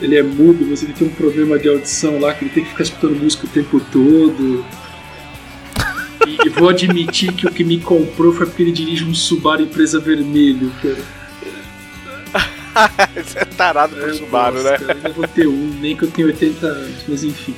ele 0.00 0.16
é 0.16 0.22
mudo, 0.22 0.66
mas 0.68 0.82
ele 0.82 0.92
tem 0.92 1.06
um 1.06 1.12
problema 1.12 1.58
de 1.58 1.68
audição 1.68 2.18
lá 2.18 2.34
que 2.34 2.44
ele 2.44 2.50
tem 2.52 2.64
que 2.64 2.70
ficar 2.70 2.82
escutando 2.82 3.16
música 3.16 3.46
o 3.46 3.48
tempo 3.48 3.80
todo. 3.92 4.64
Vou 6.58 6.68
admitir 6.68 7.32
que 7.32 7.46
o 7.46 7.50
que 7.50 7.64
me 7.64 7.78
comprou 7.78 8.32
foi 8.32 8.46
porque 8.46 8.62
ele 8.62 8.72
dirige 8.72 9.04
um 9.04 9.14
Subaru 9.14 9.62
empresa 9.62 9.98
vermelho, 9.98 10.72
cara. 10.82 11.22
Você 13.22 13.38
é 13.38 13.44
tarado 13.44 13.94
pro 13.94 14.08
Eu 14.08 14.14
Subaru, 14.14 14.62
né? 14.62 14.78
cara, 14.78 14.98
Eu 15.04 15.12
vou 15.12 15.28
ter 15.28 15.46
um, 15.46 15.78
nem 15.80 15.96
que 15.96 16.04
eu 16.04 16.10
tenha 16.10 16.26
80 16.26 16.66
anos, 16.66 17.04
mas 17.08 17.24
enfim. 17.24 17.54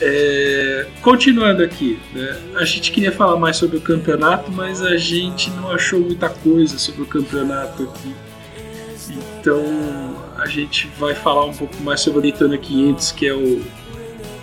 É, 0.00 0.86
continuando 1.00 1.62
aqui, 1.62 1.98
né, 2.12 2.36
a 2.56 2.64
gente 2.64 2.90
queria 2.90 3.12
falar 3.12 3.36
mais 3.36 3.56
sobre 3.56 3.76
o 3.76 3.80
campeonato, 3.80 4.50
mas 4.50 4.82
a 4.82 4.96
gente 4.96 5.50
não 5.50 5.70
achou 5.70 6.00
muita 6.00 6.28
coisa 6.28 6.78
sobre 6.78 7.02
o 7.02 7.06
campeonato 7.06 7.84
aqui. 7.84 8.14
Então 9.40 9.62
a 10.36 10.46
gente 10.46 10.90
vai 10.98 11.14
falar 11.14 11.44
um 11.44 11.52
pouco 11.52 11.80
mais 11.82 12.00
sobre 12.00 12.18
a 12.18 12.22
Daytona 12.22 12.58
500, 12.58 13.12
que 13.12 13.26
é 13.26 13.34
o, 13.34 13.62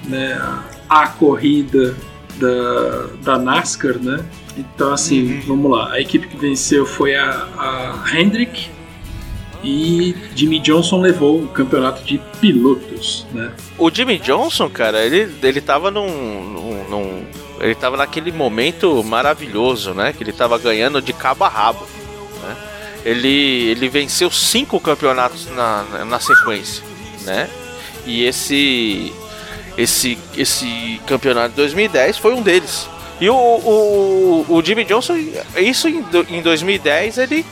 né, 0.08 0.34
a, 0.34 0.64
a 0.90 1.08
corrida 1.08 1.96
da, 2.42 3.08
da 3.22 3.38
NASCAR, 3.40 3.98
né? 4.00 4.26
Então 4.58 4.92
assim, 4.92 5.40
vamos 5.48 5.72
lá. 5.72 5.92
A 5.94 6.02
equipe 6.02 6.28
que 6.28 6.36
venceu 6.38 6.86
foi 6.86 7.16
a, 7.16 7.48
a 7.58 8.04
Hendrick, 8.14 8.70
e 9.64 10.16
Jimmy 10.36 10.60
Johnson 10.60 11.00
levou 11.02 11.44
o 11.44 11.48
campeonato 11.48 12.04
de 12.04 12.20
pilotos, 12.40 13.28
né? 13.32 13.52
O 13.78 13.92
Jimmy 13.94 14.18
Johnson, 14.18 14.68
cara, 14.70 15.06
ele, 15.06 15.32
ele 15.44 15.62
tava 15.62 15.92
num, 15.92 16.08
num, 16.10 16.90
num- 16.90 17.26
Ele 17.60 17.76
tava 17.76 17.96
naquele 17.96 18.32
momento 18.32 19.04
maravilhoso, 19.04 19.94
né? 19.94 20.14
Que 20.14 20.24
ele 20.24 20.34
tava 20.34 20.58
ganhando 20.58 21.00
de 21.00 21.14
cabo 21.14 21.44
a 21.44 21.48
rabo. 21.48 21.86
Né? 22.42 22.56
Ele, 23.06 23.70
ele 23.70 23.88
venceu 23.88 24.32
cinco 24.32 24.80
campeonatos 24.80 25.46
na, 25.52 25.84
na, 25.84 26.06
na 26.06 26.20
sequência, 26.20 26.84
né? 27.24 27.48
E 28.08 28.24
esse. 28.24 29.14
Esse, 29.82 30.18
esse 30.38 31.02
campeonato 31.08 31.50
de 31.50 31.56
2010 31.56 32.18
foi 32.18 32.34
um 32.34 32.42
deles. 32.42 32.88
E 33.20 33.30
o, 33.30 33.36
o, 33.36 34.46
o 34.48 34.64
Jimmy 34.64 34.84
Johnson, 34.84 35.16
isso 35.56 35.88
em, 35.88 36.04
em 36.30 36.42
2010, 36.42 37.18
ele 37.18 37.46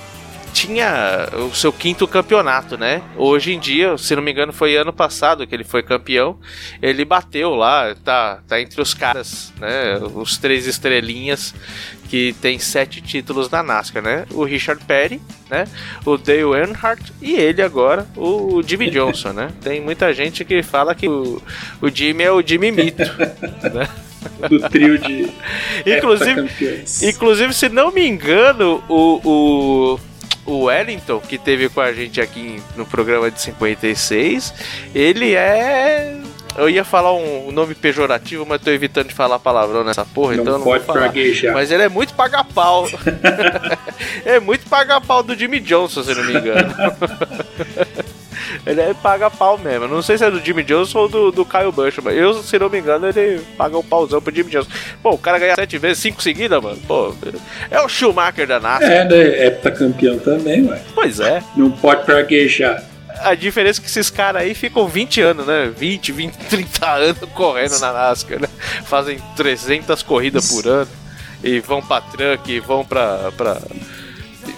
tinha 0.49 1.29
o 1.33 1.55
seu 1.55 1.71
quinto 1.71 2.07
campeonato, 2.07 2.77
né? 2.77 3.01
Hoje 3.15 3.53
em 3.53 3.59
dia, 3.59 3.97
se 3.97 4.15
não 4.15 4.21
me 4.21 4.31
engano, 4.31 4.51
foi 4.51 4.75
ano 4.75 4.91
passado 4.91 5.45
que 5.47 5.55
ele 5.55 5.63
foi 5.63 5.81
campeão. 5.83 6.37
Ele 6.81 7.05
bateu 7.05 7.55
lá, 7.55 7.95
tá, 8.03 8.39
tá 8.47 8.59
entre 8.59 8.81
os 8.81 8.93
caras, 8.93 9.53
né? 9.59 9.97
Os 10.13 10.37
três 10.37 10.67
estrelinhas 10.67 11.53
que 12.09 12.33
tem 12.41 12.57
sete 12.57 13.01
títulos 13.01 13.49
na 13.49 13.61
NASCAR, 13.61 14.01
né? 14.01 14.25
O 14.31 14.43
Richard 14.43 14.83
Petty, 14.83 15.21
né? 15.49 15.65
O 16.03 16.17
Dale 16.17 16.41
Earnhardt 16.41 17.13
e 17.21 17.35
ele 17.35 17.61
agora, 17.61 18.07
o 18.15 18.61
Jimmy 18.65 18.89
Johnson, 18.91 19.31
né? 19.31 19.51
Tem 19.61 19.79
muita 19.79 20.13
gente 20.13 20.43
que 20.43 20.63
fala 20.63 20.95
que 20.95 21.07
o, 21.07 21.41
o 21.81 21.89
Jimmy 21.89 22.23
é 22.23 22.31
o 22.31 22.41
Jimmy 22.45 22.71
Mito. 22.71 23.03
Do 24.49 24.59
trio 24.69 24.97
de 24.97 25.29
Inclusive. 25.85 26.49
Inclusive, 27.03 27.53
se 27.53 27.69
não 27.69 27.91
me 27.91 28.05
engano, 28.05 28.83
o, 28.89 29.21
o, 29.23 29.99
o 30.45 30.65
Wellington, 30.65 31.19
que 31.19 31.37
teve 31.37 31.69
com 31.69 31.81
a 31.81 31.93
gente 31.93 32.19
aqui 32.19 32.61
no 32.75 32.85
programa 32.85 33.29
de 33.29 33.39
56, 33.41 34.53
ele 34.93 35.35
é. 35.35 36.17
Eu 36.57 36.69
ia 36.69 36.83
falar 36.83 37.13
um 37.13 37.51
nome 37.51 37.75
pejorativo, 37.75 38.45
mas 38.45 38.59
tô 38.59 38.71
evitando 38.71 39.07
de 39.07 39.13
falar 39.13 39.39
palavrão 39.39 39.83
nessa 39.83 40.03
porra, 40.03 40.35
não 40.35 40.41
então 40.41 40.53
eu 40.53 40.57
não 40.57 40.65
pode 40.65 40.83
vou 40.83 40.93
falar. 40.93 41.07
praguejar. 41.07 41.53
Mas 41.53 41.71
ele 41.71 41.83
é 41.83 41.89
muito 41.89 42.13
paga-pau. 42.15 42.87
é 44.25 44.39
muito 44.39 44.67
paga-pau 44.67 45.23
do 45.23 45.35
Jimmy 45.35 45.59
Johnson, 45.59 46.03
se 46.03 46.13
não 46.13 46.23
me 46.23 46.33
engano. 46.33 46.73
Ele 48.65 48.81
é 48.81 48.93
paga 48.93 49.29
pau 49.29 49.57
mesmo. 49.57 49.87
Não 49.87 50.01
sei 50.01 50.17
se 50.17 50.25
é 50.25 50.31
do 50.31 50.43
Jimmy 50.43 50.63
Johnson 50.63 50.99
ou 50.99 51.09
do, 51.09 51.31
do 51.31 51.45
Kyle 51.45 51.71
Busch, 51.71 51.99
mas 52.03 52.17
eu, 52.17 52.33
se 52.41 52.57
não 52.59 52.69
me 52.69 52.79
engano, 52.79 53.07
ele 53.07 53.41
paga 53.57 53.77
um 53.77 53.83
pauzão 53.83 54.21
pro 54.21 54.33
Jimmy 54.33 54.51
Johnson. 54.51 54.69
Pô, 55.01 55.11
o 55.11 55.17
cara 55.17 55.39
ganha 55.39 55.55
sete 55.55 55.77
vezes, 55.77 55.99
cinco 55.99 56.21
seguidas, 56.21 56.61
mano. 56.61 56.77
Pô, 56.87 57.13
é 57.69 57.81
o 57.81 57.89
Schumacher 57.89 58.47
da 58.47 58.59
NASCAR. 58.59 58.91
É, 58.91 59.05
né? 59.05 59.47
Heptacampeão 59.47 60.19
também, 60.19 60.67
ué. 60.67 60.81
Pois 60.93 61.19
é. 61.19 61.43
Não 61.55 61.71
pode 61.71 62.05
praguejar. 62.05 62.83
A 63.21 63.35
diferença 63.35 63.81
é 63.81 63.83
que 63.83 63.89
esses 63.89 64.09
caras 64.09 64.43
aí 64.43 64.53
ficam 64.53 64.87
20 64.87 65.21
anos, 65.21 65.45
né? 65.45 65.71
20, 65.75 66.11
20, 66.11 66.33
30 66.49 66.89
anos 66.89 67.17
correndo 67.33 67.77
na 67.79 67.91
NASCAR, 67.91 68.39
né? 68.39 68.47
Fazem 68.85 69.19
300 69.35 70.01
corridas 70.03 70.51
por 70.51 70.65
ano 70.65 70.89
e 71.43 71.59
vão 71.59 71.81
pra 71.81 72.01
truck, 72.01 72.51
e 72.51 72.59
vão 72.59 72.83
pra, 72.85 73.31
pra. 73.35 73.57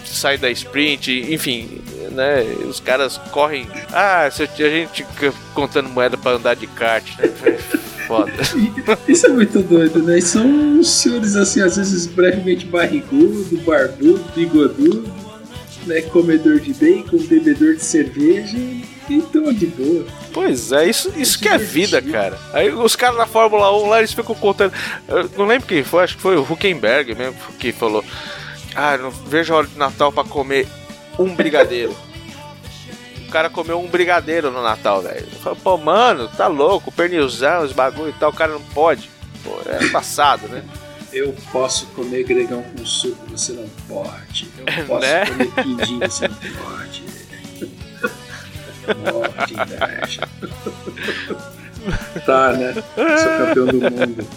Sai 0.05 0.37
da 0.37 0.49
sprint, 0.49 1.33
enfim, 1.33 1.81
né? 2.11 2.43
Os 2.67 2.79
caras 2.79 3.17
correm. 3.31 3.67
Ah, 3.91 4.29
se 4.31 4.43
a 4.43 4.69
gente 4.69 5.05
contando 5.53 5.89
moeda 5.89 6.17
pra 6.17 6.31
andar 6.31 6.55
de 6.55 6.67
kart, 6.67 7.05
né? 7.17 7.29
Foda. 8.07 8.31
Isso 9.07 9.25
é 9.25 9.29
muito 9.29 9.61
doido, 9.61 10.03
né? 10.03 10.17
E 10.17 10.21
são 10.21 10.45
uns 10.45 10.89
senhores 10.89 11.35
assim, 11.35 11.61
às 11.61 11.77
vezes 11.77 12.07
brevemente 12.07 12.65
barrigudo, 12.65 13.57
barbudo, 13.63 14.23
bigodudo, 14.35 15.09
né? 15.85 16.01
Comedor 16.01 16.59
de 16.59 16.73
bacon, 16.73 17.17
bebedor 17.17 17.75
de 17.75 17.83
cerveja. 17.83 18.57
Então 19.09 19.51
de 19.53 19.67
boa. 19.67 20.05
Pois 20.33 20.71
é, 20.71 20.89
isso, 20.89 21.11
isso 21.17 21.39
que 21.39 21.47
é 21.47 21.57
vida, 21.57 22.01
cara. 22.01 22.37
Aí 22.53 22.71
os 22.71 22.95
caras 22.95 23.17
da 23.17 23.25
Fórmula 23.25 23.71
1 23.83 23.89
lá, 23.89 23.99
eles 23.99 24.13
ficam 24.13 24.35
contando. 24.35 24.73
Eu 25.07 25.29
não 25.37 25.45
lembro 25.45 25.67
quem 25.67 25.83
foi, 25.83 26.03
acho 26.03 26.15
que 26.15 26.21
foi 26.21 26.37
o 26.37 26.43
Huckenberg 26.43 27.15
mesmo 27.15 27.35
que 27.59 27.71
falou. 27.71 28.03
Ah, 28.75 28.97
não 28.97 29.11
vejo 29.11 29.53
a 29.53 29.57
hora 29.57 29.67
de 29.67 29.77
Natal 29.77 30.11
pra 30.11 30.23
comer 30.23 30.67
um 31.19 31.35
brigadeiro. 31.35 31.95
o 33.27 33.31
cara 33.31 33.49
comeu 33.49 33.79
um 33.79 33.87
brigadeiro 33.87 34.49
no 34.51 34.61
Natal, 34.63 35.01
velho. 35.01 35.27
Pô, 35.63 35.77
mano, 35.77 36.27
tá 36.29 36.47
louco, 36.47 36.91
pernilzão, 36.91 37.63
os 37.63 37.71
bagulho 37.71 38.09
e 38.09 38.13
tal, 38.13 38.29
o 38.29 38.33
cara 38.35 38.51
não 38.53 38.61
pode. 38.61 39.09
Pô, 39.43 39.59
é 39.65 39.87
passado, 39.91 40.47
né? 40.47 40.63
Eu 41.11 41.35
posso 41.51 41.87
comer 41.87 42.23
gregão 42.23 42.63
com 42.63 42.85
suco, 42.85 43.25
você 43.29 43.51
não 43.51 43.67
pode. 43.87 44.47
Eu 44.57 44.65
posso 44.87 45.05
Né? 45.05 45.25
comer 45.25 45.51
quindim, 45.63 45.99
você 45.99 46.27
não 46.29 46.35
pode. 46.37 47.03
Morte, 49.11 49.53
inveja. 49.53 50.27
Tá, 52.25 52.53
né? 52.53 52.73
Sou 52.73 53.45
campeão 53.47 53.65
do 53.67 53.91
mundo. 53.91 54.27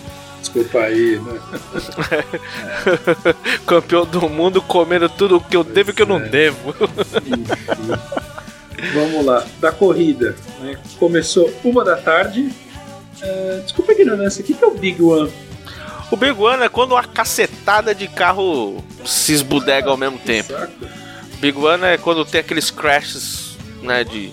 Desculpa 0.44 0.78
aí, 0.80 1.18
né? 1.20 1.40
Campeão 3.66 4.04
do 4.04 4.28
mundo 4.28 4.60
comendo 4.60 5.08
tudo 5.08 5.36
o 5.36 5.40
que 5.40 5.56
eu 5.56 5.64
devo 5.64 5.90
e 5.90 5.94
que 5.94 6.02
eu 6.02 6.06
não 6.06 6.18
é. 6.18 6.28
devo. 6.28 6.74
Enfim. 7.26 7.44
Vamos 8.92 9.24
lá. 9.24 9.44
Da 9.58 9.72
corrida. 9.72 10.36
né? 10.60 10.78
Começou 10.98 11.52
uma 11.64 11.84
da 11.84 11.96
tarde. 11.96 12.50
É, 13.22 13.60
desculpa 13.64 13.92
a 13.92 13.94
ignorância, 13.94 14.42
o 14.42 14.44
que 14.44 14.56
é 14.62 14.66
o 14.66 14.74
Big 14.74 15.00
One? 15.02 15.32
O 16.10 16.16
Big 16.16 16.38
One 16.38 16.62
é 16.62 16.68
quando 16.68 16.92
uma 16.92 17.04
cacetada 17.04 17.94
de 17.94 18.06
carro 18.06 18.84
se 19.04 19.32
esbudega 19.32 19.88
ao 19.88 19.96
mesmo 19.96 20.18
tempo. 20.18 20.52
Saco? 20.52 20.72
Big 21.40 21.56
One 21.56 21.84
é 21.84 21.96
quando 21.96 22.24
tem 22.24 22.40
aqueles 22.40 22.70
crashes, 22.70 23.56
né, 23.82 24.04
de, 24.04 24.30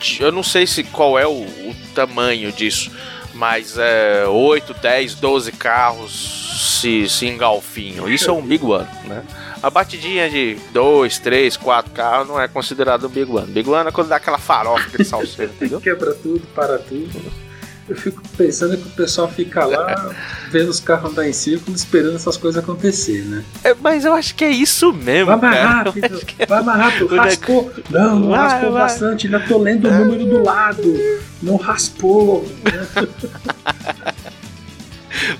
de- 0.00 0.22
eu 0.22 0.32
não 0.32 0.42
sei 0.42 0.66
se 0.66 0.82
qual 0.82 1.18
é 1.18 1.26
o, 1.26 1.42
o 1.42 1.76
tamanho 1.94 2.50
disso, 2.50 2.90
mas 3.34 3.76
é 3.78 4.26
8, 4.26 4.74
10, 4.74 5.14
12 5.16 5.52
carros 5.52 6.80
se, 6.80 7.08
se 7.08 7.26
engalfinham. 7.26 8.08
Isso 8.08 8.30
é 8.30 8.32
um 8.32 8.42
Big 8.42 8.64
One, 8.64 8.88
né? 9.04 9.22
A 9.62 9.68
batidinha 9.68 10.28
de 10.30 10.56
2, 10.72 11.18
3, 11.18 11.56
4 11.56 11.92
carros 11.92 12.28
não 12.28 12.40
é 12.40 12.48
considerado 12.48 13.06
um 13.06 13.10
Big 13.10 13.30
One. 13.30 13.46
Big 13.46 13.68
One 13.68 13.88
é 13.88 13.92
quando 13.92 14.08
dá 14.08 14.16
aquela 14.16 14.38
farofa, 14.38 14.86
aquele 14.86 15.04
salseiro, 15.04 15.52
entendeu? 15.52 15.80
Quebra 15.80 16.14
tudo, 16.14 16.46
para 16.54 16.78
tudo. 16.78 17.49
Eu 17.90 17.96
fico 17.96 18.22
pensando 18.38 18.76
que 18.76 18.86
o 18.86 18.90
pessoal 18.92 19.28
fica 19.28 19.64
lá 19.64 20.14
vendo 20.52 20.68
os 20.68 20.78
carros 20.78 21.10
andar 21.10 21.28
em 21.28 21.32
círculo 21.32 21.76
esperando 21.76 22.14
essas 22.14 22.36
coisas 22.36 22.62
acontecer, 22.62 23.24
né? 23.24 23.44
É, 23.64 23.74
mas 23.74 24.04
eu 24.04 24.12
acho 24.14 24.32
que 24.36 24.44
é 24.44 24.50
isso 24.50 24.92
mesmo, 24.92 25.26
Vai 25.26 25.36
mais 25.36 25.60
rápido, 25.60 26.22
vai 26.48 26.62
mais 26.62 26.78
rápido, 26.80 27.16
raspou. 27.16 27.72
Não, 27.90 28.20
não 28.20 28.28
Vai, 28.28 28.38
raspou 28.38 28.70
vai. 28.72 28.82
bastante, 28.82 29.26
ainda 29.26 29.40
tô 29.40 29.58
lendo 29.58 29.88
o 29.88 29.90
número 29.92 30.24
do 30.24 30.44
lado. 30.44 30.94
Não 31.42 31.56
raspou. 31.56 32.46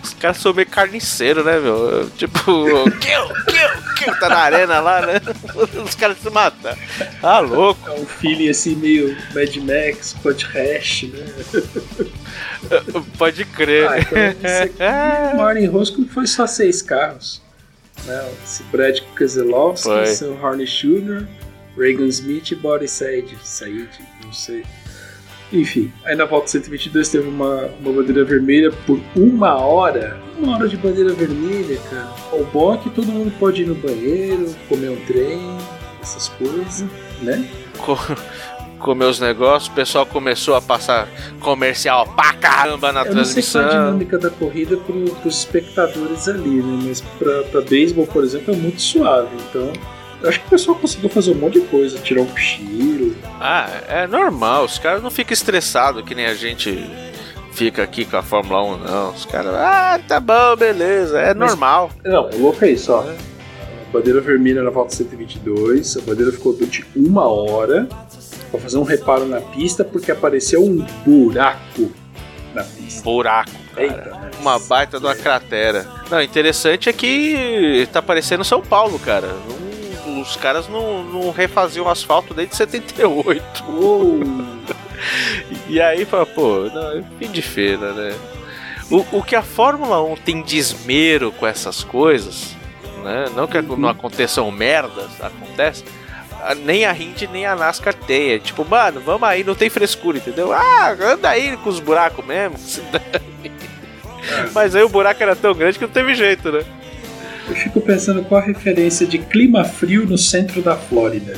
Os 0.02 0.14
caras 0.14 0.36
são 0.38 0.52
meio 0.52 0.68
carniceiros, 0.68 1.44
né, 1.44 1.58
meu? 1.58 2.10
Tipo, 2.16 2.40
kill, 3.00 3.28
kill, 3.46 3.94
kill, 3.96 4.18
tá 4.18 4.28
na 4.28 4.38
arena 4.38 4.80
lá, 4.80 5.06
né? 5.06 5.20
Os 5.84 5.94
caras 5.94 6.18
se 6.18 6.30
matam. 6.30 6.76
Ah, 7.22 7.40
louco. 7.40 7.88
É 7.88 7.92
um 7.92 8.06
feeling 8.06 8.48
assim 8.48 8.74
meio 8.74 9.16
Mad 9.34 9.56
Max, 9.56 10.14
Pod 10.22 10.44
Hash, 10.46 11.04
né? 11.04 11.26
Pode 13.18 13.44
crer. 13.44 13.88
Ah, 13.88 13.98
então 13.98 15.36
maior 15.36 15.56
enrosco 15.56 16.04
foi 16.12 16.26
só 16.26 16.46
seis 16.46 16.82
carros. 16.82 17.42
Né? 18.04 18.32
Esse 18.44 18.62
Brad 18.64 18.98
Keselowski, 19.16 20.06
seu 20.06 20.34
Harney 20.44 20.66
Schooner, 20.66 21.28
Reagan 21.76 22.06
Smith 22.06 22.50
e 22.50 22.54
Boris 22.54 22.90
Said. 22.92 23.36
Said, 23.42 23.88
não 24.24 24.32
sei. 24.32 24.64
Enfim, 25.52 25.92
aí 26.04 26.14
na 26.14 26.24
volta 26.24 26.46
122 26.48 27.08
teve 27.08 27.28
uma, 27.28 27.68
uma 27.80 27.92
bandeira 27.92 28.24
vermelha 28.24 28.70
por 28.86 29.00
uma 29.16 29.54
hora. 29.58 30.16
Uma 30.38 30.56
hora 30.56 30.68
de 30.68 30.76
bandeira 30.76 31.12
vermelha, 31.12 31.78
cara. 31.90 32.08
O 32.32 32.44
bom 32.44 32.74
é 32.74 32.78
que 32.78 32.88
todo 32.90 33.06
mundo 33.08 33.32
pode 33.38 33.62
ir 33.62 33.66
no 33.66 33.74
banheiro, 33.74 34.54
comer 34.68 34.90
um 34.90 34.96
trem, 35.06 35.40
essas 36.00 36.28
coisas, 36.28 36.84
né? 37.22 37.48
Co- 37.78 37.98
Comer 38.78 39.04
os 39.04 39.20
negócios, 39.20 39.70
o 39.70 39.74
pessoal 39.74 40.06
começou 40.06 40.54
a 40.54 40.62
passar 40.62 41.06
comercial 41.40 42.06
pra 42.16 42.32
caramba 42.32 42.90
na 42.90 43.02
Eu 43.04 43.14
não 43.14 43.24
sei 43.26 43.42
qual 43.42 43.62
a 43.64 43.68
transmissão. 43.68 43.68
dinâmica 43.68 44.18
da 44.18 44.30
corrida 44.30 44.76
pro, 44.78 45.04
pros 45.16 45.38
espectadores 45.40 46.26
ali, 46.28 46.62
né? 46.62 46.84
Mas 46.86 47.02
pra, 47.18 47.42
pra 47.42 47.60
beisebol, 47.60 48.06
por 48.06 48.24
exemplo, 48.24 48.54
é 48.54 48.56
muito 48.56 48.80
suave. 48.80 49.28
Então, 49.50 49.70
eu 50.22 50.28
acho 50.28 50.40
que 50.40 50.46
o 50.46 50.50
pessoal 50.50 50.76
conseguiu 50.78 51.08
fazer 51.10 51.32
um 51.32 51.36
monte 51.36 51.60
de 51.60 51.66
coisa, 51.66 51.98
tirar 51.98 52.22
um 52.22 52.26
cochilo. 52.26 53.14
Ah, 53.40 53.68
é 53.88 54.06
normal, 54.06 54.64
os 54.64 54.78
caras 54.78 55.02
não 55.02 55.10
ficam 55.10 55.32
estressados 55.32 56.02
que 56.04 56.14
nem 56.14 56.26
a 56.26 56.34
gente 56.34 56.84
fica 57.52 57.82
aqui 57.82 58.04
com 58.04 58.16
a 58.16 58.22
Fórmula 58.22 58.62
1, 58.62 58.78
não. 58.78 59.10
Os 59.10 59.24
caras, 59.24 59.54
ah, 59.54 60.00
tá 60.06 60.20
bom, 60.20 60.56
beleza, 60.56 61.18
é 61.20 61.34
Mas- 61.34 61.50
normal. 61.50 61.90
Não, 62.04 62.28
o 62.30 62.38
louco 62.42 62.64
é 62.64 62.70
isso, 62.70 62.92
ó. 62.92 63.00
A 63.00 63.92
bandeira 63.92 64.20
vermelha 64.20 64.62
na 64.62 64.70
volta 64.70 64.94
122, 64.94 65.96
a 65.96 66.00
bandeira 66.02 66.30
ficou 66.30 66.52
durante 66.52 66.84
uma 66.94 67.26
hora 67.26 67.88
pra 68.50 68.60
fazer 68.60 68.78
um 68.78 68.82
reparo 68.84 69.26
na 69.26 69.40
pista 69.40 69.82
porque 69.84 70.12
apareceu 70.12 70.64
um 70.64 70.84
buraco 71.04 71.90
na 72.54 72.62
pista. 72.62 73.02
Buraco, 73.02 73.50
cara. 73.74 73.82
Eita, 73.86 74.30
Uma 74.40 74.58
baita 74.58 74.98
de 75.00 75.06
uma 75.06 75.14
cratera. 75.14 75.86
Não, 76.10 76.20
interessante 76.22 76.88
é 76.88 76.92
que 76.92 77.88
tá 77.92 78.00
parecendo 78.00 78.44
São 78.44 78.60
Paulo, 78.60 78.98
cara. 78.98 79.28
Não- 79.48 79.59
os 80.20 80.36
caras 80.36 80.68
não, 80.68 81.02
não 81.04 81.30
refaziam 81.30 81.86
o 81.86 81.88
asfalto 81.88 82.32
desde 82.34 82.56
78. 82.56 83.64
Uou! 83.68 84.20
E 85.66 85.80
aí, 85.80 86.04
fala, 86.04 86.26
pô, 86.26 86.68
não, 86.74 86.98
é 86.98 87.02
fim 87.18 87.30
de 87.30 87.40
feira, 87.40 87.92
né? 87.94 88.14
O, 88.90 89.18
o 89.18 89.22
que 89.22 89.34
a 89.34 89.40
Fórmula 89.42 90.02
1 90.02 90.16
tem 90.16 90.42
de 90.42 90.58
esmero 90.58 91.32
com 91.32 91.46
essas 91.46 91.82
coisas, 91.82 92.54
né? 93.02 93.24
Não 93.34 93.46
que 93.46 93.62
não 93.62 93.88
aconteçam 93.88 94.50
merdas, 94.50 95.08
acontece. 95.22 95.84
ah, 96.42 96.54
Nem 96.54 96.84
a 96.84 96.92
Indy 96.92 97.26
nem 97.28 97.46
a 97.46 97.56
NASCAR 97.56 97.94
tem. 97.94 98.32
É 98.32 98.38
tipo, 98.38 98.62
mano, 98.62 99.00
vamos 99.00 99.26
aí, 99.26 99.42
não 99.42 99.54
tem 99.54 99.70
frescura, 99.70 100.18
entendeu? 100.18 100.52
Ah, 100.52 100.90
anda 101.00 101.30
aí 101.30 101.56
com 101.56 101.70
os 101.70 101.80
buracos 101.80 102.22
mesmo. 102.26 102.58
se 102.58 102.82
dane. 102.92 103.52
Mas 104.52 104.76
aí 104.76 104.82
o 104.82 104.88
buraco 104.90 105.22
era 105.22 105.34
tão 105.34 105.54
grande 105.54 105.78
que 105.78 105.86
não 105.86 105.92
teve 105.92 106.14
jeito, 106.14 106.52
né? 106.52 106.62
Eu 107.50 107.56
fico 107.56 107.80
pensando 107.80 108.22
qual 108.22 108.40
a 108.40 108.44
referência 108.44 109.04
de 109.04 109.18
clima 109.18 109.64
frio 109.64 110.06
no 110.06 110.16
centro 110.16 110.62
da 110.62 110.76
Flórida. 110.76 111.36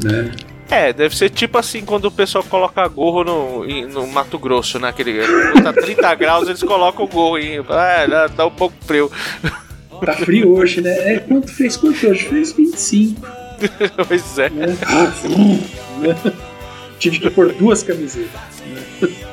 Né? 0.00 0.30
É, 0.70 0.92
deve 0.92 1.16
ser 1.16 1.30
tipo 1.30 1.58
assim 1.58 1.84
quando 1.84 2.04
o 2.04 2.12
pessoal 2.12 2.44
coloca 2.44 2.86
gorro 2.86 3.24
no, 3.24 3.66
no 3.88 4.06
Mato 4.06 4.38
Grosso, 4.38 4.78
né? 4.78 4.88
Aquele, 4.88 5.18
tá 5.64 5.72
30 5.72 6.14
graus, 6.14 6.48
eles 6.48 6.62
colocam 6.62 7.04
o 7.04 7.08
gorro 7.08 7.38
em. 7.38 7.58
Ah, 7.68 8.28
dá, 8.28 8.46
um 8.46 8.52
pouco 8.52 8.76
frio. 8.86 9.10
Tá 10.06 10.12
frio 10.12 10.52
hoje, 10.52 10.80
né? 10.80 11.14
É, 11.14 11.18
quanto 11.18 11.52
fez 11.52 11.76
quanto 11.76 12.08
hoje? 12.08 12.24
Fez 12.26 12.52
25. 12.52 13.26
pois 14.06 14.38
é. 14.38 14.48
Né? 14.48 14.66
Né? 15.98 16.32
Tive 17.00 17.18
que 17.18 17.30
pôr 17.30 17.52
duas 17.52 17.82
camisetas. 17.82 18.30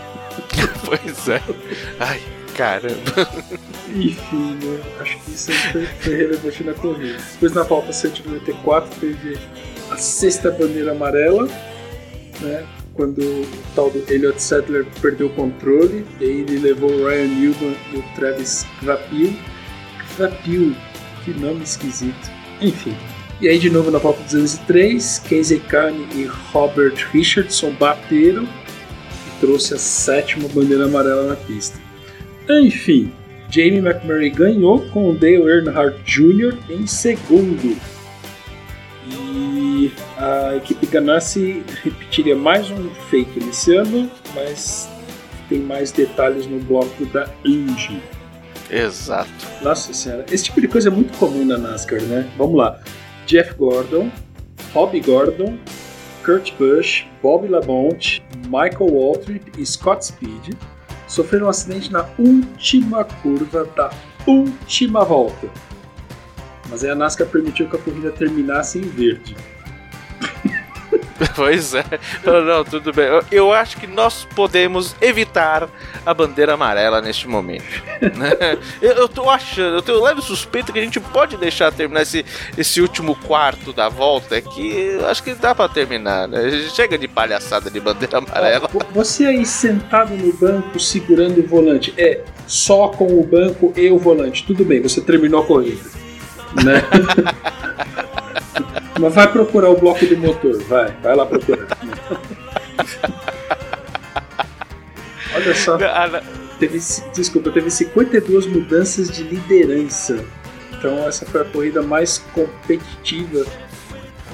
Pois 0.87 1.27
é. 1.27 1.41
Ai, 1.99 2.21
caramba. 2.57 3.29
Enfim, 3.89 4.57
né? 4.63 4.79
acho 4.99 5.17
que 5.19 5.31
isso 5.31 5.51
foi, 5.71 6.15
relevante 6.15 6.63
na 6.63 6.73
corrida. 6.73 7.17
Depois 7.33 7.53
na 7.53 7.63
volta 7.63 7.93
194 7.93 8.99
teve 8.99 9.37
a 9.91 9.97
sexta 9.97 10.51
bandeira 10.51 10.91
amarela, 10.91 11.47
né? 12.41 12.65
Quando 12.93 13.19
o 13.19 13.47
tal 13.75 13.91
do 13.91 14.03
Elliot 14.11 14.41
Sadler 14.41 14.85
perdeu 14.99 15.27
o 15.27 15.29
controle, 15.29 16.03
e 16.19 16.25
aí 16.25 16.41
ele 16.41 16.57
levou 16.57 16.91
o 16.91 17.07
Ryan 17.07 17.27
Newman 17.27 17.77
e 17.93 17.97
o 17.97 18.03
Travis 18.15 18.65
Krapil. 18.79 19.37
Krapil, 20.15 20.75
que 21.23 21.31
nome 21.31 21.63
esquisito. 21.63 22.31
Enfim, 22.59 22.97
E 23.39 23.47
aí, 23.47 23.59
de 23.59 23.69
novo, 23.69 23.91
na 23.91 23.99
volta 23.99 24.23
203, 24.23 25.19
Casey 25.29 25.59
Kane 25.59 26.07
e 26.15 26.25
Robert 26.51 27.07
Richardson 27.13 27.71
bateram 27.73 28.45
e 28.45 29.39
trouxe 29.39 29.75
a 29.75 29.77
sétima 29.77 30.49
bandeira 30.49 30.85
amarela 30.85 31.27
na 31.27 31.35
pista. 31.35 31.86
Enfim, 32.49 33.11
Jamie 33.49 33.79
McMurray 33.79 34.29
ganhou 34.29 34.79
com 34.89 35.11
o 35.11 35.13
Dale 35.13 35.43
Earnhardt 35.43 35.99
Jr. 36.05 36.57
em 36.69 36.87
segundo. 36.87 37.77
E 39.09 39.91
a 40.17 40.55
equipe 40.55 40.85
Ganassi 40.87 41.63
repetiria 41.83 42.35
mais 42.35 42.69
um 42.71 42.89
feito 43.09 43.43
nesse 43.43 43.75
ano, 43.75 44.09
mas 44.33 44.89
tem 45.49 45.59
mais 45.59 45.91
detalhes 45.91 46.47
no 46.47 46.59
bloco 46.59 47.05
da 47.07 47.29
Indy. 47.45 48.01
Exato. 48.69 49.29
Nossa 49.61 49.93
senhora, 49.93 50.25
esse 50.31 50.45
tipo 50.45 50.59
de 50.59 50.67
coisa 50.67 50.89
é 50.89 50.91
muito 50.91 51.17
comum 51.17 51.45
na 51.45 51.57
NASCAR, 51.57 52.01
né? 52.01 52.29
Vamos 52.37 52.57
lá. 52.57 52.79
Jeff 53.25 53.53
Gordon, 53.55 54.09
Robbie 54.73 55.01
Gordon, 55.01 55.57
Kurt 56.23 56.53
Busch, 56.57 57.05
Bob 57.21 57.47
Lamont, 57.47 58.21
Michael 58.45 58.91
Waltrip 58.91 59.51
e 59.57 59.65
Scott 59.65 60.05
Speed 60.05 60.55
sofreram 61.07 61.47
um 61.47 61.49
acidente 61.49 61.91
na 61.91 62.05
última 62.17 63.03
curva 63.03 63.65
da 63.75 63.89
última 64.25 65.03
volta. 65.03 65.49
Mas 66.69 66.83
aí 66.83 66.89
a 66.89 66.95
NASCAR 66.95 67.27
permitiu 67.27 67.69
que 67.69 67.75
a 67.75 67.79
corrida 67.79 68.11
terminasse 68.11 68.77
em 68.77 68.81
verde. 68.81 69.35
Pois 71.35 71.73
é. 71.73 71.83
Não, 72.23 72.43
não, 72.43 72.63
tudo 72.63 72.93
bem. 72.93 73.05
Eu, 73.05 73.23
eu 73.31 73.53
acho 73.53 73.77
que 73.77 73.87
nós 73.87 74.27
podemos 74.35 74.95
evitar 75.01 75.67
a 76.05 76.13
bandeira 76.13 76.53
amarela 76.53 77.01
neste 77.01 77.27
momento. 77.27 77.83
né? 78.15 78.57
eu, 78.81 78.91
eu 78.93 79.09
tô 79.09 79.29
achando, 79.29 79.75
eu 79.75 79.81
tenho 79.81 80.01
leve 80.01 80.21
suspeito 80.21 80.71
que 80.71 80.79
a 80.79 80.81
gente 80.81 80.99
pode 80.99 81.37
deixar 81.37 81.71
terminar 81.71 82.01
esse, 82.01 82.25
esse 82.57 82.81
último 82.81 83.15
quarto 83.15 83.73
da 83.73 83.89
volta 83.89 84.39
que 84.41 84.97
eu 84.99 85.07
acho 85.07 85.23
que 85.23 85.33
dá 85.33 85.53
pra 85.53 85.67
terminar, 85.67 86.27
né? 86.27 86.49
Chega 86.73 86.97
de 86.97 87.07
palhaçada 87.07 87.69
de 87.69 87.79
bandeira 87.79 88.17
amarela. 88.17 88.69
Você 88.91 89.25
aí 89.25 89.45
sentado 89.45 90.15
no 90.15 90.33
banco 90.33 90.79
segurando 90.79 91.39
o 91.39 91.47
volante, 91.47 91.93
é 91.97 92.21
só 92.45 92.89
com 92.89 93.19
o 93.19 93.23
banco 93.23 93.73
e 93.75 93.89
o 93.89 93.97
volante. 93.97 94.45
Tudo 94.45 94.63
bem, 94.63 94.81
você 94.81 95.01
terminou 95.01 95.41
a 95.41 95.45
corrida. 95.45 95.81
Né? 96.63 96.81
Mas 98.99 99.13
vai 99.13 99.31
procurar 99.31 99.69
o 99.69 99.77
bloco 99.77 100.05
do 100.05 100.17
motor, 100.17 100.57
vai, 100.63 100.91
vai 101.01 101.15
lá 101.15 101.25
procurar. 101.25 101.67
Olha 105.35 105.55
só, 105.55 105.75
Ah, 105.75 106.21
teve, 106.59 106.79
desculpa, 107.13 107.51
teve 107.51 107.69
52 107.69 108.47
mudanças 108.47 109.09
de 109.11 109.23
liderança. 109.23 110.25
Então 110.73 111.07
essa 111.07 111.25
foi 111.25 111.41
a 111.41 111.45
corrida 111.45 111.81
mais 111.81 112.19
competitiva 112.33 113.45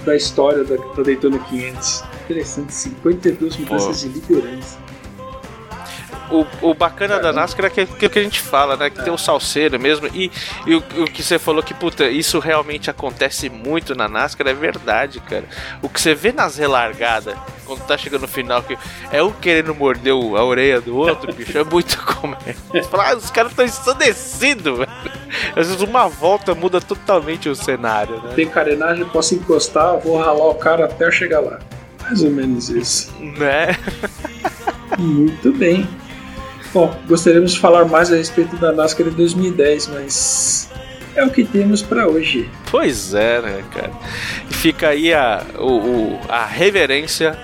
da 0.05 0.15
história 0.15 0.63
da, 0.63 0.75
da 0.75 1.03
Daytona 1.03 1.39
500. 1.39 2.03
Interessante, 2.25 2.73
52 2.73 3.57
mudanças 3.57 4.01
de 4.01 4.07
liderança. 4.09 4.77
O, 6.33 6.69
o 6.69 6.73
bacana 6.73 7.19
da 7.19 7.31
NASCAR 7.31 7.67
é 7.67 7.69
que, 7.69 7.85
que, 7.85 8.09
que 8.09 8.19
a 8.19 8.23
gente 8.23 8.39
fala, 8.39 8.75
né? 8.75 8.89
Que 8.89 9.03
tem 9.03 9.13
o 9.13 9.17
salseiro 9.17 9.79
mesmo. 9.79 10.07
E, 10.07 10.31
e 10.65 10.73
o, 10.73 10.79
o 10.79 11.05
que 11.05 11.21
você 11.21 11.37
falou 11.37 11.61
que, 11.61 11.75
puta, 11.75 12.09
isso 12.09 12.39
realmente 12.39 12.89
acontece 12.89 13.49
muito 13.49 13.93
na 13.93 14.07
NASCAR 14.07 14.47
é 14.47 14.53
verdade, 14.53 15.19
cara. 15.19 15.45
O 15.81 15.87
que 15.87 16.01
você 16.01 16.15
vê 16.15 16.31
nas 16.31 16.57
relargadas, 16.57 17.35
quando 17.65 17.85
tá 17.85 17.95
chegando 17.97 18.21
no 18.21 18.27
final, 18.27 18.63
que 18.63 18.75
é 19.11 19.21
um 19.21 19.31
querendo 19.31 19.75
morder 19.75 20.13
a 20.13 20.43
orelha 20.43 20.81
do 20.81 20.97
outro, 20.97 21.31
bicho, 21.31 21.55
é 21.55 21.63
muito 21.63 21.97
fala, 22.89 23.11
ah, 23.11 23.15
os 23.15 23.29
caras 23.29 23.51
estão 23.51 23.65
ensandecidos, 23.65 24.79
velho. 24.79 24.91
Às 25.55 25.67
vezes 25.67 25.81
uma 25.81 26.07
volta 26.07 26.55
muda 26.55 26.81
totalmente 26.81 27.47
o 27.47 27.55
cenário, 27.55 28.21
né? 28.21 28.33
Tem 28.35 28.47
carenagem, 28.47 29.05
posso 29.05 29.35
encostar, 29.35 29.99
vou 29.99 30.17
ralar 30.17 30.47
o 30.47 30.55
cara 30.55 30.85
até 30.85 31.11
chegar 31.11 31.39
lá. 31.41 31.59
Mais 32.01 32.21
ou 32.21 32.31
menos 32.31 32.69
isso. 32.69 33.13
Né? 33.19 33.77
Muito 34.97 35.51
bem. 35.53 35.87
Bom, 36.73 36.93
gostaríamos 37.07 37.53
de 37.53 37.59
falar 37.59 37.85
mais 37.85 38.11
a 38.11 38.15
respeito 38.15 38.55
da 38.57 38.71
NASCAR 38.71 39.07
em 39.07 39.11
2010, 39.11 39.87
mas 39.89 40.69
é 41.15 41.23
o 41.23 41.29
que 41.29 41.43
temos 41.43 41.81
para 41.83 42.07
hoje. 42.07 42.49
Pois 42.71 43.13
é, 43.13 43.41
né, 43.41 43.63
cara? 43.71 43.91
Fica 44.49 44.89
aí 44.89 45.13
a, 45.13 45.43
o, 45.59 45.67
o- 46.15 46.19
a 46.27 46.45
reverência 46.45 47.37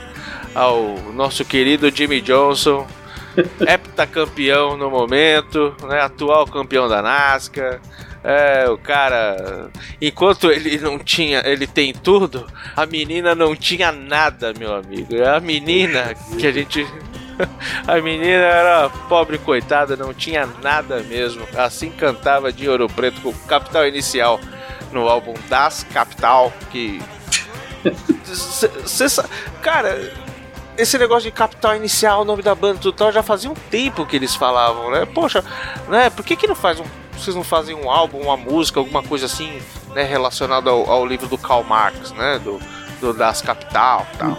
ao 0.55 0.97
nosso 1.13 1.45
querido 1.45 1.95
Jimmy 1.95 2.21
Johnson, 2.21 2.87
heptacampeão 3.61 4.75
no 4.75 4.89
momento, 4.89 5.75
né, 5.87 6.01
atual 6.01 6.47
campeão 6.47 6.87
da 6.87 7.01
NASCAR. 7.01 7.79
É, 8.21 8.69
o 8.69 8.77
cara, 8.77 9.69
enquanto 10.01 10.51
ele 10.51 10.77
não 10.79 10.99
tinha, 10.99 11.41
ele 11.45 11.65
tem 11.65 11.93
tudo, 11.93 12.45
a 12.75 12.85
menina 12.85 13.33
não 13.33 13.55
tinha 13.55 13.93
nada, 13.93 14.53
meu 14.59 14.75
amigo. 14.75 15.15
É 15.15 15.37
a 15.37 15.39
menina 15.39 16.13
que 16.37 16.45
a 16.45 16.51
gente 16.51 16.85
a 17.87 18.01
menina 18.01 18.27
era 18.27 18.89
pobre 19.07 19.37
coitada, 19.37 19.95
não 19.95 20.13
tinha 20.13 20.47
nada 20.61 21.01
mesmo. 21.03 21.45
Assim 21.57 21.91
cantava 21.91 22.51
de 22.51 22.67
Ouro 22.69 22.87
Preto 22.87 23.21
com 23.21 23.33
Capital 23.47 23.87
Inicial 23.87 24.39
no 24.91 25.07
álbum 25.07 25.33
Das 25.47 25.85
Capital, 25.91 26.51
que. 26.71 27.01
Cara, 29.61 30.11
esse 30.77 30.97
negócio 30.97 31.29
de 31.29 31.31
Capital 31.31 31.75
Inicial, 31.75 32.21
o 32.21 32.25
nome 32.25 32.41
da 32.41 32.55
banda 32.55 32.79
e 32.83 32.93
tal, 32.93 33.11
já 33.11 33.23
fazia 33.23 33.49
um 33.49 33.55
tempo 33.69 34.05
que 34.05 34.15
eles 34.15 34.35
falavam, 34.35 34.91
né? 34.91 35.05
Poxa, 35.05 35.43
né? 35.87 36.09
Por 36.09 36.23
que, 36.25 36.35
que 36.35 36.47
não 36.47 36.55
faz 36.55 36.79
um. 36.79 36.85
Vocês 37.13 37.35
não 37.35 37.43
fazem 37.43 37.75
um 37.75 37.89
álbum, 37.91 38.19
uma 38.19 38.37
música, 38.37 38.79
alguma 38.79 39.03
coisa 39.03 39.25
assim, 39.25 39.61
né? 39.93 40.03
Relacionada 40.03 40.69
ao, 40.69 40.89
ao 40.89 41.05
livro 41.05 41.27
do 41.27 41.37
Karl 41.37 41.63
Marx, 41.63 42.11
né? 42.11 42.39
Do, 42.39 42.59
do 43.01 43.13
Das 43.13 43.41
Capital 43.41 44.07
tal. 44.17 44.37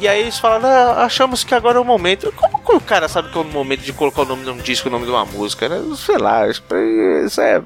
E 0.00 0.06
aí 0.06 0.20
eles 0.20 0.38
falam, 0.38 0.60
"Ah, 0.70 1.04
achamos 1.04 1.42
que 1.44 1.54
agora 1.54 1.78
é 1.78 1.80
o 1.80 1.84
momento. 1.84 2.32
Como 2.36 2.62
que 2.62 2.72
o 2.72 2.80
cara 2.80 3.08
sabe 3.08 3.30
que 3.30 3.38
é 3.38 3.40
o 3.40 3.44
momento 3.44 3.80
de 3.80 3.92
colocar 3.92 4.22
o 4.22 4.26
nome 4.26 4.44
de 4.44 4.50
um 4.50 4.58
disco, 4.58 4.88
o 4.88 4.92
nome 4.92 5.04
de 5.04 5.10
uma 5.10 5.24
música, 5.24 5.68
né? 5.68 5.82
Sei 5.96 6.18
lá, 6.18 6.46
isso 6.46 7.40
é, 7.40 7.62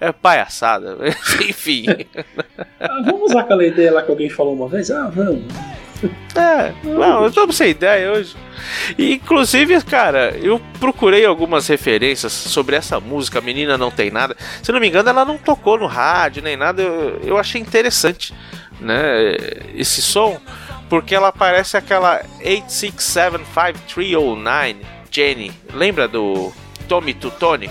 é 0.00 0.12
palhaçada. 0.12 0.96
Enfim. 1.48 1.86
Ah, 2.80 3.02
vamos 3.04 3.30
usar 3.30 3.40
aquela 3.40 3.64
ideia 3.64 3.92
lá 3.92 4.02
que 4.02 4.10
alguém 4.10 4.28
falou 4.28 4.54
uma 4.54 4.68
vez? 4.68 4.90
Ah, 4.90 5.10
vamos. 5.12 5.44
É, 6.34 6.74
não, 6.84 7.24
eu 7.24 7.32
tô 7.32 7.50
sem 7.52 7.70
ideia 7.70 8.12
hoje. 8.12 8.36
E, 8.98 9.14
inclusive, 9.14 9.82
cara, 9.82 10.36
eu 10.36 10.60
procurei 10.78 11.24
algumas 11.24 11.66
referências 11.66 12.32
sobre 12.32 12.76
essa 12.76 13.00
música, 13.00 13.38
a 13.38 13.42
menina 13.42 13.78
não 13.78 13.90
tem 13.90 14.10
nada. 14.10 14.36
Se 14.62 14.70
não 14.72 14.80
me 14.80 14.88
engano, 14.88 15.08
ela 15.08 15.24
não 15.24 15.38
tocou 15.38 15.78
no 15.78 15.86
rádio 15.86 16.42
nem 16.42 16.56
nada. 16.56 16.82
Eu, 16.82 17.20
eu 17.24 17.38
achei 17.38 17.60
interessante, 17.60 18.34
né? 18.80 19.36
Esse 19.74 20.02
som, 20.02 20.38
porque 20.88 21.14
ela 21.14 21.30
parece 21.32 21.76
aquela 21.76 22.22
8675309 22.40 24.76
Jenny. 25.10 25.52
Lembra 25.72 26.08
do 26.08 26.52
Tommy 26.88 27.12
Tutone? 27.14 27.70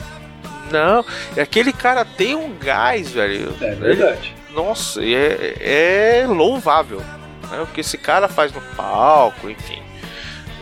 Não, 0.70 1.04
aquele 1.40 1.72
cara 1.72 2.04
tem 2.04 2.34
um 2.34 2.52
gás, 2.58 3.10
velho. 3.10 3.54
É 3.60 3.74
verdade. 3.74 4.34
Nossa, 4.54 5.02
e 5.02 5.14
é, 5.14 6.22
é 6.22 6.26
louvável. 6.26 7.00
Né? 7.50 7.60
O 7.62 7.66
que 7.66 7.80
esse 7.80 7.96
cara 7.96 8.28
faz 8.28 8.52
no 8.52 8.60
palco, 8.76 9.48
enfim. 9.48 9.80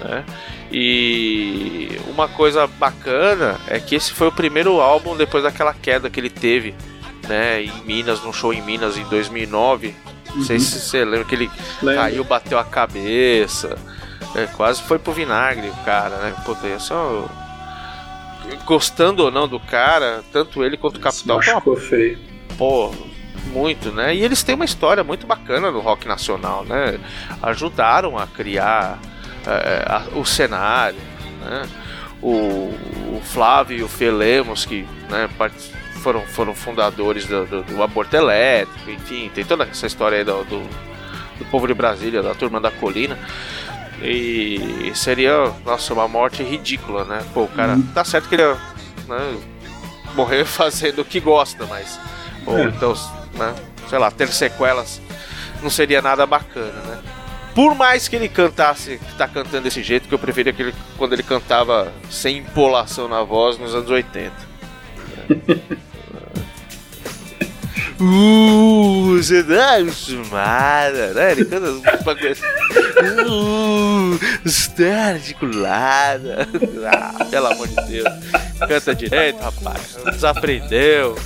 Né? 0.04 0.24
E 0.70 1.88
uma 2.08 2.28
coisa 2.28 2.66
bacana 2.66 3.58
é 3.66 3.80
que 3.80 3.94
esse 3.94 4.12
foi 4.12 4.28
o 4.28 4.32
primeiro 4.32 4.80
álbum 4.80 5.16
depois 5.16 5.42
daquela 5.42 5.72
queda 5.72 6.10
que 6.10 6.20
ele 6.20 6.30
teve 6.30 6.74
né, 7.28 7.62
em 7.62 7.72
Minas, 7.84 8.22
num 8.22 8.32
show 8.32 8.52
em 8.52 8.60
Minas 8.62 8.96
em 8.96 9.04
2009. 9.04 9.94
Não 10.36 10.42
sei 10.44 10.58
se 10.60 10.78
você 10.78 11.04
lembra 11.04 11.24
que 11.24 11.34
ele 11.34 11.50
Lembro. 11.82 12.00
caiu, 12.02 12.24
bateu 12.24 12.58
a 12.58 12.64
cabeça. 12.64 13.76
É, 14.34 14.46
quase 14.46 14.82
foi 14.82 14.98
pro 14.98 15.12
vinagre 15.12 15.68
o 15.68 15.84
cara, 15.84 16.16
né? 16.18 16.34
Puta, 16.44 16.66
é 16.66 16.78
só. 16.78 17.26
Gostando 18.64 19.24
ou 19.24 19.30
não 19.30 19.48
do 19.48 19.58
cara, 19.58 20.22
tanto 20.32 20.62
ele 20.64 20.76
quanto 20.76 20.96
o 20.96 21.00
uma 21.00 21.36
machucou 21.36 21.76
feio. 21.76 22.18
pô, 22.56 22.94
muito, 23.52 23.90
né? 23.90 24.14
E 24.14 24.22
eles 24.24 24.42
têm 24.42 24.54
uma 24.54 24.64
história 24.64 25.02
muito 25.02 25.26
bacana 25.26 25.70
no 25.70 25.80
rock 25.80 26.06
nacional, 26.06 26.64
né? 26.64 26.98
Ajudaram 27.42 28.16
a 28.16 28.26
criar 28.26 28.98
é, 29.46 29.84
a- 29.86 30.04
o 30.18 30.24
cenário, 30.24 30.98
né? 31.40 31.62
O, 32.22 32.72
o 33.16 33.20
Flávio 33.24 33.78
e 33.78 33.82
o 33.82 33.88
Felemos, 33.88 34.64
que 34.64 34.86
né, 35.10 35.28
foram, 36.06 36.22
foram 36.22 36.54
fundadores 36.54 37.26
do, 37.26 37.44
do- 37.46 37.62
do 37.64 37.82
aborto 37.82 38.14
elétrico, 38.16 38.88
enfim, 38.88 39.28
tem 39.34 39.44
toda 39.44 39.64
essa 39.64 39.88
história 39.88 40.18
aí 40.18 40.24
do, 40.24 40.44
do, 40.44 40.60
do 41.38 41.44
povo 41.50 41.66
de 41.66 41.74
Brasília, 41.74 42.22
da 42.22 42.32
turma 42.32 42.60
da 42.60 42.70
colina. 42.70 43.18
E 44.00 44.92
seria, 44.94 45.52
nossa, 45.64 45.92
uma 45.92 46.06
morte 46.06 46.42
ridícula, 46.44 47.04
né? 47.04 47.24
Pô, 47.34 47.42
o 47.42 47.48
cara, 47.48 47.76
tá 47.92 48.04
certo 48.04 48.28
que 48.28 48.36
ele 48.36 48.44
né, 49.08 49.36
morrer 50.14 50.44
fazendo 50.46 51.00
o 51.00 51.04
que 51.04 51.18
gosta, 51.18 51.66
mas. 51.66 51.98
Ou 52.46 52.56
É. 52.58 52.64
então, 52.66 52.94
né, 53.34 53.52
sei 53.88 53.98
lá, 53.98 54.08
ter 54.10 54.28
sequelas 54.28 55.00
não 55.60 55.70
seria 55.70 56.00
nada 56.00 56.24
bacana, 56.24 56.72
né? 56.86 56.98
Por 57.52 57.74
mais 57.74 58.06
que 58.06 58.14
ele 58.14 58.28
cantasse, 58.28 58.98
que 58.98 59.14
tá 59.16 59.26
cantando 59.26 59.62
desse 59.64 59.82
jeito, 59.82 60.06
que 60.06 60.14
eu 60.14 60.18
preferia 60.20 60.52
que 60.52 60.62
ele, 60.62 60.74
quando 60.98 61.14
ele 61.14 61.22
cantava 61.24 61.90
sem 62.10 62.36
empolação 62.38 63.08
na 63.08 63.22
voz 63.22 63.58
nos 63.58 63.74
anos 63.74 63.90
80. 63.90 64.30
Uh, 67.98 69.16
você 69.16 69.42
tá 69.42 69.76
acostumada, 69.76 71.14
né? 71.14 71.32
Ele 71.32 71.44
canta 71.44 71.70
uns 71.70 72.02
bagulho 72.02 72.32
assim. 72.32 72.42
Uh, 73.26 74.18
está 74.44 75.12
articulada. 75.12 76.48
Ah, 76.86 77.24
pelo 77.24 77.46
amor 77.46 77.68
de 77.68 77.74
Deus. 77.86 78.08
Canta 78.68 78.94
direito, 78.94 79.38
rapaz. 79.38 79.96
Desaprendeu. 80.12 81.16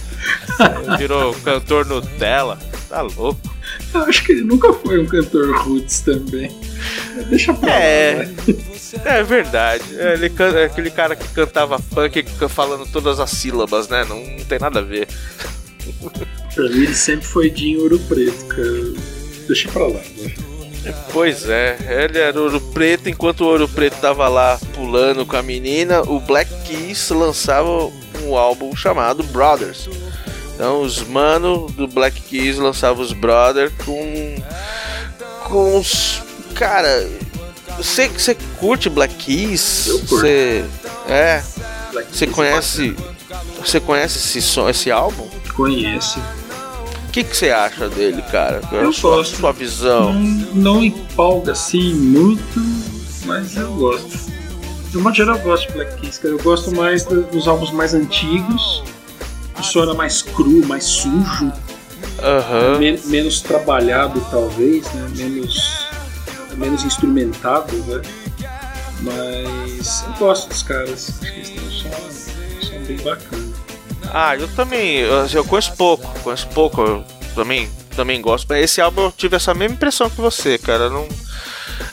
Virou 0.98 1.34
cantor 1.34 1.86
Nutella. 1.86 2.58
Tá 2.88 3.02
louco. 3.02 3.40
Eu 3.94 4.02
acho 4.02 4.24
que 4.24 4.32
ele 4.32 4.42
nunca 4.42 4.72
foi 4.72 5.00
um 5.00 5.06
cantor 5.06 5.56
roots 5.62 6.00
também. 6.00 6.50
Deixa 7.28 7.52
pra 7.54 7.68
lá. 7.68 7.74
É. 7.74 8.14
vai. 8.24 9.18
É 9.18 9.22
verdade. 9.22 9.84
É, 9.98 10.14
ele 10.14 10.32
é 10.56 10.64
aquele 10.64 10.90
cara 10.90 11.14
que 11.14 11.26
cantava 11.28 11.78
funk 11.78 12.24
falando 12.48 12.86
todas 12.90 13.20
as 13.20 13.30
sílabas, 13.30 13.88
né? 13.88 14.04
Não, 14.08 14.18
não 14.18 14.44
tem 14.44 14.58
nada 14.58 14.80
a 14.80 14.82
ver. 14.82 15.08
Pra 16.54 16.64
mim 16.64 16.82
ele 16.82 16.94
sempre 16.94 17.26
foi 17.26 17.50
de 17.50 17.76
Ouro 17.76 17.98
Preto, 18.00 18.46
cara. 18.46 18.92
Deixa 19.46 19.68
pra 19.68 19.86
lá. 19.86 20.00
vai. 20.16 20.50
Pois 21.12 21.48
é, 21.48 21.76
ele 22.04 22.18
era 22.18 22.40
ouro 22.40 22.58
preto, 22.58 23.08
enquanto 23.08 23.42
o 23.42 23.46
ouro 23.46 23.68
preto 23.68 24.00
tava 24.00 24.26
lá 24.28 24.58
pulando 24.74 25.26
com 25.26 25.36
a 25.36 25.42
menina, 25.42 26.00
o 26.02 26.18
Black 26.18 26.50
Keys 26.64 27.10
lançava 27.10 27.90
um 28.24 28.36
álbum 28.36 28.74
chamado 28.74 29.22
Brothers. 29.24 29.88
Então 30.54 30.82
os 30.82 31.02
mano 31.02 31.66
do 31.70 31.86
Black 31.86 32.20
Keys 32.22 32.56
lançavam 32.56 33.02
os 33.02 33.12
Brothers 33.12 33.72
com. 33.84 34.36
com 35.44 35.78
os. 35.78 36.22
Cara. 36.54 37.08
Você, 37.76 38.08
você 38.08 38.36
curte 38.58 38.90
Black 38.90 39.14
Keys? 39.14 39.86
Eu 39.86 39.98
curto. 40.00 40.16
Você. 40.16 40.64
É. 41.08 41.42
Você 42.10 42.24
é 42.24 42.28
conhece. 42.28 42.94
Você 43.58 43.78
conhece 43.80 44.18
esse, 44.18 44.42
som, 44.42 44.68
esse 44.68 44.90
álbum? 44.90 45.28
Conhece. 45.54 46.18
O 47.08 47.12
que, 47.12 47.24
que 47.24 47.36
você 47.36 47.50
acha 47.50 47.88
dele, 47.88 48.22
cara? 48.22 48.60
É 48.72 48.78
a 48.78 48.82
Eu 48.82 48.92
sua, 48.92 49.16
gosto. 49.16 49.36
sua 49.36 49.52
visão? 49.52 50.12
Não, 50.12 50.54
não 50.54 50.84
empolga 50.84 51.52
assim 51.52 51.92
muito, 51.94 52.60
mas 53.26 53.56
eu 53.56 53.72
gosto. 53.74 54.30
De 54.90 54.96
uma 54.98 55.12
geral 55.12 55.36
eu 55.36 55.42
gosto 55.42 55.66
de 55.68 55.72
Black 55.74 56.00
Keys, 56.00 56.18
cara. 56.18 56.34
Eu 56.34 56.42
gosto 56.42 56.74
mais 56.74 57.04
do- 57.04 57.22
dos 57.22 57.46
álbuns 57.48 57.70
mais 57.72 57.94
antigos. 57.94 58.82
O 59.58 59.62
som 59.62 59.82
era 59.82 59.94
mais 59.94 60.22
cru, 60.22 60.64
mais 60.66 60.84
sujo, 60.84 61.52
Aham. 62.22 62.78
men- 62.78 63.00
menos 63.06 63.40
trabalhado 63.40 64.20
talvez, 64.30 64.84
né? 64.94 65.08
Menos, 65.16 65.86
menos 66.56 66.82
instrumentado, 66.84 67.76
né? 67.86 68.00
Mas 69.02 70.04
eu 70.06 70.12
gosto 70.14 70.48
dos 70.48 70.62
caras. 70.62 71.10
Acho 71.10 71.20
que 71.20 71.26
eles 71.38 71.48
têm 71.50 71.60
um 71.66 71.70
som 71.70 71.88
bem 72.90 73.04
bacana. 73.04 73.52
Ah, 74.12 74.36
eu 74.36 74.48
também, 74.48 74.96
eu, 74.96 75.26
eu 75.26 75.44
conheço 75.44 75.72
pouco, 75.76 76.06
conheço 76.20 76.48
pouco, 76.48 76.80
eu 76.80 77.04
também, 77.34 77.70
também 77.94 78.20
gosto, 78.20 78.52
esse 78.54 78.80
álbum 78.80 79.02
eu 79.02 79.12
tive 79.12 79.36
essa 79.36 79.54
mesma 79.54 79.76
impressão 79.76 80.10
que 80.10 80.20
você, 80.20 80.58
cara, 80.58 80.90
não... 80.90 81.06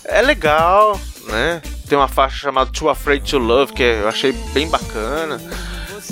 É 0.03 0.21
legal, 0.21 0.99
né? 1.27 1.61
Tem 1.87 1.97
uma 1.97 2.07
faixa 2.07 2.37
chamada 2.37 2.71
Too 2.71 2.89
Afraid 2.89 3.29
to 3.29 3.37
Love, 3.37 3.73
que 3.73 3.83
eu 3.83 4.07
achei 4.07 4.31
bem 4.53 4.67
bacana, 4.67 5.39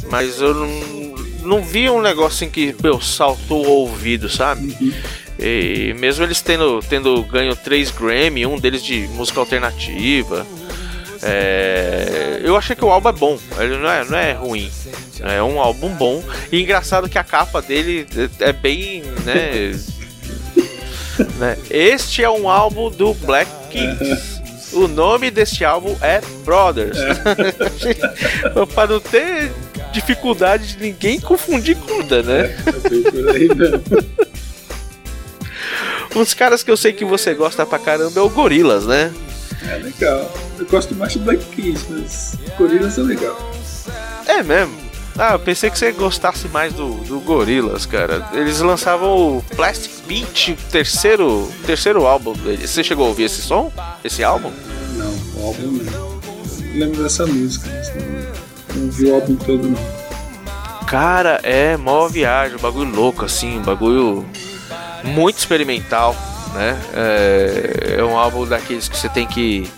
mas 0.10 0.40
eu 0.40 0.54
não, 0.54 1.16
não 1.42 1.64
vi 1.64 1.90
um 1.90 2.02
negócio 2.02 2.46
em 2.46 2.50
que, 2.50 2.76
meu, 2.82 3.02
saltou 3.02 3.66
o 3.66 3.70
ouvido, 3.70 4.30
sabe? 4.30 5.02
E 5.40 5.94
mesmo 5.98 6.24
eles 6.24 6.42
tendo, 6.42 6.80
tendo 6.88 7.24
ganho 7.24 7.56
três 7.56 7.92
Grammy, 7.92 8.46
um 8.46 8.60
deles 8.60 8.84
de 8.84 9.08
música 9.10 9.40
alternativa, 9.40 10.46
é, 11.28 12.40
eu 12.44 12.56
achei 12.56 12.76
que 12.76 12.86
o 12.86 12.92
álbum 12.92 13.10
é 13.10 13.12
bom, 13.12 13.40
ele 13.60 13.78
não 13.78 13.90
é, 13.90 14.06
não 14.06 14.18
é 14.18 14.34
ruim. 14.34 14.72
É 15.22 15.42
um 15.42 15.60
álbum 15.60 15.90
bom. 15.90 16.24
E 16.52 16.62
engraçado 16.62 17.10
que 17.10 17.18
a 17.18 17.24
capa 17.24 17.62
dele 17.62 18.06
é 18.40 18.50
é 18.50 18.54
bem, 18.54 19.02
né? 19.24 19.72
né? 21.40 21.58
Este 21.70 22.24
é 22.24 22.30
um 22.30 22.48
álbum 22.48 22.92
do 22.92 23.14
Black 23.16 23.50
Keys. 23.72 24.36
O 24.74 24.88
nome 24.88 25.32
deste 25.32 25.66
álbum 25.66 25.96
é 26.02 26.22
Brothers. 26.44 26.98
Para 28.76 28.94
não 28.94 29.00
ter 29.00 29.52
dificuldade 29.92 30.76
de 30.76 30.84
ninguém 30.84 31.20
confundir 31.20 31.78
Kuda, 31.78 32.22
né? 32.22 32.56
É. 36.14 36.16
Um 36.16 36.24
dos 36.24 36.34
caras 36.34 36.62
que 36.62 36.70
eu 36.70 36.78
sei 36.78 36.94
que 36.94 37.04
você 37.04 37.34
gosta 37.34 37.66
pra 37.66 37.80
caramba 37.80 38.20
é 38.20 38.24
o 38.24 38.30
Gorilas, 38.30 38.86
né? 38.86 39.12
É 39.68 39.78
legal. 39.78 40.32
Eu 40.60 40.66
gosto 40.66 40.96
mais 40.96 41.14
de 41.14 41.20
Black 41.20 41.44
Keys, 41.56 41.86
mas 41.90 42.36
Gorillaz 42.58 42.98
é 42.98 43.02
legal. 43.02 43.52
É 44.28 44.44
mesmo. 44.44 44.86
Ah, 45.18 45.34
eu 45.34 45.40
pensei 45.40 45.70
que 45.70 45.80
você 45.80 45.92
gostasse 45.94 46.48
mais 46.50 46.74
do, 46.74 46.96
do 47.06 47.20
Gorillaz, 47.22 47.86
cara. 47.86 48.30
Eles 48.34 48.60
lançavam 48.60 49.38
o 49.38 49.44
Plastic 49.56 49.92
Beach, 50.06 50.52
o 50.52 50.72
terceiro, 50.72 51.50
terceiro 51.66 52.06
álbum 52.06 52.34
deles. 52.34 52.70
Você 52.70 52.84
chegou 52.84 53.06
a 53.06 53.10
ouvir 53.10 53.24
esse 53.24 53.42
som? 53.42 53.72
Esse 54.04 54.24
álbum? 54.24 54.52
Não, 54.96 55.42
o 55.42 55.48
álbum 55.48 55.72
não. 55.72 56.16
Eu 56.74 56.80
lembro 56.80 57.02
dessa 57.02 57.26
música, 57.26 57.70
mas 57.74 57.96
não, 57.96 58.84
não 58.84 58.92
vi 58.92 59.06
o 59.06 59.16
álbum 59.16 59.36
todo 59.38 59.70
não. 59.70 60.06
Cara, 60.86 61.40
é 61.44 61.78
mó 61.78 62.08
viagem, 62.08 62.58
um 62.58 62.60
bagulho 62.60 62.94
louco, 62.94 63.26
assim, 63.26 63.58
um 63.58 63.64
bagulho 63.64 64.26
muito 65.04 65.38
experimental, 65.38 66.16
né? 66.56 66.82
É, 66.94 67.96
é 68.00 68.04
um 68.04 68.18
álbum 68.18 68.46
daqueles 68.48 68.88
que 68.88 68.98
você 68.98 69.10
tem 69.10 69.28
que. 69.28 69.70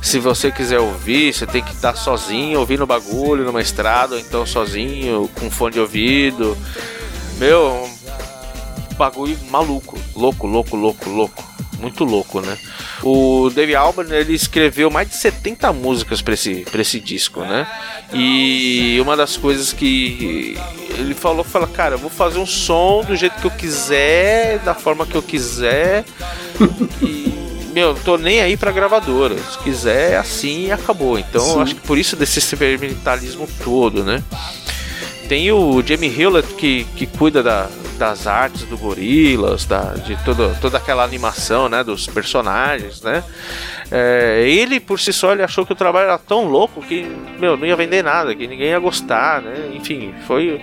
Se 0.00 0.20
você 0.20 0.52
quiser 0.52 0.78
ouvir, 0.78 1.32
você 1.32 1.44
tem 1.44 1.62
que 1.62 1.72
estar 1.72 1.96
sozinho, 1.96 2.60
ouvindo 2.60 2.86
bagulho 2.86 3.44
numa 3.44 3.60
estrada, 3.60 4.14
ou 4.14 4.20
então 4.20 4.46
sozinho, 4.46 5.28
com 5.34 5.50
fone 5.50 5.72
de 5.72 5.80
ouvido. 5.80 6.56
Meu, 7.38 7.88
um 8.92 8.94
bagulho 8.94 9.36
maluco. 9.50 9.98
Louco, 10.14 10.46
louco, 10.46 10.76
louco, 10.76 11.10
louco. 11.10 11.47
Muito 11.78 12.04
louco, 12.04 12.40
né? 12.40 12.58
O 13.02 13.50
Dave 13.50 13.74
Albarn, 13.74 14.12
ele 14.12 14.34
escreveu 14.34 14.90
mais 14.90 15.08
de 15.08 15.16
70 15.16 15.72
músicas 15.72 16.20
para 16.20 16.34
esse, 16.34 16.66
pra 16.70 16.82
esse 16.82 16.98
disco, 16.98 17.40
né? 17.40 17.66
E 18.12 18.98
uma 19.00 19.16
das 19.16 19.36
coisas 19.36 19.72
que 19.72 20.58
ele 20.90 21.14
falou, 21.14 21.44
fala, 21.44 21.66
cara, 21.66 21.94
eu 21.94 21.98
vou 21.98 22.10
fazer 22.10 22.38
um 22.38 22.46
som 22.46 23.04
do 23.04 23.14
jeito 23.14 23.40
que 23.40 23.46
eu 23.46 23.50
quiser, 23.50 24.58
da 24.60 24.74
forma 24.74 25.06
que 25.06 25.14
eu 25.14 25.22
quiser. 25.22 26.04
e, 27.00 27.70
meu, 27.72 27.94
não 27.94 28.00
tô 28.00 28.16
nem 28.16 28.40
aí 28.40 28.56
pra 28.56 28.72
gravadora. 28.72 29.36
Se 29.38 29.58
quiser, 29.58 30.12
é 30.12 30.16
assim 30.16 30.66
e 30.66 30.72
acabou. 30.72 31.18
Então, 31.18 31.60
acho 31.60 31.76
que 31.76 31.80
por 31.82 31.96
isso 31.96 32.16
desse 32.16 32.40
experimentalismo 32.40 33.48
todo, 33.62 34.02
né? 34.02 34.22
Tem 35.28 35.52
o 35.52 35.82
Jamie 35.84 36.08
Hewlett 36.08 36.54
que, 36.54 36.84
que 36.96 37.06
cuida 37.06 37.42
da, 37.42 37.68
das 37.98 38.26
artes 38.26 38.62
do 38.62 38.78
Gorilas, 38.78 39.66
da, 39.66 39.94
de 39.94 40.16
todo, 40.24 40.56
toda 40.60 40.78
aquela 40.78 41.04
animação, 41.04 41.68
né, 41.68 41.84
dos 41.84 42.06
personagens, 42.06 43.02
né? 43.02 43.22
É, 43.90 44.44
ele 44.46 44.80
por 44.80 44.98
si 44.98 45.12
só 45.12 45.32
ele 45.32 45.42
achou 45.42 45.66
que 45.66 45.72
o 45.72 45.76
trabalho 45.76 46.06
era 46.06 46.18
tão 46.18 46.44
louco 46.44 46.80
que 46.80 47.06
meu 47.38 47.56
não 47.56 47.66
ia 47.66 47.76
vender 47.76 48.02
nada, 48.02 48.34
que 48.34 48.46
ninguém 48.46 48.68
ia 48.68 48.78
gostar, 48.78 49.42
né? 49.42 49.70
Enfim, 49.74 50.14
foi, 50.26 50.62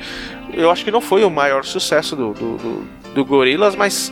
eu 0.53 0.71
acho 0.71 0.83
que 0.83 0.91
não 0.91 1.01
foi 1.01 1.23
o 1.23 1.29
maior 1.29 1.63
sucesso 1.63 2.15
do, 2.15 2.33
do, 2.33 2.57
do, 2.57 2.87
do 3.13 3.25
Gorilas, 3.25 3.75
mas 3.75 4.11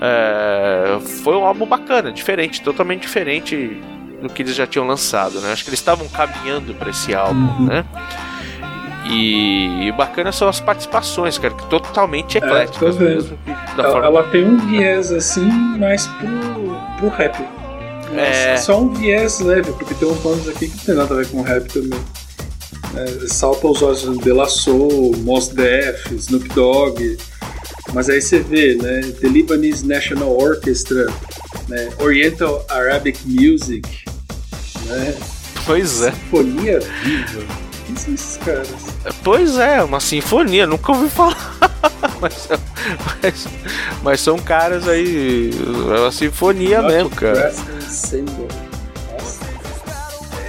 é, 0.00 0.98
foi 1.22 1.36
um 1.36 1.44
álbum 1.44 1.66
bacana, 1.66 2.10
diferente, 2.10 2.62
totalmente 2.62 3.02
diferente 3.02 3.80
do 4.20 4.28
que 4.28 4.42
eles 4.42 4.54
já 4.54 4.66
tinham 4.66 4.86
lançado, 4.86 5.40
né? 5.40 5.52
Acho 5.52 5.62
que 5.62 5.70
eles 5.70 5.80
estavam 5.80 6.08
caminhando 6.08 6.74
para 6.74 6.90
esse 6.90 7.14
álbum, 7.14 7.66
né? 7.66 7.84
E, 9.06 9.88
e 9.88 9.92
bacana 9.92 10.32
são 10.32 10.48
as 10.48 10.60
participações, 10.60 11.36
cara, 11.38 11.54
que 11.54 11.66
totalmente 11.66 12.38
ecléticas. 12.38 12.78
tô 12.78 12.92
vendo. 12.92 13.14
mesmo, 13.14 13.38
Ela, 13.76 13.90
forma- 13.92 14.06
ela 14.06 14.22
tem 14.24 14.44
um 14.44 14.56
viés 14.68 15.12
assim, 15.12 15.46
mais 15.78 16.06
pro, 16.06 16.28
pro 16.98 17.08
rap. 17.10 17.38
Mas 18.14 18.36
É. 18.36 18.56
Só 18.56 18.80
um 18.80 18.88
viés 18.94 19.40
leve, 19.40 19.72
porque 19.72 19.92
tem 19.94 20.08
uns 20.08 20.22
nomes 20.24 20.48
aqui 20.48 20.68
que 20.68 20.76
não 20.76 20.84
tem 20.84 20.94
nada 20.94 21.14
a 21.14 21.16
ver 21.18 21.26
com 21.28 21.42
rap 21.42 21.66
também. 21.72 22.00
É, 22.96 23.26
salta 23.26 23.66
os 23.66 23.82
olhos 23.82 24.18
de 24.18 24.32
La 24.32 24.46
Soul, 24.46 25.14
Mos 25.18 25.48
Def, 25.48 26.12
Snoop 26.12 26.48
Dogg. 26.50 27.16
Mas 27.92 28.08
aí 28.08 28.20
você 28.22 28.38
vê, 28.40 28.76
né? 28.76 29.00
The 29.20 29.28
Lebanese 29.28 29.86
National 29.86 30.30
Orchestra, 30.36 31.06
né? 31.68 31.90
Oriental 32.00 32.64
Arabic 32.70 33.18
Music, 33.26 33.82
né? 34.86 35.14
Pois 35.66 36.02
é. 36.02 36.12
Sinfonia 36.12 36.78
Viva. 37.02 37.42
Esses 37.94 38.36
caras? 38.38 38.68
Pois 39.22 39.56
é, 39.58 39.82
uma 39.82 40.00
sinfonia, 40.00 40.66
nunca 40.66 40.92
ouvi 40.92 41.08
falar. 41.08 41.54
mas, 42.20 42.48
mas, 43.22 43.46
mas 44.02 44.20
são 44.20 44.38
caras 44.38 44.86
aí. 44.88 45.50
É 45.96 46.00
uma 46.00 46.12
sinfonia 46.12 46.82
Not 46.82 46.92
mesmo, 46.94 47.10
cara. 47.10 47.52
Nossa. 47.52 49.44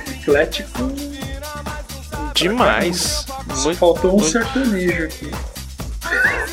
É 0.07 0.11
eclético. 0.11 0.91
Demais. 2.33 3.25
Muito, 3.63 3.77
Faltou 3.77 4.11
um 4.11 4.13
muito- 4.19 4.31
sertanejo 4.31 5.05
aqui. 5.05 5.31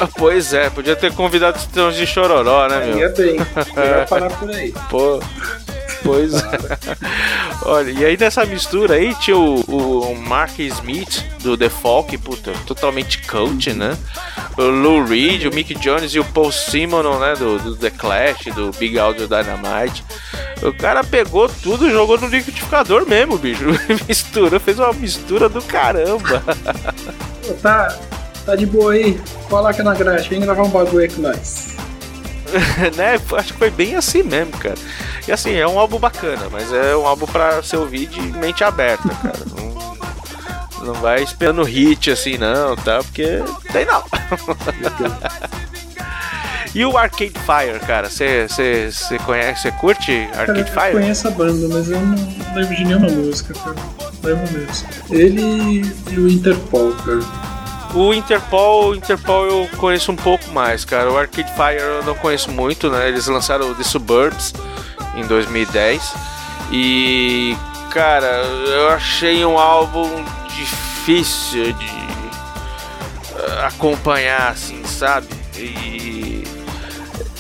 Ah, 0.01 0.09
Pois 0.17 0.53
é, 0.55 0.71
podia 0.71 0.97
ter 0.97 1.13
convidado 1.13 1.59
os 1.59 1.65
Titãs 1.65 1.95
de 1.97 2.07
Chororó, 2.07 2.69
né, 2.69 2.89
Ia 2.89 2.95
meu? 2.95 3.13
bem. 3.15 3.37
Melhor 3.77 4.07
parar 4.09 4.31
por 4.31 4.51
aí. 4.51 4.73
Pô. 4.89 5.21
Pois 6.03 6.35
é. 6.35 6.41
Olha, 7.65 7.91
e 7.91 8.05
aí 8.05 8.17
nessa 8.17 8.45
mistura 8.45 8.95
aí 8.95 9.15
tinha 9.17 9.37
o, 9.37 9.61
o 9.61 10.17
Mark 10.17 10.59
Smith 10.59 11.25
do 11.41 11.57
The 11.57 11.69
Folk, 11.69 12.17
puta, 12.19 12.53
totalmente 12.67 13.23
coach, 13.27 13.73
né? 13.73 13.97
O 14.57 14.63
Lou 14.63 15.05
Reed, 15.05 15.47
o 15.47 15.55
Mick 15.55 15.75
Jones 15.77 16.15
e 16.15 16.19
o 16.19 16.25
Paul 16.25 16.53
Simonon, 16.53 17.19
né? 17.19 17.35
Do, 17.35 17.59
do 17.59 17.77
The 17.77 17.91
Clash, 17.91 18.47
do 18.55 18.71
Big 18.73 18.99
Audio 18.99 19.29
Dynamite. 19.29 20.05
O 20.63 20.73
cara 20.73 21.03
pegou 21.03 21.49
tudo 21.49 21.89
e 21.89 21.93
jogou 21.93 22.19
no 22.19 22.29
liquidificador 22.29 23.07
mesmo, 23.07 23.39
bicho. 23.39 23.65
Misturou, 24.09 24.61
fez 24.61 24.79
uma 24.79 24.93
mistura 24.93 25.49
do 25.49 25.63
caramba. 25.63 26.43
Tá, 27.61 27.99
tá 28.47 28.57
de 28.57 28.67
boa 28.67 28.93
aí? 28.93 29.21
Aqui 29.67 29.83
na 29.83 29.95
grade, 29.95 30.29
vem 30.29 30.41
gravar 30.41 30.63
um 30.63 30.71
bagulho 30.71 31.01
aí 31.01 31.09
com 31.09 31.23
nós. 31.23 31.77
né? 32.97 33.21
Acho 33.37 33.53
que 33.53 33.59
foi 33.59 33.71
bem 33.71 33.97
assim 33.97 34.23
mesmo, 34.23 34.53
cara. 34.59 34.77
E 35.27 35.33
assim, 35.33 35.55
é 35.55 35.67
um 35.67 35.79
álbum 35.79 35.99
bacana, 35.99 36.49
mas 36.51 36.73
é 36.73 36.97
um 36.97 37.07
álbum 37.07 37.27
pra 37.27 37.63
se 37.63 37.77
ouvir 37.77 38.07
de 38.07 38.21
mente 38.21 38.65
aberta, 38.65 39.09
cara. 39.23 39.39
Não, 39.57 40.87
não 40.87 40.95
vai 40.95 41.23
esperando 41.23 41.63
hit 41.63 42.11
assim, 42.11 42.37
não, 42.39 42.75
tá? 42.77 42.99
Porque 42.99 43.43
tem 43.73 43.85
não. 43.85 44.03
e 46.75 46.85
o 46.85 46.97
Arcade 46.97 47.33
Fire, 47.33 47.79
cara, 47.87 48.09
você 48.11 48.49
conhece, 49.25 49.63
você 49.63 49.73
curte 49.73 50.29
Cara, 50.33 50.53
Arcade 50.53 50.71
eu 50.71 50.81
Fire? 50.81 50.93
conheço 50.93 51.29
a 51.29 51.31
banda, 51.31 51.69
mas 51.69 51.89
eu 51.89 52.01
não 52.01 52.17
lembro 52.55 52.75
de 52.75 52.85
nenhuma 52.85 53.09
música, 53.09 53.55
cara. 53.55 53.77
Lembro 54.23 54.53
mesmo. 54.53 54.89
Ele 55.11 55.83
e 56.11 56.19
o 56.19 56.29
Interpol, 56.29 56.93
cara. 57.05 57.52
O 57.95 58.15
Interpol, 58.15 58.91
o 58.91 58.95
Interpol 58.95 59.45
eu 59.47 59.69
conheço 59.77 60.11
um 60.11 60.17
pouco 60.17 60.51
mais, 60.51 60.85
cara. 60.85 61.11
O 61.11 61.19
Arcade 61.19 61.53
Fire 61.53 61.79
eu 61.79 62.03
não 62.05 62.15
conheço 62.15 62.51
muito, 62.51 62.89
né? 62.89 63.09
Eles 63.09 63.27
lançaram 63.27 63.71
o 63.71 63.75
The 63.75 63.85
Suburbs 63.85 64.55
em 65.15 65.27
2010. 65.27 66.15
E, 66.71 67.55
cara, 67.91 68.27
eu 68.27 68.89
achei 68.91 69.45
um 69.45 69.59
álbum 69.59 70.09
difícil 70.57 71.73
de 71.75 71.87
eh, 73.37 73.67
acompanhar, 73.67 74.53
assim, 74.53 74.83
sabe? 74.85 75.29
E 75.57 76.45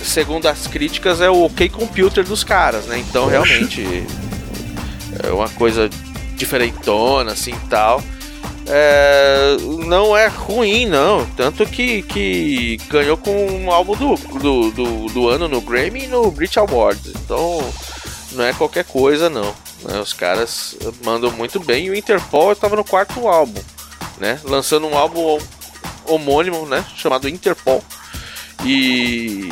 segundo 0.02 0.46
as 0.46 0.66
críticas 0.66 1.20
é 1.22 1.30
o 1.30 1.44
OK 1.46 1.68
Computer 1.70 2.22
dos 2.24 2.44
caras, 2.44 2.84
né? 2.86 2.98
Então 2.98 3.26
realmente 3.26 4.06
é 5.22 5.30
uma 5.30 5.48
coisa 5.48 5.88
diferentona, 6.36 7.32
assim, 7.32 7.54
tal. 7.70 8.02
É, 8.66 9.56
não 9.86 10.16
é 10.16 10.28
ruim, 10.28 10.86
não. 10.86 11.26
Tanto 11.36 11.66
que, 11.66 12.02
que 12.02 12.76
ganhou 12.88 13.16
com 13.16 13.46
um 13.46 13.70
álbum 13.70 13.96
do, 13.96 14.14
do, 14.16 14.70
do, 14.70 15.06
do 15.06 15.28
ano 15.28 15.48
no 15.48 15.60
Grammy 15.60 16.04
e 16.04 16.06
no 16.06 16.30
Brit 16.30 16.58
Awards. 16.58 17.12
Então 17.24 17.60
não 18.32 18.44
é 18.44 18.52
qualquer 18.52 18.84
coisa, 18.84 19.28
não. 19.28 19.54
né? 19.82 20.00
Os 20.00 20.12
caras 20.12 20.76
mandam 21.04 21.30
muito 21.30 21.60
bem. 21.60 21.86
E 21.86 21.90
o 21.90 21.94
Interpol 21.94 22.52
estava 22.52 22.76
no 22.76 22.84
quarto 22.84 23.28
álbum, 23.28 23.60
né? 24.18 24.40
Lançando 24.44 24.86
um 24.86 24.96
álbum 24.96 25.38
homônimo, 26.06 26.66
né? 26.66 26.84
Chamado 26.96 27.28
Interpol. 27.28 27.82
E 28.64 29.48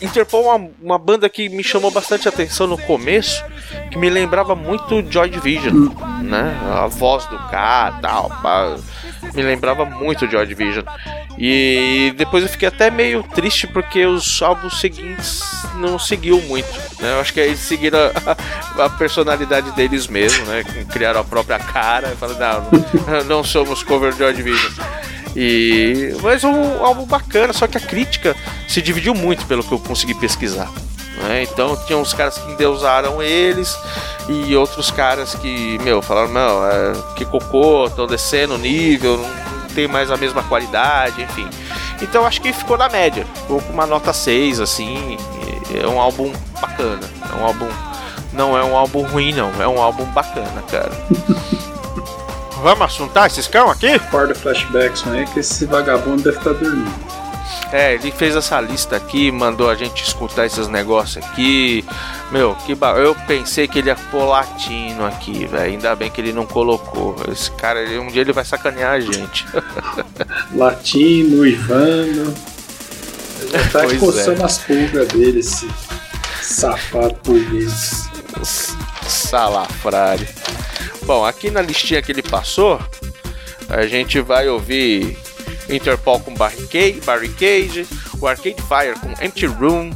Interpol 0.00 0.44
é 0.44 0.56
uma, 0.56 0.70
uma 0.82 0.98
banda 0.98 1.28
que 1.28 1.48
me 1.48 1.64
chamou 1.64 1.90
bastante 1.90 2.28
atenção 2.28 2.66
no 2.66 2.76
começo, 2.76 3.42
que 3.90 3.96
me 3.96 4.10
lembrava 4.10 4.54
muito 4.54 5.04
Joy 5.10 5.30
Division, 5.30 5.88
né? 6.22 6.58
A 6.70 6.86
voz 6.86 7.24
do 7.26 7.38
K 7.48 7.98
tal, 8.02 8.28
pá, 8.42 8.76
me 9.34 9.42
lembrava 9.42 9.84
muito 9.84 10.30
Joy 10.30 10.46
Division. 10.46 10.84
E 11.38 12.14
depois 12.16 12.42
eu 12.42 12.48
fiquei 12.48 12.68
até 12.68 12.90
meio 12.90 13.22
triste 13.22 13.66
porque 13.66 14.06
os 14.06 14.40
álbuns 14.40 14.80
seguintes 14.80 15.42
não 15.76 15.98
seguiu 15.98 16.40
muito, 16.42 16.68
né? 17.00 17.12
Eu 17.12 17.20
acho 17.20 17.32
que 17.32 17.40
eles 17.40 17.60
seguiram 17.60 17.98
a, 17.98 18.84
a 18.84 18.90
personalidade 18.90 19.70
deles 19.72 20.06
mesmo, 20.06 20.44
né? 20.46 20.64
Criaram 20.92 21.20
a 21.20 21.24
própria 21.24 21.58
cara 21.58 22.12
e 22.12 22.16
falaram, 22.16 22.66
não, 23.06 23.24
não 23.24 23.44
somos 23.44 23.82
cover 23.82 24.14
Joy 24.14 24.32
Division. 24.34 24.72
E 25.36 26.16
mas 26.22 26.42
é 26.42 26.48
um 26.48 26.84
álbum 26.84 27.04
bacana, 27.04 27.52
só 27.52 27.66
que 27.66 27.76
a 27.76 27.80
crítica 27.80 28.34
se 28.66 28.80
dividiu 28.80 29.14
muito 29.14 29.44
pelo 29.46 29.62
que 29.62 29.70
eu 29.70 29.78
consegui 29.78 30.14
pesquisar. 30.14 30.70
né? 31.18 31.42
Então 31.42 31.76
tinha 31.86 31.98
uns 31.98 32.14
caras 32.14 32.38
que 32.38 32.50
endeusaram 32.50 33.22
eles 33.22 33.76
e 34.28 34.56
outros 34.56 34.90
caras 34.90 35.34
que, 35.34 35.78
meu, 35.82 36.00
falaram, 36.00 36.32
não, 36.32 36.66
é, 36.66 36.92
que 37.14 37.24
cocô, 37.26 37.86
estão 37.86 38.06
descendo 38.06 38.54
o 38.54 38.58
nível, 38.58 39.18
não 39.18 39.68
tem 39.74 39.86
mais 39.86 40.10
a 40.10 40.16
mesma 40.16 40.42
qualidade, 40.42 41.22
enfim. 41.22 41.46
Então 42.00 42.26
acho 42.26 42.40
que 42.40 42.52
ficou 42.52 42.78
na 42.78 42.88
média, 42.88 43.26
ficou 43.34 43.60
com 43.60 43.72
uma 43.72 43.86
nota 43.86 44.12
6, 44.12 44.60
assim, 44.60 45.18
é 45.74 45.86
um 45.86 46.00
álbum 46.00 46.32
bacana, 46.60 47.08
é 47.30 47.40
um 47.40 47.44
álbum, 47.44 47.68
não 48.32 48.56
é 48.56 48.64
um 48.64 48.76
álbum 48.76 49.02
ruim 49.02 49.32
não, 49.32 49.50
é 49.60 49.68
um 49.68 49.80
álbum 49.80 50.04
bacana, 50.06 50.62
cara. 50.70 50.92
Vamos 52.62 52.82
assuntar 52.82 53.26
esses 53.26 53.46
cão 53.46 53.70
aqui? 53.70 53.88
Acorda 53.88 54.34
flashbacks, 54.34 55.04
né? 55.04 55.24
Que 55.32 55.40
esse 55.40 55.66
vagabundo 55.66 56.22
deve 56.22 56.38
estar 56.38 56.52
dormindo. 56.52 56.90
É, 57.72 57.94
ele 57.94 58.10
fez 58.12 58.34
essa 58.36 58.60
lista 58.60 58.96
aqui, 58.96 59.30
mandou 59.30 59.68
a 59.68 59.74
gente 59.74 60.02
escutar 60.02 60.46
esses 60.46 60.68
negócios 60.68 61.24
aqui. 61.24 61.84
Meu, 62.30 62.54
que 62.66 62.74
ba... 62.74 62.92
eu 62.92 63.14
pensei 63.26 63.66
que 63.68 63.78
ele 63.80 63.88
ia 63.88 63.96
pôr 64.10 64.24
latino 64.24 65.04
aqui, 65.04 65.46
velho. 65.46 65.64
Ainda 65.72 65.94
bem 65.94 66.10
que 66.10 66.20
ele 66.20 66.32
não 66.32 66.46
colocou. 66.46 67.16
Esse 67.30 67.50
cara, 67.52 67.80
ele- 67.80 67.98
um 67.98 68.08
dia 68.08 68.22
ele 68.22 68.32
vai 68.32 68.44
sacanear 68.44 68.92
a 68.92 69.00
gente. 69.00 69.44
Latino, 70.54 71.46
Ivano. 71.46 72.34
Ele 73.40 73.50
já 73.52 73.68
tá 73.70 73.80
Pois 73.82 73.98
coçando 74.00 74.42
é. 74.42 74.44
as 74.44 74.58
pulgas 74.58 75.08
dele, 75.08 75.40
esse 75.40 75.68
safado 76.42 77.16
burguês. 77.24 78.08
Salafrário. 79.08 80.26
Bom, 81.04 81.24
aqui 81.24 81.50
na 81.50 81.62
listinha 81.62 82.02
que 82.02 82.12
ele 82.12 82.22
passou, 82.22 82.80
a 83.68 83.86
gente 83.86 84.20
vai 84.20 84.48
ouvir 84.48 85.18
Interpol 85.68 86.20
com 86.20 86.34
Barricade, 86.34 87.00
Barricade 87.04 87.86
o 88.20 88.26
Arcade 88.26 88.56
Fire 88.62 88.98
com 89.00 89.24
Empty 89.24 89.46
Room, 89.46 89.90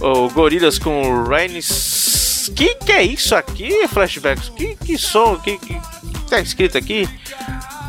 o 0.00 0.28
Gorillaz 0.30 0.78
com 0.78 1.24
Rainis. 1.24 2.50
Que 2.54 2.74
que 2.74 2.92
é 2.92 3.02
isso 3.02 3.34
aqui, 3.34 3.86
Flashbacks? 3.88 4.48
Que, 4.50 4.74
que 4.76 4.98
som? 4.98 5.38
Que, 5.38 5.58
que 5.58 5.80
tá 6.28 6.40
escrito 6.40 6.76
aqui? 6.76 7.08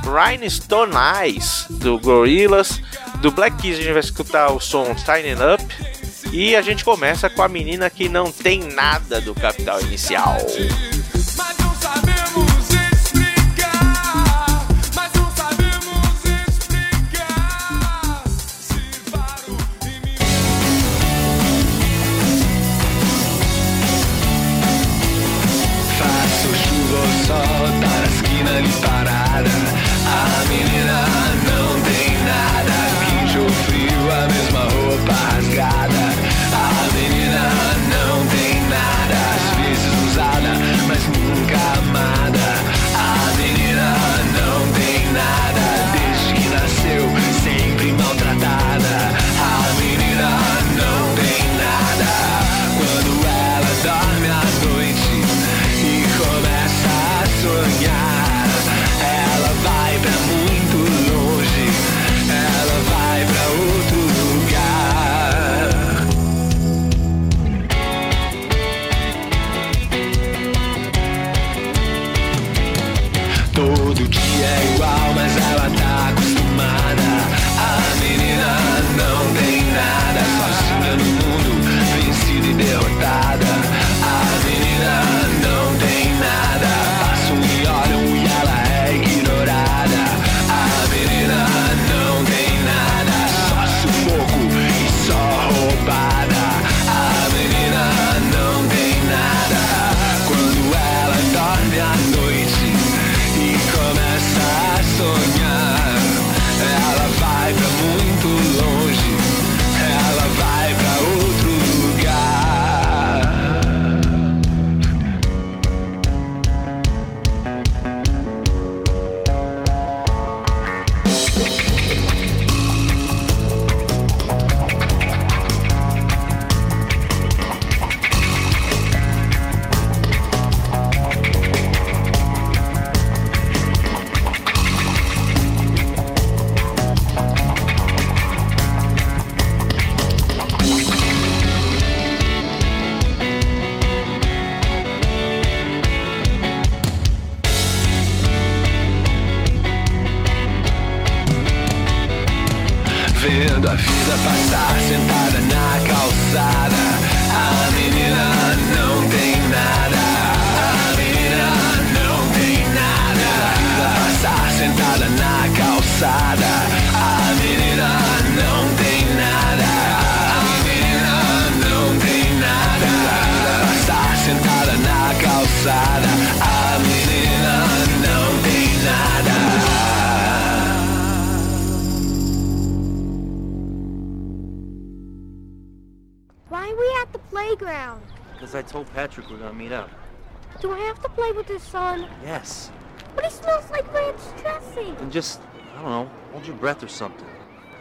Rhinestone 0.04 0.94
Eyes 0.96 1.66
do 1.70 2.00
Gorillaz. 2.00 2.82
Do 3.20 3.32
Black 3.32 3.58
Keys 3.58 3.78
a 3.78 3.82
gente 3.82 3.92
vai 3.92 4.02
escutar 4.02 4.52
o 4.52 4.60
som 4.60 4.96
Signing 4.98 5.42
Up. 5.54 5.93
E 6.34 6.56
a 6.56 6.64
gente 6.64 6.84
começa 6.84 7.30
com 7.30 7.44
a 7.44 7.48
menina 7.48 7.92
que 7.92 8.10
não 8.10 8.32
tem 8.32 8.60
nada 8.60 9.22
do 9.22 9.36
capital 9.36 9.80
inicial. 9.82 10.36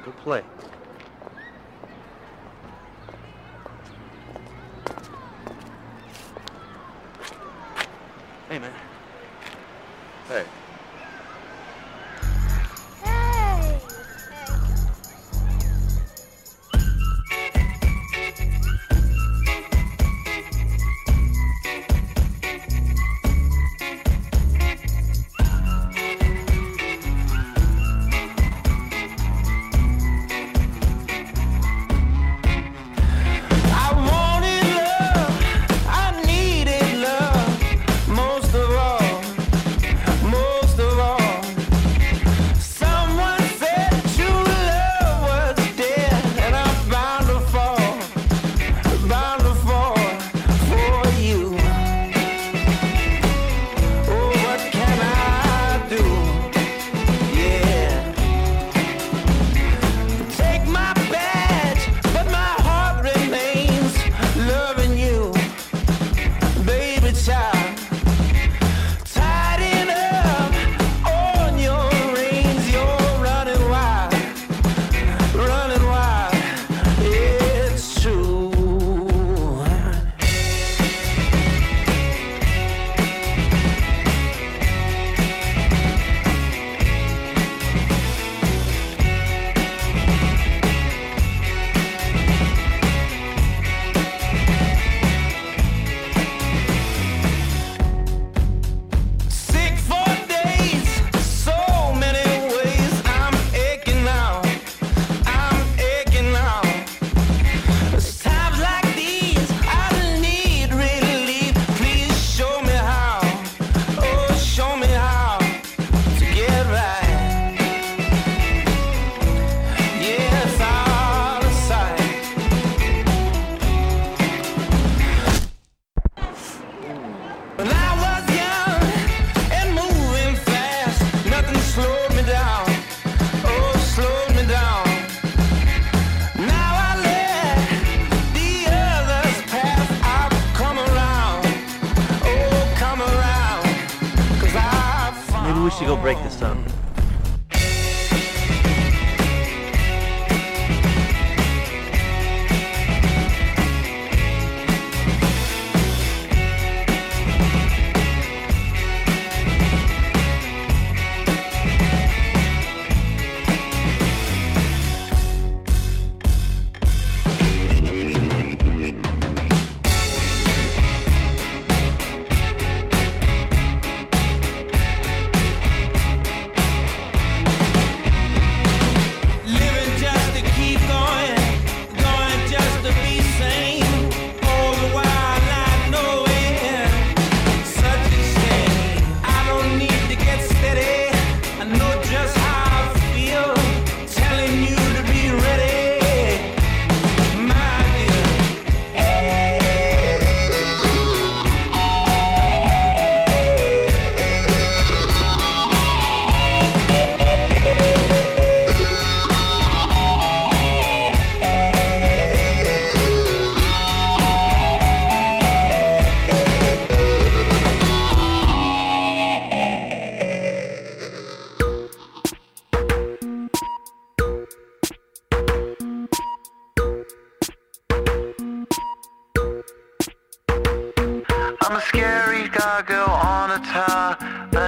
Good 0.02 0.16
play. 0.16 0.42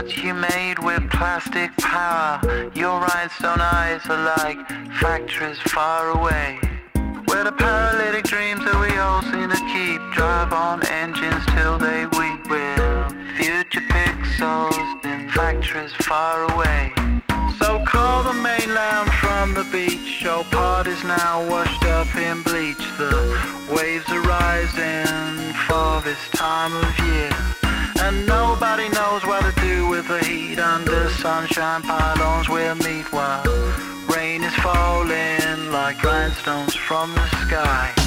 That 0.04 0.22
you 0.22 0.34
made 0.34 0.78
with 0.80 1.08
plastic 1.10 1.74
power. 1.78 2.40
Your 2.74 3.00
rhinestone 3.00 3.60
eyes 3.60 4.02
are 4.06 4.24
like 4.36 4.58
factories 5.00 5.58
far 5.72 6.10
away. 6.10 6.58
Where 7.26 7.44
the 7.44 7.52
paralytic 7.52 8.24
dreams 8.24 8.64
that 8.64 8.78
we 8.80 8.96
all 8.98 9.22
seem 9.22 9.48
to 9.48 9.62
keep 9.72 10.00
drive 10.12 10.52
on 10.52 10.84
engines 10.86 11.44
till 11.56 11.78
they 11.78 12.04
weep. 12.18 12.40
With 12.50 13.12
future 13.38 13.84
pixels 13.88 14.76
in 15.04 15.30
factories 15.30 15.94
far 16.04 16.52
away. 16.52 16.92
So 17.58 17.82
call 17.86 18.24
the 18.24 18.34
mainland 18.34 19.10
from 19.12 19.54
the 19.54 19.64
beach. 19.72 20.22
Your 20.22 20.44
part 20.44 20.86
is 20.86 21.02
now 21.04 21.48
washed 21.48 21.84
up 21.84 22.14
in 22.16 22.42
bleach. 22.42 22.84
The 22.98 23.14
waves 23.72 24.08
are 24.10 24.20
rising 24.20 25.54
for 25.66 26.02
this 26.02 26.20
time 26.30 26.74
of 26.76 26.98
year. 27.06 27.30
And 28.04 28.26
nobody 28.26 28.88
knows 28.90 29.24
what 29.24 29.44
do 29.44 29.48
with 29.50 29.63
the 30.06 30.18
heat 30.24 30.58
under 30.58 31.08
sunshine 31.08 31.80
pylons 31.82 32.48
we'll 32.48 32.74
meet 32.76 33.10
while 33.12 33.42
rain 34.14 34.42
is 34.42 34.54
falling 34.56 35.70
like 35.70 35.96
grindstones 35.98 36.76
from 36.76 37.14
the 37.14 37.26
sky. 37.46 38.03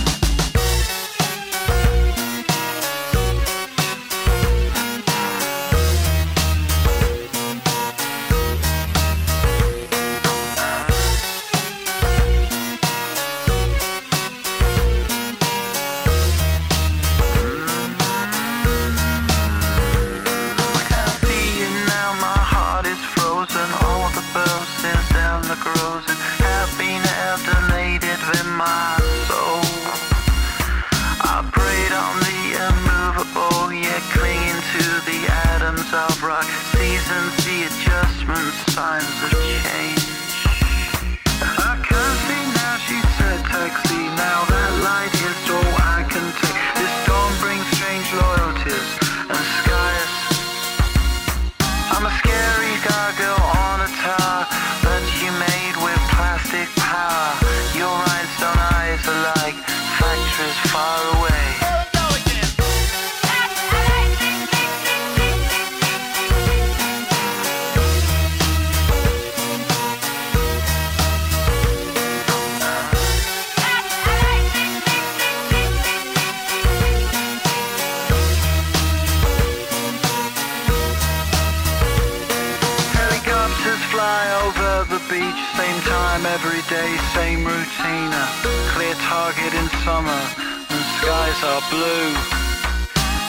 Summer, 89.88 90.24
and 90.68 90.84
skies 91.00 91.40
are 91.48 91.64
blue. 91.72 92.12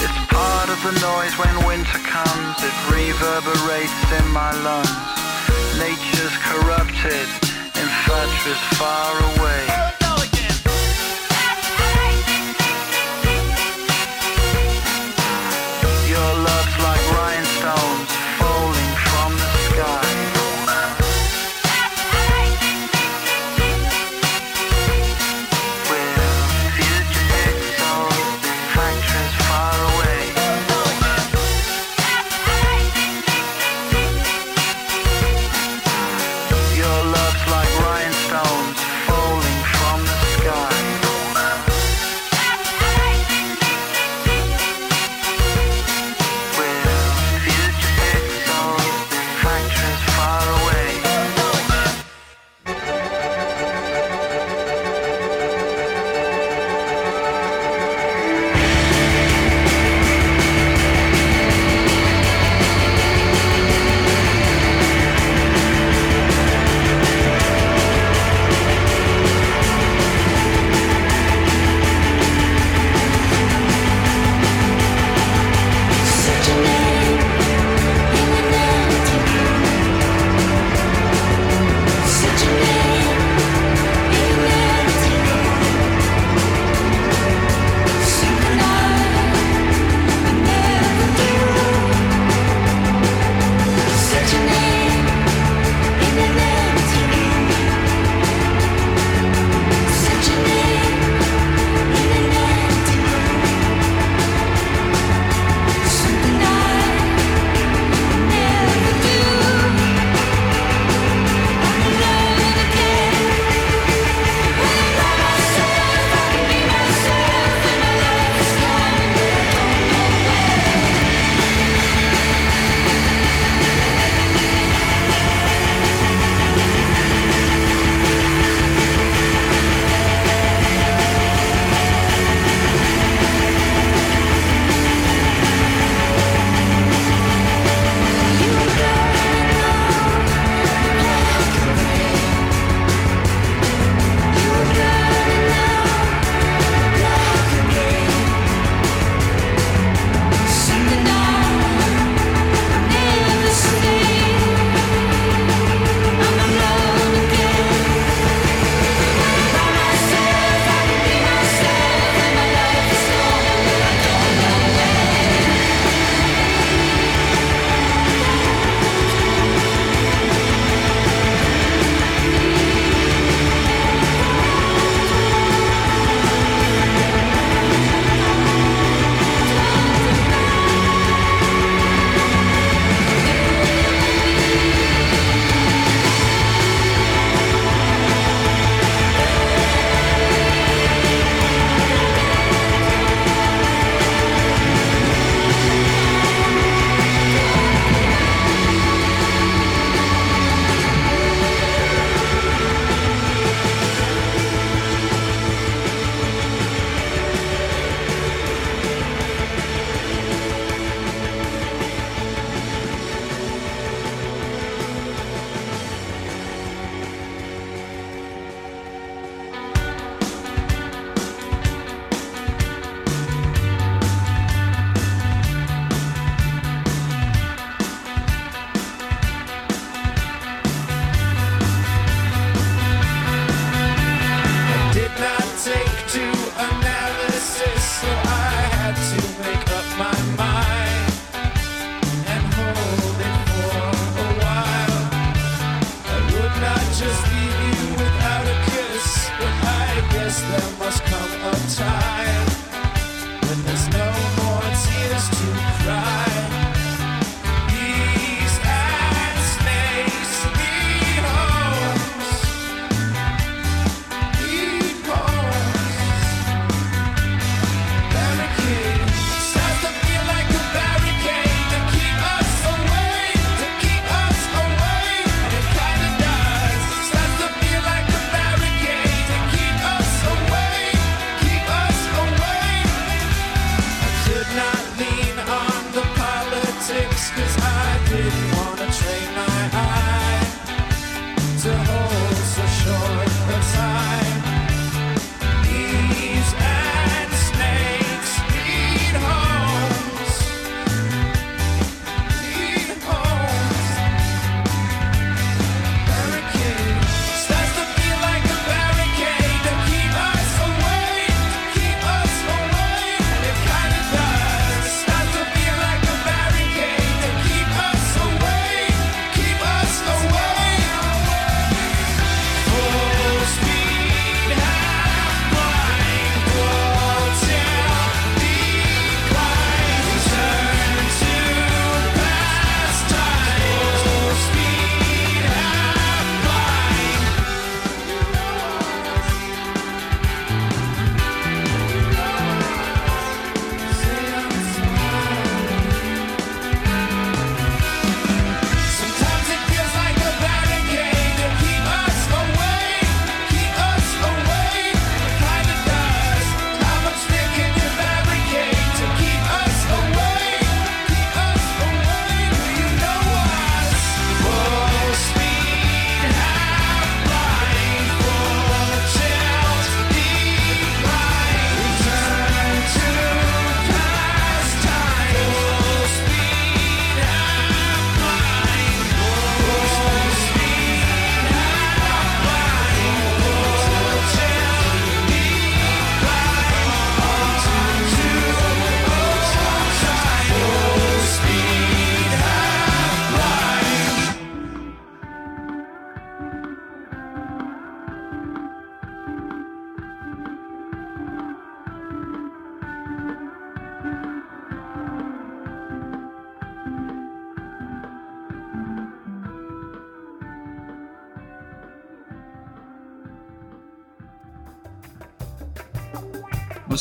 It's 0.03 0.21
part 0.27 0.69
of 0.69 0.79
the 0.83 0.95
noise 0.99 1.35
when 1.39 1.55
winter 1.71 2.03
comes, 2.03 2.57
it 2.69 2.77
reverberates 2.91 4.03
in 4.19 4.27
my 4.35 4.51
lungs. 4.67 4.91
Nature's 5.79 6.37
corrupted 6.51 7.29
in 7.79 7.87
factories 8.03 8.63
far 8.75 9.13
away. 9.39 9.88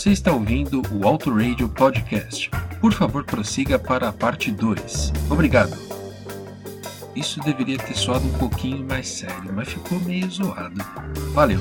Você 0.08 0.14
está 0.14 0.32
ouvindo 0.32 0.82
o 0.94 1.06
Auto 1.06 1.30
Radio 1.30 1.68
Podcast. 1.68 2.50
Por 2.80 2.94
favor, 2.94 3.26
prossiga 3.26 3.78
para 3.78 4.08
a 4.08 4.14
parte 4.14 4.50
2. 4.50 5.12
Obrigado. 5.30 5.78
Isso 7.14 7.42
deveria 7.42 7.78
ter 7.78 7.94
soado 7.94 8.26
um 8.26 8.38
pouquinho 8.38 8.86
mais 8.88 9.06
sério, 9.06 9.52
mas 9.54 9.68
ficou 9.68 10.00
meio 10.00 10.32
zoado. 10.32 10.82
Valeu. 11.34 11.60